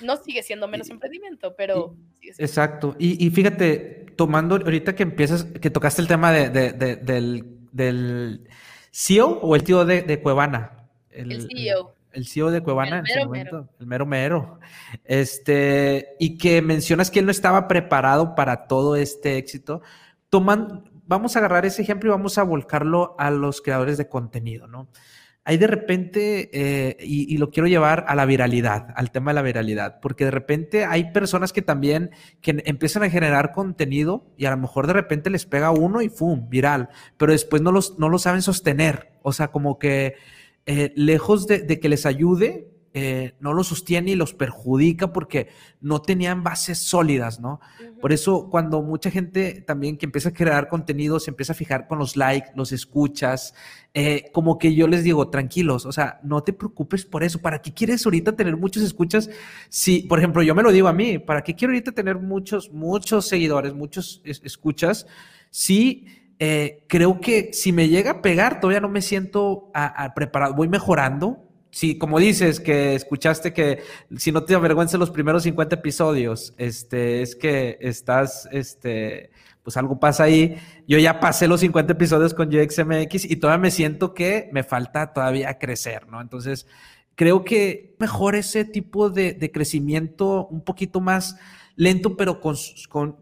No 0.00 0.16
sigue 0.16 0.42
siendo 0.42 0.66
menos 0.68 0.88
Y- 0.88 0.92
emprendimiento, 0.92 1.54
pero 1.56 1.94
sigue 2.18 2.32
siendo. 2.34 2.50
Exacto. 2.50 2.96
Y, 2.98 3.24
y 3.24 3.30
fíjate, 3.30 4.06
tomando 4.16 4.56
ahorita 4.56 4.94
que 4.94 5.02
empiezas, 5.02 5.44
que 5.44 5.70
tocaste 5.70 6.00
el 6.02 6.08
tema 6.08 6.32
de, 6.32 6.48
de- 6.50 6.72
de- 6.72 6.96
del, 6.96 7.44
del 7.72 8.48
CEO 8.90 9.38
o 9.42 9.54
el 9.54 9.62
tío 9.64 9.84
de, 9.84 10.02
de 10.02 10.20
Cuevana. 10.20 10.88
El 11.10 11.46
CEO. 11.46 11.94
el 12.12 12.26
CEO 12.26 12.50
de 12.50 12.62
Cuevana 12.62 13.00
El 13.00 13.00
en 13.00 13.06
su 13.06 13.12
mero 13.12 13.26
momento, 13.52 13.68
el 13.80 13.86
mero 13.86 14.06
mero. 14.06 14.60
Este, 15.04 16.16
y 16.18 16.38
que 16.38 16.62
mencionas 16.62 17.10
que 17.10 17.18
él 17.18 17.26
no 17.26 17.30
estaba 17.30 17.68
preparado 17.68 18.34
para 18.34 18.66
todo 18.66 18.96
este 18.96 19.36
éxito. 19.36 19.82
Toman, 20.30 20.84
vamos 21.12 21.36
a 21.36 21.40
agarrar 21.40 21.66
ese 21.66 21.82
ejemplo 21.82 22.08
y 22.08 22.10
vamos 22.10 22.38
a 22.38 22.42
volcarlo 22.42 23.14
a 23.18 23.30
los 23.30 23.60
creadores 23.60 23.98
de 23.98 24.08
contenido, 24.08 24.66
¿no? 24.66 24.88
Hay 25.44 25.58
de 25.58 25.66
repente, 25.66 26.50
eh, 26.52 26.96
y, 27.00 27.36
lo 27.36 27.50
quiero 27.50 27.66
llevar 27.66 28.04
a 28.06 28.14
la 28.14 28.26
viralidad, 28.26 28.86
al 28.94 29.10
tema 29.10 29.32
de 29.32 29.34
la 29.34 29.42
viralidad, 29.42 29.98
porque 30.00 30.24
de 30.24 30.30
repente 30.30 30.84
hay 30.84 31.10
personas 31.10 31.52
que 31.52 31.62
también 31.62 32.12
que 32.40 32.62
empiezan 32.64 33.02
a 33.02 33.10
generar 33.10 33.50
contenido 33.50 34.24
y 34.36 34.44
a 34.44 34.52
lo 34.52 34.56
mejor 34.56 34.86
de 34.86 34.92
repente 34.92 35.30
les 35.30 35.44
pega 35.44 35.72
uno 35.72 36.00
y 36.00 36.08
¡fum! 36.08 36.48
viral, 36.48 36.90
pero 37.16 37.32
después 37.32 37.60
no, 37.60 37.72
los, 37.72 37.98
no 37.98 38.08
lo 38.08 38.18
saben 38.18 38.40
sostener. 38.40 39.14
O 39.22 39.32
sea, 39.32 39.48
como 39.48 39.80
que 39.80 40.14
eh, 40.64 40.92
lejos 40.94 41.48
de 41.48 41.80
que 41.80 41.88
les 41.88 42.06
ayude, 42.06 42.71
eh, 42.94 43.34
no 43.40 43.54
lo 43.54 43.64
sostiene 43.64 44.10
y 44.10 44.16
los 44.16 44.34
perjudica 44.34 45.12
porque 45.14 45.48
no 45.80 46.02
tenían 46.02 46.42
bases 46.42 46.78
sólidas, 46.78 47.40
¿no? 47.40 47.58
Por 48.00 48.12
eso 48.12 48.48
cuando 48.50 48.82
mucha 48.82 49.10
gente 49.10 49.62
también 49.62 49.96
que 49.96 50.06
empieza 50.06 50.28
a 50.28 50.32
crear 50.34 50.68
contenido 50.68 51.18
se 51.20 51.30
empieza 51.30 51.52
a 51.52 51.56
fijar 51.56 51.86
con 51.88 51.98
los 51.98 52.16
likes, 52.16 52.50
los 52.54 52.70
escuchas, 52.72 53.54
eh, 53.94 54.30
como 54.32 54.58
que 54.58 54.74
yo 54.74 54.86
les 54.88 55.04
digo, 55.04 55.28
tranquilos, 55.30 55.86
o 55.86 55.92
sea, 55.92 56.20
no 56.22 56.42
te 56.42 56.52
preocupes 56.52 57.04
por 57.06 57.22
eso. 57.24 57.40
¿Para 57.40 57.62
qué 57.62 57.72
quieres 57.72 58.04
ahorita 58.04 58.32
tener 58.36 58.56
muchos 58.56 58.82
escuchas? 58.82 59.30
Si, 59.68 60.00
por 60.02 60.18
ejemplo, 60.18 60.42
yo 60.42 60.54
me 60.54 60.62
lo 60.62 60.70
digo 60.72 60.88
a 60.88 60.92
mí, 60.92 61.18
¿para 61.18 61.42
qué 61.42 61.54
quiero 61.54 61.72
ahorita 61.72 61.92
tener 61.92 62.18
muchos, 62.18 62.70
muchos 62.72 63.26
seguidores, 63.26 63.72
muchos 63.72 64.20
es- 64.24 64.42
escuchas? 64.44 65.06
Si 65.50 66.06
eh, 66.38 66.84
creo 66.88 67.20
que 67.20 67.52
si 67.52 67.70
me 67.72 67.88
llega 67.88 68.10
a 68.10 68.20
pegar, 68.22 68.58
todavía 68.60 68.80
no 68.80 68.88
me 68.88 69.00
siento 69.00 69.70
a- 69.74 70.04
a 70.04 70.12
preparado, 70.12 70.54
voy 70.54 70.68
mejorando. 70.68 71.48
Sí, 71.74 71.96
como 71.96 72.18
dices, 72.18 72.60
que 72.60 72.94
escuchaste 72.94 73.54
que 73.54 73.80
si 74.18 74.30
no 74.30 74.44
te 74.44 74.54
avergüenzas 74.54 75.00
los 75.00 75.10
primeros 75.10 75.42
50 75.44 75.76
episodios, 75.76 76.52
este, 76.58 77.22
es 77.22 77.34
que 77.34 77.78
estás, 77.80 78.46
este, 78.52 79.30
pues 79.62 79.78
algo 79.78 79.98
pasa 79.98 80.24
ahí. 80.24 80.58
Yo 80.86 80.98
ya 80.98 81.18
pasé 81.18 81.48
los 81.48 81.60
50 81.60 81.94
episodios 81.94 82.34
con 82.34 82.50
GXMX 82.50 83.24
y 83.24 83.36
todavía 83.36 83.62
me 83.62 83.70
siento 83.70 84.12
que 84.12 84.50
me 84.52 84.64
falta 84.64 85.14
todavía 85.14 85.58
crecer, 85.58 86.06
¿no? 86.08 86.20
Entonces, 86.20 86.66
creo 87.14 87.42
que 87.42 87.96
mejor 87.98 88.34
ese 88.34 88.66
tipo 88.66 89.08
de, 89.08 89.32
de 89.32 89.50
crecimiento 89.50 90.46
un 90.48 90.60
poquito 90.62 91.00
más 91.00 91.36
lento, 91.74 92.18
pero 92.18 92.38
con, 92.42 92.54
con- 92.90 93.16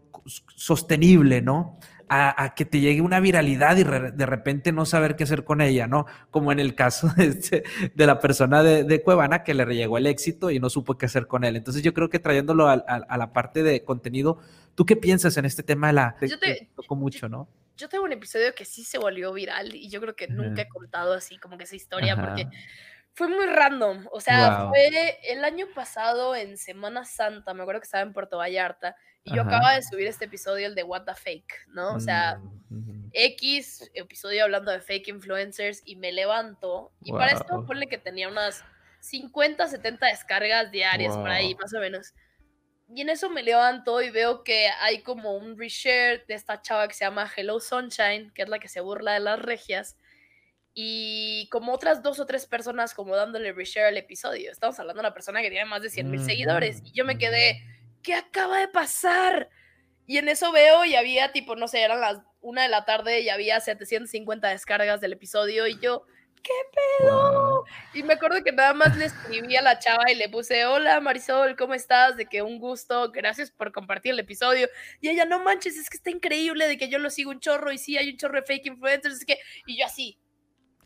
sostenible, 0.55 1.41
¿no? 1.41 1.79
A, 2.13 2.43
a 2.43 2.55
que 2.55 2.65
te 2.65 2.81
llegue 2.81 2.99
una 2.99 3.21
viralidad 3.21 3.77
y 3.77 3.83
re- 3.83 4.11
de 4.11 4.25
repente 4.25 4.73
no 4.73 4.85
saber 4.85 5.15
qué 5.15 5.23
hacer 5.23 5.45
con 5.45 5.61
ella, 5.61 5.87
¿no? 5.87 6.07
Como 6.29 6.51
en 6.51 6.59
el 6.59 6.75
caso 6.75 7.07
de, 7.15 7.27
este- 7.27 7.63
de 7.95 8.05
la 8.05 8.19
persona 8.19 8.63
de, 8.63 8.83
de 8.83 9.01
Cuevana 9.01 9.43
que 9.45 9.53
le 9.53 9.65
llegó 9.73 9.97
el 9.97 10.05
éxito 10.07 10.51
y 10.51 10.59
no 10.59 10.69
supo 10.69 10.97
qué 10.97 11.05
hacer 11.05 11.25
con 11.27 11.45
él. 11.45 11.55
Entonces 11.55 11.83
yo 11.83 11.93
creo 11.93 12.09
que 12.09 12.19
trayéndolo 12.19 12.67
a, 12.67 12.75
la 13.17 13.31
parte 13.31 13.63
de 13.63 13.85
contenido, 13.85 14.39
¿tú 14.75 14.85
qué 14.85 14.97
piensas 14.97 15.37
en 15.37 15.45
este 15.45 15.63
tema 15.63 15.87
de 15.87 15.93
la... 15.93 16.15
Yo 16.21 16.37
te- 16.37 16.69
tocó 16.75 16.95
mucho, 16.97 17.29
¿no? 17.29 17.47
Yo 17.77 17.87
tengo 17.87 18.03
un 18.03 18.11
episodio 18.11 18.53
que 18.53 18.65
sí 18.65 18.83
se 18.83 18.97
volvió 18.97 19.31
viral 19.31 19.73
y 19.73 19.89
yo 19.89 20.01
creo 20.01 20.13
que 20.15 20.27
nunca 20.27 20.63
he 20.63 20.67
contado 20.67 21.13
así 21.13 21.37
como 21.37 21.57
que 21.57 21.63
esa 21.63 21.77
historia 21.77 22.15
porque. 22.27 22.47
Fue 23.13 23.27
muy 23.27 23.45
random. 23.45 24.07
O 24.11 24.19
sea, 24.21 24.47
Guau. 24.55 24.69
fue 24.69 25.19
el 25.23 25.43
año 25.43 25.67
pasado 25.75 26.35
en 26.35 26.57
Semana 26.57 27.05
Santa, 27.05 27.53
me 27.53 27.61
acuerdo 27.63 27.81
que 27.81 27.85
estaba 27.85 28.03
en 28.03 28.13
Puerto 28.13 28.37
Vallarta 28.37 28.95
y 29.23 29.35
yo 29.35 29.41
Ajá. 29.41 29.49
acababa 29.49 29.75
de 29.75 29.83
subir 29.83 30.07
este 30.07 30.25
episodio, 30.25 30.67
el 30.67 30.75
de 30.75 30.83
What 30.83 31.03
the 31.05 31.15
Fake, 31.15 31.67
¿no? 31.67 31.93
O 31.93 31.99
sea, 31.99 32.39
Mm. 32.71 33.09
X 33.11 33.91
episodio 33.93 34.45
hablando 34.45 34.71
de 34.71 34.79
fake 34.79 35.09
influencers 35.09 35.81
y 35.83 35.97
me 35.97 36.13
levanto 36.13 36.93
y 37.01 37.11
para 37.11 37.33
esto 37.33 37.65
ponle 37.67 37.87
que 37.87 37.97
tenía 37.97 38.29
unas 38.29 38.63
50, 39.01 39.67
70 39.67 40.05
descargas 40.05 40.71
diarias 40.71 41.17
por 41.17 41.29
ahí, 41.29 41.53
más 41.55 41.73
o 41.73 41.79
menos. 41.79 42.13
Y 42.87 43.01
en 43.01 43.09
eso 43.09 43.29
me 43.29 43.43
levanto 43.43 44.01
y 44.01 44.09
veo 44.09 44.43
que 44.45 44.69
hay 44.79 45.01
como 45.01 45.35
un 45.35 45.57
reshare 45.57 46.23
de 46.27 46.33
esta 46.33 46.61
chava 46.61 46.87
que 46.87 46.93
se 46.93 47.03
llama 47.03 47.29
Hello 47.35 47.59
Sunshine, 47.59 48.31
que 48.33 48.43
es 48.43 48.49
la 48.49 48.59
que 48.59 48.69
se 48.69 48.79
burla 48.79 49.13
de 49.13 49.19
las 49.19 49.39
regias. 49.41 49.97
Y 50.73 51.49
como 51.51 51.73
otras 51.73 52.01
dos 52.01 52.19
o 52.19 52.25
tres 52.25 52.45
personas 52.45 52.93
como 52.93 53.15
dándole 53.15 53.51
reshare 53.51 53.87
al 53.87 53.97
episodio. 53.97 54.51
Estamos 54.51 54.79
hablando 54.79 55.01
de 55.01 55.07
una 55.07 55.13
persona 55.13 55.41
que 55.41 55.49
tiene 55.49 55.65
más 55.65 55.81
de 55.81 55.89
100 55.89 56.09
mil 56.09 56.23
seguidores. 56.23 56.81
Y 56.85 56.91
yo 56.93 57.03
me 57.03 57.17
quedé, 57.17 57.61
¿qué 58.01 58.13
acaba 58.13 58.59
de 58.59 58.67
pasar? 58.69 59.49
Y 60.07 60.17
en 60.17 60.29
eso 60.29 60.51
veo 60.51 60.85
y 60.85 60.95
había 60.95 61.31
tipo, 61.31 61.55
no 61.55 61.67
sé, 61.67 61.81
eran 61.81 62.01
las 62.01 62.19
una 62.41 62.63
de 62.63 62.69
la 62.69 62.85
tarde 62.85 63.21
y 63.21 63.29
había 63.29 63.59
750 63.59 64.49
descargas 64.49 64.99
del 64.99 65.13
episodio 65.13 65.67
y 65.67 65.79
yo, 65.79 66.05
Guau. 67.01 67.63
y 67.93 68.03
me 68.03 68.13
acuerdo 68.13 68.43
que 68.43 68.51
nada 68.51 68.73
más 68.73 68.97
le 68.97 69.05
escribí 69.05 69.55
a 69.55 69.61
la 69.61 69.79
chava 69.79 70.11
y 70.11 70.15
le 70.15 70.27
puse, 70.29 70.65
hola 70.65 70.99
Marisol, 70.99 71.55
¿cómo 71.55 71.73
estás? 71.73 72.17
De 72.17 72.25
que 72.25 72.41
un 72.41 72.59
gusto, 72.59 73.11
gracias 73.11 73.51
por 73.51 73.71
compartir 73.71 74.13
el 74.13 74.19
episodio. 74.19 74.67
Y 74.99 75.09
ella, 75.09 75.25
no 75.25 75.43
manches, 75.43 75.77
es 75.77 75.89
que 75.89 75.97
está 75.97 76.09
increíble 76.09 76.67
de 76.67 76.77
que 76.77 76.89
yo 76.89 76.97
lo 76.97 77.09
sigo 77.09 77.31
un 77.31 77.39
chorro 77.39 77.71
y 77.71 77.77
sí, 77.77 77.97
hay 77.97 78.09
un 78.09 78.17
chorro 78.17 78.35
de 78.35 78.45
fake 78.45 78.65
influencers, 78.67 79.17
es 79.17 79.25
que, 79.25 79.37
y 79.65 79.77
yo 79.77 79.85
así, 79.85 80.17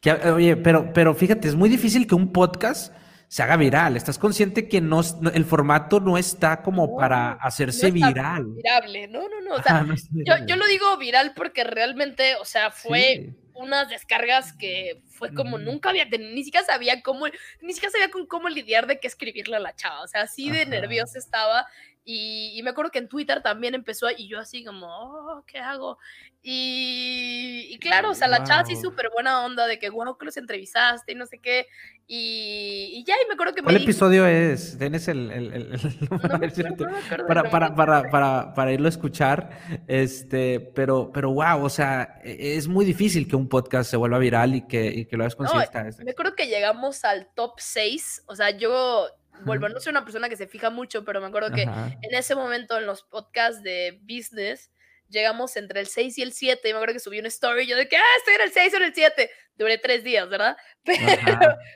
Que, 0.06 0.30
oye, 0.30 0.56
pero, 0.56 0.94
pero 0.94 1.14
fíjate, 1.16 1.48
es 1.48 1.56
muy 1.56 1.68
difícil 1.70 2.06
que 2.08 2.16
un 2.16 2.32
podcast 2.32 2.94
se 3.28 3.42
haga 3.42 3.58
viral. 3.58 3.98
¿Estás 3.98 4.20
consciente 4.20 4.70
que 4.70 4.80
no, 4.82 5.02
no- 5.20 5.32
el 5.32 5.46
formato 5.46 6.00
no 6.00 6.18
está 6.18 6.62
como 6.62 6.86
No, 6.88 6.96
para 6.96 7.32
hacerse 7.34 7.90
viral? 7.92 8.46
virable, 8.46 9.08
no, 9.08 9.28
no, 9.28 9.42
no, 9.42 9.56
o 9.56 9.64
sea, 9.64 9.84
yo, 10.12 10.46
yo 10.46 10.56
lo 10.58 10.68
digo 10.68 10.96
viral 10.98 11.34
porque 11.36 11.64
realmente, 11.64 12.36
o 12.36 12.46
sea, 12.46 12.70
fue 12.70 13.02
Sí. 13.02 13.36
unas 13.56 13.90
descargas 13.90 14.54
que 14.54 15.02
fue 15.10 15.34
como 15.34 15.58
nunca 15.58 15.90
había 15.90 16.08
tenido, 16.10 16.32
ni 16.36 16.44
siquiera 16.44 16.66
sabía 16.66 17.02
cómo, 17.02 17.26
ni 17.62 17.74
siquiera 17.74 17.92
sabía 17.92 18.12
con 18.12 18.28
cómo 18.28 18.48
lidiar 18.50 18.86
de 18.86 19.00
qué 19.00 19.08
escribirle 19.08 19.56
a 19.56 19.60
la 19.60 19.76
chava, 19.76 20.04
o 20.04 20.08
sea, 20.08 20.22
así 20.22 20.52
de 20.52 20.62
Ajá. 20.62 20.70
nerviosa 20.70 21.18
estaba 21.18 21.66
y, 22.06 22.54
y 22.56 22.62
me 22.64 22.70
acuerdo 22.70 22.92
que 22.92 23.00
en 23.00 23.10
Twitter 23.10 23.42
también 23.42 23.74
empezó 23.76 24.08
y 24.16 24.28
yo 24.28 24.40
así 24.40 24.64
como, 24.64 24.86
oh, 24.88 25.44
¿qué 25.48 25.58
hago? 25.60 25.98
Y, 26.44 27.68
y 27.72 27.80
claro, 27.80 28.12
o 28.12 28.14
sea, 28.14 28.28
la 28.28 28.44
chava 28.44 28.64
sí 28.66 28.74
Guau. 28.74 28.84
súper 28.84 29.10
buena 29.12 29.44
onda 29.46 29.66
de 29.66 29.80
que, 29.80 29.90
wow, 29.90 30.16
que 30.18 30.26
los 30.26 30.38
entrevistaste 30.38 31.14
y 31.14 31.16
no 31.16 31.26
sé 31.26 31.40
qué, 31.40 31.66
y, 32.08 32.92
y 32.94 33.04
ya, 33.04 33.16
y 33.16 33.28
me 33.28 33.34
acuerdo 33.34 33.56
que 33.56 33.62
me 33.62 33.66
¿Cuál 33.66 33.78
dijo- 33.78 33.86
episodio 33.90 34.28
es? 34.28 34.78
Tienes 34.78 35.08
el... 35.08 35.32
el- 35.32 35.54
el- 35.54 35.74
el- 35.74 36.10
no 36.12 36.38
me 36.40 36.48
me 36.48 37.28
para, 37.28 37.50
para, 37.50 37.76
para, 37.76 38.10
para, 38.12 38.54
para 38.54 38.72
irlo 38.72 38.86
a 38.86 38.90
escuchar, 38.90 39.50
este, 39.88 40.60
pero, 40.60 41.12
pero 41.12 41.32
wow, 41.32 41.64
o 41.64 41.70
sea, 41.70 42.20
e- 42.24 42.56
es 42.58 42.68
muy 42.68 42.86
difícil 42.86 43.28
que 43.28 43.36
un 43.36 43.50
podcast 43.50 43.90
se 43.90 43.98
vuelva 43.98 44.20
viral 44.20 44.54
y 44.54 44.68
que, 44.68 44.86
y 44.86 45.06
que 45.06 45.18
lo 45.18 45.24
hagas 45.24 45.36
está- 45.64 46.04
Me 46.04 46.12
acuerdo 46.12 46.36
que 46.36 46.46
llegamos 46.48 47.04
al 47.04 47.28
top 47.34 47.54
6. 47.58 48.24
O 48.28 48.36
sea, 48.36 48.52
yo, 48.52 49.08
vuelvo, 49.44 49.70
no 49.70 49.80
soy 49.80 49.92
una 49.92 50.04
persona 50.04 50.30
que 50.30 50.38
se 50.38 50.48
fija 50.48 50.70
mucho, 50.70 51.04
pero 51.04 51.20
me 51.22 51.28
acuerdo 51.28 51.52
que 51.52 51.64
Ajá. 51.64 51.92
en 52.02 52.16
ese 52.16 52.36
momento 52.36 52.78
en 52.78 52.86
los 52.86 53.04
podcasts 53.04 53.62
de 53.64 54.00
business 54.04 54.72
llegamos 55.10 55.56
entre 55.58 55.80
el 55.82 55.88
6 55.88 56.18
y 56.18 56.22
el 56.22 56.32
7. 56.34 56.68
Y 56.68 56.72
me 56.72 56.78
acuerdo 56.78 56.94
que 56.94 57.00
subí 57.00 57.20
una 57.20 57.28
story 57.28 57.68
yo 57.68 57.78
de 57.78 57.88
que, 57.88 57.98
ah, 57.98 58.02
estoy 58.20 58.36
en 58.36 58.42
el 58.42 58.52
6 58.52 58.74
o 58.74 58.78
en 58.78 58.84
el 58.84 58.94
7. 58.94 59.30
Duré 59.58 59.78
tres 59.78 60.04
días, 60.04 60.30
¿verdad? 60.30 60.58
Pero, 60.84 60.98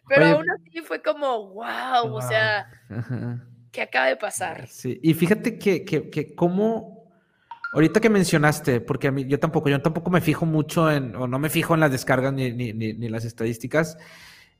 pero 0.08 0.26
Oye, 0.26 0.32
aún 0.34 0.46
así 0.52 0.82
fue 0.82 1.02
como, 1.02 1.54
wow, 1.54 2.06
o 2.06 2.10
Guau. 2.10 2.28
sea, 2.28 2.70
Ajá. 2.90 3.48
¿qué 3.72 3.82
acaba 3.82 4.08
de 4.08 4.18
pasar? 4.18 4.68
Sí, 4.68 5.00
y 5.02 5.14
fíjate 5.14 5.58
que, 5.58 5.86
que, 5.86 6.10
que 6.10 6.36
cómo, 6.36 7.10
ahorita 7.72 8.02
que 8.02 8.10
mencionaste, 8.10 8.82
porque 8.82 9.08
a 9.08 9.12
mí 9.12 9.26
yo 9.28 9.40
tampoco, 9.40 9.70
yo 9.70 9.82
tampoco 9.82 10.10
me 10.12 10.20
fijo 10.22 10.46
mucho 10.46 10.92
en, 10.92 11.16
o 11.16 11.28
no 11.28 11.40
me 11.40 11.50
fijo 11.50 11.74
en 11.74 11.80
las 11.80 11.92
descargas 11.92 12.34
ni, 12.34 12.52
ni, 12.52 12.74
ni, 12.74 12.94
ni 12.94 13.08
las 13.10 13.24
estadísticas, 13.26 13.98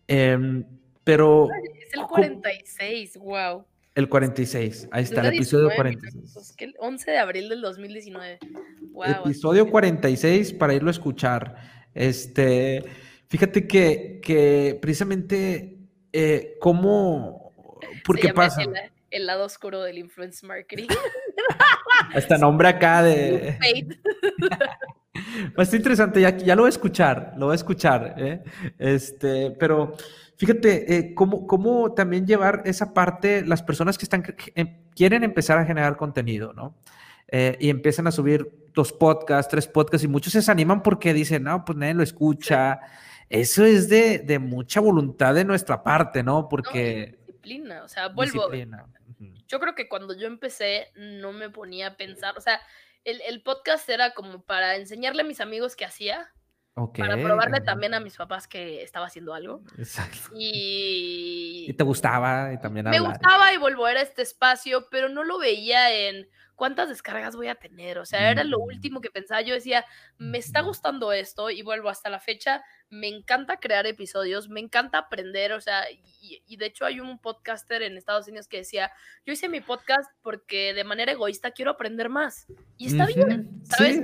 em, 0.08 0.64
pero 1.10 1.48
Es 1.64 1.94
el 1.94 2.02
¿Cómo? 2.02 2.10
46, 2.10 3.18
wow. 3.18 3.66
el 3.96 4.08
46, 4.08 4.90
ahí 4.92 5.04
está, 5.04 5.22
el 5.22 5.34
episodio 5.34 5.70
19 5.70 5.76
46. 5.76 6.16
minutos, 6.16 6.54
que 6.56 6.66
el 6.66 6.76
11 6.78 7.12
de 7.12 7.18
abril 7.18 7.50
del 7.50 7.62
2019. 7.62 8.40
Wow. 8.92 9.06
Episodio 9.26 9.72
46 9.72 10.54
para 10.54 10.76
irlo 10.76 10.90
a 10.90 10.92
escuchar. 10.92 11.56
Este, 11.96 12.84
fíjate 13.28 13.68
que, 13.68 14.22
que 14.24 14.78
precisamente, 14.80 15.80
eh, 16.14 16.58
cómo, 16.60 17.54
¿por 18.06 18.20
qué 18.20 18.32
pasa? 18.32 18.62
El, 18.62 18.74
el 19.10 19.26
lado 19.26 19.46
oscuro 19.46 19.82
del 19.82 19.98
influence 19.98 20.46
marketing. 20.46 20.90
Hasta 22.14 22.38
nombre 22.38 22.68
acá 22.68 23.02
de... 23.02 23.58
Pues 25.56 25.68
está 25.68 25.78
interesante, 25.78 26.22
ya, 26.22 26.38
ya 26.38 26.56
lo 26.56 26.62
voy 26.62 26.68
a 26.68 26.70
escuchar, 26.70 27.34
lo 27.36 27.48
voy 27.48 27.54
a 27.54 27.56
escuchar, 27.56 28.16
¿eh? 28.18 28.44
Este, 28.78 29.52
pero 29.52 29.96
fíjate, 30.40 30.96
eh, 30.96 31.14
cómo, 31.14 31.46
cómo 31.46 31.94
también 31.94 32.26
llevar 32.26 32.62
esa 32.64 32.94
parte, 32.94 33.46
las 33.46 33.62
personas 33.62 33.98
que 33.98 34.06
están, 34.06 34.24
eh, 34.56 34.80
quieren 34.96 35.26
empezar 35.26 35.58
a 35.58 35.66
generar 35.66 35.98
contenido, 35.98 36.54
¿no? 36.54 36.76
Eh, 37.28 37.58
y 37.60 37.70
empiezan 37.70 38.08
a 38.08 38.12
subir 38.12 38.50
dos 38.74 38.94
podcasts, 38.94 39.52
tres 39.52 39.68
podcasts, 39.68 40.06
y 40.06 40.08
muchos 40.08 40.32
se 40.32 40.40
desaniman 40.40 40.82
porque 40.82 41.14
dicen, 41.14 41.44
no, 41.44 41.66
pues 41.66 41.78
nadie 41.78 41.94
lo 41.94 42.04
escucha. 42.04 42.80
Eso 43.30 43.66
es 43.66 43.90
de, 43.90 44.20
de 44.20 44.40
mucha 44.40 44.80
voluntad 44.80 45.36
de 45.36 45.44
nuestra 45.44 45.84
parte, 45.84 46.24
¿no? 46.24 46.44
No, 46.44 46.50
Porque... 46.50 47.18
disciplina. 47.28 47.84
O 47.84 47.90
sea, 47.90 48.08
vuelvo. 48.08 48.48
disciplina. 48.48 48.86
Yo 49.48 49.60
creo 49.60 49.76
que 49.76 49.90
cuando 49.90 50.16
yo 50.18 50.28
empecé 50.28 50.88
no 50.96 51.34
me 51.34 51.50
ponía 51.50 51.88
a 51.88 51.98
pensar. 51.98 52.38
O 52.38 52.42
sea, 52.42 52.62
el, 53.04 53.20
el 53.28 53.44
podcast 53.44 53.90
era 53.90 54.14
como 54.14 54.42
para 54.42 54.78
enseñarle 54.78 55.22
a 55.24 55.26
mis 55.26 55.42
amigos 55.42 55.76
qué 55.76 55.86
hacía. 55.86 56.32
Para 56.76 57.18
probarle 57.22 57.60
también 57.62 57.94
a 57.94 58.00
mis 58.00 58.16
papás 58.16 58.48
que 58.48 58.84
estaba 58.84 59.08
haciendo 59.08 59.34
algo. 59.34 59.62
Exacto. 59.78 60.30
Y, 60.36 61.66
Y 61.70 61.74
te 61.74 61.84
gustaba 61.84 62.54
y 62.54 62.60
también 62.60 62.86
me 62.90 62.98
hablar. 62.98 63.14
gustaba 63.14 63.54
y 63.54 63.58
volver 63.58 63.98
a 63.98 64.02
este 64.02 64.22
espacio, 64.22 64.88
pero 64.90 65.10
no 65.10 65.24
lo 65.24 65.40
veía 65.40 65.94
en 65.94 66.30
cuántas 66.56 66.90
descargas 66.90 67.36
voy 67.36 67.48
a 67.48 67.56
tener. 67.56 68.00
O 68.00 68.06
sea, 68.06 68.32
era 68.32 68.44
lo 68.44 68.60
último 68.60 69.02
que 69.02 69.10
pensaba. 69.10 69.42
Yo 69.42 69.54
decía, 69.54 69.86
me 70.18 70.38
está 70.38 70.62
gustando 70.62 71.12
esto 71.12 71.50
y 71.50 71.62
vuelvo 71.62 71.90
hasta 71.90 72.10
la 72.10 72.20
fecha. 72.20 72.64
Me 72.90 73.08
encanta 73.08 73.58
crear 73.58 73.86
episodios, 73.86 74.50
me 74.50 74.60
encanta 74.60 74.98
aprender. 74.98 75.54
O 75.54 75.62
sea, 75.62 75.84
y, 75.92 76.42
y 76.48 76.58
de 76.58 76.66
hecho 76.66 76.86
hay 76.86 77.00
un 77.00 77.20
podcaster 77.20 77.82
en 77.82 77.98
Estados 77.98 78.28
Unidos 78.28 78.48
que 78.48 78.58
decía, 78.58 78.92
yo 79.26 79.34
hice 79.34 79.50
mi 79.50 79.62
podcast 79.62 80.10
porque 80.22 80.74
de 80.74 80.84
manera 80.84 81.12
egoísta 81.12 81.52
quiero 81.52 81.72
aprender 81.72 82.10
más. 82.10 82.48
Y 82.78 82.88
está 82.88 83.06
bien, 83.06 83.62
¿sabes? 83.64 83.98
sí. 83.98 84.04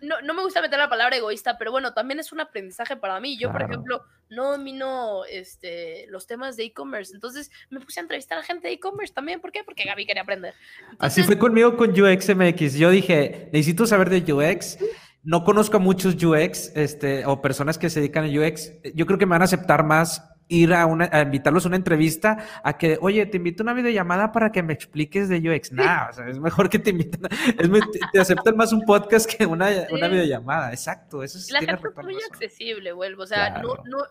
No, 0.00 0.20
no 0.22 0.34
me 0.34 0.42
gusta 0.42 0.62
meter 0.62 0.78
la 0.78 0.88
palabra 0.88 1.16
egoísta, 1.16 1.58
pero 1.58 1.70
bueno, 1.70 1.92
también 1.92 2.20
es 2.20 2.32
un 2.32 2.40
aprendizaje 2.40 2.96
para 2.96 3.20
mí. 3.20 3.36
Yo, 3.38 3.50
por 3.52 3.62
ejemplo, 3.62 4.02
no 4.30 4.52
domino 4.52 5.24
este, 5.26 6.06
los 6.08 6.26
temas 6.26 6.56
de 6.56 6.64
e-commerce, 6.64 7.14
entonces 7.14 7.50
me 7.70 7.80
puse 7.80 8.00
a 8.00 8.02
entrevistar 8.02 8.38
a 8.38 8.42
gente 8.42 8.68
de 8.68 8.74
e-commerce 8.74 9.12
también. 9.12 9.40
¿Por 9.40 9.52
qué? 9.52 9.64
Porque 9.64 9.84
Gaby 9.84 10.06
quería 10.06 10.22
aprender. 10.22 10.54
Así 10.98 11.22
fue 11.22 11.38
conmigo 11.38 11.76
con 11.76 11.90
UXMX. 11.90 12.74
Yo 12.74 12.90
dije, 12.90 13.50
necesito 13.52 13.86
saber 13.86 14.08
de 14.08 14.32
UX. 14.32 14.78
No 15.22 15.44
conozco 15.44 15.76
a 15.76 15.80
muchos 15.80 16.22
UX 16.22 16.72
este, 16.74 17.24
o 17.26 17.40
personas 17.40 17.78
que 17.78 17.88
se 17.90 18.00
dedican 18.00 18.24
a 18.24 18.28
UX. 18.28 18.72
Yo 18.94 19.06
creo 19.06 19.18
que 19.18 19.26
me 19.26 19.30
van 19.30 19.42
a 19.42 19.44
aceptar 19.44 19.84
más 19.84 20.28
ir 20.48 20.74
a, 20.74 20.84
una, 20.86 21.08
a 21.12 21.22
invitarlos 21.22 21.64
a 21.64 21.68
una 21.68 21.76
entrevista 21.76 22.36
a 22.64 22.76
que, 22.76 22.98
oye, 23.00 23.24
te 23.26 23.36
invito 23.38 23.62
a 23.62 23.64
una 23.64 23.72
videollamada 23.72 24.32
para 24.32 24.50
que 24.52 24.62
me 24.62 24.72
expliques 24.72 25.28
de 25.28 25.38
UX. 25.38 25.72
Nah, 25.72 26.08
o 26.10 26.12
sea, 26.12 26.28
es 26.28 26.38
mejor 26.40 26.68
que 26.68 26.78
te 26.78 26.90
inviten. 26.90 27.22
Es, 27.58 27.68
muy- 27.70 27.80
te, 27.90 28.00
te 28.12 28.20
aceptan 28.20 28.56
más 28.56 28.72
un 28.72 28.82
podcast 28.82 29.30
que 29.32 29.46
una, 29.46 29.68
una 29.92 30.08
videollamada. 30.08 30.70
Exacto. 30.72 31.22
Eso 31.22 31.38
sí 31.38 31.52
la 31.52 31.60
gente 31.60 31.74
es 31.76 31.82
muy 32.04 32.14
razón. 32.14 32.20
accesible, 32.32 32.92
vuelvo. 32.92 33.22
O 33.22 33.26
sea, 33.26 33.54
Claro. 33.54 33.76
no, 33.86 33.98
no, 33.98 34.04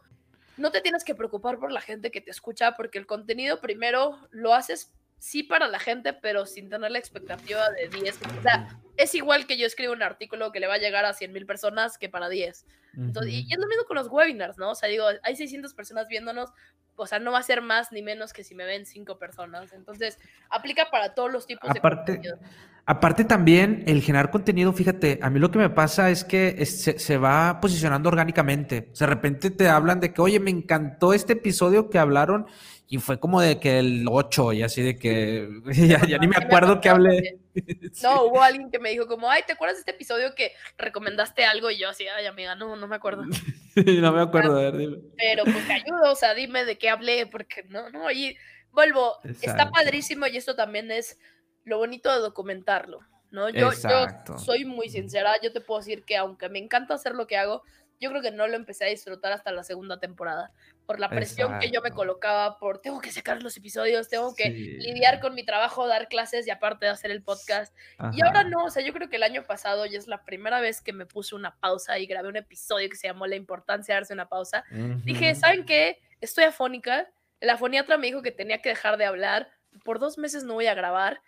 no 0.58 0.72
te 0.72 0.82
tienes 0.82 1.04
que 1.04 1.14
preocupar 1.14 1.60
por 1.60 1.72
la 1.72 1.82
gente 1.82 2.10
que 2.10 2.22
te 2.22 2.32
escucha, 2.32 2.72
porque 2.78 2.98
el 2.98 3.06
contenido 3.06 3.60
primero 3.60 4.18
lo 4.32 4.54
haces 4.54 4.94
sí 5.22 5.44
para 5.44 5.68
la 5.68 5.78
gente, 5.78 6.14
pero 6.14 6.48
sin 6.48 6.68
tener 6.68 6.90
la 6.90 6.98
expectativa 6.98 7.70
de 7.70 7.90
10. 7.90 8.20
O 8.40 8.42
sea, 8.42 8.68
es 8.98 9.14
igual 9.14 9.46
que 9.46 9.56
yo 9.56 9.68
escribo 9.68 9.94
un 9.94 10.02
artículo 10.02 10.52
que 10.52 10.60
le 10.60 10.66
va 10.66 10.74
a 10.74 10.78
llegar 10.80 11.06
a 11.06 11.14
100 11.14 11.32
mil 11.32 11.46
personas 11.46 12.00
que 12.00 12.10
para 12.10 12.28
10. 12.28 12.66
Entonces, 12.98 13.32
y, 13.32 13.40
Ujú. 13.42 13.50
y 13.50 13.54
es 13.54 13.60
lo 13.60 13.68
mismo 13.68 13.84
con 13.86 13.98
los 13.98 14.08
webinars, 14.08 14.58
¿no? 14.58 14.72
O 14.72 14.76
sea, 14.76 14.90
digo, 14.90 15.06
hay 15.22 15.36
600 15.36 15.76
personas 15.76 16.08
viéndonos, 16.08 16.50
o 16.96 17.06
sea, 17.06 17.20
no 17.20 17.32
va 17.32 17.38
a 17.38 17.44
ser 17.44 17.62
más 17.62 17.92
ni 17.92 18.02
menos 18.02 18.34
que 18.34 18.44
si 18.44 18.56
me 18.56 18.66
ven 18.66 18.88
5 18.88 19.20
personas. 19.20 19.72
Entonces, 19.74 20.18
aplica 20.50 20.90
para 20.90 21.14
todos 21.14 21.32
los 21.32 21.46
tipos 21.46 21.70
Aparte, 21.70 22.14
de 22.14 22.18
contenido. 22.18 22.40
aparte 22.88 23.24
también 23.24 23.84
el 23.86 24.02
generar 24.02 24.32
contenido, 24.32 24.74
fíjate, 24.74 25.20
a 25.22 25.30
mí 25.30 25.40
lo 25.40 25.52
que 25.52 25.60
me 25.60 25.70
pasa 25.70 26.10
es 26.10 26.24
que 26.24 26.56
es- 26.58 26.82
se, 26.82 26.98
se 26.98 27.18
va 27.18 27.60
posicionando 27.62 28.10
orgánicamente. 28.10 28.90
O 28.92 28.96
sea, 28.96 29.06
de 29.06 29.14
repente 29.14 29.52
te 29.52 29.70
hablan 29.70 30.00
de 30.00 30.14
que, 30.14 30.22
oye, 30.22 30.40
me 30.40 30.50
encantó 30.50 31.14
este 31.14 31.34
episodio 31.34 31.92
que 31.92 32.00
hablaron 32.00 32.48
y 32.92 32.98
fue 32.98 33.22
como 33.22 33.40
de 33.40 33.58
que 33.58 33.80
el 33.80 34.06
8 34.06 34.52
y 34.52 34.64
así 34.64 34.82
de 34.82 35.00
que 35.00 35.48
ya, 35.72 36.06
ya 36.06 36.18
ni 36.18 36.28
me 36.28 36.36
Sí 36.36 36.42
me 36.42 36.46
acuerdo 36.46 36.82
que 36.82 36.90
hablé. 36.90 37.40
No, 38.04 38.24
hubo 38.24 38.42
alguien 38.42 38.72
que 38.72 38.80
me 38.80 38.92
dijo 38.92 39.08
como, 39.08 39.30
ay, 39.30 39.44
¿te 39.46 39.54
acuerdas 39.54 39.78
de 39.78 39.80
este 39.82 39.92
episodio 39.92 40.36
que 40.36 40.54
recomendaste 40.78 41.44
algo? 41.44 41.70
Y 41.70 41.78
yo 41.78 41.90
así, 41.90 42.06
ay, 42.08 42.26
amiga, 42.26 42.56
no, 42.56 42.76
no 42.76 42.88
me 42.88 42.96
acuerdo. 42.98 43.24
Sí, 43.74 44.02
no 44.02 44.12
me 44.12 44.22
acuerdo. 44.22 44.58
a 44.58 44.64
ver, 44.64 44.78
dime. 44.78 44.98
Pero 45.18 45.46
pues 45.46 45.66
te 45.66 45.74
ayudo, 45.74 46.12
o 46.12 46.16
sea, 46.16 46.34
dime 46.34 46.66
de 46.66 46.78
qué 46.78 46.90
hablé, 46.90 47.26
porque 47.28 47.64
no, 47.70 47.90
no, 47.90 48.12
y 48.12 48.38
vuelvo, 48.72 49.16
está 49.24 49.52
Exacto. 49.52 49.72
padrísimo 49.72 50.28
y 50.28 50.36
esto 50.36 50.58
también 50.58 50.92
es 50.92 51.18
lo 51.64 51.78
bonito 51.78 52.12
de 52.12 52.20
documentarlo, 52.20 53.00
¿no? 53.32 53.50
Yo, 53.50 53.72
yo 53.72 54.38
soy 54.38 54.66
muy 54.66 54.90
sincera, 54.90 55.36
yo 55.42 55.54
te 55.54 55.62
puedo 55.62 55.80
decir 55.80 56.04
que 56.04 56.18
aunque 56.18 56.50
me 56.50 56.60
encanta 56.60 56.96
hacer 56.96 57.16
lo 57.16 57.28
que 57.28 57.38
hago, 57.38 57.64
yo 58.02 58.10
creo 58.10 58.22
que 58.22 58.32
no 58.32 58.48
lo 58.48 58.56
empecé 58.58 58.84
a 58.86 58.88
disfrutar 58.88 59.32
hasta 59.32 59.52
la 59.52 59.64
segunda 59.64 60.00
temporada, 60.00 60.52
por 60.86 61.00
la 61.00 61.08
presión 61.10 61.60
que 61.60 61.68
yo 61.68 61.82
me 61.82 61.88
Exacto. 61.90 61.96
colocaba, 61.96 62.60
por 62.60 62.80
tengo 62.82 63.00
que 63.00 63.12
sacar 63.12 63.42
los 63.42 63.56
episodios, 63.56 64.10
tengo 64.10 64.36
que 64.36 64.46
Sí. 64.46 64.78
lidiar 64.80 65.22
con 65.22 65.36
mi 65.36 65.46
trabajo, 65.46 65.88
dar 65.88 66.10
clases 66.10 66.46
y 66.48 66.50
aparte 66.50 66.86
de 66.88 66.92
hacer 66.92 67.12
el 67.12 67.24
podcast. 67.24 67.74
Y 68.14 68.22
ahora 68.26 68.44
no, 68.44 68.66
o 68.66 68.70
sea, 68.70 68.84
yo 68.84 68.92
creo 68.92 69.08
que 69.08 69.16
el 69.16 69.24
año 69.24 69.44
pasado 69.46 69.86
ya 69.86 69.98
es 70.00 70.08
la 70.08 70.26
primera 70.26 70.60
vez 70.60 70.82
que 70.82 70.92
me 70.92 71.06
puse 71.06 71.36
una 71.36 71.56
pausa 71.60 72.00
y 72.00 72.08
grabé 72.08 72.28
un 72.28 72.36
episodio 72.38 72.90
que 72.90 72.96
se 72.98 73.08
llamó 73.08 73.28
La 73.28 73.36
importancia 73.38 73.94
de 73.96 74.02
darse 74.02 74.14
una 74.14 74.28
pausa. 74.28 74.66
Dije. 75.06 75.36
¿saben 75.36 75.64
qué? 75.66 76.00
Estoy 76.20 76.44
afónica. 76.46 77.08
La 77.40 77.58
foniatra 77.58 77.98
me 77.98 78.08
dijo 78.08 78.22
que 78.22 78.32
tenía 78.32 78.62
que 78.62 78.70
dejar 78.70 78.98
de 78.98 79.06
hablar. 79.06 79.50
Por 79.86 80.00
dos 80.00 80.18
meses 80.18 80.44
no 80.44 80.56
voy 80.56 80.66
a 80.68 80.74
grabar. 80.74 81.22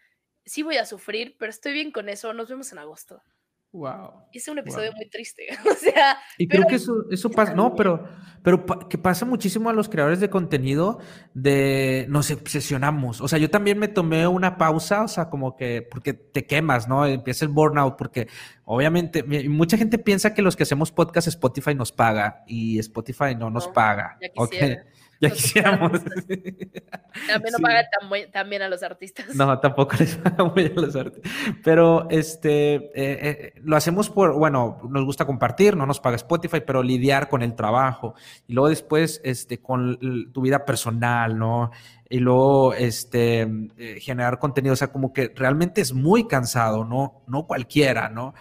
Sí 0.45 0.61
voy 0.63 0.77
a 0.77 0.85
sufrir, 0.85 1.37
pero 1.39 1.49
estoy 1.51 1.71
bien 1.71 1.91
con 1.91 2.09
eso. 2.09 2.33
Nos 2.33 2.49
vemos 2.49 2.71
en 2.73 2.79
agosto. 2.79 3.21
Wow. 3.73 4.27
Hice 4.31 4.51
un 4.51 4.59
episodio 4.59 4.91
Wow. 4.91 4.97
muy 4.97 5.09
triste. 5.09 5.47
O 5.69 5.73
sea, 5.75 6.17
Y 6.37 6.47
creo 6.47 6.65
que 6.67 6.75
eso, 6.75 6.93
eso 7.11 7.29
pasa, 7.31 7.55
no, 7.55 7.75
pero, 7.75 8.07
pero 8.43 8.65
pa- 8.67 8.87
que 8.87 8.99
pasa 8.99 9.25
muchísimo 9.25 9.69
a 9.69 9.73
los 9.73 9.89
creadores 9.89 10.19
de 10.19 10.29
contenido 10.29 10.99
de 11.33 12.05
nos 12.07 12.29
obsesionamos. 12.29 13.19
O 13.19 13.27
sea, 13.27 13.39
yo 13.39 13.49
también 13.49 13.79
me 13.79 13.87
tomé 13.87 14.27
una 14.27 14.57
pausa, 14.57 15.03
o 15.03 15.07
sea, 15.07 15.29
como 15.29 15.55
que, 15.57 15.81
porque 15.89 16.13
te 16.13 16.45
quemas, 16.45 16.87
¿no? 16.87 17.05
Empieza 17.07 17.45
el 17.45 17.51
burnout, 17.51 17.97
porque 17.97 18.27
obviamente 18.63 19.23
mucha 19.49 19.75
gente 19.77 19.97
piensa 19.97 20.33
que 20.35 20.43
los 20.43 20.55
que 20.55 20.63
hacemos 20.63 20.91
podcast 20.91 21.27
Spotify 21.27 21.73
nos 21.73 21.91
paga 21.91 22.43
y 22.45 22.77
Spotify 22.79 23.35
no 23.37 23.49
nos 23.49 23.67
No, 23.67 23.73
paga. 23.73 24.17
ya 24.21 24.29
¿ok? 24.35 24.53
Ya 25.23 25.29
quisiéramos. 25.33 25.91
también 27.27 27.51
no 27.51 27.57
Sí. 27.57 27.61
pagan 27.63 27.85
tan, 27.99 28.09
buen- 28.09 28.31
tan 28.31 28.49
bien 28.49 28.61
a 28.61 28.69
los 28.69 28.83
artistas. 28.83 29.33
No, 29.35 29.59
tampoco 29.59 29.95
les 29.99 30.15
paga 30.17 30.43
muy 30.45 30.65
a 30.65 30.69
los 30.79 30.95
artes. 30.95 31.21
Pero 31.63 32.07
este 32.09 32.75
eh, 32.75 32.89
eh, 32.95 33.53
lo 33.63 33.75
hacemos 33.75 34.09
por, 34.09 34.33
bueno, 34.33 34.79
nos 34.89 35.05
gusta 35.05 35.25
compartir, 35.25 35.75
no 35.77 35.85
nos 35.85 35.99
paga 35.99 36.15
Spotify, 36.15 36.61
pero 36.65 36.83
lidiar 36.83 37.29
con 37.29 37.41
el 37.41 37.55
trabajo. 37.55 38.15
Y 38.47 38.53
luego 38.53 38.69
después, 38.69 39.21
este, 39.23 39.59
con 39.59 39.99
tu 40.31 40.41
vida 40.41 40.65
personal, 40.65 41.37
¿no? 41.37 41.71
Y 42.09 42.19
luego, 42.19 42.73
este, 42.73 43.41
eh, 43.77 43.99
generar 43.99 44.39
contenido. 44.39 44.73
O 44.73 44.77
sea, 44.77 44.89
como 44.91 45.13
que 45.13 45.31
realmente 45.35 45.81
es 45.81 45.93
muy 45.93 46.27
cansado, 46.27 46.85
¿no? 46.85 47.23
No 47.27 47.47
cualquiera, 47.47 48.09
¿no? 48.09 48.33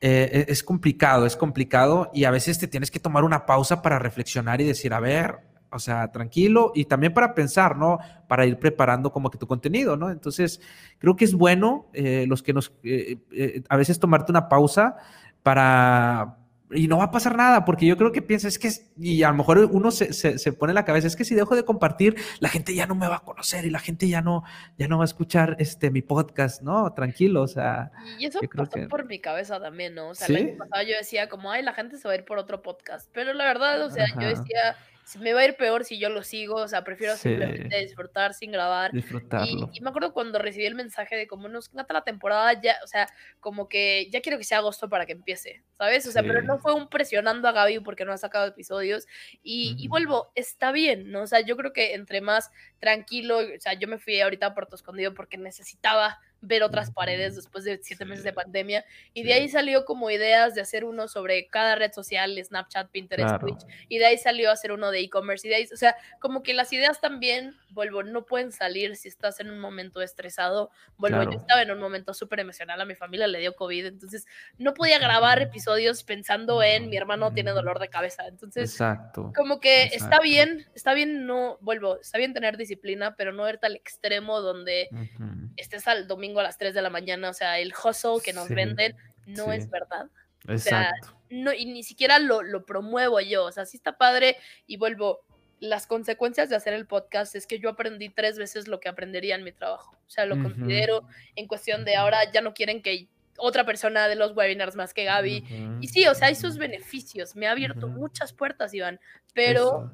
E- 0.00 0.46
es 0.48 0.62
complicado, 0.64 1.26
es 1.26 1.36
complicado 1.36 2.10
y 2.12 2.24
a 2.24 2.30
veces 2.32 2.58
te 2.58 2.66
tienes 2.66 2.90
que 2.90 2.98
tomar 2.98 3.22
una 3.22 3.46
pausa 3.46 3.82
para 3.82 3.98
reflexionar 4.00 4.60
y 4.60 4.64
decir, 4.64 4.92
a 4.94 4.98
ver, 5.00 5.38
o 5.72 5.78
sea, 5.78 6.10
tranquilo 6.12 6.72
y 6.74 6.84
también 6.84 7.12
para 7.14 7.34
pensar, 7.34 7.76
¿no? 7.76 7.98
Para 8.28 8.46
ir 8.46 8.58
preparando 8.58 9.10
como 9.12 9.30
que 9.30 9.38
tu 9.38 9.46
contenido, 9.46 9.96
¿no? 9.96 10.10
Entonces, 10.10 10.60
creo 10.98 11.16
que 11.16 11.24
es 11.24 11.34
bueno 11.34 11.88
eh, 11.92 12.24
los 12.28 12.42
que 12.42 12.52
nos, 12.52 12.72
eh, 12.82 13.18
eh, 13.32 13.62
a 13.68 13.76
veces 13.76 13.98
tomarte 13.98 14.32
una 14.32 14.48
pausa 14.48 14.96
para... 15.42 16.36
Y 16.74 16.88
no 16.88 16.96
va 16.96 17.04
a 17.04 17.10
pasar 17.10 17.36
nada, 17.36 17.66
porque 17.66 17.84
yo 17.84 17.98
creo 17.98 18.12
que 18.12 18.22
piensas, 18.22 18.54
es 18.54 18.58
que, 18.58 18.70
y 18.98 19.22
a 19.24 19.28
lo 19.28 19.34
mejor 19.34 19.58
uno 19.58 19.90
se, 19.90 20.14
se, 20.14 20.38
se 20.38 20.54
pone 20.54 20.70
en 20.70 20.76
la 20.76 20.86
cabeza, 20.86 21.06
es 21.06 21.16
que 21.16 21.24
si 21.26 21.34
dejo 21.34 21.54
de 21.54 21.66
compartir, 21.66 22.16
la 22.40 22.48
gente 22.48 22.74
ya 22.74 22.86
no 22.86 22.94
me 22.94 23.06
va 23.06 23.16
a 23.16 23.20
conocer 23.20 23.66
y 23.66 23.70
la 23.70 23.78
gente 23.78 24.08
ya 24.08 24.22
no, 24.22 24.42
ya 24.78 24.88
no 24.88 24.96
va 24.96 25.04
a 25.04 25.04
escuchar 25.04 25.54
este, 25.58 25.90
mi 25.90 26.00
podcast, 26.00 26.62
¿no? 26.62 26.90
Tranquilo, 26.94 27.42
o 27.42 27.46
sea, 27.46 27.92
Y 28.18 28.24
eso 28.24 28.38
Yo 28.40 28.48
pasó 28.48 28.70
que- 28.70 28.86
por 28.86 29.04
mi 29.04 29.20
cabeza 29.20 29.60
también, 29.60 29.94
¿no? 29.94 30.08
O 30.08 30.14
sea, 30.14 30.28
¿Sí? 30.28 30.32
el 30.34 30.48
año 30.48 30.56
pasado 30.60 30.82
yo 30.84 30.96
decía 30.96 31.28
como, 31.28 31.50
ay, 31.50 31.62
la 31.62 31.74
gente 31.74 31.98
se 31.98 32.08
va 32.08 32.14
a 32.14 32.16
ir 32.16 32.24
por 32.24 32.38
otro 32.38 32.62
podcast. 32.62 33.06
Pero 33.12 33.34
la 33.34 33.44
verdad, 33.44 33.82
o 33.84 33.90
sea, 33.90 34.06
yo 34.06 34.20
Ajá. 34.20 34.28
decía, 34.28 34.76
"Si 34.91 34.91
me 35.18 35.32
va 35.32 35.40
a 35.40 35.44
ir 35.46 35.56
peor 35.56 35.84
si 35.84 35.98
yo 35.98 36.08
lo 36.08 36.22
sigo, 36.22 36.54
o 36.56 36.68
sea, 36.68 36.84
prefiero 36.84 37.14
Sí. 37.16 37.28
simplemente 37.28 37.78
disfrutar 37.80 38.34
sin 38.34 38.52
grabar. 38.52 38.90
Y, 38.92 38.96
disfrutarlo. 38.98 39.70
y 39.72 39.80
me 39.80 39.90
acuerdo 39.90 40.12
cuando 40.12 40.38
recibí 40.38 40.64
el 40.64 40.74
mensaje 40.74 41.16
de 41.16 41.26
como 41.26 41.48
nos 41.48 41.68
encanta 41.70 41.92
la 41.94 42.04
temporada, 42.04 42.60
ya, 42.60 42.76
o 42.84 42.86
sea, 42.86 43.08
como 43.40 43.68
que 43.68 44.08
ya 44.10 44.20
quiero 44.20 44.38
que 44.38 44.44
sea 44.44 44.58
agosto 44.58 44.88
para 44.88 45.04
que 45.06 45.12
empiece, 45.12 45.62
¿sabes? 45.76 46.06
O 46.06 46.12
sea, 46.12 46.22
pero 46.22 46.42
no 46.42 46.58
fue 46.58 46.72
un 46.74 46.88
presionando 46.88 47.48
a 47.48 47.52
Gaby 47.52 47.80
porque 47.80 48.04
no 48.04 48.12
ha 48.12 48.18
sacado 48.18 48.46
episodios. 48.46 49.06
Y, 49.42 49.74
y 49.78 49.88
vuelvo, 49.88 50.30
está 50.34 50.72
bien, 50.72 51.10
¿no? 51.10 51.22
O 51.22 51.26
sea, 51.26 51.40
yo 51.40 51.56
creo 51.56 51.72
que 51.72 51.94
entre 51.94 52.20
más 52.20 52.50
tranquilo, 52.78 53.38
o 53.38 53.60
sea, 53.60 53.74
yo 53.74 53.88
me 53.88 53.98
fui 53.98 54.20
ahorita 54.20 54.46
a 54.46 54.54
Puerto 54.54 54.76
Escondido 54.76 55.14
porque 55.14 55.36
necesitaba 55.36 56.18
ver 56.42 56.62
otras 56.62 56.90
paredes 56.90 57.36
después 57.36 57.64
de 57.64 57.78
siete 57.82 58.04
meses 58.04 58.24
de 58.24 58.32
pandemia. 58.32 58.84
Y 59.14 59.22
de 59.22 59.32
ahí 59.32 59.48
salió 59.48 59.84
como 59.84 60.10
ideas 60.10 60.54
de 60.54 60.60
hacer 60.60 60.84
uno 60.84 61.08
sobre 61.08 61.46
cada 61.46 61.76
red 61.76 61.92
social, 61.92 62.38
Snapchat, 62.44 62.90
Pinterest, 62.90 63.28
Claro. 63.28 63.46
Twitch. 63.46 63.62
Y 63.88 63.98
de 63.98 64.06
ahí 64.06 64.18
salió 64.18 64.50
a 64.50 64.52
hacer 64.54 64.72
uno 64.72 64.90
de 64.90 65.00
e-commerce. 65.00 65.46
Y 65.46 65.50
de 65.50 65.56
ahí, 65.56 65.68
o 65.72 65.76
sea, 65.76 65.96
como 66.20 66.42
que 66.42 66.52
las 66.52 66.72
ideas 66.72 67.00
también, 67.00 67.54
vuelvo, 67.70 68.02
no 68.02 68.26
pueden 68.26 68.52
salir 68.52 68.96
si 68.96 69.08
estás 69.08 69.40
en 69.40 69.50
un 69.50 69.58
momento 69.60 70.02
estresado. 70.02 70.70
Vuelvo, 70.98 71.16
Claro. 71.18 71.32
yo 71.32 71.38
estaba 71.38 71.62
en 71.62 71.70
un 71.70 71.78
momento 71.78 72.12
súper 72.12 72.40
emocional, 72.40 72.80
a 72.80 72.84
mi 72.84 72.94
familia 72.94 73.26
le 73.28 73.38
dio 73.38 73.54
COVID, 73.54 73.86
entonces 73.86 74.26
no 74.58 74.74
podía 74.74 74.98
grabar 74.98 75.40
episodios 75.40 76.02
pensando 76.04 76.62
en 76.62 76.88
mi 76.90 76.96
hermano 76.96 77.32
tiene 77.32 77.52
dolor 77.52 77.78
de 77.78 77.88
cabeza. 77.88 78.26
Entonces, 78.26 78.70
Exacto. 78.72 79.32
como 79.36 79.60
que 79.60 79.84
está 79.84 79.96
Exacto. 79.96 80.22
bien, 80.22 80.66
está 80.74 80.94
bien, 80.94 81.26
no, 81.26 81.58
vuelvo, 81.60 82.00
está 82.00 82.18
bien 82.18 82.34
tener 82.34 82.56
disciplina, 82.56 83.14
pero 83.16 83.32
no 83.32 83.48
irte 83.48 83.66
al 83.66 83.76
extremo 83.76 84.40
donde 84.40 84.88
Ujú. 84.90 85.50
estés 85.56 85.86
al 85.86 86.08
domingo 86.08 86.31
a 86.40 86.42
las 86.44 86.58
3 86.58 86.74
de 86.74 86.82
la 86.82 86.90
mañana, 86.90 87.30
o 87.30 87.34
sea, 87.34 87.58
el 87.58 87.72
hustle 87.72 88.20
que 88.24 88.32
nos 88.32 88.48
Sí, 88.48 88.54
venden 88.54 88.96
no 89.26 89.46
sí. 89.46 89.58
es 89.58 89.70
verdad. 89.70 90.06
O 90.48 90.58
sea, 90.58 90.90
Exacto. 90.90 91.16
no, 91.30 91.52
y 91.52 91.66
ni 91.66 91.82
siquiera 91.84 92.18
lo, 92.18 92.42
lo 92.42 92.64
promuevo 92.66 93.20
yo, 93.20 93.44
o 93.44 93.52
sea, 93.52 93.64
sí 93.66 93.76
está 93.76 93.96
padre 93.96 94.36
y 94.66 94.76
vuelvo, 94.76 95.20
las 95.60 95.86
consecuencias 95.86 96.48
de 96.50 96.56
hacer 96.56 96.74
el 96.74 96.86
podcast 96.86 97.36
es 97.36 97.46
que 97.46 97.60
yo 97.60 97.68
aprendí 97.70 98.08
tres 98.08 98.36
veces 98.36 98.66
lo 98.66 98.80
que 98.80 98.88
aprendería 98.88 99.36
en 99.36 99.44
mi 99.44 99.52
trabajo, 99.52 99.96
o 100.06 100.10
sea, 100.10 100.26
lo 100.26 100.34
Ujú. 100.34 100.42
considero 100.44 101.06
en 101.36 101.46
cuestión 101.46 101.84
de 101.84 101.94
ahora 101.94 102.18
ya 102.32 102.40
no 102.40 102.52
quieren 102.54 102.82
que 102.82 103.06
otra 103.38 103.64
persona 103.64 104.08
de 104.08 104.14
los 104.16 104.36
webinars 104.36 104.76
más 104.76 104.92
que 104.92 105.04
Gaby. 105.04 105.78
Y 105.80 105.88
sí, 105.88 106.06
o 106.06 106.14
sea, 106.14 106.28
hay 106.28 106.34
sus 106.34 106.58
beneficios. 106.58 107.34
Me 107.34 107.46
ha 107.46 107.52
abierto 107.52 107.86
Ujú. 107.86 107.96
muchas 108.00 108.32
puertas, 108.34 108.74
Iván. 108.74 109.00
Pero 109.32 109.60
Eso. 109.62 109.92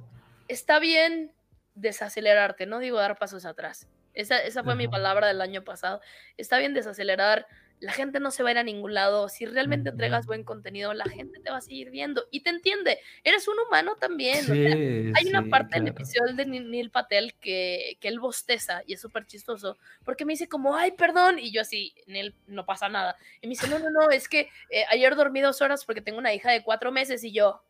está 0.48 0.80
bien 0.80 1.32
desacelerarte, 1.74 2.66
no 2.66 2.80
digo 2.80 2.98
dar 2.98 3.16
pasos 3.16 3.44
atrás. 3.44 3.86
Esa, 4.14 4.38
esa 4.38 4.64
fue 4.64 4.74
mi 4.74 4.88
palabra 4.88 5.28
del 5.28 5.40
año 5.40 5.62
pasado. 5.62 6.00
Está 6.36 6.58
bien 6.58 6.74
desacelerar. 6.74 7.46
La 7.80 7.92
gente 7.92 8.18
no 8.18 8.32
se 8.32 8.42
va 8.42 8.48
a 8.48 8.52
ir 8.52 8.58
a 8.58 8.64
ningún 8.64 8.92
lado. 8.92 9.28
Si 9.28 9.46
realmente 9.46 9.90
entregas 9.90 10.26
buen 10.26 10.42
contenido, 10.42 10.94
la 10.94 11.04
gente 11.04 11.38
te 11.38 11.50
va 11.50 11.58
a 11.58 11.60
seguir 11.60 11.90
viendo 11.90 12.24
y 12.32 12.40
te 12.40 12.50
entiende. 12.50 12.98
Eres 13.22 13.46
un 13.46 13.54
humano 13.60 13.94
también. 13.94 14.38
o 14.38 14.54
sea, 14.54 14.72
Sí, 14.74 15.12
hay 15.14 15.28
una 15.28 15.48
parte 15.48 15.76
del 15.76 15.84
claro. 15.84 15.96
episodio 15.96 16.34
de 16.34 16.46
Neil 16.46 16.90
Patel 16.90 17.34
que, 17.34 17.96
que 18.00 18.08
él 18.08 18.18
bosteza 18.18 18.82
y 18.84 18.94
es 18.94 19.00
súper 19.00 19.26
chistoso 19.26 19.78
porque 20.04 20.24
me 20.24 20.32
dice 20.32 20.48
como, 20.48 20.74
ay, 20.74 20.90
perdón, 20.92 21.38
y 21.38 21.52
yo 21.52 21.60
así, 21.60 21.94
Neil, 22.08 22.34
no 22.48 22.66
pasa 22.66 22.88
nada. 22.88 23.14
Y 23.40 23.46
me 23.46 23.50
dice, 23.50 23.68
no, 23.68 23.78
no, 23.78 23.90
no, 23.90 24.10
es 24.10 24.28
que 24.28 24.48
eh, 24.70 24.84
ayer 24.90 25.14
dormí 25.14 25.40
dos 25.40 25.62
horas 25.62 25.84
porque 25.84 26.00
tengo 26.00 26.18
una 26.18 26.34
hija 26.34 26.50
de 26.50 26.64
cuatro 26.64 26.90
meses 26.90 27.22
y 27.22 27.30
yo, 27.32 27.62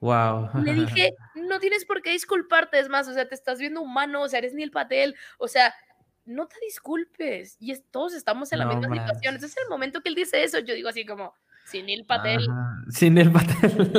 Wow. 0.00 0.50
le 0.62 0.72
dije, 0.86 1.14
no 1.34 1.58
tienes 1.60 1.84
por 1.84 2.00
qué 2.02 2.10
disculparte, 2.10 2.78
es 2.80 2.88
más, 2.88 3.06
o 3.08 3.12
sea, 3.14 3.28
te 3.28 3.34
estás 3.34 3.58
viendo 3.58 3.82
humano, 3.82 4.22
o 4.22 4.28
sea, 4.28 4.38
eres 4.38 4.54
Neil 4.54 4.70
Patel, 4.70 5.14
o 5.38 5.46
sea, 5.46 5.74
no 6.26 6.46
te 6.46 6.56
disculpes. 6.64 7.56
Y 7.60 7.72
es- 7.72 7.84
todos 7.90 8.14
estamos 8.14 8.52
en 8.52 8.60
la 8.60 8.64
No 8.66 8.70
misma 8.76 8.88
situación. 8.94 9.06
manches. 9.12 9.34
Entonces, 9.34 9.56
el 9.62 9.68
momento 9.68 10.00
que 10.00 10.08
él 10.10 10.14
dice 10.14 10.42
eso, 10.44 10.58
yo 10.60 10.74
digo 10.74 10.88
así 10.88 11.04
como, 11.04 11.34
si 11.66 11.82
Neil 11.82 12.04
Patel, 12.04 12.48
Ajá, 12.50 12.76
Sin 12.90 13.16
el 13.18 13.30
Patel. 13.30 13.92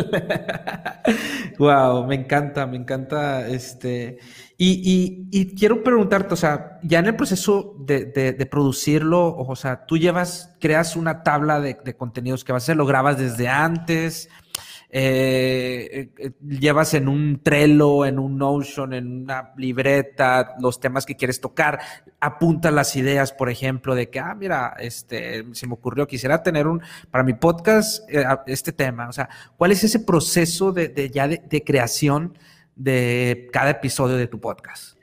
wow, 1.58 2.06
me 2.08 2.16
encanta, 2.16 2.66
me 2.68 2.78
encanta. 2.78 3.48
Este. 3.48 4.18
Y, 4.58 4.82
y- 4.84 5.28
y 5.32 5.56
quiero 5.56 5.84
preguntarte, 5.84 6.34
o 6.34 6.38
sea, 6.38 6.80
ya 6.84 7.00
en 7.00 7.08
el 7.08 7.16
proceso 7.16 7.76
de, 7.80 8.06
de- 8.06 8.34
de 8.34 8.46
producirlo, 8.46 9.36
o 9.38 9.56
sea, 9.56 9.86
tú 9.86 9.98
llevas, 9.98 10.56
creas 10.60 10.96
una 10.96 11.24
tabla 11.24 11.60
de, 11.62 11.78
de 11.84 11.96
contenidos 11.96 12.44
que 12.44 12.52
vas 12.52 12.64
a 12.64 12.66
hacer, 12.66 12.76
lo 12.78 12.86
grabas 12.86 13.18
desde 13.18 13.48
antes, 13.48 14.30
eh, 14.94 16.10
eh, 16.18 16.32
llevas 16.46 16.94
en 16.94 17.08
un 17.08 17.42
Trello, 17.42 18.06
en 18.06 18.20
un 18.20 18.38
Notion, 18.38 18.94
en 18.94 19.24
una 19.24 19.54
libreta, 19.56 20.56
los 20.60 20.82
temas 20.82 21.06
que 21.06 21.16
quieres 21.16 21.40
tocar, 21.40 21.80
apuntas 22.20 22.74
las 22.74 22.98
ideas, 22.98 23.32
por 23.32 23.50
ejemplo, 23.50 23.96
de 23.96 24.10
que, 24.10 24.20
ah, 24.20 24.36
mira, 24.36 24.76
este, 24.80 25.46
se 25.54 25.66
me 25.66 25.74
ocurrió, 25.76 26.08
quisiera 26.08 26.44
tener 26.44 26.68
un, 26.68 26.82
para 27.10 27.24
mi 27.24 27.34
podcast, 27.34 28.04
eh, 28.10 28.26
este 28.48 28.74
tema, 28.74 29.08
o 29.08 29.14
sea, 29.14 29.30
¿cuál 29.56 29.72
es 29.72 29.82
ese 29.86 30.00
proceso 30.00 30.74
de, 30.74 31.10
ya 31.10 31.28
de 31.28 31.64
creación 31.64 32.38
de 32.76 33.50
cada 33.54 33.70
episodio 33.70 34.18
de 34.18 34.28
tu 34.28 34.42
podcast? 34.42 35.01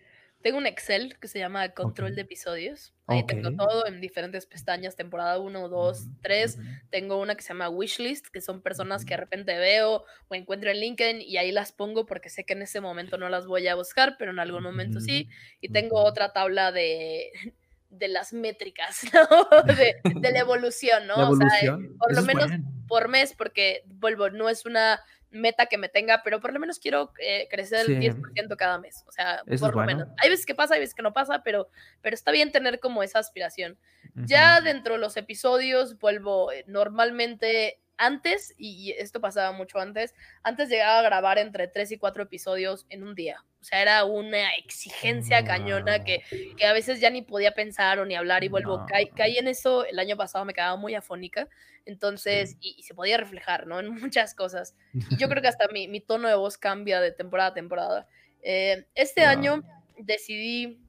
Tengo 0.48 0.56
un 0.60 0.66
Excel 0.66 1.18
que 1.20 1.28
se 1.28 1.38
llama 1.38 1.68
Control 1.74 2.08
Ok. 2.12 2.14
de 2.14 2.22
Episodios. 2.22 2.94
Ahí 3.06 3.22
tengo 3.26 3.50
Ok. 3.50 3.56
todo 3.58 3.86
en 3.86 4.00
diferentes 4.00 4.46
pestañas, 4.46 4.96
temporada 4.96 5.38
1, 5.38 5.68
2, 5.68 6.00
Ujú, 6.00 6.10
3. 6.22 6.56
ujú. 6.56 6.64
Tengo 6.88 7.20
una 7.20 7.34
que 7.34 7.42
se 7.42 7.48
llama 7.48 7.68
Wishlist, 7.68 8.28
que 8.28 8.40
son 8.40 8.62
personas 8.62 9.04
que 9.04 9.12
de 9.12 9.18
repente 9.18 9.58
veo 9.58 10.06
o 10.28 10.34
encuentro 10.34 10.70
en 10.70 10.78
LinkedIn 10.78 11.20
y 11.20 11.36
ahí 11.36 11.52
las 11.52 11.72
pongo 11.72 12.06
porque 12.06 12.30
sé 12.30 12.44
que 12.44 12.54
en 12.54 12.62
ese 12.62 12.80
momento 12.80 13.18
no 13.18 13.28
las 13.28 13.46
voy 13.46 13.68
a 13.68 13.74
buscar, 13.74 14.16
pero 14.18 14.30
en 14.30 14.38
algún 14.38 14.62
momento 14.62 15.00
sí. 15.00 15.28
Y 15.60 15.68
tengo 15.68 16.02
otra 16.02 16.32
tabla 16.32 16.72
de, 16.72 17.30
de 17.90 18.08
las 18.08 18.32
métricas, 18.32 19.02
¿no? 19.12 19.74
De, 19.74 19.96
de 20.18 20.32
la 20.32 20.38
evolución, 20.38 21.06
¿no? 21.06 21.16
La 21.18 21.28
O 21.28 21.36
sea, 21.36 21.46
evolución. 21.66 21.98
por 21.98 22.12
eso 22.12 22.20
lo 22.22 22.26
menos 22.26 22.48
bueno. 22.48 22.72
por 22.88 23.08
mes, 23.08 23.34
porque 23.36 23.82
vuelvo, 23.84 24.30
no 24.30 24.48
es 24.48 24.64
una 24.64 24.98
meta 25.30 25.66
que 25.66 25.78
me 25.78 25.88
tenga, 25.88 26.22
pero 26.22 26.40
por 26.40 26.52
lo 26.52 26.60
menos 26.60 26.78
quiero 26.78 27.12
eh, 27.20 27.48
crecer 27.50 27.80
el 27.80 27.86
Sí. 27.86 27.94
10% 27.96 28.56
cada 28.56 28.78
mes. 28.78 29.04
O 29.06 29.12
sea, 29.12 29.42
por 29.46 29.60
lo 29.70 29.72
bueno. 29.72 29.86
menos. 29.86 30.08
Hay 30.22 30.30
veces 30.30 30.46
que 30.46 30.54
pasa, 30.54 30.74
hay 30.74 30.80
veces 30.80 30.94
que 30.94 31.02
no 31.02 31.12
pasa, 31.12 31.42
pero, 31.42 31.68
pero 32.00 32.14
está 32.14 32.30
bien 32.30 32.50
tener 32.52 32.80
como 32.80 33.02
esa 33.02 33.18
aspiración. 33.18 33.78
Ya 34.14 34.60
dentro 34.60 34.94
de 34.94 35.00
los 35.00 35.16
episodios, 35.16 35.98
vuelvo, 35.98 36.50
eh, 36.52 36.64
normalmente 36.66 37.80
antes, 37.98 38.54
y, 38.56 38.92
esto 38.92 39.20
pasaba 39.20 39.52
mucho 39.52 39.78
antes, 39.78 40.14
antes 40.42 40.68
llegaba 40.68 41.00
a 41.00 41.02
grabar 41.02 41.38
entre 41.38 41.68
3 41.68 41.92
y 41.92 41.98
4 41.98 42.22
episodios 42.22 42.86
en 42.88 43.02
un 43.02 43.14
día. 43.14 43.44
O 43.60 43.64
sea, 43.64 43.82
era 43.82 44.04
una 44.04 44.54
exigencia 44.54 45.44
cañona 45.44 46.04
que, 46.04 46.22
que 46.56 46.64
a 46.64 46.72
veces 46.72 47.00
ya 47.00 47.10
ni 47.10 47.22
podía 47.22 47.52
pensar 47.52 47.98
o 47.98 48.06
ni 48.06 48.14
hablar 48.14 48.44
y 48.44 48.48
vuelvo, 48.48 48.78
No. 48.78 48.86
caí, 48.86 49.08
caí 49.10 49.36
en 49.36 49.48
eso, 49.48 49.84
el 49.84 49.98
año 49.98 50.16
pasado 50.16 50.44
me 50.44 50.54
quedaba 50.54 50.76
muy 50.76 50.94
afónica, 50.94 51.48
entonces, 51.84 52.56
y, 52.60 52.76
y 52.78 52.82
se 52.84 52.94
podía 52.94 53.16
reflejar, 53.16 53.66
¿no? 53.66 53.80
En 53.80 53.90
muchas 53.90 54.34
cosas. 54.34 54.74
Y 55.10 55.16
yo 55.16 55.28
creo 55.28 55.42
que 55.42 55.48
hasta 55.56 55.68
mi, 55.68 55.88
mi 55.88 56.00
tono 56.00 56.28
de 56.28 56.36
voz 56.36 56.56
cambia 56.56 57.00
de 57.00 57.12
temporada 57.12 57.50
a 57.50 57.54
temporada. 57.54 58.08
Eh, 58.42 58.86
este 58.94 59.24
año 59.24 59.62
decidí 59.98 60.80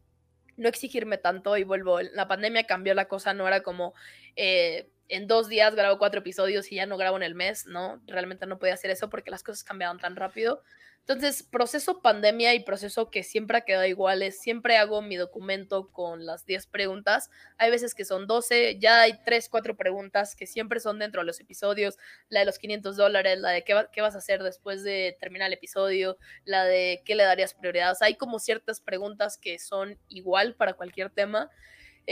no 0.60 0.68
exigirme 0.68 1.18
tanto 1.18 1.58
y 1.58 1.64
vuelvo, 1.64 2.02
la 2.02 2.28
pandemia 2.28 2.66
cambió 2.66 2.94
la 2.94 3.08
cosa, 3.08 3.34
no 3.34 3.48
era 3.48 3.62
como 3.62 3.94
eh, 4.36 4.90
en 5.10 5.28
dos 5.28 5.50
días 5.50 5.76
grabo 5.76 5.98
cuatro 6.00 6.22
episodios 6.22 6.72
y 6.72 6.76
ya 6.76 6.86
no 6.86 6.98
grabo 6.98 7.18
en 7.18 7.24
el 7.24 7.36
mes, 7.36 7.66
¿no? 7.66 8.02
Realmente 8.08 8.46
no 8.46 8.60
podía 8.60 8.76
hacer 8.76 8.92
eso 8.92 9.10
porque 9.10 9.32
las 9.32 9.44
cosas 9.44 9.64
cambiaban 9.64 10.00
tan 10.00 10.16
rápido. 10.16 10.64
Entonces, 11.02 11.42
proceso 11.42 12.04
pandemia 12.04 12.54
y 12.54 12.60
proceso 12.64 13.10
que 13.10 13.24
siempre 13.24 13.58
ha 13.58 13.62
quedado 13.62 13.86
igual 13.88 14.22
es, 14.22 14.40
siempre 14.40 14.78
hago 14.78 15.02
mi 15.02 15.16
documento 15.16 15.92
con 15.92 16.24
las 16.28 16.46
10 16.46 16.68
preguntas. 16.68 17.32
Hay 17.58 17.72
veces 17.72 17.96
que 17.96 18.06
son 18.06 18.28
12, 18.28 18.78
ya 18.80 19.02
hay 19.02 19.20
3, 19.26 19.50
4 19.50 19.76
preguntas 19.76 20.36
que 20.36 20.46
siempre 20.46 20.80
son 20.80 21.00
dentro 21.00 21.22
de 21.22 21.26
los 21.26 21.40
episodios. 21.40 21.98
La 22.30 22.42
de 22.42 22.46
los 22.46 22.60
500 22.60 22.96
dólares, 22.96 23.40
la 23.40 23.50
de 23.50 23.64
qué, 23.64 23.74
va- 23.74 23.90
qué 23.92 24.02
vas 24.02 24.14
a 24.14 24.20
hacer 24.20 24.44
después 24.44 24.84
de 24.84 25.18
terminar 25.20 25.48
el 25.48 25.54
episodio, 25.54 26.18
la 26.46 26.64
de 26.66 27.02
qué 27.06 27.16
le 27.16 27.24
darías 27.24 27.56
prioridad. 27.56 27.98
Hay 28.02 28.16
como 28.16 28.38
ciertas 28.38 28.80
preguntas 28.80 29.40
que 29.40 29.58
son 29.58 29.98
igual 30.10 30.54
para 30.56 30.74
cualquier 30.74 31.10
tema. 31.10 31.50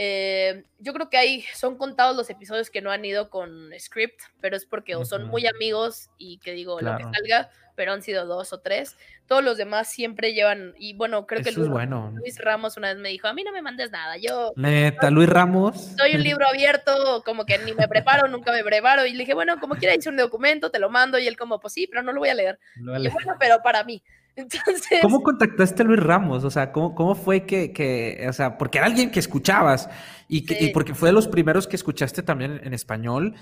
Eh, 0.00 0.62
yo 0.78 0.92
creo 0.92 1.10
que 1.10 1.16
hay, 1.16 1.42
son 1.56 1.76
contados 1.76 2.16
los 2.16 2.30
episodios 2.30 2.70
que 2.70 2.80
no 2.80 2.92
han 2.92 3.04
ido 3.04 3.30
con 3.30 3.70
script, 3.80 4.20
pero 4.40 4.56
es 4.56 4.64
porque 4.64 4.94
o 4.94 5.04
son 5.04 5.26
muy 5.26 5.44
amigos 5.48 6.08
y 6.18 6.38
que 6.38 6.52
digo 6.52 6.74
lo 6.74 6.78
Claro. 6.78 6.98
que 7.10 7.16
salga, 7.18 7.50
pero 7.74 7.92
han 7.94 8.02
sido 8.02 8.24
dos 8.24 8.52
o 8.52 8.60
tres. 8.60 8.96
Todos 9.26 9.42
los 9.42 9.56
demás 9.56 9.88
siempre 9.88 10.34
llevan, 10.34 10.72
y 10.78 10.94
bueno, 10.94 11.26
creo 11.26 11.42
que 11.42 11.48
Eso 11.50 11.62
es 11.62 11.66
Luis, 11.66 11.70
bueno. 11.70 12.12
Luis 12.14 12.38
Ramos 12.38 12.76
una 12.76 12.88
vez 12.94 12.98
me 12.98 13.08
dijo, 13.08 13.26
a 13.26 13.32
mí 13.32 13.42
no 13.42 13.50
me 13.50 13.60
mandes 13.60 13.90
nada, 13.90 14.16
yo 14.18 14.52
Neta, 14.54 15.10
Luis 15.10 15.28
Ramos. 15.28 15.94
soy 15.98 16.14
un 16.14 16.22
libro 16.22 16.46
abierto, 16.48 17.22
como 17.24 17.44
que 17.44 17.58
ni 17.58 17.72
me 17.72 17.88
preparo, 17.88 18.28
nunca 18.28 18.52
me 18.52 18.62
preparo, 18.62 19.04
y 19.04 19.10
le 19.14 19.18
dije, 19.18 19.34
bueno, 19.34 19.58
como 19.58 19.74
quiera 19.74 19.96
hice 19.96 20.10
un 20.10 20.16
documento, 20.16 20.70
te 20.70 20.78
lo 20.78 20.90
mando, 20.90 21.18
y 21.18 21.26
él 21.26 21.36
como, 21.36 21.58
pues 21.58 21.74
sí, 21.74 21.88
pero 21.88 22.04
no 22.04 22.12
lo 22.12 22.20
voy 22.20 22.28
a 22.28 22.34
leer. 22.34 22.60
Y 22.76 23.08
bueno, 23.08 23.34
pero 23.40 23.62
para 23.64 23.82
mí. 23.82 24.00
Entonces, 24.38 25.00
¿Cómo 25.02 25.22
contactaste 25.22 25.82
a 25.82 25.84
Luis 25.84 26.00
Ramos? 26.00 26.44
O 26.44 26.50
sea, 26.50 26.70
¿cómo, 26.72 26.94
cómo 26.94 27.14
fue 27.14 27.44
que, 27.44 27.72
que, 27.72 28.24
o 28.28 28.32
sea, 28.32 28.56
porque 28.56 28.78
era 28.78 28.86
alguien 28.86 29.10
que 29.10 29.18
escuchabas 29.20 29.88
y, 30.28 30.46
que, 30.46 30.54
y 30.54 30.66
Sí. 30.66 30.70
porque 30.72 30.94
fue 30.94 31.08
de 31.08 31.12
los 31.14 31.26
primeros 31.28 31.66
que 31.66 31.76
escuchaste 31.76 32.22
también 32.22 32.60
en 32.62 32.72
español? 32.74 33.34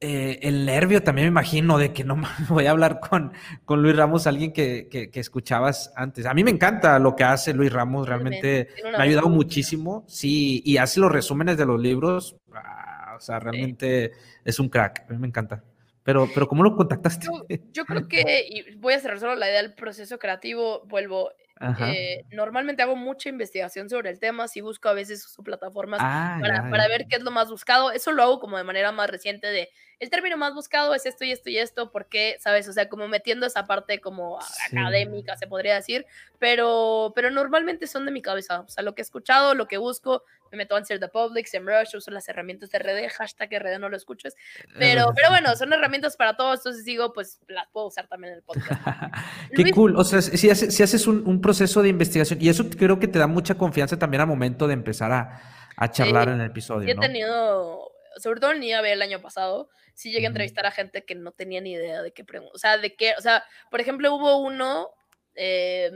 eh, 0.00 0.38
el 0.42 0.64
nervio 0.64 1.02
también 1.02 1.26
me 1.26 1.30
imagino 1.30 1.76
de 1.76 1.92
que 1.92 2.04
no 2.04 2.22
voy 2.48 2.66
a 2.66 2.70
hablar 2.70 3.00
con, 3.00 3.32
con 3.64 3.82
Luis 3.82 3.96
Ramos, 3.96 4.28
alguien 4.28 4.52
que, 4.52 4.86
que- 4.88 5.10
que 5.10 5.18
escuchabas 5.18 5.92
antes. 5.96 6.24
A 6.26 6.34
mí 6.34 6.44
me 6.44 6.52
encanta 6.52 6.98
lo 7.00 7.16
que 7.16 7.24
hace 7.24 7.52
Luis 7.52 7.72
Ramos, 7.72 8.08
realmente 8.08 8.68
me 8.84 8.96
ha 8.96 9.00
ayudado 9.02 9.28
muchísimo. 9.28 10.04
Sí, 10.06 10.62
y 10.64 10.76
hace 10.76 11.00
los 11.00 11.10
resúmenes 11.10 11.56
de 11.56 11.66
los 11.66 11.80
libros. 11.80 12.36
ah, 12.54 13.14
o 13.16 13.20
sea, 13.20 13.40
realmente 13.40 14.12
es 14.44 14.60
un 14.60 14.68
crack. 14.68 15.04
A 15.08 15.12
mí 15.12 15.18
me 15.18 15.26
encanta. 15.26 15.64
Pero, 16.08 16.32
pero 16.32 16.48
¿cómo 16.48 16.62
lo 16.62 16.74
contactaste? 16.76 17.26
yo, 17.26 17.46
yo 17.72 17.86
creo 17.86 18.08
que, 18.08 18.44
y 18.48 18.76
voy 18.76 18.94
a 18.94 19.00
cerrar 19.00 19.20
solo 19.20 19.34
la 19.36 19.48
idea 19.48 19.62
del 19.62 19.74
proceso 19.74 20.18
creativo, 20.18 20.82
vuelvo, 20.86 21.32
eh, 21.76 22.24
normalmente 22.30 22.82
hago 22.82 22.96
mucha 22.96 23.28
investigación 23.28 23.88
sobre 23.88 24.10
el 24.10 24.18
tema, 24.20 24.48
si 24.48 24.60
busco 24.60 24.88
a 24.88 24.92
veces 24.94 25.24
uso 25.26 25.42
plataformas 25.42 26.04
Ah, 26.04 26.40
para, 26.40 26.54
ya, 26.54 26.62
para 26.68 26.86
ya. 26.86 26.88
ver 26.88 27.06
qué 27.08 27.16
es 27.16 27.22
lo 27.22 27.30
más 27.32 27.50
buscado. 27.50 27.90
Eso 27.92 28.12
lo 28.12 28.22
hago 28.22 28.40
como 28.40 28.56
de 28.58 28.64
manera 28.64 28.92
más 28.92 29.10
reciente 29.10 29.48
de 29.48 29.70
el 29.98 30.10
término 30.10 30.36
más 30.36 30.54
buscado 30.54 30.94
es 30.94 31.06
esto 31.06 31.24
y 31.24 31.32
esto 31.32 31.50
y 31.50 31.58
esto, 31.58 31.90
porque, 31.90 32.36
¿sabes? 32.40 32.68
O 32.68 32.72
sea, 32.72 32.88
como 32.88 33.08
metiendo 33.08 33.46
esa 33.46 33.66
parte 33.66 34.00
como 34.00 34.38
Sí. 34.38 34.76
académica, 34.76 35.36
se 35.36 35.48
podría 35.48 35.74
decir, 35.74 36.06
pero, 36.38 37.12
pero 37.16 37.30
normalmente 37.30 37.86
son 37.88 38.06
de 38.06 38.12
mi 38.12 38.22
cabeza. 38.22 38.60
O 38.60 38.68
sea, 38.68 38.84
lo 38.84 38.94
que 38.94 39.02
he 39.02 39.04
escuchado, 39.04 39.54
lo 39.54 39.66
que 39.66 39.78
busco, 39.78 40.24
me 40.50 40.58
meto 40.58 40.74
a 40.74 40.78
Answer 40.78 40.98
the 41.00 41.08
Public, 41.08 41.46
SEMrush, 41.46 41.94
uso 41.96 42.10
las 42.10 42.28
herramientas 42.28 42.70
de 42.70 42.78
RD, 42.78 43.08
hashtag 43.10 43.50
RD 43.58 43.78
no 43.78 43.88
lo 43.88 43.96
escuches, 43.96 44.34
pero, 44.78 45.12
pero 45.14 45.30
bueno, 45.30 45.54
son 45.56 45.72
herramientas 45.72 46.16
para 46.16 46.36
todos, 46.36 46.60
entonces 46.60 46.84
digo, 46.84 47.12
pues 47.12 47.40
las 47.48 47.66
puedo 47.72 47.86
usar 47.88 48.06
también 48.08 48.32
en 48.32 48.38
el 48.38 48.42
podcast. 48.44 48.80
Qué 49.54 49.62
Luis- 49.62 49.74
cool. 49.74 49.96
O 49.96 50.04
sea, 50.04 50.20
si 50.22 50.50
haces, 50.50 50.74
si 50.74 50.82
haces 50.82 51.06
un, 51.06 51.26
un 51.26 51.40
proceso 51.40 51.82
de 51.82 51.88
investigación, 51.88 52.38
y 52.42 52.48
eso 52.48 52.68
creo 52.70 52.98
que 52.98 53.08
te 53.08 53.18
da 53.18 53.26
mucha 53.26 53.56
confianza 53.56 53.98
también 53.98 54.20
al 54.22 54.26
momento 54.26 54.66
de 54.66 54.74
empezar 54.74 55.12
a, 55.12 55.40
a 55.76 55.90
charlar 55.90 56.28
en 56.28 56.40
el 56.40 56.46
episodio, 56.46 56.88
he 56.90 56.94
¿no? 56.94 57.00
tenido, 57.00 57.92
sobre 58.16 58.40
todo 58.40 58.52
en 58.52 58.62
IAB 58.62 58.84
el 58.86 59.02
año 59.02 59.20
pasado, 59.20 59.68
sí 59.94 60.10
llegué 60.12 60.26
a 60.26 60.28
entrevistar 60.28 60.64
a 60.66 60.70
gente 60.70 61.04
que 61.04 61.14
no 61.14 61.32
tenía 61.32 61.60
ni 61.60 61.72
idea 61.72 62.02
de 62.02 62.12
qué 62.12 62.24
preguntar. 62.24 62.54
O 62.54 62.58
sea, 62.58 62.78
de 62.78 62.94
qué, 62.94 63.14
o 63.18 63.20
sea, 63.20 63.44
por 63.70 63.80
ejemplo, 63.80 64.14
hubo 64.14 64.38
uno, 64.38 64.90
eh, 65.38 65.90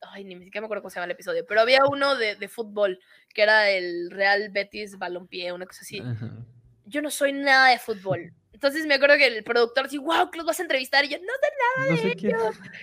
ay, 0.00 0.24
ni 0.24 0.34
siquiera 0.44 0.60
me 0.60 0.66
acuerdo 0.66 0.82
cómo 0.82 0.90
se 0.90 0.96
llama 0.96 1.06
el 1.06 1.12
episodio, 1.12 1.46
pero 1.46 1.60
había 1.60 1.80
uno 1.88 2.16
de, 2.16 2.34
de 2.36 2.48
fútbol, 2.48 2.98
que 3.32 3.42
era 3.42 3.70
el 3.70 4.10
Real 4.10 4.50
Betis 4.50 4.98
Balompié, 4.98 5.52
una 5.52 5.66
cosa 5.66 5.80
así. 5.82 6.00
Ajá. 6.00 6.30
Yo 6.84 7.02
no 7.02 7.10
soy 7.10 7.32
nada 7.32 7.70
de 7.70 7.78
fútbol. 7.78 8.32
Entonces 8.58 8.86
me 8.86 8.94
acuerdo 8.94 9.16
que 9.18 9.26
el 9.28 9.44
productor 9.44 9.86
así, 9.86 9.98
wow, 9.98 10.32
que 10.32 10.38
los 10.38 10.46
vas 10.46 10.58
a 10.58 10.62
entrevistar. 10.62 11.04
Y 11.04 11.10
yo, 11.10 11.18
no 11.18 11.26
sé 11.40 11.90
No 11.90 11.96
sé 11.96 12.16
quién. 12.16 12.36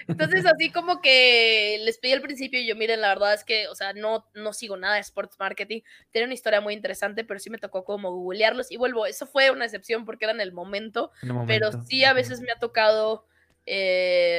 Entonces, 0.08 0.46
así 0.46 0.72
como 0.72 1.02
que 1.02 1.80
les 1.82 1.98
pedí 1.98 2.14
al 2.14 2.22
principio 2.22 2.62
y 2.62 2.66
yo, 2.66 2.78
miren, 2.78 3.02
la 3.02 3.10
verdad 3.10 3.34
es 3.34 3.44
que, 3.44 3.68
o 3.68 3.76
sea, 3.76 3.92
no, 3.92 4.26
no 4.34 4.54
sigo 4.54 4.78
nada 4.78 4.96
de 4.96 5.02
sports 5.02 5.36
marketing. 5.38 5.82
Tiene 6.12 6.28
una 6.28 6.34
historia 6.34 6.62
muy 6.62 6.74
interesante, 6.74 7.26
pero 7.26 7.42
sí 7.42 7.50
me 7.50 7.58
tocó 7.58 7.84
como 7.84 8.10
googlearlos. 8.14 8.72
Y 8.72 8.78
vuelvo, 8.78 9.06
eso 9.06 9.28
fue 9.28 9.52
una 9.52 9.66
excepción 9.66 10.06
porque 10.06 10.24
era 10.24 10.34
en 10.34 10.40
el 10.40 10.54
momento, 10.54 11.12
En 11.22 11.32
el 11.32 11.46
pero 11.46 11.72
momento. 11.72 11.88
sí 11.90 12.06
a 12.06 12.14
veces 12.14 12.40
me 12.40 12.54
ha 12.54 12.60
tocado, 12.60 13.26
eh, 13.66 14.35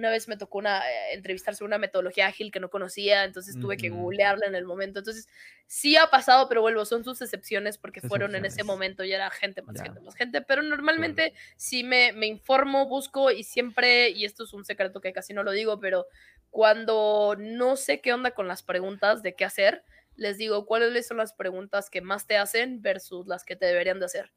una 0.00 0.10
vez 0.10 0.28
me 0.28 0.36
tocó 0.36 0.58
una, 0.58 0.80
eh, 0.90 1.14
entrevistar 1.14 1.54
sobre 1.54 1.68
una 1.68 1.78
metodología 1.78 2.26
ágil 2.26 2.50
que 2.52 2.60
no 2.60 2.70
conocía, 2.70 3.24
entonces 3.24 3.58
tuve 3.58 3.78
que 3.78 3.90
Ujú. 3.90 3.90
googlearla 3.90 4.46
en 4.48 4.56
el 4.56 4.64
momento. 4.66 4.98
Entonces, 5.00 5.28
sí 5.66 5.96
ha 5.96 6.08
pasado, 6.10 6.48
pero 6.48 6.62
vuelvo, 6.62 6.84
son 6.84 7.04
sus 7.04 7.22
excepciones 7.22 7.78
porque 7.78 8.02
fueron 8.02 8.34
en 8.34 8.44
ese 8.44 8.64
momento, 8.64 9.04
ya 9.04 9.16
era 9.16 9.30
gente 9.30 9.62
más 9.62 9.80
Ya. 9.80 9.94
gente 9.94 10.00
más 10.00 10.14
gente, 10.16 10.42
pero 10.42 10.62
normalmente 10.62 11.34
sí 11.56 11.84
me, 11.84 12.12
me 12.12 12.26
informo, 12.26 12.86
busco 12.88 13.30
y 13.30 13.44
siempre, 13.44 14.10
y 14.10 14.24
esto 14.24 14.44
es 14.44 14.52
un 14.52 14.64
secreto 14.64 15.00
que 15.00 15.12
casi 15.12 15.32
no 15.34 15.42
lo 15.44 15.52
digo, 15.52 15.78
pero 15.80 16.06
cuando 16.50 17.36
no 17.38 17.76
sé 17.76 18.00
qué 18.00 18.12
onda 18.12 18.32
con 18.32 18.48
las 18.48 18.62
preguntas 18.62 19.22
de 19.22 19.34
qué 19.36 19.44
hacer, 19.44 19.84
les 20.16 20.36
digo 20.38 20.66
cuáles 20.66 21.06
son 21.06 21.16
las 21.18 21.32
preguntas 21.32 21.90
que 21.90 22.00
más 22.00 22.26
te 22.26 22.36
hacen 22.36 22.82
versus 22.82 23.26
las 23.26 23.44
que 23.44 23.56
te 23.56 23.66
deberían 23.66 24.00
de 24.00 24.06
hacer. 24.06 24.32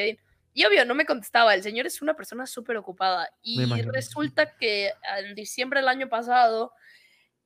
Y 0.54 0.64
obvio, 0.64 0.84
no 0.84 0.94
me 0.94 1.04
contestaba. 1.04 1.54
El 1.54 1.62
señor 1.62 1.86
es 1.86 2.00
una 2.00 2.14
persona 2.14 2.46
súper 2.46 2.76
ocupada. 2.78 3.28
Y 3.42 3.64
resulta 3.92 4.56
que 4.56 4.92
en 5.18 5.34
diciembre 5.34 5.80
del 5.80 5.88
año 5.88 6.08
pasado 6.08 6.72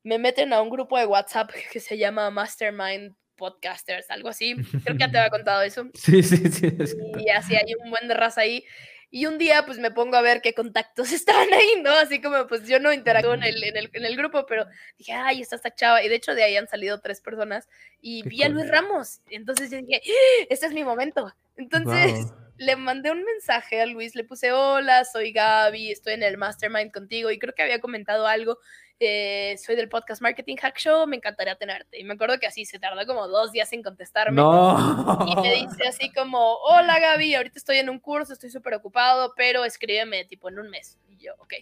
me 0.03 0.19
meten 0.19 0.53
a 0.53 0.63
un 0.63 0.71
grupo 0.71 0.97
de 0.99 1.07
WhatsApp 1.07 1.51
que 1.73 1.81
se 1.81 1.99
llama 1.99 2.31
Mastermind 2.31 3.15
Podcasters, 3.37 4.11
algo 4.11 4.29
así. 4.29 4.55
Creo 4.85 4.97
que 4.97 5.01
ya 5.01 5.11
te 5.11 5.19
había 5.19 5.31
contado 5.31 5.63
eso 5.63 5.89
Sí, 5.95 6.23
sí, 6.23 6.37
sí. 6.51 6.77
y 7.19 7.31
así 7.31 7.57
hay 7.57 7.75
un 7.83 7.91
buen 7.91 8.07
de 8.07 8.15
raza 8.15 8.43
ahí. 8.43 8.65
Y 9.11 9.27
un 9.27 9.39
día 9.39 9.67
pues 9.67 9.79
me 9.79 9.91
pongo 9.91 10.17
a 10.17 10.23
ver 10.23 10.41
qué 10.41 10.55
contactos 10.55 11.13
estaban 11.13 11.53
ahí, 11.53 11.83
¿no? 11.83 11.91
Así 11.91 12.21
como 12.21 12.47
pues 12.47 12.67
yo 12.67 12.79
no 12.79 12.93
interactúo 12.93 13.35
en 13.35 13.43
el, 13.43 13.63
en 13.63 13.77
el, 13.77 13.91
en 13.93 14.05
el 14.05 14.17
grupo, 14.17 14.47
pero 14.47 14.67
dije, 14.99 15.13
ay, 15.13 15.43
está 15.43 15.57
esta 15.57 15.75
chava. 15.75 16.03
Y 16.03 16.09
de 16.09 16.15
hecho 16.15 16.35
de 16.35 16.45
ahí 16.45 16.57
han 16.57 16.69
salido 16.69 17.01
tres 17.01 17.21
personas 17.21 17.69
y 18.01 18.23
Qué 18.23 18.29
vi 18.29 18.43
a. 18.45 18.49
Luis 18.49 18.69
Ramos. 18.69 19.21
Entonces 19.31 19.71
yo 19.71 19.79
dije, 19.79 20.01
¡Ah! 20.05 20.47
este 20.49 20.67
es 20.67 20.73
mi 20.73 20.85
momento. 20.85 21.35
Entonces 21.57 22.27
le 22.57 22.77
mandé 22.77 23.11
un 23.11 23.25
mensaje 23.25 23.81
a 23.81 23.87
Luis, 23.87 24.15
le 24.15 24.23
puse, 24.23 24.53
hola, 24.53 25.05
soy 25.05 25.33
Gaby, 25.33 25.91
estoy 25.91 26.13
en 26.13 26.23
el 26.23 26.37
Mastermind 26.37 26.93
contigo 26.93 27.31
y 27.31 27.39
creo 27.39 27.55
que 27.55 27.63
había 27.63 27.81
comentado 27.81 28.27
algo. 28.27 28.59
Eh, 29.01 29.57
soy 29.57 29.77
del 29.77 29.89
podcast 29.89 30.21
Marketing 30.21 30.57
Hack 30.57 30.79
Show, 30.79 31.07
me 31.07 31.17
encantaría 31.17 31.57
tenerte. 31.57 31.99
Y 31.99 32.05
me 32.05 32.15
acuerdo 32.15 32.39
que 32.39 32.47
así 32.47 32.67
se 32.67 32.79
tardó 32.79 33.05
como 33.07 33.27
dos 33.27 33.51
días 33.51 33.73
en 33.73 33.83
contestarme. 33.83 34.37
No. 34.37 35.19
Y 35.27 35.37
me 35.37 35.55
dice 35.55 35.89
así 35.89 36.13
como, 36.13 36.57
hola 36.57 37.01
Gaby, 37.01 37.35
ahorita 37.35 37.59
estoy 37.59 37.79
en 37.79 37.89
un 37.89 37.99
curso, 37.99 38.35
estoy 38.35 38.51
súper 38.51 38.75
ocupado, 38.75 39.33
pero 39.37 39.65
escríbeme 39.65 40.27
tipo 40.27 40.51
en 40.51 40.59
un 40.59 40.69
mes. 40.69 40.99
Y 41.09 41.17
yo, 41.17 41.33
ok. 41.39 41.55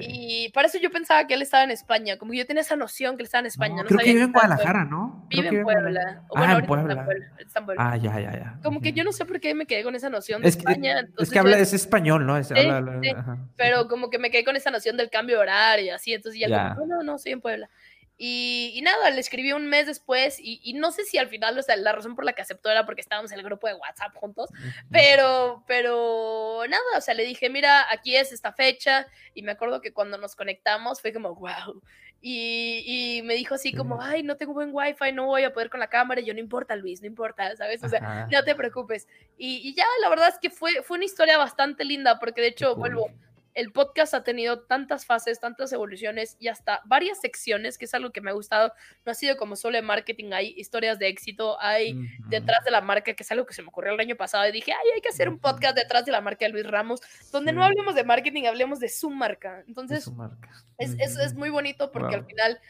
Y 0.00 0.50
para 0.52 0.68
eso 0.68 0.78
yo 0.78 0.90
pensaba 0.90 1.26
que 1.26 1.32
él 1.32 1.40
estaba 1.40 1.64
en 1.64 1.70
España, 1.70 2.18
como 2.18 2.32
que 2.32 2.38
yo 2.38 2.46
tenía 2.46 2.60
esa 2.60 2.76
noción 2.76 3.16
que 3.16 3.22
él 3.22 3.26
estaba 3.26 3.40
en 3.40 3.46
España. 3.46 3.76
No, 3.76 3.82
No 3.82 3.88
creo 3.88 3.98
que 4.00 4.12
vive 4.12 4.24
en 4.24 4.32
Guadalajara, 4.32 4.84
¿no? 4.84 5.26
Vive 5.30 5.48
en 5.48 5.62
Puebla. 5.62 6.22
O 6.28 6.36
Ah, 6.36 6.40
bueno, 6.40 6.58
en 6.58 6.66
Puebla. 6.66 7.04
Puebla. 7.06 7.26
ahorita 7.28 7.42
está 7.46 7.58
en 7.60 7.64
Puebla. 7.64 7.90
Ah, 7.92 7.96
ya, 7.96 8.20
ya, 8.20 8.32
ya. 8.32 8.58
Como 8.62 8.82
que 8.82 8.92
yo 8.92 9.04
no 9.04 9.12
sé 9.12 9.24
por 9.24 9.40
qué 9.40 9.54
me 9.54 9.64
quedé 9.64 9.82
con 9.82 9.94
esa 9.94 10.10
noción 10.10 10.42
de 10.42 10.48
Es 10.48 10.56
que, 10.56 10.60
España. 10.70 11.08
es 11.18 11.30
que 11.30 11.38
habla, 11.38 11.58
es 11.58 11.72
español, 11.72 12.26
¿no? 12.26 12.36
Es, 12.36 12.48
Sí, 12.48 12.54
habla- 12.58 12.76
habla- 12.76 13.00
sí, 13.02 13.08
ajá, 13.16 13.36
sí, 13.36 13.52
pero 13.56 13.88
como 13.88 14.10
que 14.10 14.18
me 14.18 14.30
quedé 14.30 14.44
con 14.44 14.54
esa 14.56 14.70
noción 14.70 14.98
del 14.98 15.08
cambio 15.08 15.36
de 15.36 15.42
horario 15.42 15.86
y 15.86 15.90
así, 15.90 16.12
entonces 16.12 16.38
ya, 16.40 16.48
Ya. 16.48 16.74
como, 16.74 16.86
no, 16.86 16.96
no, 16.96 17.02
no, 17.12 17.18
soy 17.18 17.32
en 17.32 17.40
Puebla. 17.40 17.70
Y, 18.16 18.72
y 18.74 18.82
nada, 18.82 19.10
le 19.10 19.20
escribí 19.20 19.52
un 19.52 19.66
mes 19.66 19.86
después 19.86 20.38
y, 20.38 20.60
y 20.62 20.74
no 20.74 20.92
sé 20.92 21.04
si 21.04 21.18
al 21.18 21.28
final, 21.28 21.58
o 21.58 21.62
sea, 21.62 21.74
la 21.76 21.92
razón 21.92 22.14
por 22.14 22.24
la 22.24 22.32
que 22.32 22.42
aceptó 22.42 22.70
era 22.70 22.86
porque 22.86 23.00
estábamos 23.00 23.32
en 23.32 23.40
el 23.40 23.44
grupo 23.44 23.66
de 23.66 23.74
WhatsApp 23.74 24.14
juntos, 24.14 24.50
pero, 24.90 25.64
pero 25.66 26.62
nada, 26.68 26.82
o 26.96 27.00
sea, 27.00 27.14
le 27.14 27.24
dije, 27.24 27.50
mira, 27.50 27.86
aquí 27.90 28.14
es 28.14 28.32
esta 28.32 28.52
fecha 28.52 29.08
y 29.34 29.42
me 29.42 29.52
acuerdo 29.52 29.80
que 29.80 29.92
cuando 29.92 30.16
nos 30.16 30.36
conectamos 30.36 31.00
fue 31.00 31.12
como, 31.12 31.34
wow. 31.34 31.82
Y, 32.26 32.84
y 32.86 33.22
me 33.22 33.34
dijo 33.34 33.54
así 33.54 33.74
como, 33.74 34.00
ay, 34.00 34.22
no 34.22 34.36
tengo 34.36 34.54
buen 34.54 34.70
wifi, 34.72 35.12
no 35.12 35.26
voy 35.26 35.44
a 35.44 35.52
poder 35.52 35.68
con 35.68 35.78
la 35.78 35.90
cámara. 35.90 36.22
Y 36.22 36.24
yo, 36.24 36.32
no 36.32 36.40
importa, 36.40 36.74
Luis, 36.74 37.02
no 37.02 37.06
importa, 37.06 37.54
¿sabes? 37.54 37.84
O 37.84 37.88
sea, 37.90 37.98
Ajá. 37.98 38.28
no 38.30 38.42
te 38.42 38.54
preocupes. 38.54 39.06
Y, 39.36 39.74
ya, 39.74 39.84
la 40.00 40.08
verdad 40.08 40.28
es 40.28 40.38
que 40.38 40.48
fue, 40.48 40.70
fue 40.82 40.96
una 40.96 41.04
historia 41.04 41.36
bastante 41.36 41.84
linda, 41.84 42.18
porque 42.18 42.40
de 42.40 42.46
hecho, 42.46 42.76
vuelvo, 42.76 43.10
el 43.54 43.72
podcast 43.72 44.14
ha 44.14 44.24
tenido 44.24 44.62
tantas 44.62 45.06
fases, 45.06 45.40
tantas 45.40 45.72
evoluciones 45.72 46.36
y 46.40 46.48
hasta 46.48 46.82
varias 46.86 47.20
secciones, 47.20 47.78
que 47.78 47.84
es 47.84 47.94
algo 47.94 48.10
que 48.10 48.20
me 48.20 48.30
ha 48.30 48.34
gustado. 48.34 48.72
No 49.04 49.12
ha 49.12 49.14
sido 49.14 49.36
como 49.36 49.56
solo 49.56 49.76
de 49.76 49.82
marketing, 49.82 50.32
hay 50.32 50.54
historias 50.56 50.98
de 50.98 51.08
éxito, 51.08 51.56
hay 51.60 51.96
detrás 52.28 52.64
de 52.64 52.70
la 52.70 52.80
marca, 52.80 53.14
que 53.14 53.22
es 53.22 53.30
algo 53.30 53.46
que 53.46 53.54
se 53.54 53.62
me 53.62 53.68
ocurrió 53.68 53.92
el 53.92 54.00
año 54.00 54.16
pasado, 54.16 54.48
y 54.48 54.52
dije, 54.52 54.72
ay, 54.72 54.88
hay 54.94 55.00
que 55.00 55.08
hacer 55.08 55.28
un 55.28 55.38
podcast 55.38 55.76
detrás 55.76 56.04
de 56.04 56.12
la 56.12 56.20
marca 56.20 56.44
de 56.46 56.52
Luis 56.52 56.66
Ramos, 56.66 57.00
donde 57.30 57.52
no 57.52 57.64
hablemos 57.64 57.94
de 57.94 58.04
marketing, 58.04 58.44
hablemos 58.46 58.80
de 58.80 58.88
su 58.88 59.08
marca. 59.10 59.60
Es 59.60 59.68
Entonces, 59.68 60.04
su 60.04 60.12
marca. 60.12 60.50
es, 60.78 60.94
es, 60.98 61.16
es 61.16 61.30
Ujú. 61.30 61.38
muy 61.38 61.50
bonito 61.50 61.92
porque 61.92 62.16
al 62.16 62.26
final 62.26 62.60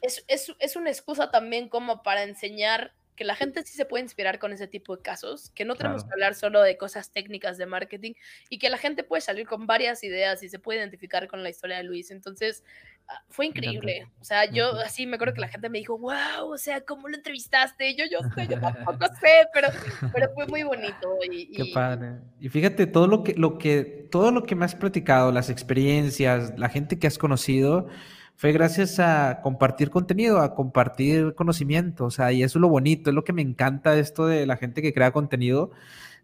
es, 0.00 0.24
es, 0.28 0.52
es 0.58 0.76
una 0.76 0.90
excusa 0.90 1.30
también 1.30 1.68
como 1.68 2.02
para 2.02 2.22
enseñar 2.22 2.94
que 3.16 3.24
la 3.24 3.34
gente 3.36 3.62
sí 3.64 3.76
se 3.76 3.84
puede 3.84 4.02
inspirar 4.02 4.38
con 4.38 4.52
ese 4.52 4.66
tipo 4.66 4.96
de 4.96 5.02
casos, 5.02 5.50
que 5.50 5.64
no 5.64 5.76
tenemos 5.76 6.02
Claro. 6.02 6.08
que 6.08 6.14
hablar 6.14 6.34
solo 6.34 6.62
de 6.62 6.76
cosas 6.76 7.12
técnicas 7.12 7.58
de 7.58 7.66
marketing 7.66 8.12
y 8.50 8.58
que 8.58 8.68
la 8.70 8.78
gente 8.78 9.04
puede 9.04 9.20
salir 9.20 9.46
con 9.46 9.66
varias 9.66 10.02
ideas 10.02 10.42
y 10.42 10.48
se 10.48 10.58
puede 10.58 10.80
identificar 10.80 11.28
con 11.28 11.42
la 11.42 11.50
historia 11.50 11.76
de 11.76 11.84
Luis. 11.84 12.10
Entonces, 12.10 12.64
ah, 13.08 13.22
fue 13.28 13.46
increíble. 13.46 14.08
O 14.20 14.24
sea, 14.24 14.50
yo 14.50 14.72
así 14.80 15.06
me 15.06 15.14
acuerdo 15.14 15.34
que 15.34 15.40
la 15.42 15.48
gente 15.48 15.68
me 15.70 15.78
dijo, 15.78 15.96
wow, 15.98 16.50
o 16.52 16.58
sea, 16.58 16.80
¿cómo 16.80 17.08
lo 17.08 17.16
entrevistaste? 17.16 17.94
Yo, 17.94 18.04
yo 18.10 18.18
yo 18.48 18.60
tampoco 18.60 19.06
sé, 19.20 19.46
pero, 19.54 19.68
pero 20.12 20.32
fue 20.34 20.46
muy 20.48 20.62
bonito. 20.64 21.16
Y, 21.30 21.52
Qué 21.52 21.62
y- 21.66 21.72
padre. 21.72 22.14
Y 22.40 22.48
fíjate, 22.48 22.86
todo 22.86 23.06
lo 23.06 23.22
que, 23.22 23.34
lo 23.34 23.58
que, 23.58 24.08
todo 24.10 24.32
lo 24.32 24.42
que 24.42 24.54
me 24.56 24.64
has 24.64 24.74
platicado, 24.74 25.30
las 25.30 25.50
experiencias, 25.50 26.58
la 26.58 26.68
gente 26.68 26.98
que 26.98 27.06
has 27.06 27.18
conocido, 27.18 27.88
fue 28.36 28.52
gracias 28.52 28.98
a 28.98 29.40
compartir 29.42 29.90
contenido, 29.90 30.40
a 30.40 30.54
compartir 30.54 31.34
conocimiento. 31.34 32.06
O 32.06 32.10
sea, 32.10 32.32
y 32.32 32.42
eso 32.42 32.58
es 32.58 32.60
lo 32.60 32.68
bonito, 32.68 33.10
es 33.10 33.14
lo 33.14 33.24
que 33.24 33.32
me 33.32 33.42
encanta 33.42 33.96
esto 33.98 34.26
de 34.26 34.46
la 34.46 34.56
gente 34.56 34.82
que 34.82 34.92
crea 34.92 35.12
contenido, 35.12 35.70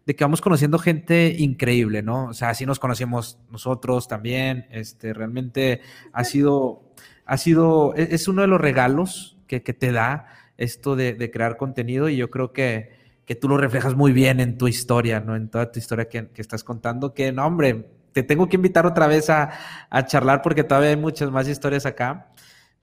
de 0.05 0.15
que 0.15 0.23
vamos 0.23 0.41
conociendo 0.41 0.79
gente 0.79 1.35
increíble, 1.37 2.01
¿no? 2.03 2.25
O 2.25 2.33
sea, 2.33 2.49
así 2.49 2.65
nos 2.65 2.79
conocemos 2.79 3.39
nosotros 3.51 4.07
también. 4.07 4.65
Este, 4.71 5.13
realmente 5.13 5.81
ha 6.13 6.23
sido, 6.23 6.83
ha 7.25 7.37
sido, 7.37 7.93
e- 7.95 8.09
es 8.11 8.27
uno 8.27 8.41
de 8.41 8.47
los 8.47 8.59
regalos 8.59 9.37
que, 9.47 9.63
que 9.63 9.73
te 9.73 9.91
da 9.91 10.27
esto 10.57 10.95
de, 10.95 11.13
de 11.13 11.31
crear 11.31 11.57
contenido 11.57 12.09
y 12.09 12.17
yo 12.17 12.29
creo 12.29 12.51
que, 12.51 12.91
que 13.25 13.35
tú 13.35 13.47
lo 13.47 13.57
reflejas 13.57 13.95
muy 13.95 14.11
bien 14.11 14.39
en 14.39 14.57
tu 14.57 14.67
historia, 14.67 15.19
¿no? 15.21 15.35
En 15.35 15.49
toda 15.49 15.71
tu 15.71 15.79
historia 15.79 16.09
que, 16.09 16.27
que 16.29 16.41
estás 16.41 16.63
contando, 16.63 17.13
que 17.13 17.31
no, 17.31 17.45
hombre, 17.45 17.85
te 18.13 18.23
tengo 18.23 18.47
que 18.47 18.55
invitar 18.57 18.85
otra 18.85 19.07
vez 19.07 19.29
a, 19.29 19.51
a 19.89 20.05
charlar 20.05 20.41
porque 20.41 20.63
todavía 20.63 20.89
hay 20.89 20.97
muchas 20.97 21.31
más 21.31 21.47
historias 21.47 21.85
acá, 21.85 22.31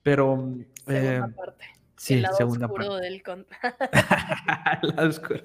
pero... 0.03 0.37
Segunda 0.87 1.27
eh, 1.29 1.33
parte. 1.37 1.65
sí, 1.97 2.15
el 2.15 2.23
lado 2.23 2.37
segunda 2.37 2.67
oscuro 2.67 2.87
parte. 2.89 3.03
del 3.05 3.23
con- 3.23 3.47
El 4.83 4.89
lado 4.97 5.09
oscuro 5.09 5.41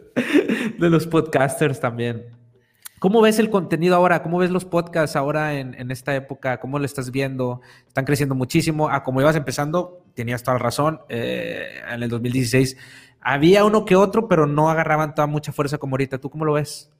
de 0.78 0.90
los 0.90 1.08
podcasters 1.08 1.80
también. 1.80 2.26
¿Cómo 3.00 3.20
ves 3.22 3.38
el 3.40 3.50
contenido 3.50 3.96
ahora? 3.98 4.24
¿Cómo 4.24 4.38
ves 4.38 4.50
los 4.50 4.64
podcasts 4.64 5.18
ahora 5.18 5.56
en, 5.56 5.74
en 5.74 5.92
esta 5.92 6.16
época? 6.16 6.62
¿Cómo 6.62 6.80
lo 6.80 6.86
estás 6.86 7.12
viendo? 7.12 7.60
Están 7.86 8.06
creciendo 8.06 8.34
muchísimo. 8.34 8.88
Ah, 8.88 9.04
como 9.04 9.20
ibas 9.20 9.36
empezando, 9.36 10.06
tenías 10.14 10.42
toda 10.42 10.58
la 10.58 10.64
razón. 10.64 11.02
eh, 11.10 11.82
en 11.92 12.02
el 12.02 12.10
2016 12.10 12.78
había 13.20 13.66
uno 13.66 13.84
que 13.84 13.98
otro, 13.98 14.30
pero 14.30 14.48
no 14.48 14.70
agarraban 14.70 15.14
toda 15.16 15.28
mucha 15.28 15.52
fuerza 15.52 15.78
como 15.78 15.96
ahorita. 15.96 16.18
¿Tú 16.20 16.30
cómo 16.30 16.46
lo 16.46 16.54
ves? 16.54 16.93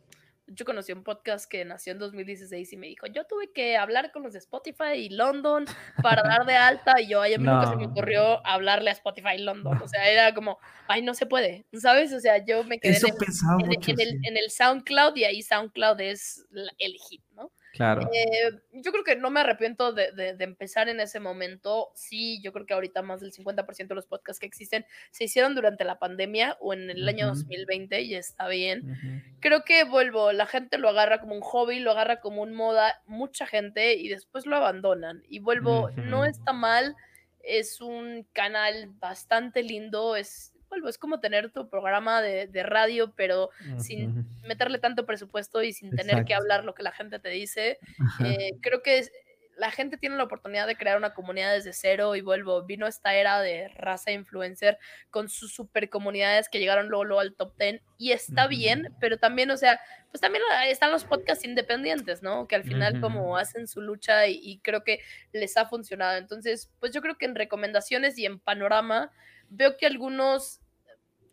Yo 0.56 0.66
conocí 0.66 0.92
un 0.92 1.04
podcast 1.04 1.50
que 1.50 1.66
nació 1.66 1.94
en 1.94 2.00
2016 2.00 2.74
y 2.74 2.78
me 2.78 2.88
dijo, 2.88 3.08
yo 3.08 3.26
tuve 3.26 3.52
que 3.52 3.76
hablar 3.78 4.12
con 4.12 4.24
los 4.24 4.34
de 4.34 4.40
Spotify 4.40 4.94
y 4.98 5.10
London 5.10 5.66
para 6.02 6.22
dar 6.24 6.46
de 6.46 6.56
alta 6.56 7.00
y 7.02 7.08
yo, 7.08 7.22
ay, 7.22 7.34
a 7.34 7.38
mí 7.38 7.44
nunca 7.46 7.70
se 7.72 7.76
me 7.76 7.86
ocurrió 7.88 8.46
hablarle 8.46 8.90
a 8.90 8.94
Spotify 8.94 9.38
London. 9.38 9.82
O 9.82 9.88
sea, 9.88 10.10
era 10.10 10.34
como, 10.34 10.60
ay, 10.88 11.02
no 11.02 11.14
se 11.14 11.26
puede, 11.26 11.66
¿sabes? 11.74 12.14
O 12.14 12.20
sea, 12.20 12.44
yo 12.46 12.64
me 12.64 12.80
quedé 12.80 12.94
en 12.98 13.02
el, 13.08 13.18
en 13.66 13.72
el- 13.72 13.78
mucho. 13.78 13.92
en 13.92 14.00
el- 14.02 14.10
sí. 14.12 14.28
en 14.28 14.38
el 14.38 14.50
SoundCloud 14.52 15.16
y 15.16 15.24
ahí 15.24 15.42
SoundCloud 15.42 16.00
es 16.02 16.46
el 16.78 16.94
hit, 17.10 17.24
¿no? 17.36 17.52
Claro. 17.74 18.08
Eh, 18.14 18.52
yo 18.72 18.92
creo 18.92 19.04
que 19.04 19.16
no 19.16 19.32
me 19.32 19.40
arrepiento 19.40 19.92
de, 19.94 20.12
de- 20.12 20.36
de 20.36 20.44
empezar 20.44 20.90
en 20.90 21.00
ese 21.00 21.20
momento. 21.20 21.90
Sí, 21.96 22.40
yo 22.44 22.54
creo 22.54 22.68
que 22.68 22.74
ahorita 22.76 23.02
más 23.02 23.20
del 23.20 23.32
50% 23.34 23.88
de 23.90 23.96
los 23.96 24.06
podcasts 24.06 24.40
que 24.40 24.46
existen 24.46 24.86
se 25.12 25.24
hicieron 25.24 25.56
durante 25.56 25.84
la 25.84 25.98
pandemia 25.98 26.56
o 26.60 26.74
en 26.74 26.92
el 26.92 27.10
año 27.10 27.26
Ujú. 27.32 27.36
2020 27.36 28.02
y 28.02 28.14
está 28.16 28.48
bien. 28.48 29.34
Creo 29.40 29.64
que 29.66 29.84
vuelvo, 29.86 30.32
la 30.34 30.46
gente 30.46 30.78
lo 30.78 30.88
agarra 30.88 31.20
como 31.20 31.34
un 31.36 31.42
hobby, 31.42 31.80
lo 31.80 31.92
agarra 31.92 32.22
como 32.22 32.44
un 32.44 32.54
moda, 32.54 33.02
mucha 33.08 33.48
gente 33.48 33.96
y 33.96 34.08
después 34.08 34.46
lo 34.46 34.56
abandonan. 34.56 35.24
Y 35.28 35.40
vuelvo, 35.40 35.90
no 35.98 36.26
está 36.26 36.54
mal, 36.54 36.96
es 37.42 37.82
un 37.82 38.26
canal 38.34 38.88
bastante 39.00 39.64
lindo, 39.64 40.16
es, 40.16 40.53
vuelvo, 40.74 40.90
es 40.90 40.98
como 40.98 41.20
tener 41.20 41.52
tu 41.52 41.70
programa 41.70 42.22
de, 42.22 42.48
de 42.48 42.64
radio, 42.64 43.14
pero 43.16 43.50
sin 43.76 44.10
Ujú. 44.10 44.26
meterle 44.44 44.80
tanto 44.80 45.06
presupuesto 45.06 45.62
y 45.64 45.74
sin 45.74 45.94
tener 45.94 46.26
que 46.26 46.34
Exacto. 46.34 46.44
hablar 46.44 46.66
lo 46.66 46.74
que 46.74 46.84
la 46.84 46.92
gente 46.92 47.20
te 47.20 47.30
dice. 47.30 47.80
Eh, 48.18 48.52
creo 48.62 48.82
que 48.84 48.98
es- 49.00 49.12
la 49.56 49.70
gente 49.70 49.98
tiene 49.98 50.18
la 50.18 50.24
oportunidad 50.24 50.66
de 50.66 50.76
crear 50.76 50.98
una 50.98 51.14
comunidad 51.14 51.54
desde 51.54 51.74
cero 51.74 52.16
y 52.16 52.22
vuelvo, 52.22 52.64
vino 52.66 52.88
esta 52.88 53.14
era 53.14 53.40
de 53.40 53.68
raza 53.70 54.10
influencer 54.12 54.80
con 55.12 55.30
sus 55.30 55.54
super 55.54 55.90
comunidades 55.92 56.50
que 56.50 56.58
llegaron 56.58 56.88
luego, 56.90 57.04
luego 57.06 57.20
al 57.22 57.36
top 57.36 57.56
10 57.60 57.82
y 58.00 58.14
está 58.14 58.48
Ujú. 58.48 58.50
bien, 58.50 58.96
pero 59.00 59.20
también, 59.20 59.52
o 59.52 59.58
sea, 59.58 59.80
pues 60.10 60.22
también 60.22 60.44
están 60.66 60.92
los 60.92 61.06
podcasts 61.06 61.46
independientes, 61.46 62.24
¿no? 62.24 62.48
Que 62.48 62.56
al 62.56 62.64
final 62.64 62.98
como 62.98 63.22
Ujú. 63.30 63.38
hacen 63.38 63.68
su 63.68 63.80
lucha 63.82 64.26
y, 64.26 64.40
y 64.42 64.60
creo 64.62 64.84
que 64.84 65.02
les 65.32 65.56
ha 65.56 65.68
funcionado. 65.68 66.18
Entonces, 66.18 66.72
pues 66.80 66.92
yo 66.92 67.02
creo 67.02 67.18
que 67.20 67.26
en 67.26 67.36
recomendaciones 67.36 68.18
y 68.18 68.26
en 68.26 68.40
panorama 68.40 69.12
veo 69.50 69.78
que 69.78 69.86
algunos 69.86 70.62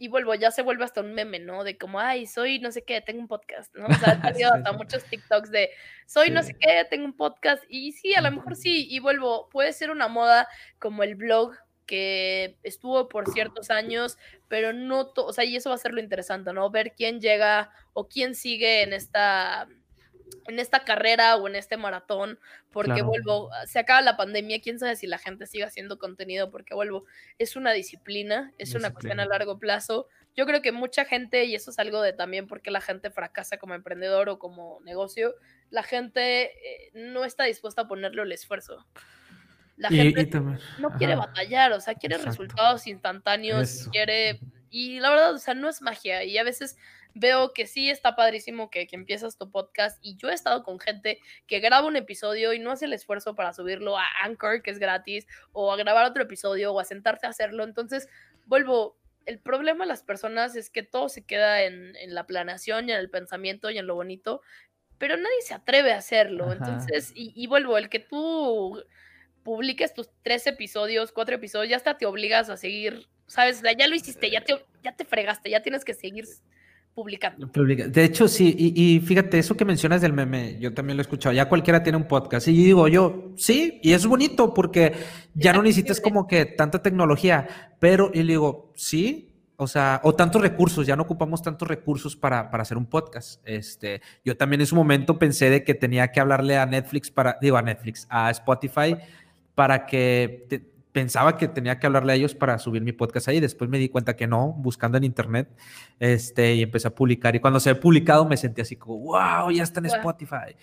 y 0.01 0.09
vuelvo, 0.09 0.35
ya 0.35 0.51
se 0.51 0.63
vuelve 0.63 0.85
hasta 0.85 1.03
un 1.03 1.13
meme, 1.13 1.39
¿no? 1.41 1.63
De 1.63 1.77
como, 1.77 2.01
ay, 2.01 2.27
soy 2.27 2.59
no 2.59 2.73
sé 2.73 2.83
qué, 2.83 3.03
tengo 3.03 3.21
un 3.21 3.29
podcast, 3.29 3.73
¿no? 3.77 3.87
O 3.87 3.93
sea, 3.93 4.13
han 4.13 4.23
salido 4.23 4.51
hasta 4.53 4.73
muchos 4.73 5.05
TikToks 5.05 5.51
de, 5.51 5.69
soy 6.07 6.31
no 6.31 6.43
sé 6.43 6.57
qué, 6.59 6.87
tengo 6.89 7.05
un 7.05 7.13
podcast. 7.13 7.63
Y 7.69 7.93
sí, 7.93 8.15
a 8.15 8.23
lo 8.23 8.31
mejor 8.33 8.57
sí, 8.57 8.87
y 8.91 8.99
vuelvo, 8.99 9.51
puede 9.51 9.75
ser 9.75 9.91
una 9.91 10.09
moda 10.09 10.49
como 10.79 11.03
el 11.03 11.17
blog 11.17 11.55
que 11.85 12.57
estuvo 12.63 13.11
por 13.11 13.31
ciertos 13.31 13.71
años, 13.71 14.17
pero 14.49 14.73
no, 14.73 15.13
o 15.15 15.33
sea, 15.35 15.45
y 15.45 15.57
eso 15.57 15.69
va 15.69 15.75
a 15.75 15.79
ser 15.79 15.93
lo 15.93 16.01
interesante, 16.01 16.55
¿no? 16.55 16.71
Ver 16.71 16.95
quién 16.97 17.21
llega 17.21 17.71
o 17.93 18.09
quién 18.09 18.35
sigue 18.35 18.83
en 18.83 18.95
esta 18.95 19.69
en 20.47 20.59
esta 20.59 20.85
carrera 20.85 21.36
o 21.36 21.47
en 21.48 21.57
este 21.57 21.77
maratón, 21.77 22.39
porque 22.73 22.93
Claro. 22.93 23.07
vuelvo, 23.07 23.51
se 23.66 23.78
acaba 23.78 24.01
la 24.01 24.16
pandemia, 24.16 24.61
quién 24.61 24.78
sabe 24.78 24.97
si 24.97 25.07
la 25.07 25.19
gente 25.19 25.47
sigue 25.47 25.65
haciendo 25.65 25.98
contenido, 25.98 26.51
porque 26.51 26.74
vuelvo, 26.74 27.05
es 27.39 27.57
una 27.57 27.73
disciplina, 27.73 28.52
es 28.59 28.74
una 28.74 28.93
cuestión 28.93 29.20
a 29.20 29.27
largo 29.27 29.59
plazo. 29.59 30.09
Yo 30.36 30.47
creo 30.47 30.62
que 30.62 30.73
mucha 30.73 31.05
gente, 31.05 31.44
y 31.44 31.55
eso 31.55 31.70
es 31.73 31.78
algo 31.78 32.01
de 32.02 32.12
también 32.12 32.47
porque 32.47 32.70
la 32.70 32.81
gente 32.81 33.11
fracasa 33.11 33.59
como 33.59 33.74
emprendedor 33.74 34.28
o 34.28 34.39
como 34.39 34.81
negocio, 34.85 35.35
la 35.70 35.82
gente 35.82 36.44
eh, 36.44 36.90
no 36.94 37.24
está 37.24 37.44
dispuesta 37.44 37.82
a 37.82 37.89
ponerle 37.89 38.23
el 38.23 38.32
esfuerzo. 38.32 38.86
La 39.77 39.89
Y- 39.93 39.97
gente 39.97 40.20
y 40.23 40.27
también- 40.27 40.61
no 40.78 40.90
quiere 40.98 41.15
ajá. 41.15 41.27
batallar, 41.27 41.73
o 41.73 41.81
sea, 41.81 41.94
quiere 41.94 42.16
Exacto. 42.16 42.31
resultados 42.43 42.86
instantáneos, 42.86 43.62
Eso. 43.70 43.90
quiere... 43.90 44.40
Y 44.73 45.01
la 45.01 45.11
verdad, 45.11 45.35
o 45.35 45.39
sea, 45.39 45.55
no 45.55 45.69
es 45.69 45.82
magia. 45.82 46.23
Y 46.23 46.39
a 46.39 46.44
veces 46.44 46.77
veo 47.15 47.53
que 47.53 47.66
sí 47.66 47.91
está 47.91 48.16
padrísimo 48.16 48.70
que, 48.70 48.87
que 48.87 48.97
empiezas 48.97 49.37
tu 49.37 49.51
podcast. 49.51 49.99
Y 50.03 50.16
yo 50.16 50.28
he 50.31 50.35
estado 50.35 50.62
con 50.62 50.78
gente 50.78 51.20
que 51.47 51.61
graba 51.61 51.87
un 51.87 51.97
episodio 51.97 52.53
y 52.53 52.59
no 52.59 52.70
hace 52.70 52.87
el 52.87 52.93
esfuerzo 52.93 53.35
para 53.35 53.53
subirlo 53.53 53.99
a 53.99 54.07
Anchor, 54.23 54.62
que 54.62 54.70
es 54.70 54.78
gratis, 54.78 55.27
o 55.53 55.73
a 55.73 55.77
grabar 55.77 56.07
otro 56.07 56.23
episodio, 56.23 56.73
o 56.73 56.81
a 56.81 56.85
sentarte 56.85 57.27
a 57.27 57.31
hacerlo. 57.31 57.65
Entonces, 57.65 58.09
vuelvo... 58.47 58.99
El 59.27 59.39
problema 59.39 59.85
de 59.85 59.89
las 59.89 60.03
personas 60.03 60.57
es 60.57 60.70
que 60.70 60.82
todo 60.82 61.11
se 61.11 61.24
queda 61.24 61.62
en, 61.62 61.95
en 61.97 62.15
la 62.15 62.27
planeación 62.27 62.89
y 62.89 62.93
en 62.93 62.99
el 62.99 63.11
pensamiento 63.11 63.70
y 63.70 63.77
en 63.77 63.87
lo 63.87 63.95
bonito, 63.95 64.41
pero 64.97 65.16
nadie 65.16 65.43
se 65.43 65.53
atreve 65.53 65.93
a 65.93 65.99
hacerlo. 65.99 66.47
Ajá. 66.47 66.55
Entonces, 66.55 67.12
y, 67.15 67.31
y 67.37 67.47
vuelvo, 67.47 67.77
el 67.77 67.91
que 67.91 68.01
tú 68.01 68.82
publiques 69.45 69.93
tus 69.93 70.09
tres 70.23 70.47
episodios, 70.47 71.12
cuatro 71.12 71.37
episodios, 71.37 71.69
ya 71.69 71.77
hasta 71.77 71.99
te 71.99 72.07
obligas 72.07 72.49
a 72.49 72.57
seguir, 72.57 73.09
¿sabes? 73.27 73.62
Ya 73.78 73.87
lo 73.89 73.95
hiciste, 73.95 74.31
ya 74.31 74.41
te, 74.41 74.55
ya 74.82 74.97
te 74.97 75.05
fregaste, 75.05 75.51
ya 75.51 75.62
tienes 75.62 75.85
que 75.85 75.95
seguir 75.95 76.24
publicando. 76.95 77.51
Publica- 77.51 77.89
De 77.89 78.05
hecho, 78.05 78.29
sí, 78.29 78.55
y, 78.59 78.97
y 78.97 79.01
fíjate, 79.01 79.39
eso 79.39 79.57
que 79.57 79.65
mencionas 79.65 80.01
del 80.01 80.12
meme, 80.12 80.59
yo 80.61 80.75
también 80.75 80.97
lo 80.97 81.01
he 81.01 81.05
escuchado, 81.05 81.33
ya 81.35 81.49
cualquiera 81.49 81.83
tiene 81.83 81.97
un 81.99 82.05
podcast, 82.09 82.49
y 82.49 82.53
digo 82.53 82.89
yo, 82.89 83.33
sí, 83.37 83.81
y 83.83 83.93
es 83.93 84.07
bonito 84.07 84.53
porque 84.53 84.93
ya 85.35 85.53
no 85.53 85.62
necesitas 85.62 86.01
como 86.01 86.27
que 86.27 86.45
tanta 86.47 86.83
tecnología, 86.83 87.47
pero, 87.79 88.11
y 88.12 88.23
le 88.23 88.33
digo, 88.35 88.73
sí, 88.75 89.27
o 89.57 89.67
sea, 89.67 90.01
o 90.05 90.15
tantos 90.15 90.41
recursos, 90.41 90.87
ya 90.87 90.97
no 90.97 91.03
ocupamos 91.03 91.43
tantos 91.43 91.69
recursos 91.69 92.17
para, 92.17 92.51
para 92.51 92.62
hacer 92.62 92.79
un 92.79 92.87
podcast. 92.87 93.43
Este, 93.47 94.01
yo 94.25 94.35
también 94.35 94.62
en 94.62 94.67
su 94.67 94.75
momento 94.75 95.19
pensé 95.19 95.51
de 95.51 95.65
que 95.65 95.75
tenía 95.75 96.09
que 96.12 96.19
hablarle 96.19 96.57
a 96.57 96.65
Netflix 96.65 97.11
para, 97.11 97.37
digo, 97.43 97.59
a 97.59 97.62
Netflix, 97.62 98.07
a 98.09 98.31
Spotify, 98.31 98.97
para 99.55 99.85
que 99.85 100.47
te- 100.49 100.70
pensaba 100.93 101.37
que 101.37 101.49
tenía 101.49 101.79
que 101.79 101.87
hablarle 101.87 102.12
a 102.12 102.17
ellos 102.17 102.35
para 102.35 102.59
subir 102.59 102.83
mi 102.83 102.93
podcast 102.93 103.29
ahí. 103.29 103.41
Después 103.41 103.71
me 103.71 103.79
di 103.79 103.89
cuenta 103.89 104.17
que 104.17 104.27
no, 104.27 104.53
buscando 104.53 104.99
en 104.99 105.05
internet, 105.05 105.49
este, 105.99 106.55
y 106.55 106.62
empecé 106.62 106.89
a 106.89 106.95
publicar. 106.95 107.37
Y 107.37 107.41
cuando 107.41 107.61
se 107.61 107.71
ha 107.71 107.81
publicado 107.81 108.25
me 108.27 108.37
sentí 108.37 108.61
así 108.61 108.77
como, 108.77 108.99
wow, 108.99 109.51
ya 109.51 109.62
está 109.62 109.81
en. 109.81 109.87
Spotify. 109.87 110.57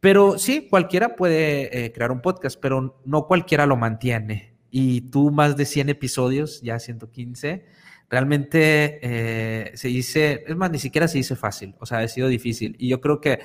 Pero 0.00 0.38
sí, 0.38 0.66
cualquiera 0.68 1.14
puede 1.14 1.84
eh, 1.84 1.92
crear 1.92 2.10
un 2.10 2.20
podcast, 2.20 2.58
pero 2.60 3.00
no 3.04 3.26
cualquiera 3.26 3.66
lo 3.66 3.76
mantiene. 3.76 4.54
Y 4.70 5.02
tú 5.02 5.30
más 5.30 5.56
de 5.56 5.64
100 5.64 5.90
episodios, 5.90 6.60
ya 6.62 6.78
115, 6.78 7.66
realmente 8.08 8.98
eh, 9.02 9.70
se 9.74 9.88
dice, 9.88 10.44
es 10.46 10.56
más, 10.56 10.70
ni 10.70 10.78
siquiera 10.78 11.06
se 11.06 11.18
dice 11.18 11.36
fácil, 11.36 11.76
o 11.78 11.86
sea, 11.86 11.98
ha 11.98 12.08
sido 12.08 12.28
difícil. 12.28 12.74
Y 12.78 12.88
yo 12.88 13.00
creo 13.00 13.20
que, 13.20 13.40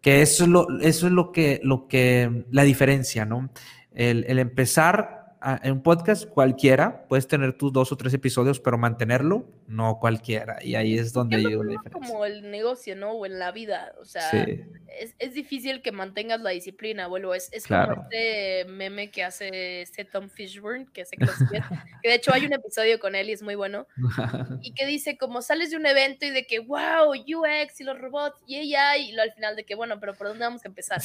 que 0.00 0.20
eso 0.20 0.44
es 0.44 0.50
lo, 0.50 0.66
eso 0.80 1.06
es 1.06 1.12
lo 1.12 1.32
que, 1.32 1.60
lo 1.62 1.88
que, 1.88 2.44
la 2.50 2.64
diferencia, 2.64 3.24
¿no? 3.24 3.50
El, 3.92 4.24
el 4.28 4.38
empezar 4.40 5.23
en 5.62 5.72
un 5.72 5.82
podcast 5.82 6.26
cualquiera, 6.28 7.06
puedes 7.08 7.28
tener 7.28 7.56
tus 7.56 7.72
dos 7.72 7.92
o 7.92 7.96
tres 7.96 8.14
episodios, 8.14 8.60
pero 8.60 8.78
mantenerlo, 8.78 9.44
no 9.66 9.98
cualquiera. 10.00 10.58
Y 10.62 10.74
ahí 10.74 10.96
es 10.98 11.12
donde 11.12 11.42
yo 11.42 11.62
la 11.62 11.72
diferencia. 11.72 11.90
como 11.90 12.24
el 12.24 12.50
negocio, 12.50 12.96
¿no? 12.96 13.12
O 13.12 13.26
en 13.26 13.38
la 13.38 13.52
vida, 13.52 13.92
o 14.00 14.04
sea, 14.04 14.30
Sí, 14.30 14.60
es, 14.98 15.14
es 15.18 15.34
difícil 15.34 15.82
que 15.82 15.92
mantengas 15.92 16.40
la 16.40 16.50
disciplina, 16.50 17.06
vuelvo, 17.08 17.34
es, 17.34 17.50
es 17.52 17.64
Claro. 17.66 17.96
como 17.96 18.02
este 18.10 18.64
meme 18.66 19.10
que 19.10 19.22
hace 19.24 19.82
este 19.82 20.04
Tom 20.04 20.28
Fishburne, 20.30 20.86
que 20.92 21.04
que 22.02 22.08
de 22.08 22.14
hecho 22.14 22.32
hay 22.32 22.46
un 22.46 22.52
episodio 22.52 22.98
con 22.98 23.14
él 23.14 23.28
y 23.28 23.32
es 23.32 23.42
muy 23.42 23.54
bueno, 23.54 23.86
y 24.62 24.72
que 24.72 24.86
dice 24.86 25.16
como 25.18 25.42
sales 25.42 25.70
de 25.70 25.76
un 25.76 25.86
evento 25.86 26.24
y 26.26 26.30
de 26.30 26.46
que 26.46 26.60
wow, 26.60 27.12
UX 27.12 27.80
y 27.80 27.84
los 27.84 27.98
robots 27.98 28.40
y 28.46 28.74
AI 28.74 29.10
y 29.10 29.12
lo 29.12 29.22
al 29.22 29.32
final 29.32 29.56
de 29.56 29.64
que 29.64 29.74
bueno, 29.74 30.00
pero 30.00 30.14
¿por 30.14 30.28
dónde 30.28 30.44
vamos 30.44 30.64
a 30.64 30.68
empezar? 30.68 31.00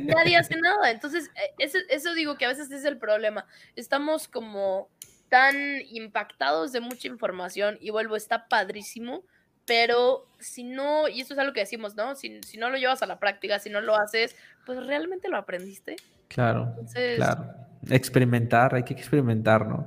Nadie 0.00 0.36
hace 0.36 0.56
nada. 0.60 0.90
Entonces, 0.90 1.30
eh, 1.36 1.50
eso, 1.58 1.78
eso 1.90 2.12
digo 2.14 2.36
que 2.36 2.44
a 2.44 2.48
veces 2.48 2.70
es 2.70 2.84
el 2.84 2.98
problema. 2.98 3.46
Estamos 3.76 4.28
como 4.28 4.88
tan 5.28 5.54
impactados 5.90 6.72
de 6.72 6.80
mucha 6.80 7.08
información 7.08 7.78
y 7.80 7.90
vuelvo, 7.90 8.16
está 8.16 8.48
padrísimo, 8.48 9.22
pero 9.64 10.26
si 10.40 10.64
no, 10.64 11.06
y 11.08 11.20
esto 11.20 11.34
es 11.34 11.38
algo 11.40 11.52
que 11.52 11.60
decimos, 11.60 11.94
¿no? 11.94 12.16
Si, 12.16 12.40
si 12.42 12.58
no 12.58 12.70
lo 12.70 12.76
llevas 12.78 13.02
a 13.02 13.06
la 13.06 13.20
práctica, 13.20 13.58
si 13.60 13.70
no 13.70 13.80
lo 13.80 13.94
haces, 13.96 14.34
pues 14.66 14.84
realmente 14.84 15.28
lo 15.28 15.36
aprendiste. 15.36 15.96
claro. 16.28 16.66
Entonces, 16.70 17.16
Claro, 17.16 17.46
experimentar, 17.88 18.74
hay 18.74 18.82
que 18.82 18.94
experimentar, 18.94 19.66
¿no? 19.66 19.86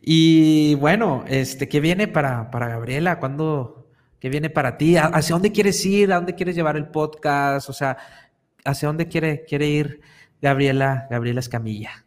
Y 0.00 0.74
bueno, 0.76 1.24
este, 1.26 1.68
¿qué 1.68 1.80
viene 1.80 2.06
para, 2.08 2.50
para 2.50 2.68
Gabriela? 2.68 3.18
¿Cuándo, 3.18 3.88
¿Qué 4.20 4.28
viene 4.28 4.50
para 4.50 4.76
ti? 4.78 4.96
¿A- 4.96 5.06
¿Hacia 5.06 5.34
dónde 5.34 5.50
quieres 5.52 5.84
ir? 5.84 6.12
¿A 6.12 6.16
dónde 6.16 6.34
quieres 6.34 6.54
llevar 6.54 6.76
el 6.76 6.86
podcast? 6.88 7.68
O 7.68 7.72
sea, 7.72 7.96
¿hacia 8.64 8.86
dónde 8.88 9.08
quiere, 9.08 9.44
quiere 9.44 9.66
ir 9.66 10.00
Gabriela, 10.40 11.06
Gabriela 11.10 11.40
Escamilla? 11.40 12.03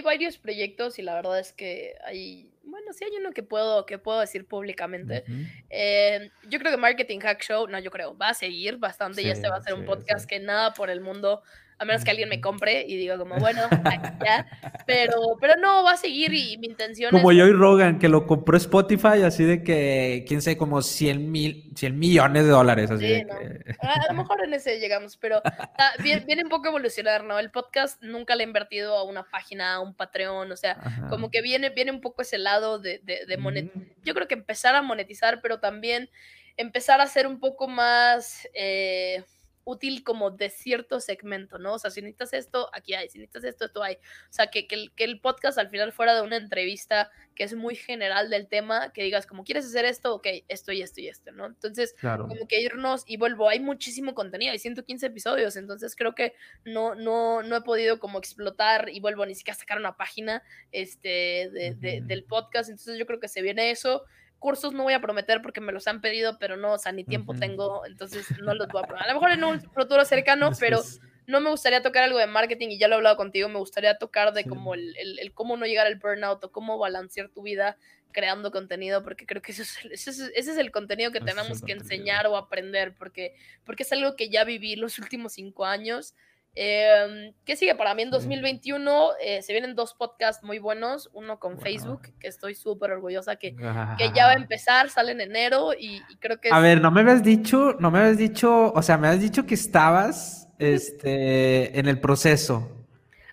Hay 0.00 0.04
varios 0.04 0.38
proyectos 0.38 0.98
y 0.98 1.02
la 1.02 1.14
verdad 1.14 1.38
es 1.38 1.52
que 1.52 1.94
hay, 2.06 2.50
bueno, 2.64 2.94
sí 2.94 3.04
hay 3.04 3.10
uno 3.20 3.32
que 3.32 3.42
puedo, 3.42 3.84
que 3.84 3.98
puedo 3.98 4.18
decir 4.18 4.46
públicamente. 4.46 5.24
Eh, 5.68 6.30
yo 6.48 6.58
creo 6.58 6.72
que 6.72 6.78
Marketing 6.78 7.18
Hack 7.18 7.42
Show, 7.42 7.66
no, 7.68 7.78
yo 7.78 7.90
creo, 7.90 8.16
va 8.16 8.30
a 8.30 8.34
seguir 8.34 8.78
bastante 8.78 9.20
y 9.20 9.24
Sí, 9.24 9.30
este 9.30 9.50
va 9.50 9.56
a 9.56 9.62
ser 9.62 9.74
un 9.74 9.84
podcast 9.84 10.22
sí. 10.22 10.26
que 10.26 10.40
nada 10.40 10.72
por 10.72 10.88
el 10.88 11.02
mundo, 11.02 11.42
a 11.80 11.84
menos 11.86 12.04
que 12.04 12.10
alguien 12.10 12.28
me 12.28 12.40
compre 12.42 12.84
y 12.86 12.96
diga 12.96 13.16
como, 13.16 13.34
bueno, 13.40 13.62
aquí 13.84 14.08
ya, 14.24 14.46
pero, 14.86 15.36
pero 15.40 15.56
no, 15.56 15.82
va 15.82 15.92
a 15.92 15.96
seguir 15.96 16.32
y 16.34 16.58
mi 16.58 16.66
intención 16.66 17.10
Como 17.10 17.30
es... 17.32 17.38
Joey 17.38 17.52
Rogan, 17.52 17.98
que 17.98 18.08
lo 18.08 18.26
compró 18.26 18.56
Spotify, 18.58 19.22
así 19.24 19.44
de 19.44 19.62
que, 19.64 20.24
quién 20.28 20.42
sabe, 20.42 20.56
como 20.58 20.82
100 20.82 21.32
mil, 21.32 21.72
100 21.74 21.98
millones 21.98 22.44
de 22.44 22.50
dólares, 22.50 22.90
así 22.90 23.06
Sí, 23.06 23.12
de 23.14 23.24
no. 23.24 23.38
que... 23.38 23.74
A, 23.80 23.94
a 23.94 24.12
lo 24.12 24.18
mejor 24.22 24.44
en 24.44 24.52
ese 24.54 24.78
llegamos, 24.78 25.16
pero 25.16 25.40
ah, 25.44 25.92
viene, 26.02 26.22
viene 26.26 26.42
un 26.44 26.50
poco 26.50 26.68
evolucionar, 26.68 27.24
¿no? 27.24 27.38
El 27.38 27.50
podcast 27.50 28.02
nunca 28.02 28.36
le 28.36 28.44
he 28.44 28.46
invertido 28.46 28.94
a 28.96 29.02
una 29.04 29.24
página, 29.24 29.74
a 29.76 29.80
un 29.80 29.94
Patreon, 29.94 30.52
o 30.52 30.56
sea, 30.56 30.72
Ajá. 30.72 31.08
como 31.08 31.30
que 31.30 31.40
viene, 31.40 31.70
viene 31.70 31.90
un 31.90 32.02
poco 32.02 32.20
ese 32.22 32.36
lado 32.38 32.78
de, 32.78 33.00
de, 33.02 33.24
de 33.26 33.38
monet- 33.38 33.70
Ujú. 33.74 33.84
Yo 34.04 34.14
creo 34.14 34.28
que 34.28 34.34
empezar 34.34 34.74
a 34.74 34.82
monetizar, 34.82 35.40
pero 35.40 35.60
también 35.60 36.10
empezar 36.58 37.00
a 37.00 37.06
ser 37.06 37.26
un 37.26 37.40
poco 37.40 37.68
más 37.68 38.46
eh, 38.52 39.22
útil 39.64 40.02
como 40.04 40.30
de 40.30 40.50
cierto 40.50 41.00
segmento, 41.00 41.58
¿no? 41.58 41.74
O 41.74 41.78
sea, 41.78 41.90
si 41.90 42.00
necesitas 42.00 42.32
esto, 42.32 42.70
aquí 42.72 42.94
hay, 42.94 43.08
si 43.08 43.18
necesitas 43.18 43.44
esto, 43.44 43.64
esto 43.66 43.82
hay. 43.82 43.94
O 43.94 44.32
sea, 44.32 44.48
que, 44.48 44.66
que, 44.66 44.74
el, 44.74 44.92
que 44.92 45.04
el 45.04 45.20
podcast 45.20 45.58
al 45.58 45.68
final 45.70 45.92
fuera 45.92 46.14
de 46.14 46.22
una 46.22 46.36
entrevista 46.36 47.10
que 47.34 47.44
es 47.44 47.54
muy 47.54 47.74
general 47.74 48.28
del 48.30 48.48
tema, 48.48 48.92
que 48.92 49.02
digas, 49.02 49.26
como 49.26 49.44
quieres 49.44 49.64
hacer 49.66 49.84
esto, 49.84 50.14
ok, 50.14 50.26
esto 50.48 50.72
y 50.72 50.82
esto 50.82 51.00
y 51.00 51.08
esto, 51.08 51.32
¿no? 51.32 51.46
Entonces, 51.46 51.94
Claro. 51.94 52.28
como 52.28 52.46
que 52.46 52.60
irnos 52.60 53.04
y 53.06 53.16
vuelvo, 53.16 53.48
hay 53.48 53.60
muchísimo 53.60 54.14
contenido, 54.14 54.52
hay 54.52 54.58
115 54.58 55.06
episodios, 55.06 55.56
entonces 55.56 55.96
creo 55.96 56.14
que 56.14 56.34
no, 56.64 56.94
no, 56.94 57.42
no 57.42 57.56
he 57.56 57.62
podido 57.62 57.98
como 57.98 58.18
explotar 58.18 58.88
y 58.90 59.00
vuelvo 59.00 59.24
ni 59.24 59.34
siquiera 59.34 59.56
a 59.56 59.60
sacar 59.60 59.78
una 59.78 59.96
página 59.96 60.42
este, 60.72 61.50
de, 61.50 62.00
del 62.02 62.24
podcast, 62.24 62.68
entonces 62.70 62.98
yo 62.98 63.06
creo 63.06 63.20
que 63.20 63.28
se 63.28 63.42
viene 63.42 63.70
eso. 63.70 64.04
Cursos 64.40 64.72
no 64.72 64.82
voy 64.82 64.94
a 64.94 65.00
prometer 65.00 65.40
porque 65.42 65.60
me 65.60 65.70
los 65.70 65.86
han 65.86 66.00
pedido, 66.00 66.38
pero 66.40 66.56
no, 66.56 66.72
o 66.72 66.78
sea, 66.78 66.90
ni 66.90 67.04
tiempo 67.04 67.32
Ujú. 67.32 67.40
tengo, 67.40 67.86
entonces 67.86 68.26
no 68.40 68.54
los 68.54 68.66
voy 68.68 68.82
a 68.82 68.86
prometer. 68.86 69.08
A 69.08 69.12
lo 69.12 69.20
mejor 69.20 69.30
en 69.32 69.44
un 69.44 69.60
futuro 69.60 70.04
cercano, 70.04 70.50
pero 70.58 70.80
no 71.26 71.40
me 71.40 71.50
gustaría 71.50 71.82
tocar 71.82 72.02
algo 72.02 72.18
de 72.18 72.26
marketing 72.26 72.70
y 72.70 72.78
ya 72.78 72.88
lo 72.88 72.94
he 72.94 72.96
hablado 72.96 73.16
contigo, 73.16 73.48
me 73.48 73.58
gustaría 73.60 73.96
tocar 73.98 74.32
de 74.32 74.42
Sí. 74.42 74.48
como 74.48 74.74
el, 74.74 74.96
el- 74.96 75.18
el 75.20 75.32
cómo 75.32 75.56
no 75.56 75.66
llegar 75.66 75.86
al 75.86 75.94
burnout 75.96 76.42
o 76.42 76.50
cómo 76.50 76.76
balancear 76.78 77.28
tu 77.28 77.42
vida 77.42 77.76
creando 78.12 78.50
contenido, 78.50 79.04
porque 79.04 79.24
creo 79.26 79.40
que 79.40 79.52
eso 79.52 79.62
es, 79.62 79.78
es, 80.08 80.08
ese 80.18 80.50
es 80.52 80.56
el 80.58 80.72
contenido 80.72 81.12
que 81.12 81.20
tenemos 81.20 81.62
que 81.62 81.72
enseñar 81.72 82.26
o 82.26 82.36
aprender, 82.36 82.94
porque, 82.98 83.36
porque 83.64 83.84
es 83.84 83.92
algo 83.92 84.16
que 84.16 84.30
ya 84.30 84.42
viví 84.42 84.74
los 84.74 84.98
últimos 84.98 85.34
cinco 85.34 85.64
años. 85.64 86.14
Eh, 86.56 87.32
¿Qué 87.44 87.56
sigue 87.56 87.74
para 87.74 87.94
mí 87.94 88.02
en 88.02 88.08
Sí. 88.08 88.12
2021? 88.12 89.10
Eh, 89.22 89.40
se 89.42 89.52
vienen 89.52 89.74
dos 89.74 89.94
podcasts 89.94 90.42
muy 90.44 90.58
buenos, 90.58 91.08
uno 91.12 91.38
con 91.38 91.54
Wow. 91.54 91.62
Facebook, 91.62 92.02
que 92.18 92.26
estoy 92.28 92.54
súper 92.54 92.90
orgullosa 92.90 93.36
que, 93.36 93.54
que 93.54 94.10
ya 94.14 94.26
va 94.26 94.32
a 94.32 94.34
empezar, 94.34 94.90
sale 94.90 95.12
en 95.12 95.20
enero 95.20 95.72
y, 95.78 96.02
y 96.08 96.16
creo 96.18 96.40
que 96.40 96.48
es... 96.48 96.54
A 96.54 96.60
ver, 96.60 96.80
no 96.80 96.90
me 96.90 97.00
habías 97.02 97.22
dicho, 97.22 97.76
no 97.78 97.90
me 97.90 98.00
habías 98.00 98.18
dicho, 98.18 98.72
o 98.72 98.82
sea, 98.82 98.98
me 98.98 99.06
habías 99.08 99.22
dicho 99.22 99.46
que 99.46 99.54
estabas 99.54 100.48
este, 100.58 101.78
en 101.78 101.86
el 101.88 102.00
proceso. 102.00 102.76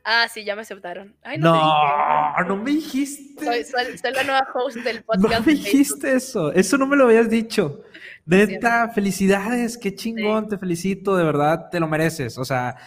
Ah, 0.10 0.27
sí, 0.34 0.45
ya 0.45 0.56
me 0.56 0.61
aceptaron. 0.61 1.15
Ay, 1.22 1.38
no, 1.38 1.53
No, 1.53 2.44
no 2.45 2.56
me 2.56 2.72
dijiste. 2.72 3.44
Soy, 3.44 3.64
soy- 3.65 3.98
soy 3.98 4.14
la 4.14 4.23
nueva 4.23 4.48
host 4.53 4.77
del 4.77 4.98
No 4.99 5.03
podcast. 5.06 5.45
me 5.45 5.53
de 5.53 5.60
Facebook. 5.60 5.65
dijiste 5.65 6.14
eso. 6.15 6.53
Eso 6.53 6.77
no 6.77 6.88
me 6.88 6.95
lo 6.95 7.06
habías 7.06 7.30
dicho. 7.30 7.81
Neta, 8.26 8.89
felicidades, 8.95 9.77
qué 9.77 9.94
chingón, 9.95 10.48
te 10.48 10.57
felicito, 10.57 11.18
de 11.18 11.26
verdad, 11.26 11.69
te 11.69 11.80
lo 11.81 11.88
mereces. 11.89 12.38
O 12.38 12.45
sea, 12.45 12.77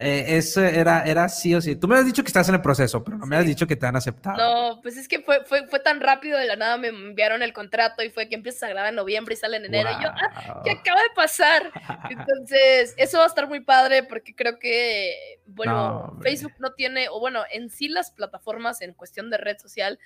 eh, 0.00 0.36
eso 0.36 0.62
era, 0.62 1.02
era 1.02 1.28
sí 1.28 1.54
o 1.54 1.60
sí. 1.60 1.74
Tú 1.74 1.88
me 1.88 1.96
has 1.96 2.06
dicho 2.06 2.22
que 2.22 2.28
estás 2.28 2.48
en 2.48 2.54
el 2.54 2.62
proceso, 2.62 3.02
pero 3.02 3.18
no 3.18 3.26
me 3.26 3.36
has 3.36 3.44
dicho 3.44 3.66
que 3.66 3.74
te 3.74 3.86
han 3.86 3.96
aceptado. 3.96 4.36
No, 4.36 4.80
pues 4.80 4.96
es 4.96 5.08
que 5.08 5.20
fue, 5.20 5.44
fue, 5.44 5.66
fue 5.66 5.80
tan 5.80 6.00
rápido 6.00 6.38
de 6.38 6.46
la 6.46 6.54
nada, 6.54 6.76
me 6.76 6.88
enviaron 6.88 7.42
el 7.42 7.52
contrato 7.52 8.02
y 8.02 8.10
fue 8.10 8.28
que 8.28 8.36
empiezas 8.36 8.62
a 8.62 8.68
grabar 8.68 8.90
en 8.90 8.94
noviembre 8.94 9.34
y 9.34 9.36
sale 9.36 9.56
en 9.56 9.64
enero. 9.64 9.90
Y 9.90 10.02
yo, 10.02 10.08
ah. 10.10 10.62
¿qué 10.64 10.70
acaba 10.70 11.00
de 11.00 11.10
pasar? 11.16 11.72
Entonces, 12.10 12.94
eso 12.96 13.18
va 13.18 13.24
a 13.24 13.28
estar 13.28 13.48
muy 13.48 13.60
padre 13.60 14.04
porque 14.04 14.34
creo 14.36 14.58
que, 14.60 15.40
bueno, 15.46 16.12
No. 16.14 16.22
Facebook 16.22 16.54
no 16.58 16.74
tiene, 16.74 17.08
o 17.08 17.18
bueno, 17.18 17.42
en 17.50 17.68
sí 17.68 17.88
las 17.88 18.12
plataformas 18.12 18.80
en 18.82 18.94
cuestión 18.94 19.30
de 19.30 19.38
red 19.38 19.58
social 19.58 19.98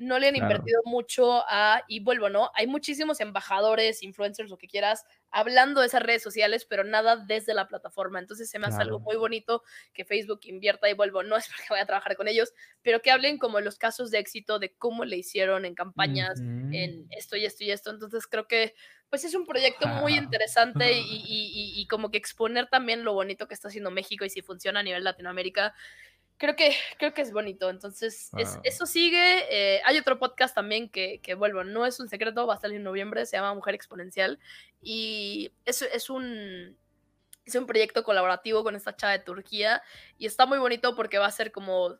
no 0.00 0.18
le 0.18 0.28
han 0.28 0.34
Claro. 0.34 0.44
invertido 0.44 0.80
mucho 0.86 1.44
a, 1.48 1.82
y 1.86 2.00
vuelvo, 2.00 2.30
¿no? 2.30 2.50
Hay 2.54 2.66
muchísimos 2.66 3.20
embajadores, 3.20 4.02
influencers, 4.02 4.50
lo 4.50 4.56
que 4.58 4.66
quieras, 4.66 5.04
hablando 5.30 5.80
de 5.82 5.88
esas 5.88 6.02
redes 6.02 6.22
sociales, 6.22 6.64
pero 6.64 6.84
nada 6.84 7.16
desde 7.16 7.54
la 7.54 7.68
plataforma. 7.68 8.18
Entonces 8.18 8.50
se 8.50 8.58
me 8.58 8.66
hace 8.66 8.82
algo 8.82 9.00
muy 9.06 9.16
bonito 9.16 9.62
que 9.92 10.04
Facebook 10.06 10.40
invierta 10.44 10.88
y 10.90 10.94
vuelvo, 10.94 11.22
no 11.22 11.36
es 11.36 11.46
porque 11.54 11.66
vaya 11.70 11.82
a 11.84 11.86
trabajar 11.86 12.16
con 12.16 12.28
ellos, 12.28 12.52
pero 12.82 13.02
que 13.02 13.10
hablen 13.10 13.38
como 13.38 13.60
los 13.60 13.78
casos 13.78 14.10
de 14.10 14.18
éxito 14.18 14.58
de 14.58 14.74
cómo 14.76 15.04
le 15.04 15.16
hicieron 15.18 15.64
en 15.66 15.74
campañas, 15.74 16.42
en 16.70 17.06
esto 17.10 17.36
y 17.36 17.44
esto 17.44 17.64
y 17.64 17.70
esto. 17.70 17.90
Entonces 17.90 18.26
creo 18.26 18.46
que 18.46 18.74
pues 19.10 19.24
es 19.24 19.34
un 19.34 19.44
proyecto 19.44 19.88
muy 19.88 20.16
interesante 20.16 20.92
y, 20.92 21.00
y- 21.04 21.50
y- 21.78 21.80
y 21.82 21.86
como 21.88 22.10
que 22.10 22.18
exponer 22.18 22.68
también 22.68 23.04
lo 23.04 23.12
bonito 23.12 23.48
que 23.48 23.54
está 23.54 23.68
haciendo 23.68 23.90
México 23.90 24.24
y 24.24 24.30
si 24.30 24.40
funciona 24.42 24.80
a 24.80 24.82
nivel 24.82 25.04
Latinoamérica. 25.04 25.74
Creo 26.40 26.56
que, 26.56 26.74
creo 26.98 27.14
que 27.14 27.20
es 27.22 27.32
bonito. 27.32 27.70
Entonces, 27.70 28.30
es- 28.38 28.54
Wow. 28.54 28.62
eso 28.64 28.86
sigue. 28.86 29.44
Eh, 29.76 29.80
hay 29.84 29.98
otro 29.98 30.18
podcast 30.18 30.54
también 30.54 30.88
que, 30.88 31.20
que, 31.22 31.34
vuelvo, 31.34 31.62
no 31.62 31.84
es 31.86 32.00
un 32.00 32.08
secreto, 32.08 32.46
va 32.46 32.54
a 32.54 32.60
salir 32.60 32.78
en 32.78 32.82
noviembre, 32.82 33.26
se 33.26 33.36
llama 33.36 33.54
Mujer 33.54 33.74
Exponencial. 33.74 34.38
Y 34.82 35.52
es, 35.64 35.82
es 35.82 36.10
un 36.10 36.76
es 37.44 37.54
un 37.56 37.66
proyecto 37.66 38.04
colaborativo 38.04 38.62
con 38.62 38.76
esta 38.76 38.94
chava 38.94 39.12
de 39.12 39.18
Turquía 39.20 39.82
y 40.18 40.26
está 40.26 40.46
muy 40.46 40.58
bonito 40.58 40.94
porque 40.94 41.18
va 41.18 41.26
a 41.26 41.30
ser 41.32 41.50
como 41.52 41.96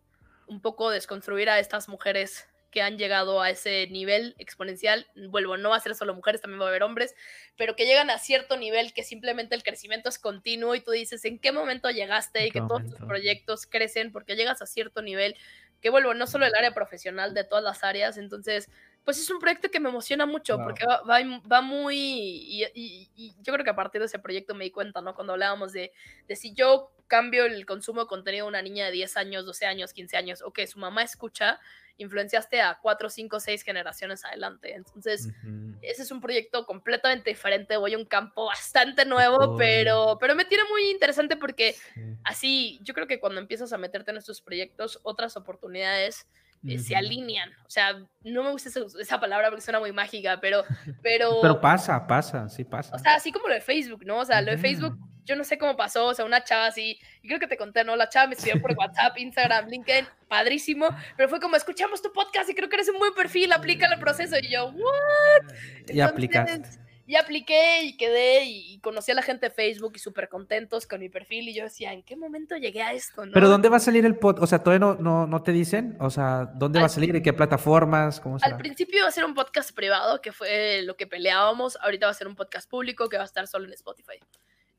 un 0.47 0.61
poco 0.61 0.91
desconstruir 0.91 1.49
a 1.51 1.59
estas 1.59 1.89
mujeres 1.89 2.47
que 2.71 2.83
han 2.83 2.99
llegado 2.99 3.41
a 3.43 3.51
ese 3.51 3.87
nivel 3.89 4.35
exponencial. 4.39 5.07
Vuelvo, 5.29 5.57
no 5.57 5.71
va 5.71 5.77
a 5.77 5.81
ser 5.81 5.95
solo 5.95 6.15
mujeres, 6.15 6.41
también 6.41 6.61
va 6.61 6.67
a 6.67 6.69
haber 6.69 6.83
hombres, 6.83 7.15
pero 7.57 7.75
que 7.77 7.87
llegan 7.87 8.11
a 8.11 8.19
cierto 8.19 8.57
nivel 8.57 8.93
que 8.93 9.03
simplemente 9.03 9.55
el 9.55 9.63
crecimiento 9.63 10.09
es 10.09 10.19
continuo 10.19 10.75
y 10.75 10.81
tú 10.81 10.91
dices, 10.93 11.25
¿en 11.25 11.39
qué 11.39 11.53
momento 11.53 11.91
llegaste? 11.91 12.41
¿En 12.41 12.47
Y 12.47 12.51
que 12.53 12.61
todos 12.61 12.87
tus 12.87 12.99
proyectos 12.99 13.67
crecen 13.67 14.13
porque 14.13 14.37
llegas 14.37 14.63
a 14.63 14.67
cierto 14.67 15.03
nivel 15.03 15.37
que 15.81 15.89
vuelvo, 15.91 16.13
no 16.13 16.27
solo 16.27 16.45
el 16.45 16.55
área 16.55 16.75
profesional, 16.75 17.33
de 17.33 17.43
todas 17.43 17.65
las 17.65 17.83
áreas. 17.85 18.19
Entonces, 18.19 18.69
pues 19.03 19.19
es 19.19 19.31
un 19.31 19.39
proyecto 19.39 19.71
que 19.71 19.81
me 19.81 19.89
emociona 19.89 20.27
mucho 20.27 20.57
Wow. 20.59 20.67
porque 20.67 20.85
va, 20.85 21.01
va, 21.03 21.21
va 21.51 21.61
muy... 21.63 21.97
Y, 21.97 22.65
y- 22.75 23.11
y 23.17 23.35
yo 23.41 23.55
creo 23.55 23.65
que 23.65 23.71
a 23.71 23.75
partir 23.77 23.99
de 24.03 24.07
ese 24.07 24.19
proyecto 24.19 24.55
me 24.55 24.65
di 24.65 24.71
cuenta, 24.71 25.01
¿no? 25.01 25.15
Cuando 25.15 25.33
hablábamos 25.33 25.73
de, 25.73 25.91
de 26.29 26.37
si 26.37 26.53
yo 26.53 26.93
cambio 27.07 27.47
el 27.47 27.65
consumo 27.65 28.03
de 28.03 28.07
contenido 28.09 28.45
de 28.45 28.49
una 28.51 28.61
niña 28.63 28.85
de 28.85 28.93
10 28.93 29.17
años, 29.17 29.47
12 29.47 29.65
años, 29.65 29.95
15 29.95 30.19
años, 30.19 30.43
o 30.43 30.53
que 30.53 30.67
su 30.67 30.79
mamá 30.79 31.03
escucha, 31.03 31.59
influenciaste 32.01 32.61
a 32.61 32.79
4, 32.81 33.09
5, 33.11 33.41
6 33.41 33.63
generaciones 33.63 34.25
adelante. 34.25 34.75
Entonces, 34.75 35.29
Ujú. 35.45 35.77
ese 35.83 36.03
es 36.03 36.11
un 36.11 36.21
proyecto 36.21 36.65
completamente 36.67 37.31
diferente. 37.31 37.77
Voy 37.77 37.95
a 37.95 37.99
un 37.99 38.07
campo 38.07 38.47
bastante 38.47 39.05
nuevo, 39.05 39.37
cool. 39.39 39.57
pero, 39.59 40.17
pero 40.21 40.35
me 40.35 40.45
tiene 40.45 40.65
muy 40.71 40.91
interesante 40.91 41.37
porque 41.37 41.75
Sí. 41.95 42.01
así, 42.25 42.81
yo 42.83 42.95
creo 42.95 43.07
que 43.07 43.21
cuando 43.21 43.41
empiezas 43.41 43.73
a 43.73 43.79
meterte 43.79 44.11
en 44.11 44.17
estos 44.17 44.41
proyectos, 44.41 44.99
otras 45.03 45.37
oportunidades 45.37 46.27
eh, 46.67 46.79
se 46.79 46.93
Ujú. 46.95 46.99
alinean. 46.99 47.51
O 47.65 47.71
sea, 47.71 47.95
no 48.23 48.43
me 48.43 48.51
gusta 48.51 48.69
esa, 48.69 48.81
esa 49.01 49.19
palabra 49.21 49.49
porque 49.49 49.63
suena 49.63 49.81
muy 49.81 49.93
mágica, 49.93 50.41
pero, 50.41 50.63
pero, 51.03 51.39
Pero 51.41 51.61
pasa, 51.61 52.07
pasa, 52.07 52.49
sí 52.49 52.65
pasa. 52.65 52.97
o 52.97 52.99
sea, 52.99 53.15
así 53.15 53.33
como 53.33 53.49
lo 53.49 53.55
de 53.55 53.61
Facebook, 53.63 54.05
¿no? 54.05 54.19
O 54.19 54.25
sea, 54.25 54.43
lo 54.43 54.51
de. 54.51 54.59
Facebook, 54.59 54.99
yo 55.31 55.37
no 55.37 55.45
sé 55.45 55.59
cómo 55.59 55.77
pasó, 55.77 56.07
o 56.07 56.15
sea, 56.15 56.25
una 56.25 56.43
chava 56.43 56.67
así, 56.67 56.99
y 57.23 57.29
creo 57.29 57.39
que 57.39 57.47
te 57.47 57.57
conté, 57.57 57.85
¿no? 57.85 57.95
La 57.95 58.09
chava 58.09 58.27
me 58.27 58.35
escribió 58.35 58.61
por 58.61 58.73
WhatsApp, 58.77 59.17
Instagram, 59.17 59.69
LinkedIn, 59.69 60.07
padrísimo, 60.29 60.89
pero 61.17 61.29
fue 61.29 61.39
como, 61.39 61.55
escuchamos 61.55 62.03
tu 62.03 62.13
podcast 62.13 62.51
y 62.51 62.55
creo 62.55 62.69
que 62.69 62.75
eres 62.75 62.89
un 62.89 62.99
buen 62.99 63.15
perfil, 63.15 63.53
aplica 63.53 63.87
el 63.87 64.01
proceso, 64.01 64.37
y 64.43 64.51
yo, 64.51 64.67
¿what? 64.67 65.55
y 65.89 66.01
aplicaste. 66.01 66.81
Y 67.07 67.17
apliqué 67.17 67.83
y 67.83 67.97
quedé 67.97 68.45
y, 68.45 68.79
conocí 68.79 69.11
a 69.11 69.17
la 69.17 69.23
gente 69.23 69.47
de 69.47 69.51
Facebook 69.51 69.95
y 69.97 69.99
súper 69.99 70.29
contentos 70.29 70.87
con 70.87 71.01
mi 71.01 71.09
perfil 71.09 71.49
y 71.49 71.55
yo 71.55 71.65
decía, 71.65 71.93
¿en 71.93 72.05
qué 72.05 72.15
momento 72.15 72.57
llegué 72.57 72.83
a 72.83 72.93
esto? 72.93 73.27
no? 73.27 73.33
Pero 73.33 73.49
¿dónde 73.49 73.69
va 73.69 73.79
a 73.79 73.81
salir 73.81 74.07
el 74.07 74.15
pod? 74.15 74.41
O 74.41 74.47
sea, 74.47 74.61
todavía 74.61 74.79
no, 74.79 74.95
no, 74.95 75.27
no 75.27 75.43
te 75.43 75.51
dicen. 75.51 75.97
O 75.99 76.09
sea, 76.09 76.49
¿dónde 76.55 76.79
va 76.79 76.85
a 76.85 76.87
Al- 76.87 76.91
salir? 76.93 77.17
¿En 77.17 77.21
qué 77.21 77.33
plataformas? 77.33 78.21
¿Cómo 78.21 78.39
será? 78.39 78.53
Al 78.53 78.59
principio 78.59 79.01
iba 79.01 79.09
a 79.09 79.11
ser 79.11 79.25
un 79.25 79.35
podcast 79.35 79.75
privado, 79.75 80.21
que 80.23 80.31
fue 80.31 80.83
lo 80.83 80.97
que 80.97 81.09
peleábamos. 81.09 81.77
Ahorita 81.83 82.07
va 82.07 82.13
a 82.13 82.15
ser 82.15 82.29
un 82.29 82.37
podcast 82.37 82.71
público 82.71 83.09
que 83.09 83.17
va 83.17 83.25
a 83.25 83.27
estar 83.27 83.49
solo 83.49 83.65
en 83.65 83.73
Spotify. 83.73 84.21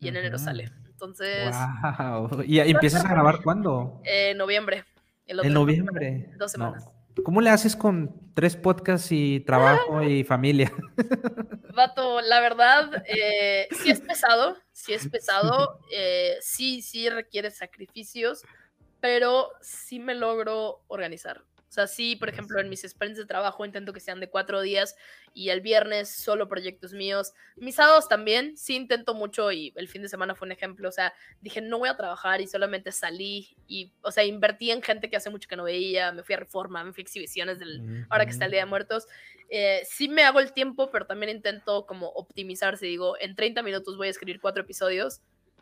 Y 0.01 0.07
en 0.09 0.17
enero 0.17 0.37
sale. 0.37 0.71
Entonces, 0.87 1.53
Wow. 1.99 2.43
¿Y 2.45 2.59
empiezas 2.59 3.05
a 3.05 3.09
grabar 3.09 3.41
cuándo? 3.43 4.01
eh, 4.03 4.33
noviembre. 4.35 4.83
En 5.25 5.53
noviembre. 5.53 6.31
Dos 6.37 6.57
No. 6.57 6.65
semanas. 6.65 6.89
¿Cómo 7.23 7.39
le 7.41 7.49
haces 7.49 7.75
con 7.75 8.33
tres 8.33 8.55
podcasts 8.55 9.11
y 9.11 9.41
trabajo 9.41 10.01
y 10.03 10.23
familia? 10.25 10.71
Vato, 11.75 12.21
la 12.21 12.39
verdad, 12.41 13.03
eh, 13.07 13.67
sí 13.71 13.91
es 13.91 14.01
pesado, 14.01 14.57
sí 14.71 14.93
es 14.93 15.07
pesado, 15.09 15.79
eh, 15.93 16.35
sí, 16.41 16.81
sí 16.81 17.09
requiere 17.09 17.51
sacrificios, 17.51 18.41
pero 18.99 19.49
sí 19.61 19.99
me 19.99 20.15
logro 20.15 20.83
organizar. 20.87 21.43
O 21.71 21.73
sea, 21.73 21.87
sí, 21.87 22.17
por 22.17 22.27
ejemplo, 22.27 22.59
en 22.59 22.67
mis 22.67 22.81
sprints 22.81 23.17
de 23.17 23.25
trabajo 23.25 23.63
intento 23.63 23.93
que 23.93 24.01
sean 24.01 24.19
de 24.19 24.29
cuatro 24.29 24.59
días 24.59 24.97
y 25.33 25.51
el 25.51 25.61
viernes 25.61 26.09
solo 26.09 26.49
proyectos 26.49 26.91
míos. 26.91 27.31
Mis 27.55 27.75
sábados 27.75 28.09
también, 28.09 28.57
sí 28.57 28.75
intento 28.75 29.13
mucho 29.13 29.53
y 29.53 29.71
el 29.77 29.87
fin 29.87 30.01
de 30.01 30.09
semana 30.09 30.35
fue 30.35 30.47
un 30.47 30.51
ejemplo. 30.51 30.89
O 30.89 30.91
sea, 30.91 31.13
dije, 31.39 31.61
no 31.61 31.79
voy 31.79 31.87
a 31.87 31.95
trabajar 31.95 32.41
y 32.41 32.47
solamente 32.47 32.91
salí 32.91 33.55
y, 33.69 33.93
o 34.01 34.11
sea, 34.11 34.25
invertí 34.25 34.69
en 34.69 34.81
gente 34.81 35.09
que 35.09 35.15
hace 35.15 35.29
mucho 35.29 35.47
que 35.47 35.55
no 35.55 35.63
veía, 35.63 36.11
me 36.11 36.23
fui 36.23 36.35
a 36.35 36.39
Reforma, 36.39 36.83
me 36.83 36.91
fui 36.91 37.03
a 37.03 37.05
exhibiciones 37.05 37.57
del, 37.57 38.05
ahora 38.09 38.25
que 38.25 38.31
está 38.31 38.43
el 38.43 38.51
Día 38.51 38.65
de 38.65 38.65
Muertos. 38.65 39.07
Eh, 39.49 39.81
sí 39.89 40.09
me 40.09 40.23
hago 40.23 40.41
el 40.41 40.51
tiempo, 40.51 40.91
pero 40.91 41.05
también 41.05 41.33
intento 41.33 41.85
como 41.85 42.07
optimizar. 42.07 42.77
Si 42.77 42.85
digo, 42.85 43.15
en 43.17 43.33
30 43.33 43.63
minutos 43.63 43.95
voy 43.95 44.07
a 44.07 44.11
escribir 44.11 44.41
cuatro 44.41 44.63
episodios, 44.63 45.21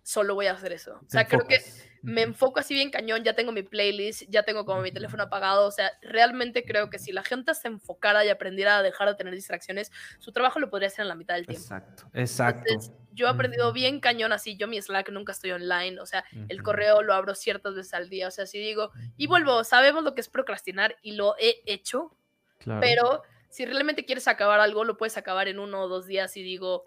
solo 0.09 0.33
voy 0.33 0.47
a 0.47 0.53
hacer 0.53 0.71
eso. 0.73 0.99
O 1.05 1.07
sea, 1.07 1.27
creo 1.27 1.45
que 1.45 1.61
me 2.01 2.23
enfoco 2.23 2.59
así 2.59 2.73
bien 2.73 2.89
cañón, 2.89 3.23
ya 3.23 3.35
tengo 3.35 3.51
mi 3.51 3.61
playlist, 3.61 4.23
ya 4.27 4.41
tengo 4.41 4.65
como 4.65 4.81
mi 4.81 4.91
teléfono 4.91 5.21
apagado, 5.21 5.67
o 5.67 5.71
sea, 5.71 5.91
realmente 6.01 6.65
creo 6.65 6.89
que 6.89 6.97
si 6.97 7.11
la 7.11 7.23
gente 7.23 7.53
se 7.53 7.67
enfocara 7.67 8.25
y 8.25 8.29
aprendiera 8.29 8.79
a 8.79 8.81
dejar 8.81 9.07
de 9.07 9.13
tener 9.13 9.35
distracciones, 9.35 9.91
su 10.17 10.31
trabajo 10.31 10.59
lo 10.59 10.71
podría 10.71 10.87
hacer 10.87 11.03
en 11.03 11.09
la 11.09 11.15
mitad 11.15 11.35
del 11.35 11.45
tiempo. 11.45 11.61
Exacto, 11.61 12.09
exacto. 12.15 12.63
Entonces, 12.65 12.91
yo 13.11 13.27
he 13.27 13.29
aprendido 13.29 13.71
bien 13.71 13.99
cañón 13.99 14.31
así, 14.33 14.57
yo 14.57 14.67
mi 14.67 14.81
Slack 14.81 15.11
nunca 15.11 15.31
estoy 15.31 15.51
online, 15.51 15.99
o 15.99 16.07
sea, 16.07 16.25
el 16.47 16.63
correo 16.63 17.03
lo 17.03 17.13
abro 17.13 17.35
ciertas 17.35 17.75
veces 17.75 17.93
al 17.93 18.09
día, 18.09 18.29
o 18.29 18.31
sea, 18.31 18.47
si 18.47 18.57
digo, 18.57 18.89
y 19.15 19.27
vuelvo, 19.27 19.63
sabemos 19.63 20.03
lo 20.03 20.15
que 20.15 20.21
es 20.21 20.29
procrastinar 20.29 20.95
y 21.03 21.11
lo 21.11 21.35
he 21.37 21.61
hecho, 21.67 22.17
Claro. 22.57 22.81
pero 22.81 23.21
si 23.49 23.65
realmente 23.65 24.05
quieres 24.05 24.27
acabar 24.27 24.59
algo, 24.59 24.85
lo 24.85 24.97
puedes 24.97 25.17
acabar 25.17 25.47
en 25.47 25.59
uno 25.59 25.81
o 25.81 25.87
dos 25.87 26.07
días 26.07 26.35
y 26.35 26.41
digo, 26.41 26.85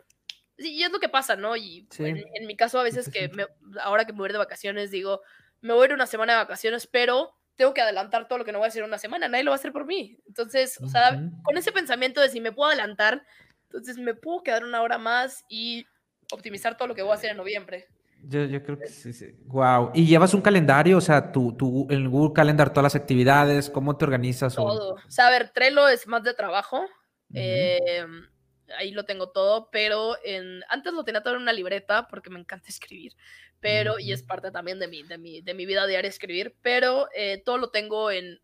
sí, 0.62 0.72
y 0.74 0.82
es 0.82 0.90
lo 0.92 1.00
que 1.00 1.08
pasa, 1.08 1.36
¿no? 1.36 1.56
Y 1.56 1.86
Sí. 1.90 2.04
en, 2.04 2.16
en 2.34 2.46
mi 2.46 2.56
caso 2.56 2.78
a 2.80 2.82
veces 2.84 3.08
que 3.08 3.28
me- 3.28 3.46
ahora 3.82 4.04
que 4.04 4.12
me 4.12 4.18
voy 4.20 4.30
de 4.32 4.38
vacaciones, 4.38 4.90
digo, 4.90 5.20
me 5.60 5.72
voy 5.74 5.82
a 5.84 5.88
ir 5.88 5.94
una 5.94 6.06
semana 6.06 6.32
de 6.32 6.38
vacaciones, 6.38 6.86
pero 6.86 7.34
tengo 7.56 7.74
que 7.74 7.80
adelantar 7.82 8.26
todo 8.28 8.38
lo 8.38 8.44
que 8.44 8.52
no 8.52 8.58
voy 8.58 8.66
a 8.66 8.68
hacer 8.68 8.82
en 8.82 8.88
una 8.88 8.98
semana, 8.98 9.28
nadie 9.28 9.44
lo 9.44 9.50
va 9.50 9.56
a 9.56 9.58
hacer 9.58 9.72
por 9.72 9.84
mí. 9.86 10.18
Entonces, 10.26 10.78
o 10.82 10.88
sea, 10.88 11.20
con 11.42 11.56
ese 11.56 11.70
pensamiento 11.72 12.20
de 12.20 12.28
si 12.30 12.40
me 12.40 12.50
puedo 12.52 12.68
adelantar, 12.70 13.22
entonces 13.64 13.98
me 13.98 14.14
puedo 14.14 14.42
quedar 14.42 14.64
una 14.64 14.82
hora 14.82 14.98
más 14.98 15.44
y 15.48 15.86
optimizar 16.32 16.76
todo 16.76 16.88
lo 16.88 16.94
que 16.94 17.02
voy 17.02 17.12
a 17.12 17.14
hacer 17.16 17.30
en 17.30 17.36
noviembre. 17.36 17.86
Yo, 18.24 18.44
yo 18.44 18.62
creo 18.62 18.78
que 18.78 18.86
sí, 18.86 19.12
sí. 19.12 19.34
Wow. 19.46 19.90
¿Y 19.94 20.06
llevas 20.06 20.32
un 20.32 20.40
calendario? 20.42 20.96
O 20.96 21.00
sea, 21.00 21.32
tu, 21.32 21.56
tu, 21.56 21.86
en 21.90 22.08
Google 22.08 22.32
Calendar, 22.32 22.70
todas 22.70 22.84
las 22.84 22.94
actividades, 22.94 23.68
¿cómo 23.68 23.96
te 23.96 24.04
organizas? 24.04 24.54
Todo. 24.54 24.94
O 24.94 25.10
sea, 25.10 25.26
a 25.26 25.30
ver, 25.30 25.50
Trello 25.50 25.88
es 25.88 26.06
más 26.06 26.22
de 26.22 26.32
trabajo. 26.32 26.84
Eh, 27.34 28.04
ahí 28.78 28.90
lo 28.90 29.04
tengo 29.04 29.30
todo, 29.30 29.70
pero 29.70 30.16
en, 30.24 30.62
antes 30.68 30.92
lo 30.92 31.04
tenía 31.04 31.22
todo 31.22 31.34
en 31.34 31.42
una 31.42 31.52
libreta 31.52 32.08
porque 32.08 32.30
me 32.30 32.38
encanta 32.38 32.68
escribir, 32.68 33.14
pero, 33.60 33.98
y 33.98 34.12
es 34.12 34.22
parte 34.22 34.50
también 34.50 34.78
de 34.78 34.88
mi, 34.88 35.02
de 35.02 35.18
mi, 35.18 35.40
de 35.40 35.54
mi 35.54 35.66
vida 35.66 35.86
diaria 35.86 36.08
escribir, 36.08 36.54
pero 36.62 37.08
eh, 37.14 37.42
todo 37.44 37.58
lo 37.58 37.70
tengo 37.70 38.10
en, 38.10 38.40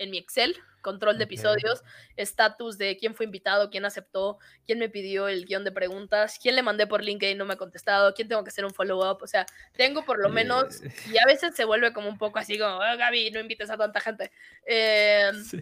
en 0.00 0.10
mi 0.10 0.18
Excel, 0.18 0.56
control 0.82 1.18
de 1.18 1.24
episodios, 1.24 1.82
estatus 2.16 2.78
de 2.78 2.96
quién 2.96 3.14
fue 3.14 3.26
invitado, 3.26 3.68
quién 3.68 3.84
aceptó, 3.84 4.38
quién 4.64 4.78
me 4.78 4.88
pidió 4.88 5.28
el 5.28 5.44
guion 5.44 5.62
de 5.62 5.72
preguntas, 5.72 6.38
quién 6.42 6.56
le 6.56 6.62
mandé 6.62 6.86
por 6.86 7.04
LinkedIn 7.04 7.36
y 7.36 7.38
no 7.38 7.44
me 7.44 7.52
ha 7.52 7.56
contestado, 7.58 8.14
quién 8.14 8.28
tengo 8.28 8.42
que 8.42 8.48
hacer 8.48 8.64
un 8.64 8.72
follow-up, 8.72 9.18
o 9.22 9.26
sea, 9.26 9.44
tengo 9.76 10.06
por 10.06 10.18
lo 10.18 10.30
menos, 10.30 10.80
Eh, 10.82 10.90
y 11.12 11.18
a 11.18 11.26
veces 11.26 11.54
se 11.54 11.66
vuelve 11.66 11.92
como 11.92 12.08
un 12.08 12.16
poco 12.16 12.38
así 12.38 12.58
como, 12.58 12.80
"Ah, 12.80 12.96
Gaby, 12.96 13.30
no 13.30 13.40
invites 13.40 13.68
a 13.68 13.76
tanta 13.76 14.00
gente. 14.00 14.32
Eh, 14.64 15.30
Sí. 15.44 15.60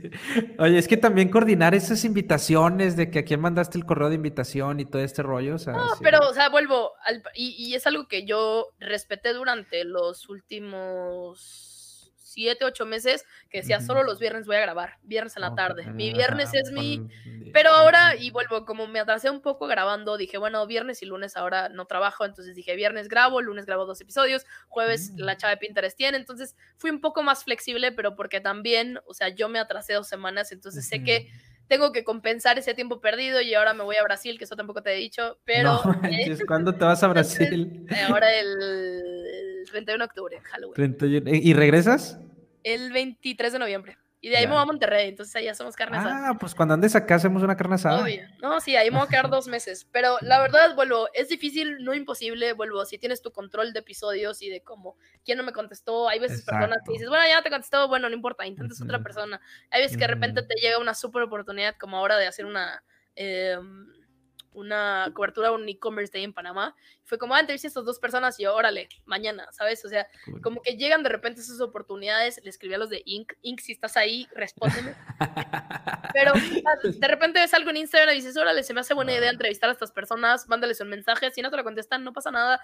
Oye, 0.60 0.78
es 0.78 0.86
que 0.86 0.96
también 0.96 1.30
coordinar 1.30 1.74
esas 1.74 2.04
invitaciones 2.04 2.96
de 2.96 3.10
que 3.10 3.18
a 3.18 3.24
quién 3.24 3.40
mandaste 3.40 3.76
el 3.76 3.84
correo 3.86 4.10
de 4.10 4.14
invitación 4.14 4.78
y 4.78 4.84
todo 4.84 5.02
este 5.02 5.24
rollo, 5.24 5.56
o 5.56 5.58
sea, 5.58 5.72
No, 5.72 5.96
sí. 5.96 6.00
pero, 6.00 6.20
o 6.28 6.32
sea, 6.32 6.48
vuelvo, 6.48 6.92
al, 7.04 7.24
y, 7.34 7.56
y 7.58 7.74
es 7.74 7.88
algo 7.88 8.06
que 8.06 8.24
yo 8.24 8.68
respeté 8.78 9.32
durante 9.32 9.82
los 9.84 10.28
últimos 10.28 11.74
siete, 12.38 12.64
ocho 12.64 12.86
meses, 12.86 13.24
que 13.50 13.58
decía, 13.58 13.80
solo 13.80 14.04
los 14.04 14.20
viernes 14.20 14.46
voy 14.46 14.54
a 14.56 14.60
grabar, 14.60 14.98
viernes 15.02 15.36
en 15.36 15.42
la 15.42 15.54
tarde. 15.56 15.86
Mi 15.92 16.12
viernes 16.12 16.50
es 16.54 16.70
mi... 16.70 17.00
Pero 17.52 17.70
ahora, 17.70 18.14
y 18.14 18.30
vuelvo, 18.30 18.64
como 18.64 18.86
me 18.86 19.00
atrasé 19.00 19.28
un 19.30 19.40
poco 19.40 19.66
grabando, 19.66 20.16
dije, 20.16 20.38
bueno, 20.38 20.64
viernes 20.66 21.02
y 21.02 21.06
lunes 21.06 21.36
ahora 21.36 21.68
no 21.68 21.86
trabajo, 21.86 22.24
entonces 22.24 22.54
dije, 22.54 22.76
viernes 22.76 23.08
grabo, 23.08 23.40
lunes 23.40 23.66
grabo 23.66 23.86
dos 23.86 24.00
episodios, 24.00 24.44
jueves 24.68 25.10
Mm. 25.14 25.20
la 25.20 25.36
chava 25.36 25.50
de 25.52 25.56
Pinterest 25.56 25.96
tiene, 25.96 26.16
entonces 26.18 26.54
fui 26.76 26.90
un 26.90 27.00
poco 27.00 27.22
más 27.24 27.42
flexible, 27.44 27.90
pero 27.90 28.14
porque 28.14 28.40
también, 28.40 29.00
o 29.06 29.14
sea, 29.14 29.30
yo 29.30 29.48
me 29.48 29.58
atrasé 29.58 29.94
dos 29.94 30.06
semanas, 30.06 30.52
entonces 30.52 30.86
sé 30.86 31.02
que 31.02 31.28
tengo 31.68 31.90
que 31.92 32.04
compensar 32.04 32.58
ese 32.58 32.72
tiempo 32.74 33.00
perdido 33.00 33.40
y 33.40 33.54
ahora 33.54 33.74
me 33.74 33.82
voy 33.84 33.96
a 33.96 34.02
Brasil, 34.02 34.38
que 34.38 34.44
eso 34.44 34.54
tampoco 34.56 34.82
te 34.82 34.92
he 34.92 34.96
dicho, 34.96 35.38
pero 35.44 35.72
No 35.84 35.92
manches, 36.02 36.44
¿cuándo 36.46 36.74
te 36.74 36.84
vas 36.84 37.02
a 37.02 37.06
Entonces, 37.06 37.38
Brasil? 37.38 37.86
eh, 37.90 38.02
ahora 38.08 38.32
el, 38.34 38.46
el 39.62 39.70
31 39.70 39.98
de 39.98 40.04
octubre, 40.06 40.40
Halloween. 40.44 40.74
31. 40.74 41.30
¿Y 41.34 41.50
y 41.50 41.54
regresas? 41.54 42.18
El 42.74 42.92
23 42.92 43.52
de 43.52 43.58
noviembre. 43.58 43.98
Y 44.20 44.30
de 44.30 44.36
ahí 44.36 44.46
me 44.46 44.50
Ya. 44.50 44.54
voy 44.54 44.62
a 44.62 44.66
Monterrey, 44.66 45.08
entonces 45.10 45.36
allá 45.36 45.54
somos 45.54 45.76
carne 45.76 45.96
asada. 45.96 46.30
Ah, 46.30 46.36
pues 46.40 46.52
cuando 46.52 46.74
andes 46.74 46.96
acá 46.96 47.14
hacemos 47.14 47.40
una 47.44 47.56
carne 47.56 47.76
asada. 47.76 48.02
Obvio. 48.02 48.22
No, 48.42 48.60
sí, 48.60 48.74
ahí 48.74 48.90
me 48.90 48.96
voy 48.96 49.06
a 49.06 49.08
quedar 49.08 49.30
dos 49.30 49.46
meses. 49.46 49.86
Pero 49.92 50.16
la 50.22 50.40
verdad, 50.40 50.74
vuelvo, 50.74 51.08
es 51.14 51.28
difícil, 51.28 51.84
no 51.84 51.94
imposible, 51.94 52.52
vuelvo, 52.52 52.84
si 52.84 52.98
tienes 52.98 53.22
tu 53.22 53.30
control 53.30 53.72
de 53.72 53.78
episodios 53.78 54.42
y 54.42 54.50
de 54.50 54.60
cómo, 54.60 54.96
quién 55.24 55.38
no 55.38 55.44
me 55.44 55.52
contestó, 55.52 56.08
hay 56.08 56.18
veces 56.18 56.42
personas 56.44 56.78
que 56.84 56.94
dices, 56.94 57.08
bueno, 57.08 57.24
ya 57.28 57.42
te 57.42 57.50
contestó, 57.50 57.86
bueno, 57.86 58.08
no 58.08 58.14
importa, 58.16 58.44
intentas 58.44 58.82
otra 58.82 58.98
persona. 59.04 59.40
Hay 59.70 59.82
veces 59.82 59.96
que 59.96 60.02
de 60.02 60.08
repente 60.14 60.42
te 60.42 60.60
llega 60.60 60.78
una 60.80 60.94
súper 60.94 61.22
oportunidad 61.22 61.76
como 61.78 61.96
ahora 61.96 62.16
de 62.16 62.26
hacer 62.26 62.44
una... 62.44 62.82
em, 63.14 63.86
una 64.52 65.10
cobertura, 65.14 65.52
un 65.52 65.68
e-commerce 65.68 66.12
day 66.12 66.24
en 66.24 66.32
Panamá. 66.32 66.74
Fue 67.04 67.18
como, 67.18 67.34
ah, 67.34 67.40
entrevisté 67.40 67.66
a 67.66 67.70
estas 67.70 67.84
dos 67.84 67.98
personas 67.98 68.38
y 68.38 68.42
yo, 68.42 68.54
órale, 68.54 68.88
mañana, 69.06 69.46
¿sabes? 69.52 69.84
O 69.84 69.88
sea, 69.88 70.06
Cool. 70.24 70.40
como 70.42 70.62
que 70.62 70.76
llegan 70.76 71.02
de 71.02 71.08
repente 71.08 71.40
esas 71.40 71.60
oportunidades. 71.60 72.40
Le 72.42 72.50
escribí 72.50 72.74
a 72.74 72.78
los 72.78 72.90
de 72.90 73.02
Inc. 73.04 73.32
Inc, 73.42 73.60
si 73.60 73.72
estás 73.72 73.96
ahí, 73.96 74.28
respóndeme. 74.34 74.94
Pero 76.14 76.32
ah, 76.34 76.78
de 76.82 77.08
repente 77.08 77.40
ves 77.40 77.54
algo 77.54 77.70
en 77.70 77.78
Instagram 77.78 78.14
y 78.14 78.16
dices, 78.18 78.36
órale, 78.36 78.62
se 78.62 78.74
me 78.74 78.80
hace 78.80 78.94
buena 78.94 79.14
idea 79.14 79.30
entrevistar 79.30 79.68
a 79.68 79.72
estas 79.72 79.92
personas, 79.92 80.48
mándales 80.48 80.80
un 80.80 80.88
mensaje. 80.88 81.30
Si 81.30 81.42
no 81.42 81.50
te 81.50 81.56
lo 81.56 81.64
contestan, 81.64 82.04
no 82.04 82.12
pasa 82.12 82.30
nada. 82.30 82.60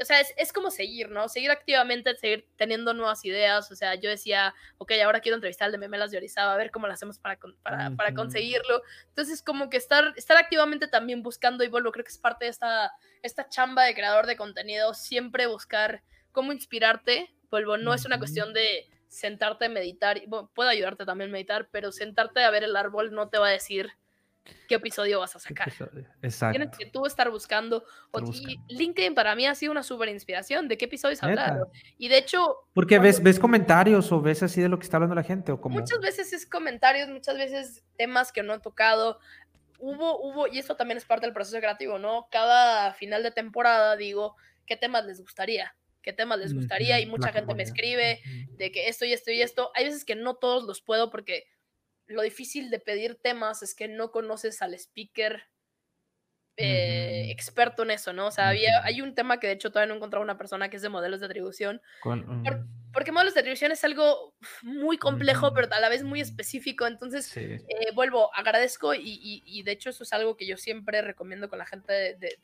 O 0.00 0.04
sea, 0.04 0.20
es, 0.20 0.34
es 0.36 0.52
como 0.52 0.70
seguir, 0.70 1.10
¿no? 1.10 1.28
Seguir 1.28 1.50
activamente, 1.50 2.14
seguir 2.16 2.46
teniendo 2.56 2.94
nuevas 2.94 3.24
ideas. 3.24 3.70
O 3.70 3.76
sea, 3.76 3.94
yo 3.94 4.10
decía, 4.10 4.54
ok, 4.78 4.92
ahora 5.04 5.20
quiero 5.20 5.36
entrevistar 5.36 5.66
al 5.66 5.72
de 5.72 5.78
Memelas 5.78 6.10
de 6.10 6.18
Orizaba, 6.18 6.54
a 6.54 6.56
ver 6.56 6.70
cómo 6.70 6.86
lo 6.86 6.92
hacemos 6.92 7.18
para, 7.18 7.38
para, 7.62 7.90
para 7.90 8.14
conseguirlo. 8.14 8.82
Entonces, 9.08 9.42
como 9.42 9.70
que 9.70 9.76
estar, 9.76 10.12
estar 10.16 10.36
activamente 10.36 10.88
también 10.88 11.22
buscando, 11.28 11.62
y 11.64 11.68
vuelvo, 11.68 11.92
creo 11.92 12.04
que 12.04 12.10
es 12.10 12.18
parte 12.18 12.46
de 12.46 12.50
esta, 12.50 12.90
esta 13.22 13.48
chamba 13.48 13.84
de 13.84 13.94
creador 13.94 14.26
de 14.26 14.36
contenido, 14.36 14.94
siempre 14.94 15.46
buscar 15.46 16.02
cómo 16.32 16.52
inspirarte. 16.52 17.34
Vuelvo, 17.50 17.76
no 17.76 17.92
es 17.94 18.04
una 18.04 18.18
cuestión 18.18 18.52
de 18.52 18.88
sentarte 19.08 19.66
a 19.66 19.68
meditar, 19.68 20.18
y, 20.18 20.26
bueno, 20.26 20.50
puede 20.54 20.70
ayudarte 20.70 21.04
también 21.04 21.30
a 21.30 21.32
meditar, 21.32 21.68
pero 21.70 21.92
sentarte 21.92 22.42
a 22.42 22.50
ver 22.50 22.64
el 22.64 22.76
árbol 22.76 23.12
no 23.12 23.28
te 23.28 23.38
va 23.38 23.48
a 23.48 23.50
decir 23.50 23.90
qué 24.66 24.76
episodio 24.76 25.20
vas 25.20 25.36
a 25.36 25.38
sacar. 25.38 25.70
Tienes 25.70 26.06
Exacto. 26.22 26.78
que 26.78 26.86
tú 26.86 27.04
estar 27.04 27.30
buscando. 27.30 27.84
Estar 28.06 28.22
y 28.22 28.26
buscando. 28.26 28.64
LinkedIn 28.68 29.14
para 29.14 29.34
mí 29.34 29.46
ha 29.46 29.54
sido 29.54 29.72
una 29.72 29.82
súper 29.82 30.08
inspiración 30.08 30.68
de 30.68 30.78
qué 30.78 30.86
episodios 30.86 31.22
hablar. 31.22 31.66
Y 31.98 32.08
de 32.08 32.16
hecho, 32.16 32.56
Porque 32.72 32.96
cuando- 32.96 33.08
ves, 33.08 33.22
ves 33.22 33.38
comentarios 33.38 34.10
o 34.10 34.22
ves 34.22 34.42
así 34.42 34.62
de 34.62 34.70
lo 34.70 34.78
que 34.78 34.84
está 34.84 34.96
hablando 34.96 35.14
la 35.14 35.22
gente 35.22 35.52
o 35.52 35.60
como. 35.60 35.78
muchas 35.78 36.00
veces 36.00 36.32
es 36.32 36.46
comentarios, 36.46 37.10
muchas 37.10 37.36
veces 37.36 37.84
temas 37.98 38.32
que 38.32 38.42
no 38.42 38.54
he 38.54 38.60
tocado. 38.60 39.18
Hubo, 39.78 40.20
hubo, 40.20 40.46
y 40.48 40.58
esto 40.58 40.76
también 40.76 40.98
es 40.98 41.04
parte 41.04 41.26
del 41.26 41.34
proceso 41.34 41.58
creativo, 41.58 41.98
¿no? 41.98 42.28
Cada 42.30 42.92
final 42.94 43.22
de 43.22 43.30
temporada 43.30 43.96
digo, 43.96 44.36
¿qué 44.66 44.76
temas 44.76 45.06
les 45.06 45.20
gustaría? 45.20 45.76
¿Qué 46.02 46.12
temas 46.12 46.38
les 46.38 46.54
gustaría? 46.54 47.00
Y 47.00 47.06
mucha 47.06 47.32
gente 47.32 47.54
me 47.54 47.62
escribe 47.62 48.20
de 48.56 48.72
que 48.72 48.88
esto 48.88 49.04
y 49.04 49.12
esto 49.12 49.30
y 49.30 49.42
esto. 49.42 49.70
Hay 49.74 49.84
veces 49.84 50.04
que 50.04 50.14
no 50.14 50.36
todos 50.36 50.64
los 50.64 50.80
puedo 50.80 51.10
porque 51.10 51.44
lo 52.06 52.22
difícil 52.22 52.70
de 52.70 52.80
pedir 52.80 53.16
temas 53.16 53.62
es 53.62 53.74
que 53.74 53.88
no 53.88 54.10
conoces 54.10 54.62
al 54.62 54.74
speaker 54.74 55.44
eh, 56.58 57.30
experto 57.30 57.84
en 57.84 57.92
eso, 57.92 58.12
¿no? 58.12 58.26
O 58.26 58.30
sea, 58.30 58.48
había, 58.48 58.82
hay 58.84 59.00
un 59.00 59.14
tema 59.14 59.38
que 59.40 59.46
de 59.46 59.52
hecho 59.54 59.70
todavía 59.70 59.88
no 59.88 59.94
he 59.94 59.96
encontrado 59.98 60.22
una 60.24 60.36
persona 60.36 60.68
que 60.68 60.76
es 60.76 60.82
de 60.82 60.88
modelos 60.88 61.20
de 61.20 61.26
atribución, 61.26 61.80
Con- 62.00 62.42
por- 62.42 62.66
porque 62.92 63.12
modelos 63.12 63.34
de 63.34 63.40
atribución 63.40 63.70
es 63.70 63.84
algo 63.84 64.34
muy 64.62 64.98
complejo, 64.98 65.52
pero 65.54 65.68
a 65.72 65.78
la 65.80 65.88
vez 65.88 66.02
muy 66.02 66.20
específico, 66.20 66.86
entonces 66.86 67.26
sí. 67.26 67.40
eh, 67.40 67.92
vuelvo, 67.94 68.34
agradezco 68.34 68.92
y, 68.94 69.00
y- 69.02 69.42
y 69.46 69.62
de 69.62 69.70
hecho 69.72 69.90
eso 69.90 70.02
es 70.02 70.12
algo 70.12 70.36
que 70.36 70.46
yo 70.46 70.56
siempre 70.56 71.00
recomiendo 71.02 71.48
con 71.48 71.58
la 71.58 71.66
gente 71.66 71.92
de, 71.92 72.14
de- 72.16 72.38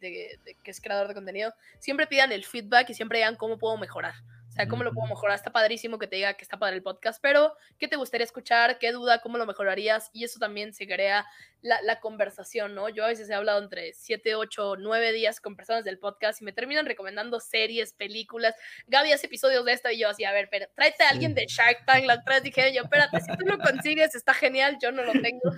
de- 0.44 0.56
que 0.62 0.70
es 0.70 0.80
creador 0.80 1.08
de 1.08 1.14
contenido. 1.14 1.52
Siempre 1.80 2.06
pidan 2.06 2.30
el 2.30 2.44
feedback 2.44 2.90
y 2.90 2.94
siempre 2.94 3.18
digan 3.18 3.36
cómo 3.36 3.58
puedo 3.58 3.76
mejorar. 3.78 4.14
O 4.48 4.52
sea, 4.56 4.68
cómo 4.68 4.84
lo 4.84 4.92
puedo 4.92 5.08
mejorar. 5.08 5.34
Está 5.34 5.50
padrísimo 5.50 5.98
que 5.98 6.06
te 6.06 6.14
diga 6.14 6.34
que 6.34 6.42
está 6.44 6.56
padre 6.60 6.76
el 6.76 6.82
podcast, 6.84 7.20
pero 7.20 7.56
¿qué 7.76 7.88
te 7.88 7.96
gustaría 7.96 8.24
escuchar? 8.24 8.78
¿Qué 8.78 8.92
duda? 8.92 9.20
¿Cómo 9.20 9.36
lo 9.36 9.46
mejorarías? 9.46 10.10
Y 10.12 10.22
eso 10.22 10.38
también 10.38 10.72
se 10.72 10.86
crea 10.86 11.26
la, 11.64 11.80
la 11.80 11.98
conversación, 11.98 12.74
¿no? 12.74 12.90
Yo 12.90 13.04
a 13.04 13.08
veces 13.08 13.30
he 13.30 13.34
hablado 13.34 13.62
entre 13.62 13.94
7, 13.94 14.34
8, 14.34 14.76
9 14.76 15.12
días 15.12 15.40
con 15.40 15.56
personas 15.56 15.82
del 15.82 15.98
podcast 15.98 16.42
y 16.42 16.44
me 16.44 16.52
terminan 16.52 16.84
recomendando 16.84 17.40
series, 17.40 17.94
películas. 17.94 18.54
Gaby 18.86 19.12
hace 19.12 19.28
episodios 19.28 19.64
de 19.64 19.72
esto 19.72 19.90
y 19.90 19.98
yo 19.98 20.10
así, 20.10 20.24
a 20.24 20.32
ver, 20.32 20.48
pero 20.50 20.66
tráete 20.74 21.04
a 21.04 21.08
alguien 21.08 21.34
de 21.34 21.46
Shark 21.48 21.86
Tank. 21.86 22.04
La 22.04 22.16
otra 22.16 22.34
vez 22.34 22.42
dije 22.42 22.70
yo, 22.74 22.82
espérate, 22.82 23.18
si 23.18 23.34
tú 23.38 23.46
lo 23.46 23.58
consigues, 23.58 24.14
está 24.14 24.34
genial, 24.34 24.76
yo 24.78 24.92
no 24.92 25.04
lo 25.04 25.12
tengo. 25.12 25.50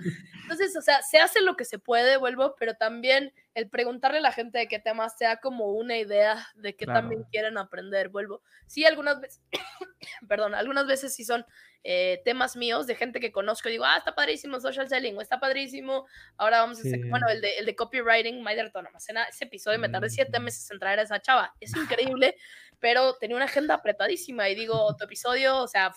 Entonces, 0.43 0.77
o 0.77 0.81
sea, 0.81 1.01
se 1.01 1.17
hace 1.17 1.41
lo 1.41 1.57
que 1.57 1.65
se 1.65 1.77
puede, 1.77 2.15
vuelvo, 2.15 2.55
pero 2.57 2.75
también 2.75 3.33
el 3.53 3.69
preguntarle 3.69 4.19
a 4.19 4.21
la 4.21 4.31
gente 4.31 4.59
de 4.59 4.69
qué 4.69 4.79
temas 4.79 5.17
sea 5.17 5.37
como 5.37 5.73
una 5.73 5.97
idea 5.97 6.47
de 6.55 6.77
qué 6.77 6.85
también 6.85 7.23
quieren 7.31 7.57
aprender, 7.57 8.07
vuelvo. 8.07 8.41
Sí, 8.65 8.85
algunas 8.85 9.19
veces, 9.19 9.41
perdón, 10.29 10.55
algunas 10.55 10.87
veces 10.87 11.13
sí 11.13 11.25
son 11.25 11.45
eh, 11.83 12.21
temas 12.25 12.55
míos 12.55 12.85
de 12.87 12.95
gente 12.95 13.19
que 13.19 13.31
conozco 13.31 13.69
y 13.69 13.73
digo, 13.73 13.85
ah, 13.85 13.97
está 13.97 14.13
padrísimo 14.15 14.59
social 14.59 14.89
selling, 14.89 15.17
o 15.17 15.21
está 15.21 15.39
padrísimo, 15.39 16.05
ahora 16.37 16.59
vamos 16.61 16.77
a 16.79 16.81
hacer, 16.81 17.01
Sí. 17.01 17.09
bueno, 17.09 17.27
el 17.29 17.39
de, 17.41 17.57
el 17.59 17.65
de 17.65 17.75
copywriting, 17.75 18.41
Maider 18.41 18.65
Autónoma, 18.65 18.97
ese 18.97 19.43
episodio 19.45 19.79
me 19.79 19.89
tardé 19.89 20.09
siete 20.09 20.39
Mm. 20.39 20.43
meses 20.43 20.69
en 20.71 20.79
traer 20.79 20.99
a 20.99 21.03
esa 21.03 21.21
chava, 21.21 21.53
es 21.59 21.75
increíble, 21.75 22.35
pero 22.79 23.15
tenía 23.15 23.35
una 23.35 23.45
agenda 23.45 23.75
apretadísima 23.75 24.49
y 24.49 24.55
digo, 24.55 24.95
tu 24.97 25.05
episodio, 25.05 25.57
o 25.57 25.67
sea, 25.67 25.93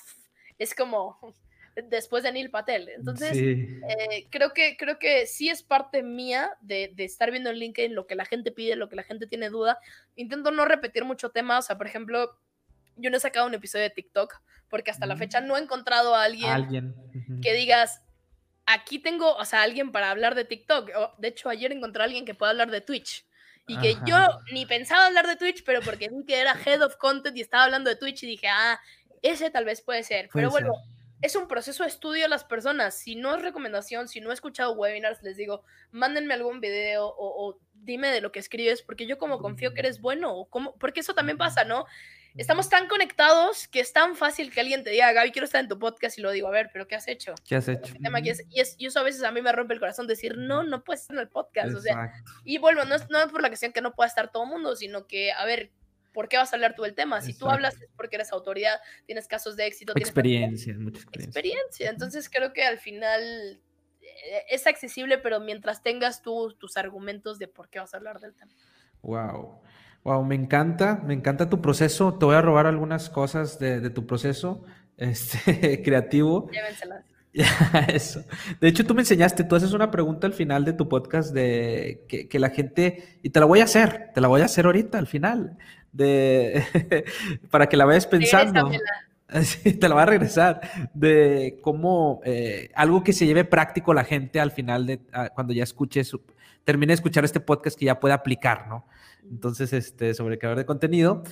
es 0.58 0.74
como 0.74 1.18
después 1.88 2.24
de 2.24 2.32
Neil 2.32 2.50
Patel, 2.50 2.88
entonces... 2.90 3.32
Sí. 3.36 3.66
Eh, 3.88 4.26
creo, 4.30 4.52
que, 4.52 4.76
creo 4.76 4.98
que 4.98 5.26
sí 5.26 5.48
es 5.48 5.62
parte 5.62 6.02
mía 6.02 6.50
de, 6.60 6.90
de 6.94 7.04
estar 7.04 7.30
viendo 7.30 7.48
en 7.48 7.56
LinkedIn 7.56 7.94
lo 7.94 8.06
que 8.06 8.16
la 8.16 8.24
gente 8.26 8.52
pide, 8.52 8.76
lo 8.76 8.88
que 8.88 8.96
la 8.96 9.02
gente 9.04 9.26
tiene 9.26 9.48
duda. 9.50 9.78
Intento 10.16 10.50
no 10.50 10.64
repetir 10.66 11.04
mucho 11.04 11.30
tema, 11.30 11.58
o 11.58 11.62
sea, 11.62 11.78
por 11.78 11.86
ejemplo, 11.86 12.38
yo 13.00 13.10
no 13.10 13.16
he 13.16 13.20
sacado 13.20 13.46
un 13.46 13.54
episodio 13.54 13.84
de 13.84 13.90
TikTok 13.90 14.34
porque 14.68 14.90
hasta 14.90 15.06
la 15.06 15.14
Mm. 15.16 15.18
fecha 15.18 15.40
no 15.40 15.56
he 15.56 15.60
encontrado 15.60 16.14
a 16.14 16.22
alguien 16.24 16.50
Alguien. 16.50 16.94
que 17.42 17.52
digas, 17.54 18.02
aquí 18.66 18.98
tengo, 19.00 19.34
o 19.34 19.44
sea, 19.44 19.62
alguien 19.62 19.90
para 19.92 20.10
hablar 20.10 20.34
de 20.34 20.44
TikTok. 20.44 20.90
O, 20.96 21.12
de 21.18 21.28
hecho, 21.28 21.48
ayer 21.48 21.72
encontré 21.72 22.02
a 22.02 22.04
alguien 22.06 22.24
que 22.24 22.34
pueda 22.34 22.50
hablar 22.50 22.70
de 22.70 22.80
Twitch. 22.80 23.26
Y 23.66 23.78
que 23.78 23.92
Ajá. 23.92 24.04
yo 24.06 24.16
ni 24.52 24.66
pensaba 24.66 25.06
hablar 25.06 25.26
de 25.26 25.36
Twitch, 25.36 25.64
pero 25.64 25.80
porque 25.82 26.08
vi 26.08 26.24
que 26.24 26.40
era 26.40 26.56
head 26.64 26.82
of 26.82 26.96
content 26.96 27.36
y 27.36 27.40
estaba 27.40 27.64
hablando 27.64 27.88
de 27.90 27.96
Twitch 27.96 28.22
y 28.22 28.26
dije, 28.26 28.48
ah, 28.48 28.80
ese 29.22 29.50
tal 29.50 29.64
vez 29.64 29.80
puede 29.82 30.02
ser. 30.02 30.28
Puede 30.28 30.48
pero 30.50 30.72
ser. 30.72 30.82
es 31.22 31.36
un 31.36 31.46
proceso 31.46 31.82
de 31.84 31.88
estudio 31.88 32.24
a 32.26 32.28
las 32.28 32.44
personas. 32.44 32.94
Si 32.96 33.14
no 33.16 33.34
es 33.36 33.42
recomendación, 33.42 34.08
si 34.08 34.20
no 34.20 34.30
he 34.30 34.34
escuchado 34.34 34.72
webinars, 34.72 35.22
les 35.22 35.36
digo, 35.36 35.64
mándenme 35.90 36.34
algún 36.34 36.60
video 36.60 37.06
o, 37.06 37.48
o 37.48 37.58
dime 37.74 38.08
de 38.10 38.20
lo 38.20 38.32
que 38.32 38.38
escribes, 38.40 38.82
porque 38.82 39.06
yo 39.06 39.18
como 39.18 39.38
confío 39.40 39.72
que 39.74 39.80
eres 39.80 40.00
bueno, 40.00 40.32
o 40.34 40.48
como, 40.48 40.76
porque 40.78 41.00
eso 41.00 41.14
también 41.14 41.38
pasa, 41.38 41.64
¿no? 41.64 41.86
Estamos 42.36 42.68
tan 42.68 42.86
conectados 42.88 43.68
que 43.68 43.80
es 43.80 43.92
tan 43.92 44.16
fácil 44.16 44.52
que 44.52 44.60
alguien 44.60 44.84
te 44.84 44.90
diga, 44.90 45.12
Gaby, 45.12 45.32
quiero 45.32 45.46
estar 45.46 45.60
en 45.60 45.68
tu 45.68 45.78
podcast 45.78 46.18
y 46.18 46.22
lo 46.22 46.30
digo, 46.30 46.48
a 46.48 46.50
ver, 46.50 46.70
pero 46.72 46.86
¿qué 46.86 46.94
has 46.94 47.08
hecho? 47.08 47.34
¿Qué 47.46 47.56
has 47.56 47.68
hecho? 47.68 47.92
¿Qué 47.92 47.98
tema 47.98 48.20
quieres? 48.20 48.44
Y, 48.50 48.60
es, 48.60 48.76
y 48.78 48.86
eso 48.86 49.00
a 49.00 49.02
veces 49.02 49.22
a 49.24 49.32
mí 49.32 49.42
me 49.42 49.52
rompe 49.52 49.74
el 49.74 49.80
corazón 49.80 50.06
decir, 50.06 50.36
no, 50.36 50.62
no 50.62 50.84
puedes 50.84 51.02
estar 51.02 51.16
en 51.16 51.20
el 51.22 51.28
podcast. 51.28 51.74
O 51.74 51.80
sea, 51.80 52.04
Exacto. 52.04 52.32
y 52.44 52.58
vuelvo, 52.58 52.84
no 52.84 52.94
es, 52.94 53.10
no 53.10 53.18
es 53.18 53.26
por 53.32 53.42
la 53.42 53.48
cuestión 53.48 53.72
que 53.72 53.80
no 53.80 53.94
pueda 53.94 54.08
estar 54.08 54.30
todo 54.30 54.44
el 54.44 54.50
mundo, 54.50 54.76
sino 54.76 55.06
que, 55.06 55.32
a 55.32 55.44
ver, 55.44 55.70
¿por 56.12 56.28
qué 56.28 56.36
vas 56.36 56.52
a 56.52 56.56
hablar 56.56 56.74
tú 56.74 56.82
del 56.82 56.94
tema? 56.94 57.20
Si 57.20 57.32
tú 57.32 57.46
Exacto. 57.46 57.50
hablas 57.54 57.80
es 57.82 57.88
porque 57.96 58.16
eres 58.16 58.32
autoridad, 58.32 58.80
tienes 59.06 59.26
casos 59.26 59.56
de 59.56 59.66
éxito, 59.66 59.92
tienes 59.94 60.08
Experiencia, 60.08 60.74
mucha 60.78 61.00
experiencia. 61.02 61.28
experiencia. 61.40 61.90
Entonces 61.90 62.28
creo 62.28 62.52
que 62.52 62.64
al 62.64 62.78
final 62.78 63.60
eh, 64.00 64.44
es 64.48 64.66
accesible, 64.66 65.18
pero 65.18 65.40
mientras 65.40 65.82
tengas 65.82 66.22
tú 66.22 66.54
tus 66.58 66.76
argumentos 66.76 67.38
de 67.38 67.48
por 67.48 67.68
qué 67.68 67.78
vas 67.80 67.94
a 67.94 67.96
hablar 67.96 68.20
del 68.20 68.34
tema. 68.34 68.52
Wow. 69.02 69.62
Wow, 70.04 70.24
me 70.24 70.34
encanta, 70.34 71.02
me 71.06 71.14
encanta 71.14 71.48
tu 71.48 71.60
proceso. 71.60 72.14
Te 72.14 72.24
voy 72.24 72.36
a 72.36 72.42
robar 72.42 72.66
algunas 72.66 73.10
cosas 73.10 73.58
de, 73.58 73.80
de 73.80 73.90
tu 73.90 74.06
proceso 74.06 74.62
este, 74.96 75.82
creativo. 75.82 76.50
Llévenselas. 76.50 77.04
Eso. 77.88 78.24
De 78.60 78.68
hecho, 78.68 78.84
tú 78.84 78.94
me 78.94 79.02
enseñaste, 79.02 79.44
tú 79.44 79.54
haces 79.54 79.72
una 79.72 79.90
pregunta 79.90 80.26
al 80.26 80.32
final 80.32 80.64
de 80.64 80.72
tu 80.72 80.88
podcast 80.88 81.32
de 81.32 82.04
que, 82.08 82.28
que 82.28 82.38
la 82.38 82.50
gente, 82.50 83.18
y 83.22 83.30
te 83.30 83.40
la 83.40 83.46
voy 83.46 83.60
a 83.60 83.64
hacer, 83.64 84.10
te 84.14 84.20
la 84.20 84.28
voy 84.28 84.40
a 84.40 84.46
hacer 84.46 84.66
ahorita 84.66 84.98
al 84.98 85.06
final, 85.06 85.56
de, 85.92 86.64
para 87.50 87.68
que 87.68 87.76
la 87.76 87.84
vayas 87.84 88.06
pensando. 88.06 88.70
Sí, 89.42 89.74
te 89.74 89.88
la 89.88 89.94
va 89.94 90.02
a 90.02 90.06
regresar. 90.06 90.60
De 90.92 91.60
cómo 91.62 92.20
eh, 92.24 92.70
algo 92.74 93.04
que 93.04 93.12
se 93.12 93.26
lleve 93.26 93.44
práctico 93.44 93.94
la 93.94 94.02
gente 94.02 94.40
al 94.40 94.50
final 94.50 94.86
de 94.86 95.00
cuando 95.34 95.52
ya 95.52 95.62
escuche 95.62 96.02
su, 96.02 96.20
termine 96.64 96.92
de 96.92 96.94
escuchar 96.94 97.24
este 97.24 97.40
podcast 97.40 97.78
que 97.78 97.86
ya 97.86 98.00
pueda 98.00 98.14
aplicar, 98.14 98.68
¿no? 98.68 98.86
Entonces, 99.30 99.72
este, 99.72 100.14
sobre 100.14 100.38
creador 100.38 100.58
de 100.58 100.66
contenido. 100.66 101.22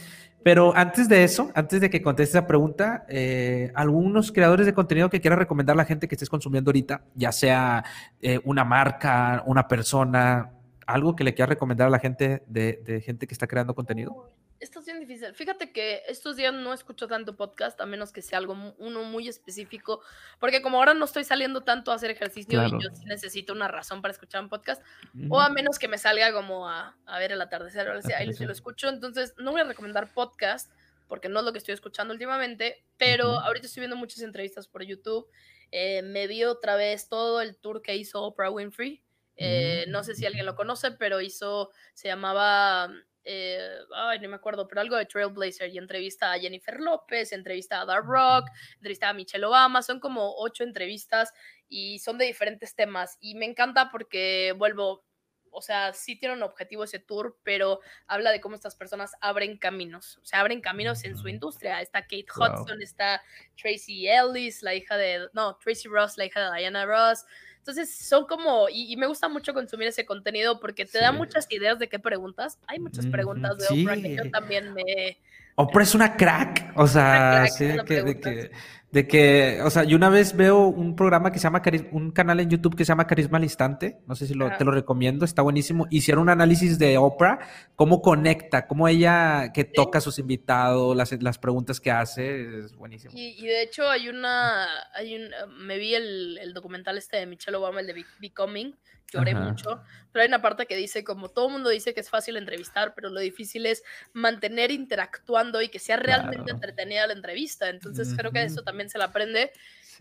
Pero 0.43 0.75
antes 0.77 1.09
de 1.09 1.25
eso, 1.25 1.51
antes 1.55 1.81
de 1.81 1.91
que 1.91 2.01
contestes 2.01 2.37
esa 2.37 2.47
pregunta, 2.47 3.05
eh, 3.09 3.73
algunos 3.75 4.31
creadores 4.31 4.67
de 4.67 4.73
contenido 4.73 5.11
que 5.11 5.21
quieras 5.21 5.39
recomendar 5.39 5.75
a 5.75 5.79
la 5.79 5.85
gente 5.85 6.07
que 6.07 6.15
estés 6.15 6.31
consumiendo 6.31 6.71
ahorita, 6.71 7.03
ya 7.15 7.33
sea 7.33 7.85
eh, 8.23 8.41
una 8.45 8.65
marca, 8.65 9.43
una 9.47 9.67
persona, 9.67 10.53
algo 10.89 11.15
que 11.15 11.23
le 11.23 11.35
quieras 11.35 11.51
recomendar 11.51 11.86
a 11.86 11.90
la 11.90 11.98
gente 11.98 12.43
de, 12.47 12.81
de 12.82 13.01
gente 13.02 13.27
que 13.27 13.35
está 13.35 13.47
creando 13.47 13.74
contenido. 13.74 14.31
Esto 14.59 14.81
es 14.81 14.86
bien 14.86 14.98
difícil. 14.98 15.32
Fíjate 15.35 15.70
que 15.70 16.02
estos 16.09 16.35
días 16.35 16.52
no 16.52 16.73
escucho 16.73 17.06
tanto 17.06 17.36
podcast, 17.36 17.81
a 17.81 17.86
menos 17.86 18.10
que 18.10 18.23
sea 18.23 18.39
algo 18.39 18.56
uno 18.78 19.05
muy 19.05 19.28
específico, 19.28 20.01
porque 20.40 20.62
como 20.62 20.78
ahora 20.78 20.94
no 20.94 21.05
estoy 21.05 21.23
saliendo 21.24 21.60
tanto 21.60 21.93
a 21.93 21.94
hacer 21.94 22.10
ejercicio 22.10 22.59
Claro. 22.59 22.78
y 22.78 22.82
yo 22.82 22.89
necesito 23.05 23.52
una 23.52 23.69
razón 23.69 24.02
para 24.02 24.12
escuchar 24.12 24.43
un 24.43 24.48
podcast, 24.48 24.82
o 25.28 25.40
a 25.40 25.48
menos 25.51 25.78
que 25.78 25.86
me 25.86 25.98
salga 25.98 26.32
como 26.32 26.69
a, 26.69 26.97
a 27.06 27.19
ver 27.19 27.32
el 27.32 27.40
atardecer, 27.40 27.86
o 27.89 27.98
así, 27.98 28.12
ahí 28.15 28.32
sí 28.32 28.47
lo 28.47 28.52
escucho. 28.52 28.89
Entonces, 28.89 29.35
no 29.39 29.52
voy 29.52 29.60
a 29.60 29.65
recomendar 29.65 30.12
podcast, 30.12 30.73
porque 31.06 31.28
no 31.28 31.39
es 31.40 31.44
lo 31.44 31.52
que 31.52 31.59
estoy 31.59 31.74
escuchando 31.74 32.12
últimamente, 32.15 32.85
pero 32.97 33.28
Ujú. 33.35 33.40
ahorita 33.40 33.66
estoy 33.66 33.82
viendo 33.82 33.97
muchas 33.97 34.23
entrevistas 34.23 34.66
por 34.66 34.82
YouTube. 34.82 35.28
Eh, 35.70 36.02
me 36.02 36.27
vi 36.27 36.44
otra 36.44 36.77
vez 36.77 37.09
todo 37.09 37.43
el 37.43 37.56
tour 37.59 37.81
que 37.82 37.94
hizo 37.94 38.23
Oprah 38.23 38.51
Winfrey. 38.51 39.02
Eh, 39.40 39.85
no 39.86 40.02
sé 40.02 40.16
si 40.16 40.27
alguien 40.27 40.47
lo 40.47 40.56
conoce, 40.56 40.90
pero 40.90 41.20
hizo, 41.20 41.70
se 41.94 42.09
llamaba, 42.09 42.90
eh, 43.23 43.78
ay, 43.94 44.19
no 44.19 44.28
me 44.28 44.35
acuerdo, 44.35 44.66
pero 44.66 44.81
algo 44.81 44.97
de 44.97 45.06
Trailblazer 45.06 45.70
y 45.70 45.78
entrevista 45.78 46.32
a 46.32 46.39
Jennifer 46.40 46.81
López, 46.81 47.31
entrevista 47.31 47.81
a 47.81 47.85
Dar 47.85 48.05
Rock, 48.05 48.48
entrevista 48.74 49.09
a 49.09 49.12
Michelle 49.12 49.44
Obama, 49.44 49.82
son 49.82 50.01
como 50.01 50.35
ocho 50.39 50.65
entrevistas 50.65 51.32
y 51.69 52.01
son 52.01 52.19
de 52.19 52.24
diferentes 52.24 52.74
temas 52.74 53.16
y 53.20 53.36
me 53.36 53.47
encanta 53.47 53.90
porque 53.93 54.55
vuelvo, 54.59 55.05
o 55.52 55.62
sea, 55.62 55.93
sí 55.93 56.16
tiene 56.19 56.35
un 56.35 56.43
objetivo 56.43 56.82
ese 56.82 56.98
tour, 56.98 57.39
pero 57.44 57.81
habla 58.09 58.32
de 58.32 58.40
cómo 58.40 58.56
estas 58.56 58.74
personas 58.74 59.12
abren 59.20 59.56
caminos, 59.56 60.19
o 60.19 60.24
sea, 60.24 60.40
abren 60.40 60.60
caminos 60.60 61.05
en 61.05 61.16
su 61.16 61.28
industria. 61.28 61.81
Está 61.81 62.02
Kate 62.02 62.27
Wow. 62.36 62.62
Hudson, 62.62 62.82
está 62.82 63.23
Tracy 63.60 64.09
Ellis, 64.09 64.62
la 64.62 64.74
hija 64.74 64.97
de, 64.97 65.28
no, 65.32 65.56
Tracy 65.59 65.86
Ross, 65.89 66.16
la 66.16 66.27
hija 66.27 66.51
de 66.51 66.59
Diana 66.59 66.85
Ross. 66.86 67.24
Entonces 67.69 67.95
son 67.95 68.24
como, 68.24 68.70
y, 68.70 68.90
y 68.90 68.97
me 68.97 69.07
gusta 69.07 69.28
mucho 69.28 69.53
consumir 69.53 69.89
ese 69.89 70.07
contenido 70.07 70.59
porque 70.59 70.86
te 70.86 70.99
da 71.01 71.12
muchas 71.12 71.47
ideas 71.51 71.78
de 71.78 71.86
qué 71.86 71.99
preguntas. 71.99 72.59
Hay 72.66 72.78
muchas 72.78 73.05
preguntas 73.05 73.59
de 73.59 73.82
Oprah 73.82 73.95
que 73.95 74.16
yo 74.16 74.31
también 74.31 74.73
me... 74.73 75.19
Oprah 75.55 75.82
es 75.82 75.95
una 75.95 76.16
crack, 76.16 76.73
o 76.77 76.86
sea, 76.86 77.43
crack 77.43 77.51
sí, 77.51 77.66
de 77.66 78.19
que, 78.19 78.51
de 78.90 79.06
que, 79.06 79.60
o 79.62 79.69
sea, 79.69 79.85
yo 79.85 79.97
una 79.97 80.09
vez 80.09 80.35
veo 80.35 80.66
un 80.66 80.97
programa 80.97 81.31
que 81.31 81.39
se 81.39 81.43
llama, 81.44 81.60
Caris- 81.62 81.86
un 81.93 82.10
canal 82.10 82.40
en 82.40 82.48
YouTube 82.48 82.74
que 82.74 82.85
se 82.86 82.89
llama 82.89 83.06
Carisma 83.06 83.36
al 83.36 83.44
Instante, 83.44 83.98
no 84.06 84.15
sé 84.15 84.27
si 84.27 84.32
lo, 84.32 84.51
te 84.56 84.65
lo 84.65 84.70
recomiendo, 84.70 85.27
está 85.27 85.43
buenísimo. 85.43 85.86
Hicieron 85.90 86.23
un 86.23 86.31
análisis 86.31 86.78
de 86.78 86.97
Oprah, 86.97 87.39
cómo 87.77 88.01
conecta, 88.01 88.66
cómo 88.66 88.89
ella 88.89 89.52
que 89.52 89.65
toca 89.65 89.98
a 89.98 90.01
sus 90.01 90.19
invitados, 90.19 90.97
las, 90.97 91.12
las 91.23 91.36
preguntas 91.39 91.81
que 91.81 91.90
hace, 91.90 92.60
es 92.60 92.74
buenísimo. 92.77 93.12
Y, 93.15 93.36
y 93.39 93.47
de 93.47 93.62
hecho 93.62 93.89
hay 93.90 94.09
una, 94.09 94.66
hay 94.94 95.16
un, 95.16 95.28
me 95.66 95.77
vi 95.77 95.94
el, 95.94 96.39
el 96.39 96.55
documental 96.55 96.97
este 96.97 97.19
de 97.19 97.27
Michelle 97.27 97.59
Obama, 97.59 97.81
el 97.81 97.86
de 97.89 97.93
Be- 97.93 98.06
Becoming, 98.20 98.74
lloré 99.12 99.35
Ajá. 99.35 99.43
mucho, 99.43 99.82
pero 100.12 100.22
hay 100.22 100.28
una 100.28 100.43
parte 100.43 100.66
que 100.66 100.76
dice 100.76 101.05
como 101.05 101.30
todo 101.30 101.47
el 101.48 101.52
mundo 101.55 101.70
dice 101.70 101.94
que 101.94 102.01
es 102.01 102.10
fácil 102.10 102.36
entrevistar, 102.36 102.94
pero 102.94 103.10
lo 103.10 103.20
difícil 103.20 103.66
es 103.66 103.82
mantener 104.12 104.70
interactuando 104.70 105.62
y 105.62 105.68
que 105.70 105.78
sea 105.78 105.97
realmente 105.97 106.51
Claro. 106.51 106.52
entretenida 106.52 107.06
la 107.06 107.14
entrevista, 107.14 107.68
entonces 107.70 108.14
creo 108.14 108.32
que 108.32 108.43
eso 108.44 108.62
también 108.62 108.90
se 108.90 108.98
la 108.98 109.06
aprende. 109.06 109.52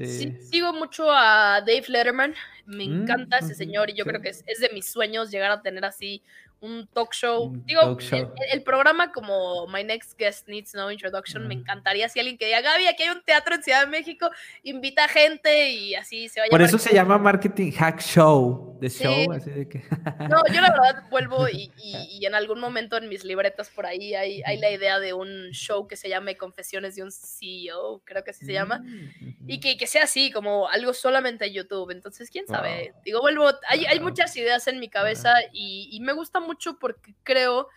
Sí, 0.03 0.25
Sí. 0.29 0.37
sigo 0.39 0.73
mucho 0.73 1.11
a 1.11 1.61
Dave 1.61 1.83
Letterman, 1.87 2.33
me 2.65 2.83
Mm, 2.83 2.85
encanta 2.85 3.39
ese 3.39 3.55
señor 3.55 3.89
y 3.89 3.95
yo 3.95 4.05
sí. 4.05 4.07
creo 4.07 4.21
que 4.21 4.29
es, 4.29 4.43
es 4.47 4.59
de 4.59 4.69
mis 4.73 4.89
sueños 4.91 5.31
llegar 5.31 5.51
a 5.51 5.61
tener 5.61 5.83
así 5.85 6.23
un 6.61 6.87
talk 6.87 7.13
show. 7.13 7.43
Un 7.43 7.65
Digo, 7.65 7.81
talk 7.81 8.01
el- 8.01 8.07
show. 8.07 8.33
El, 8.37 8.57
el 8.59 8.63
programa 8.63 9.11
como 9.11 9.67
My 9.67 9.83
Next 9.83 10.17
Guest 10.17 10.47
Needs 10.47 10.73
No 10.73 10.91
Introduction, 10.91 11.47
me 11.47 11.55
Mm. 11.55 11.59
encantaría 11.59 12.09
si 12.09 12.19
alguien 12.19 12.37
que 12.37 12.45
diga, 12.45 12.61
Gaby, 12.61 12.87
aquí 12.87 13.03
hay 13.03 13.09
un 13.09 13.21
teatro 13.23 13.55
en 13.55 13.63
Ciudad 13.63 13.81
de 13.81 13.87
México, 13.91 14.29
invita 14.63 15.05
a 15.05 15.07
gente 15.07 15.69
y 15.71 15.95
así 15.95 16.29
se 16.29 16.39
vaya. 16.39 16.49
Por 16.49 16.61
eso 16.61 16.77
se 16.77 16.93
llama 16.93 17.17
Marketing 17.17 17.71
Hack 17.71 18.01
Show, 18.01 18.77
de 18.81 18.89
Sí. 18.89 19.03
show, 19.03 19.31
así 19.33 19.49
de 19.51 19.67
que... 19.69 19.83
No, 20.29 20.41
yo 20.53 20.61
la 20.61 20.71
verdad 20.71 21.03
vuelvo 21.09 21.47
y, 21.47 21.71
y- 21.77 22.17
y 22.21 22.25
en 22.25 22.35
algún 22.35 22.59
momento 22.59 22.97
en 22.97 23.07
mis 23.09 23.23
libretas 23.23 23.69
por 23.69 23.85
ahí 23.85 24.15
hay, 24.15 24.41
hay 24.45 24.57
la 24.59 24.71
idea 24.71 24.99
de 24.99 25.13
un 25.13 25.51
show 25.51 25.87
que 25.87 25.95
se 25.95 26.09
llame 26.09 26.37
Confesiones 26.37 26.95
de 26.95 27.03
un 27.03 27.11
CEO, 27.11 28.01
creo 28.05 28.23
que 28.23 28.31
así 28.31 28.45
se 28.45 28.53
llama. 28.53 28.79
Mm, 28.79 29.35
Y 29.49 29.59
que, 29.59 29.77
que 29.77 29.87
sea 29.87 30.03
así, 30.03 30.29
como 30.31 30.67
algo 30.67 30.93
solamente 30.93 31.45
en 31.45 31.53
YouTube. 31.53 31.91
Entonces, 31.91 32.29
quién 32.29 32.45
sabe. 32.47 32.91
Wow. 32.91 33.01
Digo, 33.05 33.21
vuelvo, 33.21 33.49
hay, 33.69 33.85
hay 33.85 33.99
Wow. 33.99 34.09
muchas 34.09 34.35
ideas 34.35 34.67
en 34.67 34.79
mi 34.79 34.89
cabeza 34.89 35.33
y, 35.53 35.87
y 35.91 35.99
me 36.01 36.11
gusta 36.13 36.39
mucho 36.41 36.46
porque 36.79 37.15
creo, 37.23 37.67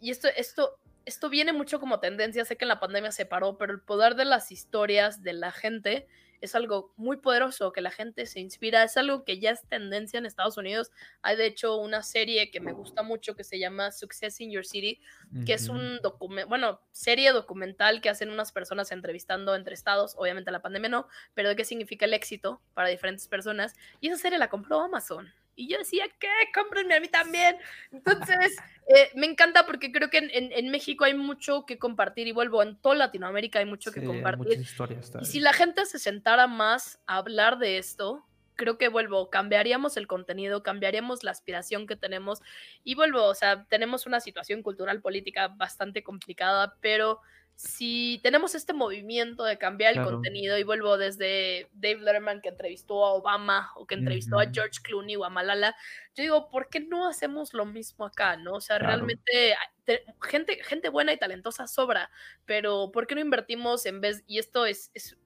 y 0.00 0.10
esto, 0.10 0.28
esto, 0.36 0.78
esto 1.04 1.28
viene 1.28 1.52
mucho 1.52 1.80
como 1.80 2.00
tendencia, 2.00 2.44
sé 2.44 2.56
que 2.56 2.64
en 2.64 2.68
la 2.68 2.80
pandemia 2.80 3.12
se 3.12 3.26
paró, 3.26 3.58
pero 3.58 3.72
el 3.72 3.80
poder 3.80 4.14
de 4.14 4.24
las 4.24 4.52
historias 4.52 5.22
de 5.22 5.32
la 5.32 5.52
gente 5.52 6.06
es 6.40 6.54
algo 6.54 6.92
muy 6.96 7.18
poderoso, 7.18 7.72
que 7.72 7.80
la 7.80 7.90
gente 7.90 8.26
se 8.26 8.40
inspira, 8.40 8.82
es 8.82 8.96
algo 8.96 9.24
que 9.24 9.38
ya 9.38 9.50
es 9.50 9.66
tendencia 9.68 10.18
en 10.18 10.26
Estados 10.26 10.56
Unidos. 10.56 10.90
Hay 11.22 11.36
de 11.36 11.46
hecho 11.46 11.76
una 11.76 12.02
serie 12.02 12.50
que 12.50 12.60
me 12.60 12.72
gusta 12.72 13.02
mucho 13.02 13.34
que 13.36 13.44
se 13.44 13.58
llama 13.58 13.92
Success 13.92 14.40
in 14.40 14.50
Your 14.50 14.64
City, 14.64 15.00
que 15.44 15.54
es 15.54 15.68
un 15.68 16.00
documento, 16.02 16.48
bueno, 16.48 16.80
serie 16.92 17.32
documental 17.32 18.00
que 18.00 18.08
hacen 18.08 18.30
unas 18.30 18.52
personas 18.52 18.90
entrevistando 18.92 19.54
entre 19.54 19.74
estados, 19.74 20.14
obviamente 20.16 20.50
la 20.50 20.62
pandemia 20.62 20.88
no, 20.88 21.08
pero 21.34 21.50
de 21.50 21.56
qué 21.56 21.64
significa 21.64 22.06
el 22.06 22.14
éxito 22.14 22.62
para 22.74 22.88
diferentes 22.88 23.28
personas. 23.28 23.74
Y 24.00 24.08
esa 24.08 24.18
serie 24.18 24.38
la 24.38 24.48
compró 24.48 24.80
Amazon. 24.80 25.32
Y 25.60 25.68
yo 25.68 25.78
decía, 25.78 26.04
¿qué? 26.18 26.28
Cómprenme 26.54 26.94
a 26.94 27.00
mí 27.00 27.08
también. 27.08 27.56
Entonces, 27.92 28.56
eh, 28.88 29.10
me 29.14 29.26
encanta 29.26 29.66
porque 29.66 29.92
creo 29.92 30.08
que 30.10 30.18
en, 30.18 30.30
en- 30.30 30.52
en 30.52 30.70
México 30.70 31.04
hay 31.04 31.14
mucho 31.14 31.66
que 31.66 31.78
compartir 31.78 32.26
y 32.28 32.32
vuelvo, 32.32 32.62
en 32.62 32.76
toda 32.76 32.94
Latinoamérica 32.94 33.58
hay 33.58 33.66
mucho 33.66 33.92
que 33.92 34.00
Sí, 34.00 34.06
compartir. 34.06 34.58
historias. 34.60 35.12
Y 35.20 35.24
si 35.26 35.40
la 35.40 35.52
gente 35.52 35.84
se 35.86 35.98
sentara 35.98 36.46
más 36.46 36.98
a 37.06 37.18
hablar 37.18 37.58
de 37.58 37.78
esto, 37.78 38.24
creo 38.56 38.78
que 38.78 38.88
vuelvo, 38.88 39.30
cambiaríamos 39.30 39.96
el 39.96 40.06
contenido, 40.06 40.62
cambiaríamos 40.62 41.24
la 41.24 41.30
aspiración 41.30 41.86
que 41.86 41.96
tenemos. 41.96 42.40
Y 42.84 42.94
vuelvo, 42.94 43.24
o 43.24 43.34
sea, 43.34 43.64
tenemos 43.66 44.06
una 44.06 44.20
situación 44.20 44.62
cultural 44.62 45.00
política 45.00 45.48
bastante 45.48 46.02
complicada, 46.02 46.76
pero 46.80 47.20
si 47.62 48.20
tenemos 48.22 48.54
este 48.54 48.72
movimiento 48.72 49.44
de 49.44 49.58
cambiar 49.58 49.94
el 49.94 50.02
contenido, 50.02 50.56
y 50.56 50.62
vuelvo 50.62 50.96
desde 50.96 51.68
Dave 51.72 52.00
Letterman 52.00 52.40
que 52.40 52.48
entrevistó 52.48 53.04
a 53.04 53.12
Obama 53.12 53.70
o 53.76 53.86
que 53.86 53.96
entrevistó 53.96 54.38
a. 54.38 54.46
George 54.50 54.80
Clooney 54.82 55.16
o 55.16 55.24
a 55.26 55.30
Malala, 55.30 55.76
yo 56.14 56.22
digo, 56.22 56.48
¿por 56.48 56.70
qué 56.70 56.80
no 56.80 57.06
hacemos 57.06 57.52
lo 57.52 57.66
mismo 57.66 58.06
acá? 58.06 58.36
¿no? 58.38 58.54
O 58.54 58.60
sea, 58.62 58.78
Claro. 58.78 58.94
realmente 58.94 59.52
ah, 59.52 59.72
te- 59.84 60.04
gente, 60.22 60.64
gente 60.64 60.88
buena 60.88 61.12
y 61.12 61.18
talentosa 61.18 61.66
sobra, 61.66 62.10
pero 62.46 62.90
¿por 62.92 63.06
qué 63.06 63.14
no 63.14 63.20
invertimos 63.20 63.84
en 63.84 64.00
vez, 64.00 64.24
y 64.26 64.38
esto 64.38 64.64
es, 64.64 64.90
es, 64.94 65.18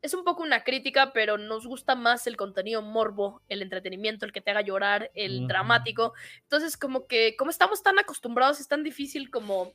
es 0.00 0.14
un 0.14 0.22
poco 0.22 0.44
una 0.44 0.62
crítica, 0.62 1.12
pero 1.12 1.38
nos 1.38 1.66
gusta 1.66 1.96
más 1.96 2.26
el 2.28 2.36
contenido 2.36 2.82
morbo, 2.82 3.42
el 3.48 3.62
entretenimiento, 3.62 4.24
el 4.26 4.32
que 4.32 4.40
te 4.40 4.52
haga 4.52 4.60
llorar, 4.60 5.10
el 5.14 5.48
dramático. 5.48 6.14
Entonces, 6.42 6.76
como 6.76 7.08
que, 7.08 7.34
como 7.36 7.50
estamos 7.50 7.82
tan 7.82 7.98
acostumbrados, 7.98 8.60
es 8.60 8.68
tan 8.68 8.84
difícil 8.84 9.28
como 9.30 9.74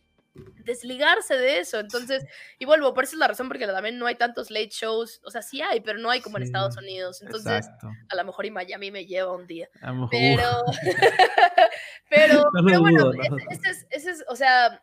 desligarse 0.64 1.36
de 1.38 1.60
eso. 1.60 1.80
Entonces, 1.80 2.26
y 2.60 2.66
vuelvo, 2.66 2.94
por 2.94 3.04
eso 3.06 3.14
es 3.16 3.20
la 3.20 3.28
razón 3.28 3.48
porque 3.48 3.66
también 3.68 3.98
no 3.98 4.06
hay 4.06 4.16
tantos 4.16 4.52
late 4.52 4.70
shows, 4.72 5.22
o 5.24 5.32
sea, 5.32 5.42
sí 5.42 5.62
hay, 5.62 5.80
pero 5.82 6.00
no 6.00 6.10
hay 6.10 6.22
como 6.22 6.38
en 6.38 6.44
Estados 6.44 6.76
Unidos. 6.78 7.22
Entonces, 7.22 7.66
Exacto. 7.66 7.90
a 8.10 8.16
lo 8.16 8.24
mejor 8.26 8.46
y 8.46 8.52
Miami 8.52 8.92
me 8.92 9.06
lleva 9.06 9.32
un 9.34 9.48
día. 9.48 9.70
A 9.82 9.88
lo 9.92 10.08
mejor- 10.08 10.10
Pero, 10.12 10.64
pero, 12.10 12.44
No 12.54 12.66
pero 12.66 12.82
bueno, 12.82 13.12
no 13.14 13.38
ese- 13.50 13.70
es, 13.70 13.88
ese 13.90 14.12
es, 14.12 14.26
o 14.28 14.36
sea, 14.36 14.82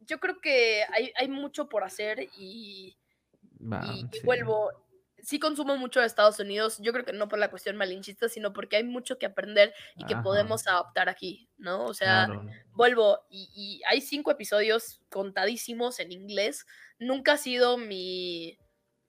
yo 0.00 0.18
creo 0.20 0.40
que 0.40 0.84
hay, 0.92 1.12
hay 1.16 1.28
mucho 1.28 1.68
por 1.68 1.84
hacer 1.84 2.20
y, 2.20 2.28
y, 2.38 2.96
y 3.60 4.08
sí. 4.12 4.20
vuelvo, 4.24 4.70
sí 5.24 5.38
consumo 5.38 5.76
mucho 5.76 6.00
de 6.00 6.06
Estados 6.06 6.38
Unidos, 6.38 6.78
yo 6.80 6.92
creo 6.92 7.04
que 7.04 7.12
no 7.12 7.28
por 7.28 7.38
la 7.38 7.50
cuestión 7.50 7.76
malinchista, 7.76 8.28
sino 8.28 8.52
porque 8.52 8.76
hay 8.76 8.84
mucho 8.84 9.18
que 9.18 9.26
aprender 9.26 9.74
y 9.96 10.04
que 10.04 10.14
Ajá, 10.14 10.22
podemos 10.22 10.66
adaptar 10.66 11.08
aquí, 11.08 11.48
¿no? 11.56 11.84
O 11.84 11.94
sea, 11.94 12.26
claro. 12.26 12.46
vuelvo, 12.72 13.20
y, 13.30 13.50
y 13.54 13.82
hay 13.88 14.00
cinco 14.00 14.30
episodios 14.30 15.02
contadísimos 15.08 15.98
en 16.00 16.12
inglés, 16.12 16.66
nunca 16.98 17.32
ha 17.32 17.38
sido 17.38 17.78
mi, 17.78 18.58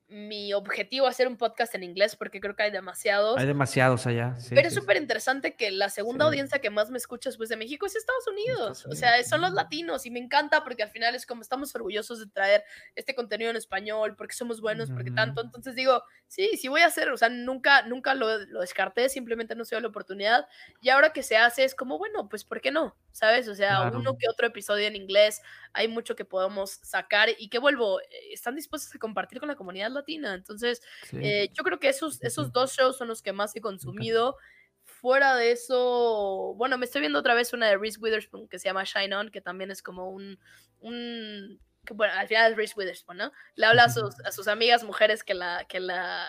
mi 0.08 0.54
objetivo 0.54 1.08
hacer 1.08 1.28
un 1.28 1.36
podcast 1.36 1.74
en 1.74 1.82
inglés 1.84 2.16
porque 2.16 2.40
creo 2.40 2.56
que 2.56 2.64
hay 2.64 2.72
demasiados. 2.72 3.38
Hay 3.40 3.48
demasiados 3.48 4.06
allá. 4.06 4.36
sí, 4.40 4.54
Pero 4.54 4.68
es 4.68 4.74
sí, 4.76 4.80
súper 4.80 4.98
interesante 4.98 5.56
que 5.56 5.72
la 5.72 5.90
segunda 5.90 6.26
Sí. 6.26 6.28
audiencia 6.28 6.60
que 6.60 6.70
más 6.70 6.92
me 6.92 6.98
escucha 6.98 7.30
después 7.30 7.50
de 7.50 7.58
México 7.58 7.86
es 7.88 7.96
Estados 7.96 8.28
Unidos. 8.28 8.78
Estados 8.78 8.86
O 8.86 8.96
sea, 8.96 9.10
Unidos, 9.14 9.30
son 9.30 9.42
los 9.42 9.54
latinos 9.54 10.06
y 10.06 10.12
me 10.12 10.20
encanta 10.20 10.64
porque 10.64 10.84
al 10.84 10.90
final 10.92 11.16
es 11.16 11.26
como 11.26 11.42
estamos 11.42 11.74
orgullosos 11.76 12.20
de 12.20 12.28
traer 12.28 12.64
este 12.94 13.16
contenido 13.16 13.50
en 13.50 13.58
español, 13.58 14.16
porque 14.16 14.36
somos 14.36 14.62
buenos, 14.62 14.92
porque 14.92 15.10
Ujú. 15.10 15.16
tanto. 15.16 15.42
Entonces 15.42 15.74
digo, 15.76 16.04
sí, 16.28 16.52
sí 16.58 16.68
voy 16.68 16.82
a 16.82 16.86
hacer, 16.88 17.10
o 17.10 17.18
sea, 17.18 17.30
nunca, 17.30 17.82
nunca 17.84 18.14
lo, 18.14 18.38
lo 18.46 18.62
descarté, 18.62 19.10
simplemente 19.10 19.56
no 19.56 19.66
se 19.66 19.76
dio 19.76 19.82
la 19.82 19.88
oportunidad. 19.88 20.48
Y 20.82 20.90
ahora 20.90 21.14
que 21.14 21.24
se 21.24 21.38
hace 21.38 21.64
es 21.64 21.74
como, 21.74 21.98
bueno, 21.98 22.30
pues 22.30 22.44
¿por 22.44 22.62
qué 22.62 22.70
no? 22.72 22.96
¿Sabes? 23.12 23.48
O 23.48 23.56
sea, 23.56 23.78
Claro. 23.78 24.00
uno 24.00 24.18
que 24.20 24.28
otro 24.30 24.46
episodio 24.46 24.88
en 24.88 24.96
inglés, 24.96 25.42
hay 25.74 25.88
mucho 25.88 26.16
que 26.16 26.26
podemos 26.26 26.72
sacar 26.84 27.30
y 27.38 27.50
que 27.50 27.60
vuelvo, 27.60 28.02
eh, 28.02 28.06
están 28.34 28.56
dispuestos 28.56 28.94
a 28.94 29.00
compartir 29.00 29.40
con 29.40 29.48
la 29.48 29.56
comunidad 29.56 29.90
latina. 29.96 30.34
Entonces, 30.36 30.82
sí. 31.10 31.18
eh, 31.22 31.50
yo 31.54 31.64
creo 31.64 31.80
que 31.80 31.90
esos, 31.90 32.22
esos 32.22 32.52
dos 32.52 32.74
shows 32.74 32.98
son 32.98 33.08
los 33.08 33.22
que 33.22 33.34
más 33.34 33.56
he 33.56 33.62
consumido. 33.62 34.38
Fuera 34.84 35.36
de 35.36 35.52
eso, 35.52 36.54
bueno, 36.58 36.78
me 36.78 36.86
estoy 36.86 37.02
viendo 37.02 37.20
otra 37.20 37.34
vez 37.34 37.54
una 37.54 37.68
de 37.68 37.78
Reese 37.78 38.00
Witherspoon 38.00 38.48
que 38.48 38.60
se 38.60 38.70
llama 38.70 38.84
Shine 38.84 39.16
On, 39.16 39.30
que 39.30 39.42
también 39.42 39.72
es 39.72 39.82
como 39.82 40.10
un, 40.12 40.40
un 40.80 41.60
que, 41.86 41.94
bueno, 41.94 42.14
al 42.18 42.28
final 42.28 42.52
es 42.52 42.58
Reese 42.58 42.74
Witherspoon, 42.76 43.18
¿no? 43.18 43.32
Le 43.56 43.66
habla 43.66 43.86
a 43.86 43.90
sus, 43.90 44.20
a 44.26 44.32
sus 44.32 44.48
amigas 44.48 44.84
mujeres 44.84 45.24
que 45.24 45.34
la, 45.34 45.66
que 45.70 45.80
la 45.80 46.28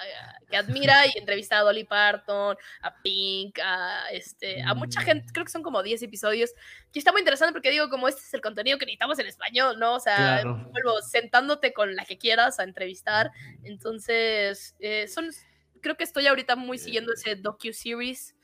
que 0.51 0.57
admira 0.57 1.07
y 1.07 1.19
entrevista 1.19 1.59
a 1.59 1.63
Dolly 1.63 1.85
Parton, 1.85 2.57
a 2.83 3.03
Pink, 3.03 3.59
a 3.63 4.09
este, 4.13 4.63
a 4.63 4.75
mucha 4.75 5.01
Mm. 5.01 5.05
gente, 5.05 5.33
creo 5.33 5.45
que 5.45 5.51
son 5.53 5.63
como 5.63 5.83
10 5.83 6.03
episodios. 6.03 6.53
Y 6.93 6.99
está 6.99 7.11
muy 7.13 7.21
interesante 7.23 7.53
porque 7.53 7.71
digo, 7.71 7.89
como 7.91 8.07
este 8.09 8.21
es 8.21 8.33
el 8.35 8.41
contenido 8.41 8.79
que 8.79 8.87
necesitamos 8.87 9.19
en 9.19 9.27
español, 9.27 9.79
¿no? 9.79 9.95
O 9.95 10.01
sea, 10.01 10.41
Claro. 10.43 10.69
vuelvo 10.71 11.01
sentándote 11.03 11.73
con 11.73 11.97
la 11.97 12.05
que 12.05 12.19
quieras 12.19 12.59
a 12.61 12.65
entrevistar. 12.65 13.31
Entonces, 13.65 14.75
eh, 14.81 15.07
son, 15.09 15.31
creo 15.81 15.97
que 15.97 16.05
estoy 16.05 16.27
ahorita 16.27 16.57
muy 16.57 16.79
siguiendo 16.79 17.13
ese 17.13 17.37
docu-series, 17.37 18.35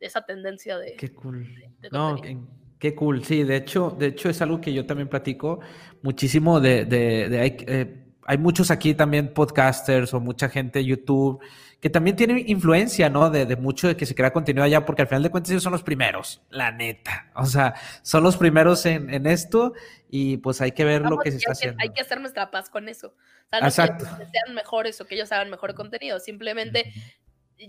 esa 0.00 0.24
tendencia 0.24 0.78
de... 0.78 0.94
Qué 0.96 1.12
cool. 1.12 1.44
de 1.80 1.90
No, 1.90 2.12
contenido. 2.12 2.46
Qué, 2.78 2.94
cool. 2.94 3.24
Sí, 3.24 3.42
de 3.44 3.56
hecho, 3.56 3.90
de 3.98 4.06
hecho 4.06 4.28
es 4.28 4.40
algo 4.42 4.60
que 4.60 4.72
yo 4.72 4.86
también 4.86 5.08
platico 5.08 5.60
muchísimo 6.02 6.60
de, 6.60 6.84
de- 6.84 7.28
de- 7.28 7.40
hay, 7.40 7.56
eh, 7.66 8.02
hay 8.26 8.38
muchos 8.38 8.70
aquí 8.70 8.94
también 8.94 9.32
podcasters 9.32 10.12
o 10.14 10.20
mucha 10.20 10.48
gente 10.48 10.84
YouTube 10.84 11.40
que 11.80 11.90
también 11.90 12.16
tienen 12.16 12.42
influencia, 12.48 13.10
¿no? 13.10 13.28
De, 13.30 13.44
de 13.44 13.54
mucho 13.56 13.86
de 13.86 13.96
que 13.96 14.06
se 14.06 14.14
crea 14.14 14.32
contenido 14.32 14.64
allá, 14.64 14.84
porque 14.86 15.02
al 15.02 15.08
final 15.08 15.22
de 15.22 15.30
cuentas 15.30 15.50
ellos 15.50 15.62
son 15.62 15.72
los 15.72 15.82
primeros, 15.82 16.42
la 16.50 16.72
neta. 16.72 17.30
O 17.36 17.44
sea, 17.44 17.74
son 18.02 18.22
los 18.24 18.36
primeros 18.38 18.84
en, 18.86 19.12
en 19.12 19.26
esto 19.26 19.74
y 20.08 20.38
pues 20.38 20.60
hay 20.62 20.72
que 20.72 20.84
ver 20.84 21.02
lo 21.02 21.10
Vamos, 21.10 21.24
que 21.24 21.30
se 21.32 21.36
está 21.36 21.48
que, 21.48 21.52
haciendo. 21.52 21.78
hay 21.82 21.90
que 21.90 22.00
hacer 22.00 22.18
nuestra 22.20 22.50
paz 22.50 22.70
con 22.70 22.88
eso. 22.88 23.08
O 23.08 23.48
sea, 23.50 23.60
no 23.60 23.66
Exacto. 23.66 24.04
que 24.18 24.24
que 24.24 24.30
sean 24.30 24.54
mejores 24.54 25.00
o 25.00 25.04
que 25.06 25.14
ellos 25.16 25.30
hagan 25.32 25.50
mejor 25.50 25.74
contenido, 25.74 26.18
simplemente 26.18 26.92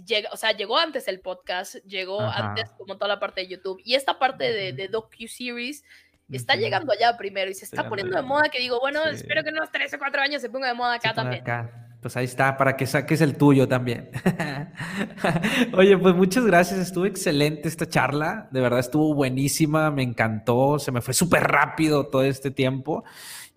llega, 0.05 0.29
o 0.31 0.37
sea, 0.37 0.51
llegó 0.51 0.77
antes 0.77 1.07
el 1.07 1.19
podcast, 1.19 1.75
llegó 1.85 2.21
Ajá. 2.21 2.49
antes 2.49 2.69
como 2.77 2.95
toda 2.95 3.07
la 3.09 3.19
parte 3.19 3.41
de 3.41 3.47
YouTube 3.47 3.81
y 3.83 3.95
esta 3.95 4.19
parte 4.19 4.51
de, 4.51 4.73
de 4.73 4.87
docu-series 4.87 5.83
está 6.31 6.53
Ujú. 6.53 6.61
llegando 6.61 6.91
allá 6.91 7.15
primero 7.17 7.49
y 7.49 7.53
se 7.53 7.65
está 7.65 7.77
Llegando 7.77 7.89
poniendo 7.89 8.17
de 8.17 8.23
moda 8.23 8.49
que 8.49 8.59
digo, 8.59 8.79
bueno, 8.79 9.01
Sí. 9.09 9.15
espero 9.15 9.43
que 9.43 9.49
en 9.49 9.55
unos 9.55 9.71
3 9.71 9.93
o 9.93 9.97
4 9.99 10.21
años 10.21 10.41
se 10.41 10.49
ponga 10.49 10.67
de 10.67 10.73
moda 10.73 10.95
acá 10.95 11.13
también. 11.13 11.41
acá. 11.41 11.83
Pues 12.01 12.15
ahí 12.15 12.25
está, 12.25 12.55
para 12.57 12.77
que 12.77 12.85
saques 12.85 13.21
el 13.21 13.37
tuyo 13.37 13.67
también. 13.67 14.11
Oye, 15.73 15.97
pues 15.97 16.15
muchas 16.15 16.45
gracias, 16.45 16.79
estuvo 16.79 17.05
excelente 17.05 17.67
esta 17.67 17.87
charla, 17.87 18.47
de 18.51 18.61
verdad 18.61 18.79
estuvo 18.79 19.13
buenísima, 19.13 19.89
me 19.91 20.03
encantó, 20.03 20.79
se 20.79 20.91
me 20.91 21.01
fue 21.01 21.13
súper 21.13 21.43
rápido 21.43 22.05
todo 22.07 22.23
este 22.23 22.51
tiempo. 22.51 23.03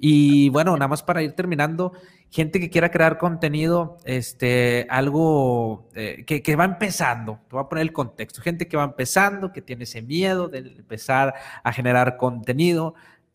Y 0.03 0.49
bueno, 0.49 0.73
nada 0.73 0.89
más 0.89 1.03
para 1.03 1.23
ir 1.23 1.33
terminando, 1.33 1.93
gente 2.31 2.59
que 2.59 2.71
quiera 2.71 2.91
crear 2.91 3.19
contenido, 3.19 3.99
este, 4.07 4.87
algo 4.89 5.89
eh, 5.95 6.25
que, 6.27 6.43
que 6.43 6.57
va 6.57 6.65
empezando, 6.65 7.41
te 7.49 7.57
voy 7.57 7.65
a 7.65 7.69
poner 7.69 7.83
el 7.83 7.93
contexto, 7.93 8.41
gente 8.41 8.67
que 8.67 8.79
va 8.79 8.85
empezando, 8.85 9.53
que 9.53 9.61
tiene 9.61 9.85
ese 9.85 10.01
miedo 10.01 10.49
de 10.49 10.59
empezar 10.59 11.35
a 11.63 11.73
generar 11.75 12.17
contenido, 12.17 12.95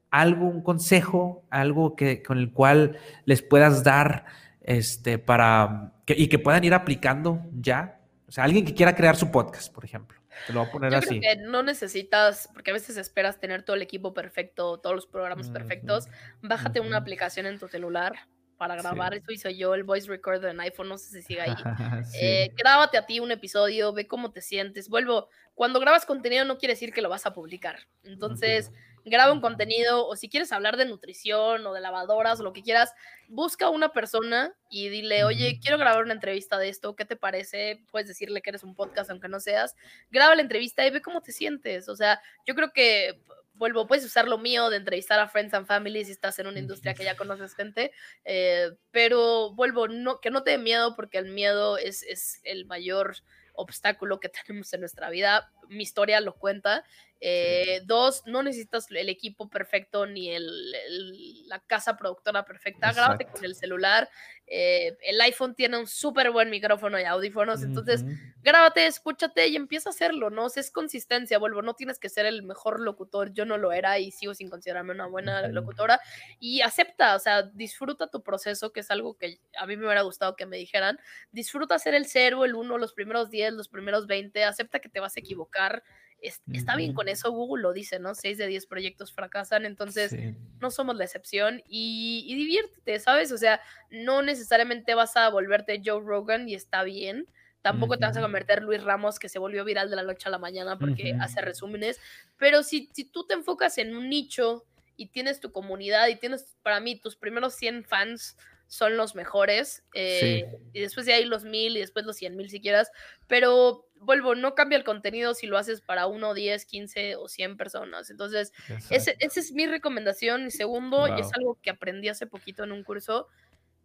algo, 0.10 0.48
un 0.48 0.64
consejo, 0.64 1.44
algo 1.52 1.96
que, 1.96 2.24
con 2.24 2.40
el 2.40 2.52
cual 2.52 2.98
les 3.26 3.44
puedas 3.44 3.84
dar 3.84 4.26
este, 4.62 5.20
para 5.20 5.94
que, 6.06 6.16
y 6.18 6.28
que 6.28 6.40
puedan 6.40 6.64
ir 6.64 6.74
aplicando 6.74 7.42
ya. 7.54 8.00
O 8.28 8.32
sea, 8.32 8.46
alguien 8.46 8.66
que 8.66 8.74
quiera 8.74 8.96
crear 8.96 9.16
su 9.16 9.30
podcast, 9.30 9.72
por 9.72 9.86
ejemplo. 9.86 10.18
Te 10.44 10.53
lo 10.53 10.60
voy 10.62 10.68
a 10.68 10.72
poner 10.72 10.91
Yo 10.91 10.98
así. 10.98 11.20
creo 11.20 11.36
que 11.36 11.41
no 11.41 11.64
necesitas, 11.64 12.49
porque 12.53 12.72
a 12.72 12.74
veces 12.74 12.98
esperas 12.98 13.40
tener 13.40 13.64
todo 13.64 13.76
el 13.76 13.82
equipo 13.82 14.14
perfecto, 14.14 14.80
todos 14.80 14.95
los 14.95 15.07
programas 15.07 15.49
perfectos. 15.49 16.07
Bájate 16.41 16.80
una 16.80 16.98
aplicación 16.98 17.45
en 17.48 17.57
tu 17.60 17.68
celular 17.68 18.14
para 18.57 18.78
Sí. 18.78 18.82
grabar. 18.84 19.14
Eso 19.16 19.32
hice 19.32 19.56
yo, 19.57 19.74
el 19.74 19.84
voice 19.84 20.07
recorder 20.07 20.52
en 20.52 20.60
iPhone, 20.62 20.90
no 20.90 20.98
sé 20.98 21.10
si 21.12 21.22
sigue 21.24 21.41
ahí. 21.41 21.56
Sí. 22.06 22.18
Eh, 22.22 22.49
grábate 22.56 22.98
a 22.98 23.06
ti 23.06 23.20
un 23.20 23.32
episodio, 23.32 23.94
ve 23.94 24.07
cómo 24.07 24.32
te 24.32 24.41
sientes. 24.41 24.90
Vuelvo, 24.90 25.30
cuando 25.56 25.80
grabas 25.80 26.06
contenido 26.06 26.45
no 26.45 26.57
quiere 26.57 26.74
decir 26.74 26.94
que 26.94 27.02
lo 27.02 27.10
vas 27.10 27.26
a 27.26 27.34
publicar. 27.34 27.88
Entonces, 28.03 28.72
graba 29.06 29.32
un 29.32 29.41
contenido 29.41 30.07
o 30.07 30.15
si 30.15 30.30
quieres 30.30 30.52
hablar 30.52 30.77
de 30.77 30.86
nutrición 30.86 31.65
o 31.65 31.73
de 31.73 31.82
lavadoras 31.82 32.40
o 32.40 32.44
lo 32.44 32.53
que 32.53 32.64
quieras, 32.64 32.94
busca 33.27 33.68
a 33.68 33.69
una 33.69 33.90
persona 33.90 34.53
y 34.69 34.90
dile, 34.90 35.23
oye, 35.23 35.60
quiero 35.61 35.77
grabar 35.77 36.03
una 36.03 36.14
entrevista 36.14 36.57
de 36.57 36.69
esto, 36.69 36.95
¿qué 36.95 37.06
te 37.06 37.15
parece? 37.15 37.84
Puedes 37.91 38.07
decirle 38.07 38.41
que 38.41 38.49
eres 38.49 38.64
un 38.64 38.76
podcast 38.76 39.10
aunque 39.11 39.27
no 39.27 39.40
seas. 39.40 39.76
Graba 40.11 40.36
la 40.36 40.41
entrevista 40.41 40.86
y 40.86 40.90
ve 40.90 41.02
cómo 41.02 41.22
te 41.22 41.32
sientes. 41.32 41.88
O 41.88 41.95
sea, 41.95 42.22
yo 42.45 42.56
creo 42.56 42.72
que... 42.73 43.22
Vuelvo, 43.57 43.88
puedes 43.88 44.03
usar 44.03 44.27
lo 44.27 44.38
mío 44.38 44.69
de 44.69 44.76
entrevistar 44.76 45.18
a 45.18 45.30
friends 45.30 45.53
and 45.53 45.65
family 45.65 46.03
si 46.03 46.11
estás 46.11 46.38
en 46.40 46.48
una 46.48 46.60
industria 46.60 46.94
que 46.94 47.06
ya 47.06 47.15
conoces 47.15 47.56
gente, 47.56 47.94
eh, 48.26 48.72
pero 48.91 49.53
vuelvo, 49.53 49.88
no, 49.88 50.19
que 50.19 50.30
no 50.30 50.44
te 50.44 50.52
dé 50.52 50.57
miedo 50.57 50.94
porque 50.94 51.19
el 51.19 51.32
miedo 51.32 51.77
es, 51.77 52.03
es 52.03 52.41
el 52.44 52.65
mayor 52.65 53.15
obstáculo 53.56 54.19
que 54.19 54.30
tenemos 54.45 54.73
en 54.73 54.82
nuestra 54.82 55.10
vida. 55.10 55.52
Mi 55.69 55.84
historia 55.84 56.22
lo 56.22 56.36
cuenta 56.36 56.84
Eh, 57.22 57.82
Dos, 57.86 58.24
no 58.26 58.44
necesitas 58.44 58.88
el 58.92 59.10
equipo 59.10 59.50
perfecto 59.50 60.06
ni 60.06 60.30
el, 60.32 60.46
el- 60.88 61.48
la 61.48 61.60
casa 61.62 61.96
productora 61.98 62.46
perfecta. 62.46 62.92
Grábate 62.94 63.26
con 63.26 63.44
el 63.46 63.56
celular. 63.56 64.10
Eh, 64.48 64.96
el 65.02 65.20
iPhone 65.22 65.56
tiene 65.56 65.78
un 65.78 65.88
súper 65.88 66.30
buen 66.32 66.50
micrófono 66.50 67.00
y 67.00 67.04
audífonos. 67.04 67.64
Entonces, 67.64 68.06
grábate, 68.44 68.86
escúchate 68.86 69.48
y 69.48 69.56
empieza 69.56 69.90
a 69.90 69.92
hacerlo, 69.92 70.30
¿no? 70.30 70.46
O 70.46 70.50
sea, 70.50 70.62
es 70.62 70.72
consistencia, 70.72 71.40
vuelvo, 71.40 71.62
no 71.62 71.74
tienes 71.74 71.98
que 72.00 72.10
ser 72.10 72.26
el 72.28 72.44
mejor 72.44 72.80
locutor, 72.80 73.34
yo 73.34 73.46
no 73.46 73.58
lo 73.58 73.72
era 73.72 73.98
y 74.00 74.12
sigo 74.12 74.36
sin 74.36 74.50
considerarme 74.50 74.94
una 74.94 75.08
buena 75.08 75.48
locutora 75.48 76.00
y 76.40 76.62
acepta, 76.62 77.16
o 77.16 77.20
sea, 77.20 77.44
disfruta 77.44 78.08
tu 78.08 78.22
proceso, 78.22 78.72
que 78.72 78.82
es 78.82 78.92
algo 78.92 79.16
que 79.18 79.40
a 79.58 79.66
mí 79.66 79.78
me 79.78 79.86
hubiera 79.86 80.02
gustado 80.04 80.36
que 80.36 80.46
me 80.46 80.58
dijeran, 80.58 81.00
disfruta 81.32 81.80
ser 81.80 81.96
el 81.96 82.06
0, 82.06 82.46
el 82.46 82.54
1, 82.56 82.78
los 82.78 82.94
primeros 82.94 83.30
10, 83.32 83.54
los 83.54 83.68
primeros 83.70 84.06
20, 84.08 84.44
acepta 84.44 84.80
que 84.80 84.90
te 84.90 85.00
vas 85.00 85.18
a 85.18 85.20
equivocar, 85.22 85.84
es- 86.28 86.42
está 86.54 86.76
bien 86.76 86.94
con 86.94 87.08
eso, 87.08 87.32
Google 87.32 87.62
lo 87.64 87.74
dice, 87.74 88.00
¿no? 88.00 88.16
6 88.16 88.38
de 88.38 88.48
10 88.48 88.66
proyectos 88.66 89.14
fracasan, 89.14 89.66
entonces 89.66 90.12
Sí. 90.12 90.36
no 90.60 90.72
somos 90.72 90.96
la 90.96 91.04
excepción 91.06 91.62
y, 91.68 92.24
y 92.28 92.36
diviértete, 92.36 93.00
¿sabes? 93.00 93.32
O 93.32 93.38
sea, 93.38 93.62
no 93.90 94.22
necesariamente 94.22 94.94
vas 94.96 95.16
a 95.18 95.30
volverte 95.30 95.82
Joe 95.84 96.02
Rogan 96.04 96.48
y 96.50 96.56
está 96.56 96.84
bien. 96.84 97.28
Tampoco 97.62 97.98
te 97.98 98.06
vas 98.06 98.16
a 98.16 98.22
convertir 98.22 98.62
Luis 98.62 98.84
Ramos, 98.84 99.18
que 99.18 99.28
se 99.28 99.40
volvió 99.40 99.64
viral 99.66 99.90
de 99.90 99.96
la 99.96 100.04
noche 100.04 100.28
a 100.28 100.32
la 100.32 100.38
mañana 100.38 100.78
porque 100.78 101.16
hace 101.20 101.42
resúmenes. 101.42 102.00
Pero 102.38 102.62
si, 102.62 102.92
si 102.94 103.06
tú 103.06 103.26
te 103.26 103.34
enfocas 103.34 103.80
en 103.80 103.96
un 103.96 104.08
nicho 104.08 104.66
y 104.98 105.08
tienes 105.08 105.40
tu 105.40 105.52
comunidad 105.52 106.08
y 106.10 106.16
tienes, 106.16 106.56
para 106.62 106.80
mí, 106.80 106.96
tus 107.00 107.16
primeros 107.16 107.56
100 107.56 107.84
fans 107.84 108.38
son 108.76 108.98
los 108.98 109.16
mejores. 109.16 109.84
eh, 109.94 110.42
Y 110.74 110.82
después 110.82 111.06
de 111.06 111.14
ahí 111.14 111.26
los 111.26 111.46
1000 111.46 111.78
y 111.78 111.80
después 111.80 112.06
los 112.06 112.18
100 112.18 112.36
mil 112.36 112.50
si 112.50 112.60
quieras. 112.62 112.92
Pero 113.28 113.88
vuelvo, 113.96 114.36
no 114.36 114.56
cambia 114.56 114.78
el 114.78 114.84
contenido 114.84 115.34
si 115.34 115.48
lo 115.48 115.58
haces 115.58 115.82
para 115.82 116.08
1, 116.08 116.34
10, 116.34 116.66
15 116.66 117.16
o 117.16 117.28
100 117.30 117.56
personas. 117.58 118.10
Entonces, 118.10 118.52
ese- 118.90 119.16
esa 119.20 119.40
es 119.40 119.52
mi 119.54 119.68
recomendación. 119.68 120.48
Y 120.48 120.52
segundo, 120.52 121.08
y 121.08 121.20
es 121.22 121.30
algo 121.34 121.60
que 121.62 121.70
aprendí 121.72 122.10
hace 122.10 122.28
poquito 122.28 122.64
en 122.66 122.72
un 122.74 122.84
curso, 122.84 123.28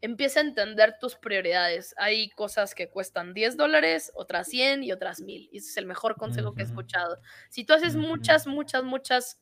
empieza 0.03 0.41
a 0.41 0.45
entender 0.45 0.97
tus 1.01 1.17
prioridades. 1.17 1.95
Hay 1.99 2.31
cosas 2.31 2.75
que 2.75 2.89
cuestan 2.91 3.35
10 3.35 3.57
dólares, 3.57 4.11
otras 4.15 4.49
100 4.49 4.83
y 4.83 4.93
otras 4.93 5.21
1000. 5.23 5.49
Y 5.53 5.59
ese 5.59 5.71
es 5.71 5.77
el 5.77 5.87
mejor 5.87 6.17
consejo 6.17 6.55
que 6.55 6.63
he 6.63 6.65
escuchado. 6.65 7.19
Si 7.51 7.65
tú 7.65 7.75
haces 7.75 7.97
muchas, 7.97 8.47
muchas, 8.47 8.83
muchas 8.85 9.41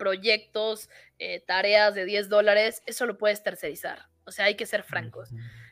proyectos, 0.00 0.88
eh, 1.18 1.44
tareas 1.46 1.94
de 1.94 2.06
10 2.06 2.30
dólares, 2.30 2.82
eso 2.86 3.04
lo 3.04 3.18
puedes 3.18 3.42
tercerizar. 3.42 4.08
O 4.24 4.32
sea, 4.32 4.46
hay 4.46 4.54
que 4.54 4.64
ser 4.64 4.82
francos. 4.82 5.28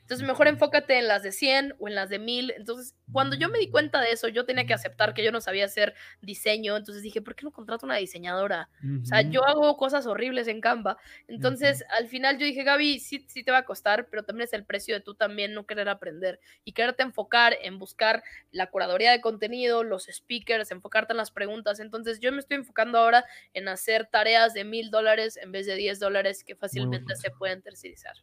Entonces, 0.09 0.27
mejor 0.27 0.49
enfócate 0.49 0.99
en 0.99 1.07
las 1.07 1.23
de 1.23 1.33
100 1.33 1.75
o 1.79 1.87
en 1.87 1.95
las 1.95 2.09
de 2.09 2.19
1000. 2.19 2.55
Entonces, 2.57 2.97
cuando 3.13 3.37
yo 3.37 3.51
me 3.51 3.59
di 3.59 3.69
cuenta 3.69 4.01
de 4.01 4.11
eso, 4.11 4.29
yo 4.29 4.47
tenía 4.47 4.65
que 4.65 4.73
aceptar 4.73 5.13
que 5.13 5.23
yo 5.23 5.31
no 5.33 5.43
sabía 5.43 5.67
hacer 5.67 5.95
diseño. 6.23 6.79
Entonces 6.79 7.03
dije, 7.03 7.21
¿por 7.21 7.35
qué 7.35 7.45
no 7.45 7.53
contrato 7.53 7.85
una 7.85 7.97
diseñadora? 7.97 8.71
O 9.03 9.05
sea, 9.05 9.21
yo 9.21 9.47
hago 9.47 9.77
cosas 9.77 10.07
horribles 10.07 10.49
en 10.49 10.63
Canva. 10.63 10.97
Entonces, 11.27 11.85
al 11.91 12.09
final 12.09 12.39
yo 12.39 12.47
dije, 12.47 12.65
Gaby, 12.65 13.01
sí, 13.01 13.23
sí 13.29 13.45
te 13.45 13.51
va 13.51 13.59
a 13.59 13.65
costar, 13.67 14.09
pero 14.09 14.23
también 14.23 14.47
es 14.47 14.55
el 14.55 14.65
precio 14.65 14.95
de 14.95 15.03
tú 15.03 15.15
también 15.15 15.53
no 15.53 15.67
querer 15.67 15.91
aprender 15.91 16.41
y 16.65 16.73
quererte 16.73 17.03
enfocar 17.03 17.59
en 17.61 17.79
buscar 17.79 18.23
la 18.51 18.71
curaduría 18.71 19.11
de 19.11 19.21
contenido, 19.21 19.85
los 19.85 20.07
speakers, 20.07 20.71
enfocarte 20.71 21.13
en 21.13 21.19
las 21.19 21.31
preguntas. 21.31 21.81
Entonces, 21.81 22.19
yo 22.19 22.33
me 22.33 22.39
estoy 22.39 22.57
enfocando 22.57 22.97
ahora 22.97 23.27
en 23.53 23.69
hacer 23.69 24.07
tareas 24.07 24.55
de 24.55 24.65
mil 24.65 24.91
dólares 24.91 25.37
en 25.37 25.53
vez 25.53 25.67
de 25.67 25.75
10 25.75 26.01
dólares 26.01 26.45
que 26.45 26.57
fácilmente 26.57 27.15
se 27.15 27.31
pueden 27.31 27.61
tercerizar. 27.61 28.15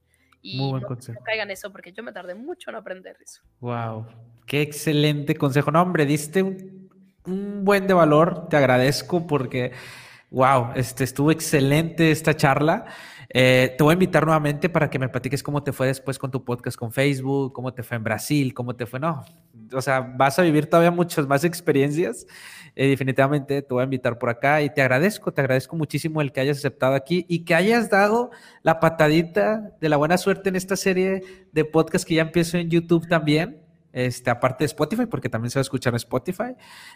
Y 0.48 0.58
Muy 0.58 0.70
buen 0.70 0.82
no, 0.84 0.88
consejo. 0.90 1.20
no 1.20 1.24
caigan 1.26 1.50
eso 1.50 1.72
porque 1.72 1.92
yo 1.92 2.04
me 2.04 2.12
tardé 2.12 2.36
mucho 2.36 2.70
en 2.70 2.76
aprender 2.76 3.18
eso. 3.20 3.42
Wow, 3.62 4.06
qué 4.46 4.62
excelente 4.62 5.34
consejo. 5.36 5.72
No, 5.72 5.82
hombre, 5.82 6.06
diste 6.06 6.44
un, 6.44 6.88
un 7.26 7.66
buen 7.66 7.88
de 7.88 7.96
valor. 7.96 8.48
Te 8.48 8.56
agradezco 8.56 9.26
porque, 9.26 9.72
wow, 10.30 10.74
este, 10.76 11.04
estuvo 11.04 11.32
excelente 11.32 12.12
esta 12.12 12.36
charla. 12.36 12.86
Eh, 13.30 13.74
te 13.78 13.84
voy 13.84 13.92
a 13.92 13.94
invitar 13.94 14.26
nuevamente 14.26 14.70
para 14.70 14.90
que 14.90 15.00
me 15.00 15.10
platiques 15.10 15.44
cómo 15.44 15.64
te 15.64 15.72
fue 15.72 15.88
después 15.88 16.18
con 16.18 16.32
tu 16.32 16.44
podcast 16.44 16.78
con 16.78 16.92
Facebook, 16.92 17.54
cómo 17.54 17.74
te 17.74 17.84
fue 17.84 17.98
en 17.98 18.04
Brasil, 18.04 18.54
cómo 18.54 18.76
te 18.76 18.86
fue. 18.86 19.00
No, 19.00 19.24
o 19.74 19.82
sea, 19.82 20.02
vas 20.02 20.38
a 20.40 20.44
vivir 20.44 20.68
todavía 20.68 20.92
muchas 20.92 21.28
más 21.28 21.44
experiencias. 21.44 22.28
Eh, 22.76 22.88
definitivamente 22.88 23.62
te 23.62 23.74
voy 23.74 23.82
a 23.82 23.86
invitar 23.86 24.18
por 24.18 24.30
acá 24.30 24.62
y 24.62 24.70
te 24.70 24.82
agradezco, 24.82 25.34
te 25.34 25.42
agradezco 25.42 25.76
muchísimo 25.76 26.22
el 26.22 26.32
que 26.32 26.42
hayas 26.42 26.58
aceptado 26.58 26.94
aquí 26.94 27.26
y 27.30 27.46
que 27.46 27.56
hayas 27.56 27.90
dado 27.90 28.32
la 28.64 28.80
patadita 28.80 29.72
de 29.80 29.90
la 29.90 29.98
buena 29.98 30.18
suerte 30.18 30.50
en 30.50 30.56
esta 30.56 30.76
serie 30.76 31.22
de 31.52 31.66
podcast 31.66 32.06
que 32.06 32.16
ya 32.16 32.24
empiezo 32.24 32.58
en 32.58 32.70
YouTube 32.70 33.08
también. 33.08 33.65
Este, 33.96 34.30
aparte 34.30 34.64
de 34.64 34.68
Spotify, 34.68 35.06
porque 35.08 35.30
también 35.30 35.50
se 35.50 35.58
va 35.58 35.62
a 35.62 35.64
escuchar 35.64 35.94
en 35.94 35.98
Spotify. 35.98 36.54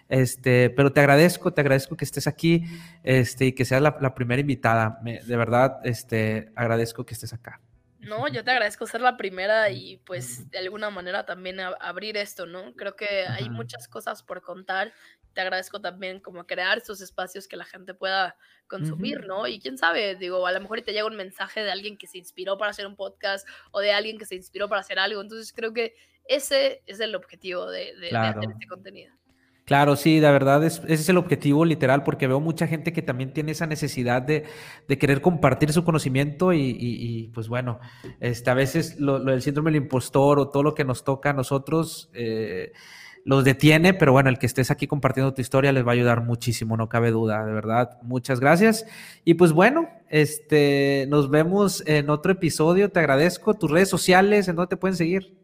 Este, 0.10 0.70
pero 0.70 0.92
te 0.92 1.00
agradezco, 1.00 1.54
te 1.54 1.62
agradezco 1.62 1.96
que 1.98 2.06
estés 2.06 2.28
aquí 2.28 2.66
este, 3.04 3.46
y 3.48 3.54
que 3.54 3.66
seas 3.66 3.82
la, 3.82 3.98
la 4.02 4.14
primera 4.14 4.42
invitada. 4.42 5.00
Me- 5.02 5.22
de 5.24 5.38
verdad, 5.38 5.80
este, 5.86 6.52
agradezco 6.56 7.06
que 7.06 7.14
estés 7.14 7.34
acá. 7.34 7.62
No, 8.00 8.30
yo 8.30 8.46
te 8.46 8.52
agradezco 8.52 8.88
ser 8.88 9.02
la 9.02 9.18
primera 9.18 9.70
y 9.72 9.98
pues 10.06 10.50
de 10.52 10.58
alguna 10.60 10.90
manera 10.90 11.26
también 11.26 11.60
abrir 11.60 12.16
esto, 12.16 12.46
¿no? 12.46 12.74
Creo 12.76 12.96
que 12.96 13.28
hay 13.28 13.50
muchas 13.50 13.90
cosas 13.90 14.24
por 14.24 14.42
contar. 14.42 14.94
Te 15.34 15.42
agradezco 15.42 15.80
también 15.80 16.20
como 16.20 16.46
crear 16.46 16.78
estos 16.78 17.02
espacios 17.02 17.48
que 17.48 17.56
la 17.58 17.66
gente 17.66 17.94
pueda 17.94 18.36
consumir. 18.68 19.26
¿no? 19.28 19.48
Y 19.48 19.60
quién 19.60 19.78
sabe, 19.78 20.16
digo, 20.16 20.46
a 20.46 20.52
lo 20.52 20.60
mejor 20.60 20.82
te 20.82 20.92
llega 20.94 21.06
un 21.08 21.16
mensaje 21.16 21.64
de 21.64 21.72
alguien 21.72 21.98
que 21.98 22.08
se 22.08 22.18
inspiró 22.18 22.58
para 22.58 22.72
hacer 22.72 22.86
un 22.88 22.96
podcast 22.96 23.48
o 23.72 23.80
de 23.80 23.92
alguien 23.92 24.18
que 24.18 24.26
se 24.26 24.36
inspiró 24.36 24.68
para 24.70 24.82
hacer 24.82 25.00
algo. 25.00 25.22
Entonces 25.22 25.54
creo 25.54 25.74
que 25.74 25.96
ese 26.26 26.84
es 26.86 27.00
el 27.00 27.16
objetivo 27.16 27.66
de, 27.70 27.96
de- 27.96 28.02
de 28.02 28.10
Claro. 28.10 28.40
hacer 28.40 28.52
este 28.52 28.68
contenido. 28.68 29.14
Claro, 29.66 29.96
sí, 29.96 30.20
de 30.20 30.32
verdad, 30.32 30.64
es, 30.64 30.80
ese 30.86 30.94
es 30.96 31.10
el 31.10 31.18
objetivo 31.18 31.64
literal, 31.64 32.04
porque 32.04 32.26
veo 32.26 32.40
mucha 32.40 32.66
gente 32.66 32.92
que 32.92 33.04
también 33.04 33.34
tiene 33.34 33.52
esa 33.52 33.68
necesidad 33.68 34.20
de, 34.24 34.46
de 34.88 34.98
querer 34.98 35.22
compartir 35.22 35.72
su 35.74 35.84
conocimiento 35.84 36.54
y, 36.54 36.60
y- 36.60 36.76
y, 36.80 37.28
pues 37.28 37.48
bueno, 37.48 37.80
este, 38.20 38.50
a 38.50 38.56
veces 38.56 39.00
lo, 39.00 39.20
lo 39.20 39.32
del 39.32 39.44
síndrome 39.44 39.70
del 39.72 39.84
impostor 39.84 40.40
o 40.40 40.50
todo 40.50 40.64
lo 40.64 40.74
que 40.74 40.84
nos 40.86 41.04
toca 41.04 41.30
a 41.30 41.34
nosotros 41.34 42.10
eh, 42.14 42.72
los 43.26 43.44
detiene, 43.44 43.94
pero 43.94 44.12
bueno, 44.12 44.30
el 44.30 44.40
que 44.40 44.46
estés 44.46 44.72
aquí 44.72 44.88
compartiendo 44.88 45.34
tu 45.34 45.42
historia 45.42 45.72
les 45.72 45.86
va 45.86 45.92
a 45.92 45.94
ayudar 45.94 46.22
muchísimo, 46.22 46.78
no 46.78 46.90
cabe 46.90 47.12
duda, 47.12 47.46
de 47.46 47.54
verdad, 47.54 48.00
muchas 48.02 48.40
gracias. 48.40 48.86
Y 49.24 49.36
pues 49.36 49.52
bueno, 49.52 49.90
este, 50.10 51.06
nos 51.10 51.30
vemos 51.30 51.84
en 51.86 52.10
otro 52.10 52.32
episodio, 52.32 52.90
te 52.90 53.00
agradezco, 53.00 53.54
tus 53.54 53.70
redes 53.70 53.90
sociales, 53.90 54.48
¿en 54.48 54.56
dónde 54.56 54.70
te 54.70 54.78
pueden 54.78 54.96
seguir? 54.96 55.38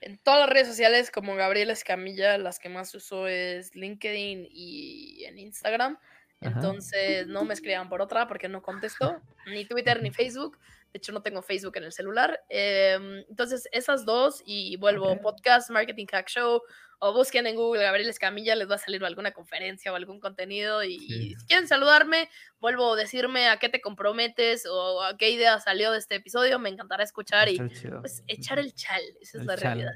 En 0.00 0.18
todas 0.18 0.40
las 0.40 0.50
redes 0.50 0.68
sociales 0.68 1.10
como 1.10 1.34
Gabriela 1.34 1.72
Escamilla, 1.72 2.38
las 2.38 2.58
que 2.58 2.68
más 2.68 2.94
uso 2.94 3.26
es 3.26 3.74
LinkedIn 3.74 4.46
y 4.50 5.24
en 5.24 5.38
Instagram. 5.38 5.98
Ajá. 6.40 6.50
Entonces 6.54 7.26
no 7.26 7.44
me 7.44 7.54
escriban 7.54 7.88
por 7.88 8.02
otra 8.02 8.28
porque 8.28 8.48
no 8.48 8.62
contesto, 8.62 9.20
ni 9.46 9.64
Twitter 9.64 10.02
ni 10.02 10.10
Facebook. 10.10 10.58
De 10.96 10.98
hecho, 10.98 11.12
no 11.12 11.20
tengo 11.20 11.42
Facebook 11.42 11.76
en 11.76 11.84
el 11.84 11.92
celular. 11.92 12.40
Em, 12.48 13.18
entonces, 13.28 13.68
esas 13.70 14.06
dos 14.06 14.42
y 14.46 14.78
vuelvo 14.78 15.12
Ok. 15.12 15.20
podcast, 15.20 15.68
Marketing 15.68 16.06
Hack 16.10 16.26
Show 16.30 16.62
o 17.00 17.12
busquen 17.12 17.46
en 17.46 17.54
Google 17.54 17.82
Gabriel 17.82 18.08
Escamilla, 18.08 18.54
les 18.54 18.70
va 18.70 18.76
a 18.76 18.78
salir 18.78 19.04
alguna 19.04 19.32
conferencia 19.32 19.92
o 19.92 19.94
algún 19.94 20.20
contenido. 20.20 20.82
Y, 20.82 21.34
si 21.38 21.46
quieren 21.46 21.68
saludarme, 21.68 22.30
vuelvo 22.60 22.94
a 22.94 22.96
decirme 22.96 23.48
a 23.50 23.58
qué 23.58 23.68
te 23.68 23.82
comprometes 23.82 24.64
o 24.64 25.02
a 25.02 25.18
qué 25.18 25.28
idea 25.28 25.60
salió 25.60 25.92
de 25.92 25.98
este 25.98 26.14
episodio. 26.14 26.58
Me 26.58 26.70
encantará 26.70 27.04
escuchar 27.04 27.50
y 27.50 27.58
pues 28.00 28.24
echar 28.26 28.58
el 28.58 28.72
chal. 28.72 29.02
Esa 29.20 29.40
es 29.40 29.44
la 29.44 29.58
chal. 29.58 29.78
realidad. 29.78 29.92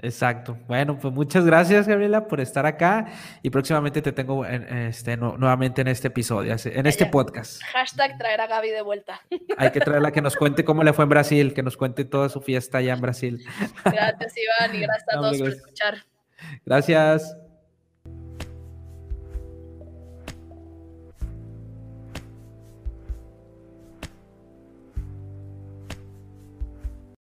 Exacto. 0.00 0.58
Bueno, 0.66 0.98
pues 0.98 1.14
muchas 1.14 1.46
gracias, 1.46 1.86
Gabriela, 1.88 2.26
por 2.26 2.40
estar 2.40 2.66
acá 2.66 3.06
y 3.42 3.50
próximamente 3.50 4.02
te 4.02 4.12
tengo 4.12 4.44
en- 4.44 4.64
este, 4.88 5.16
nu- 5.16 5.36
nuevamente 5.38 5.80
en 5.82 5.88
este 5.88 6.08
episodio, 6.08 6.54
en 6.64 6.86
este 6.86 7.06
podcast. 7.06 7.62
Hashtag 7.72 8.18
traer 8.18 8.40
a 8.40 8.46
Gaby 8.46 8.70
de 8.70 8.82
vuelta. 8.82 9.20
Hay 9.56 9.70
que 9.70 9.80
traerla 9.80 10.10
que 10.12 10.20
nos 10.20 10.36
cuente 10.36 10.64
cómo 10.64 10.82
le 10.82 10.92
fue 10.92 11.04
en 11.04 11.08
Brasil, 11.10 11.54
que 11.54 11.62
nos 11.62 11.76
cuente 11.76 12.04
toda 12.04 12.28
su 12.28 12.40
fiesta 12.42 12.78
allá 12.78 12.92
en 12.92 13.00
Brasil. 13.00 13.44
Gracias, 13.84 14.34
Iván, 14.36 14.74
y 14.76 14.80
gracias 14.80 15.08
a 15.08 15.14
No, 15.16 15.22
todos 15.22 15.38
por 15.38 15.48
escuchar. 15.48 15.94
Gracias. 16.66 17.36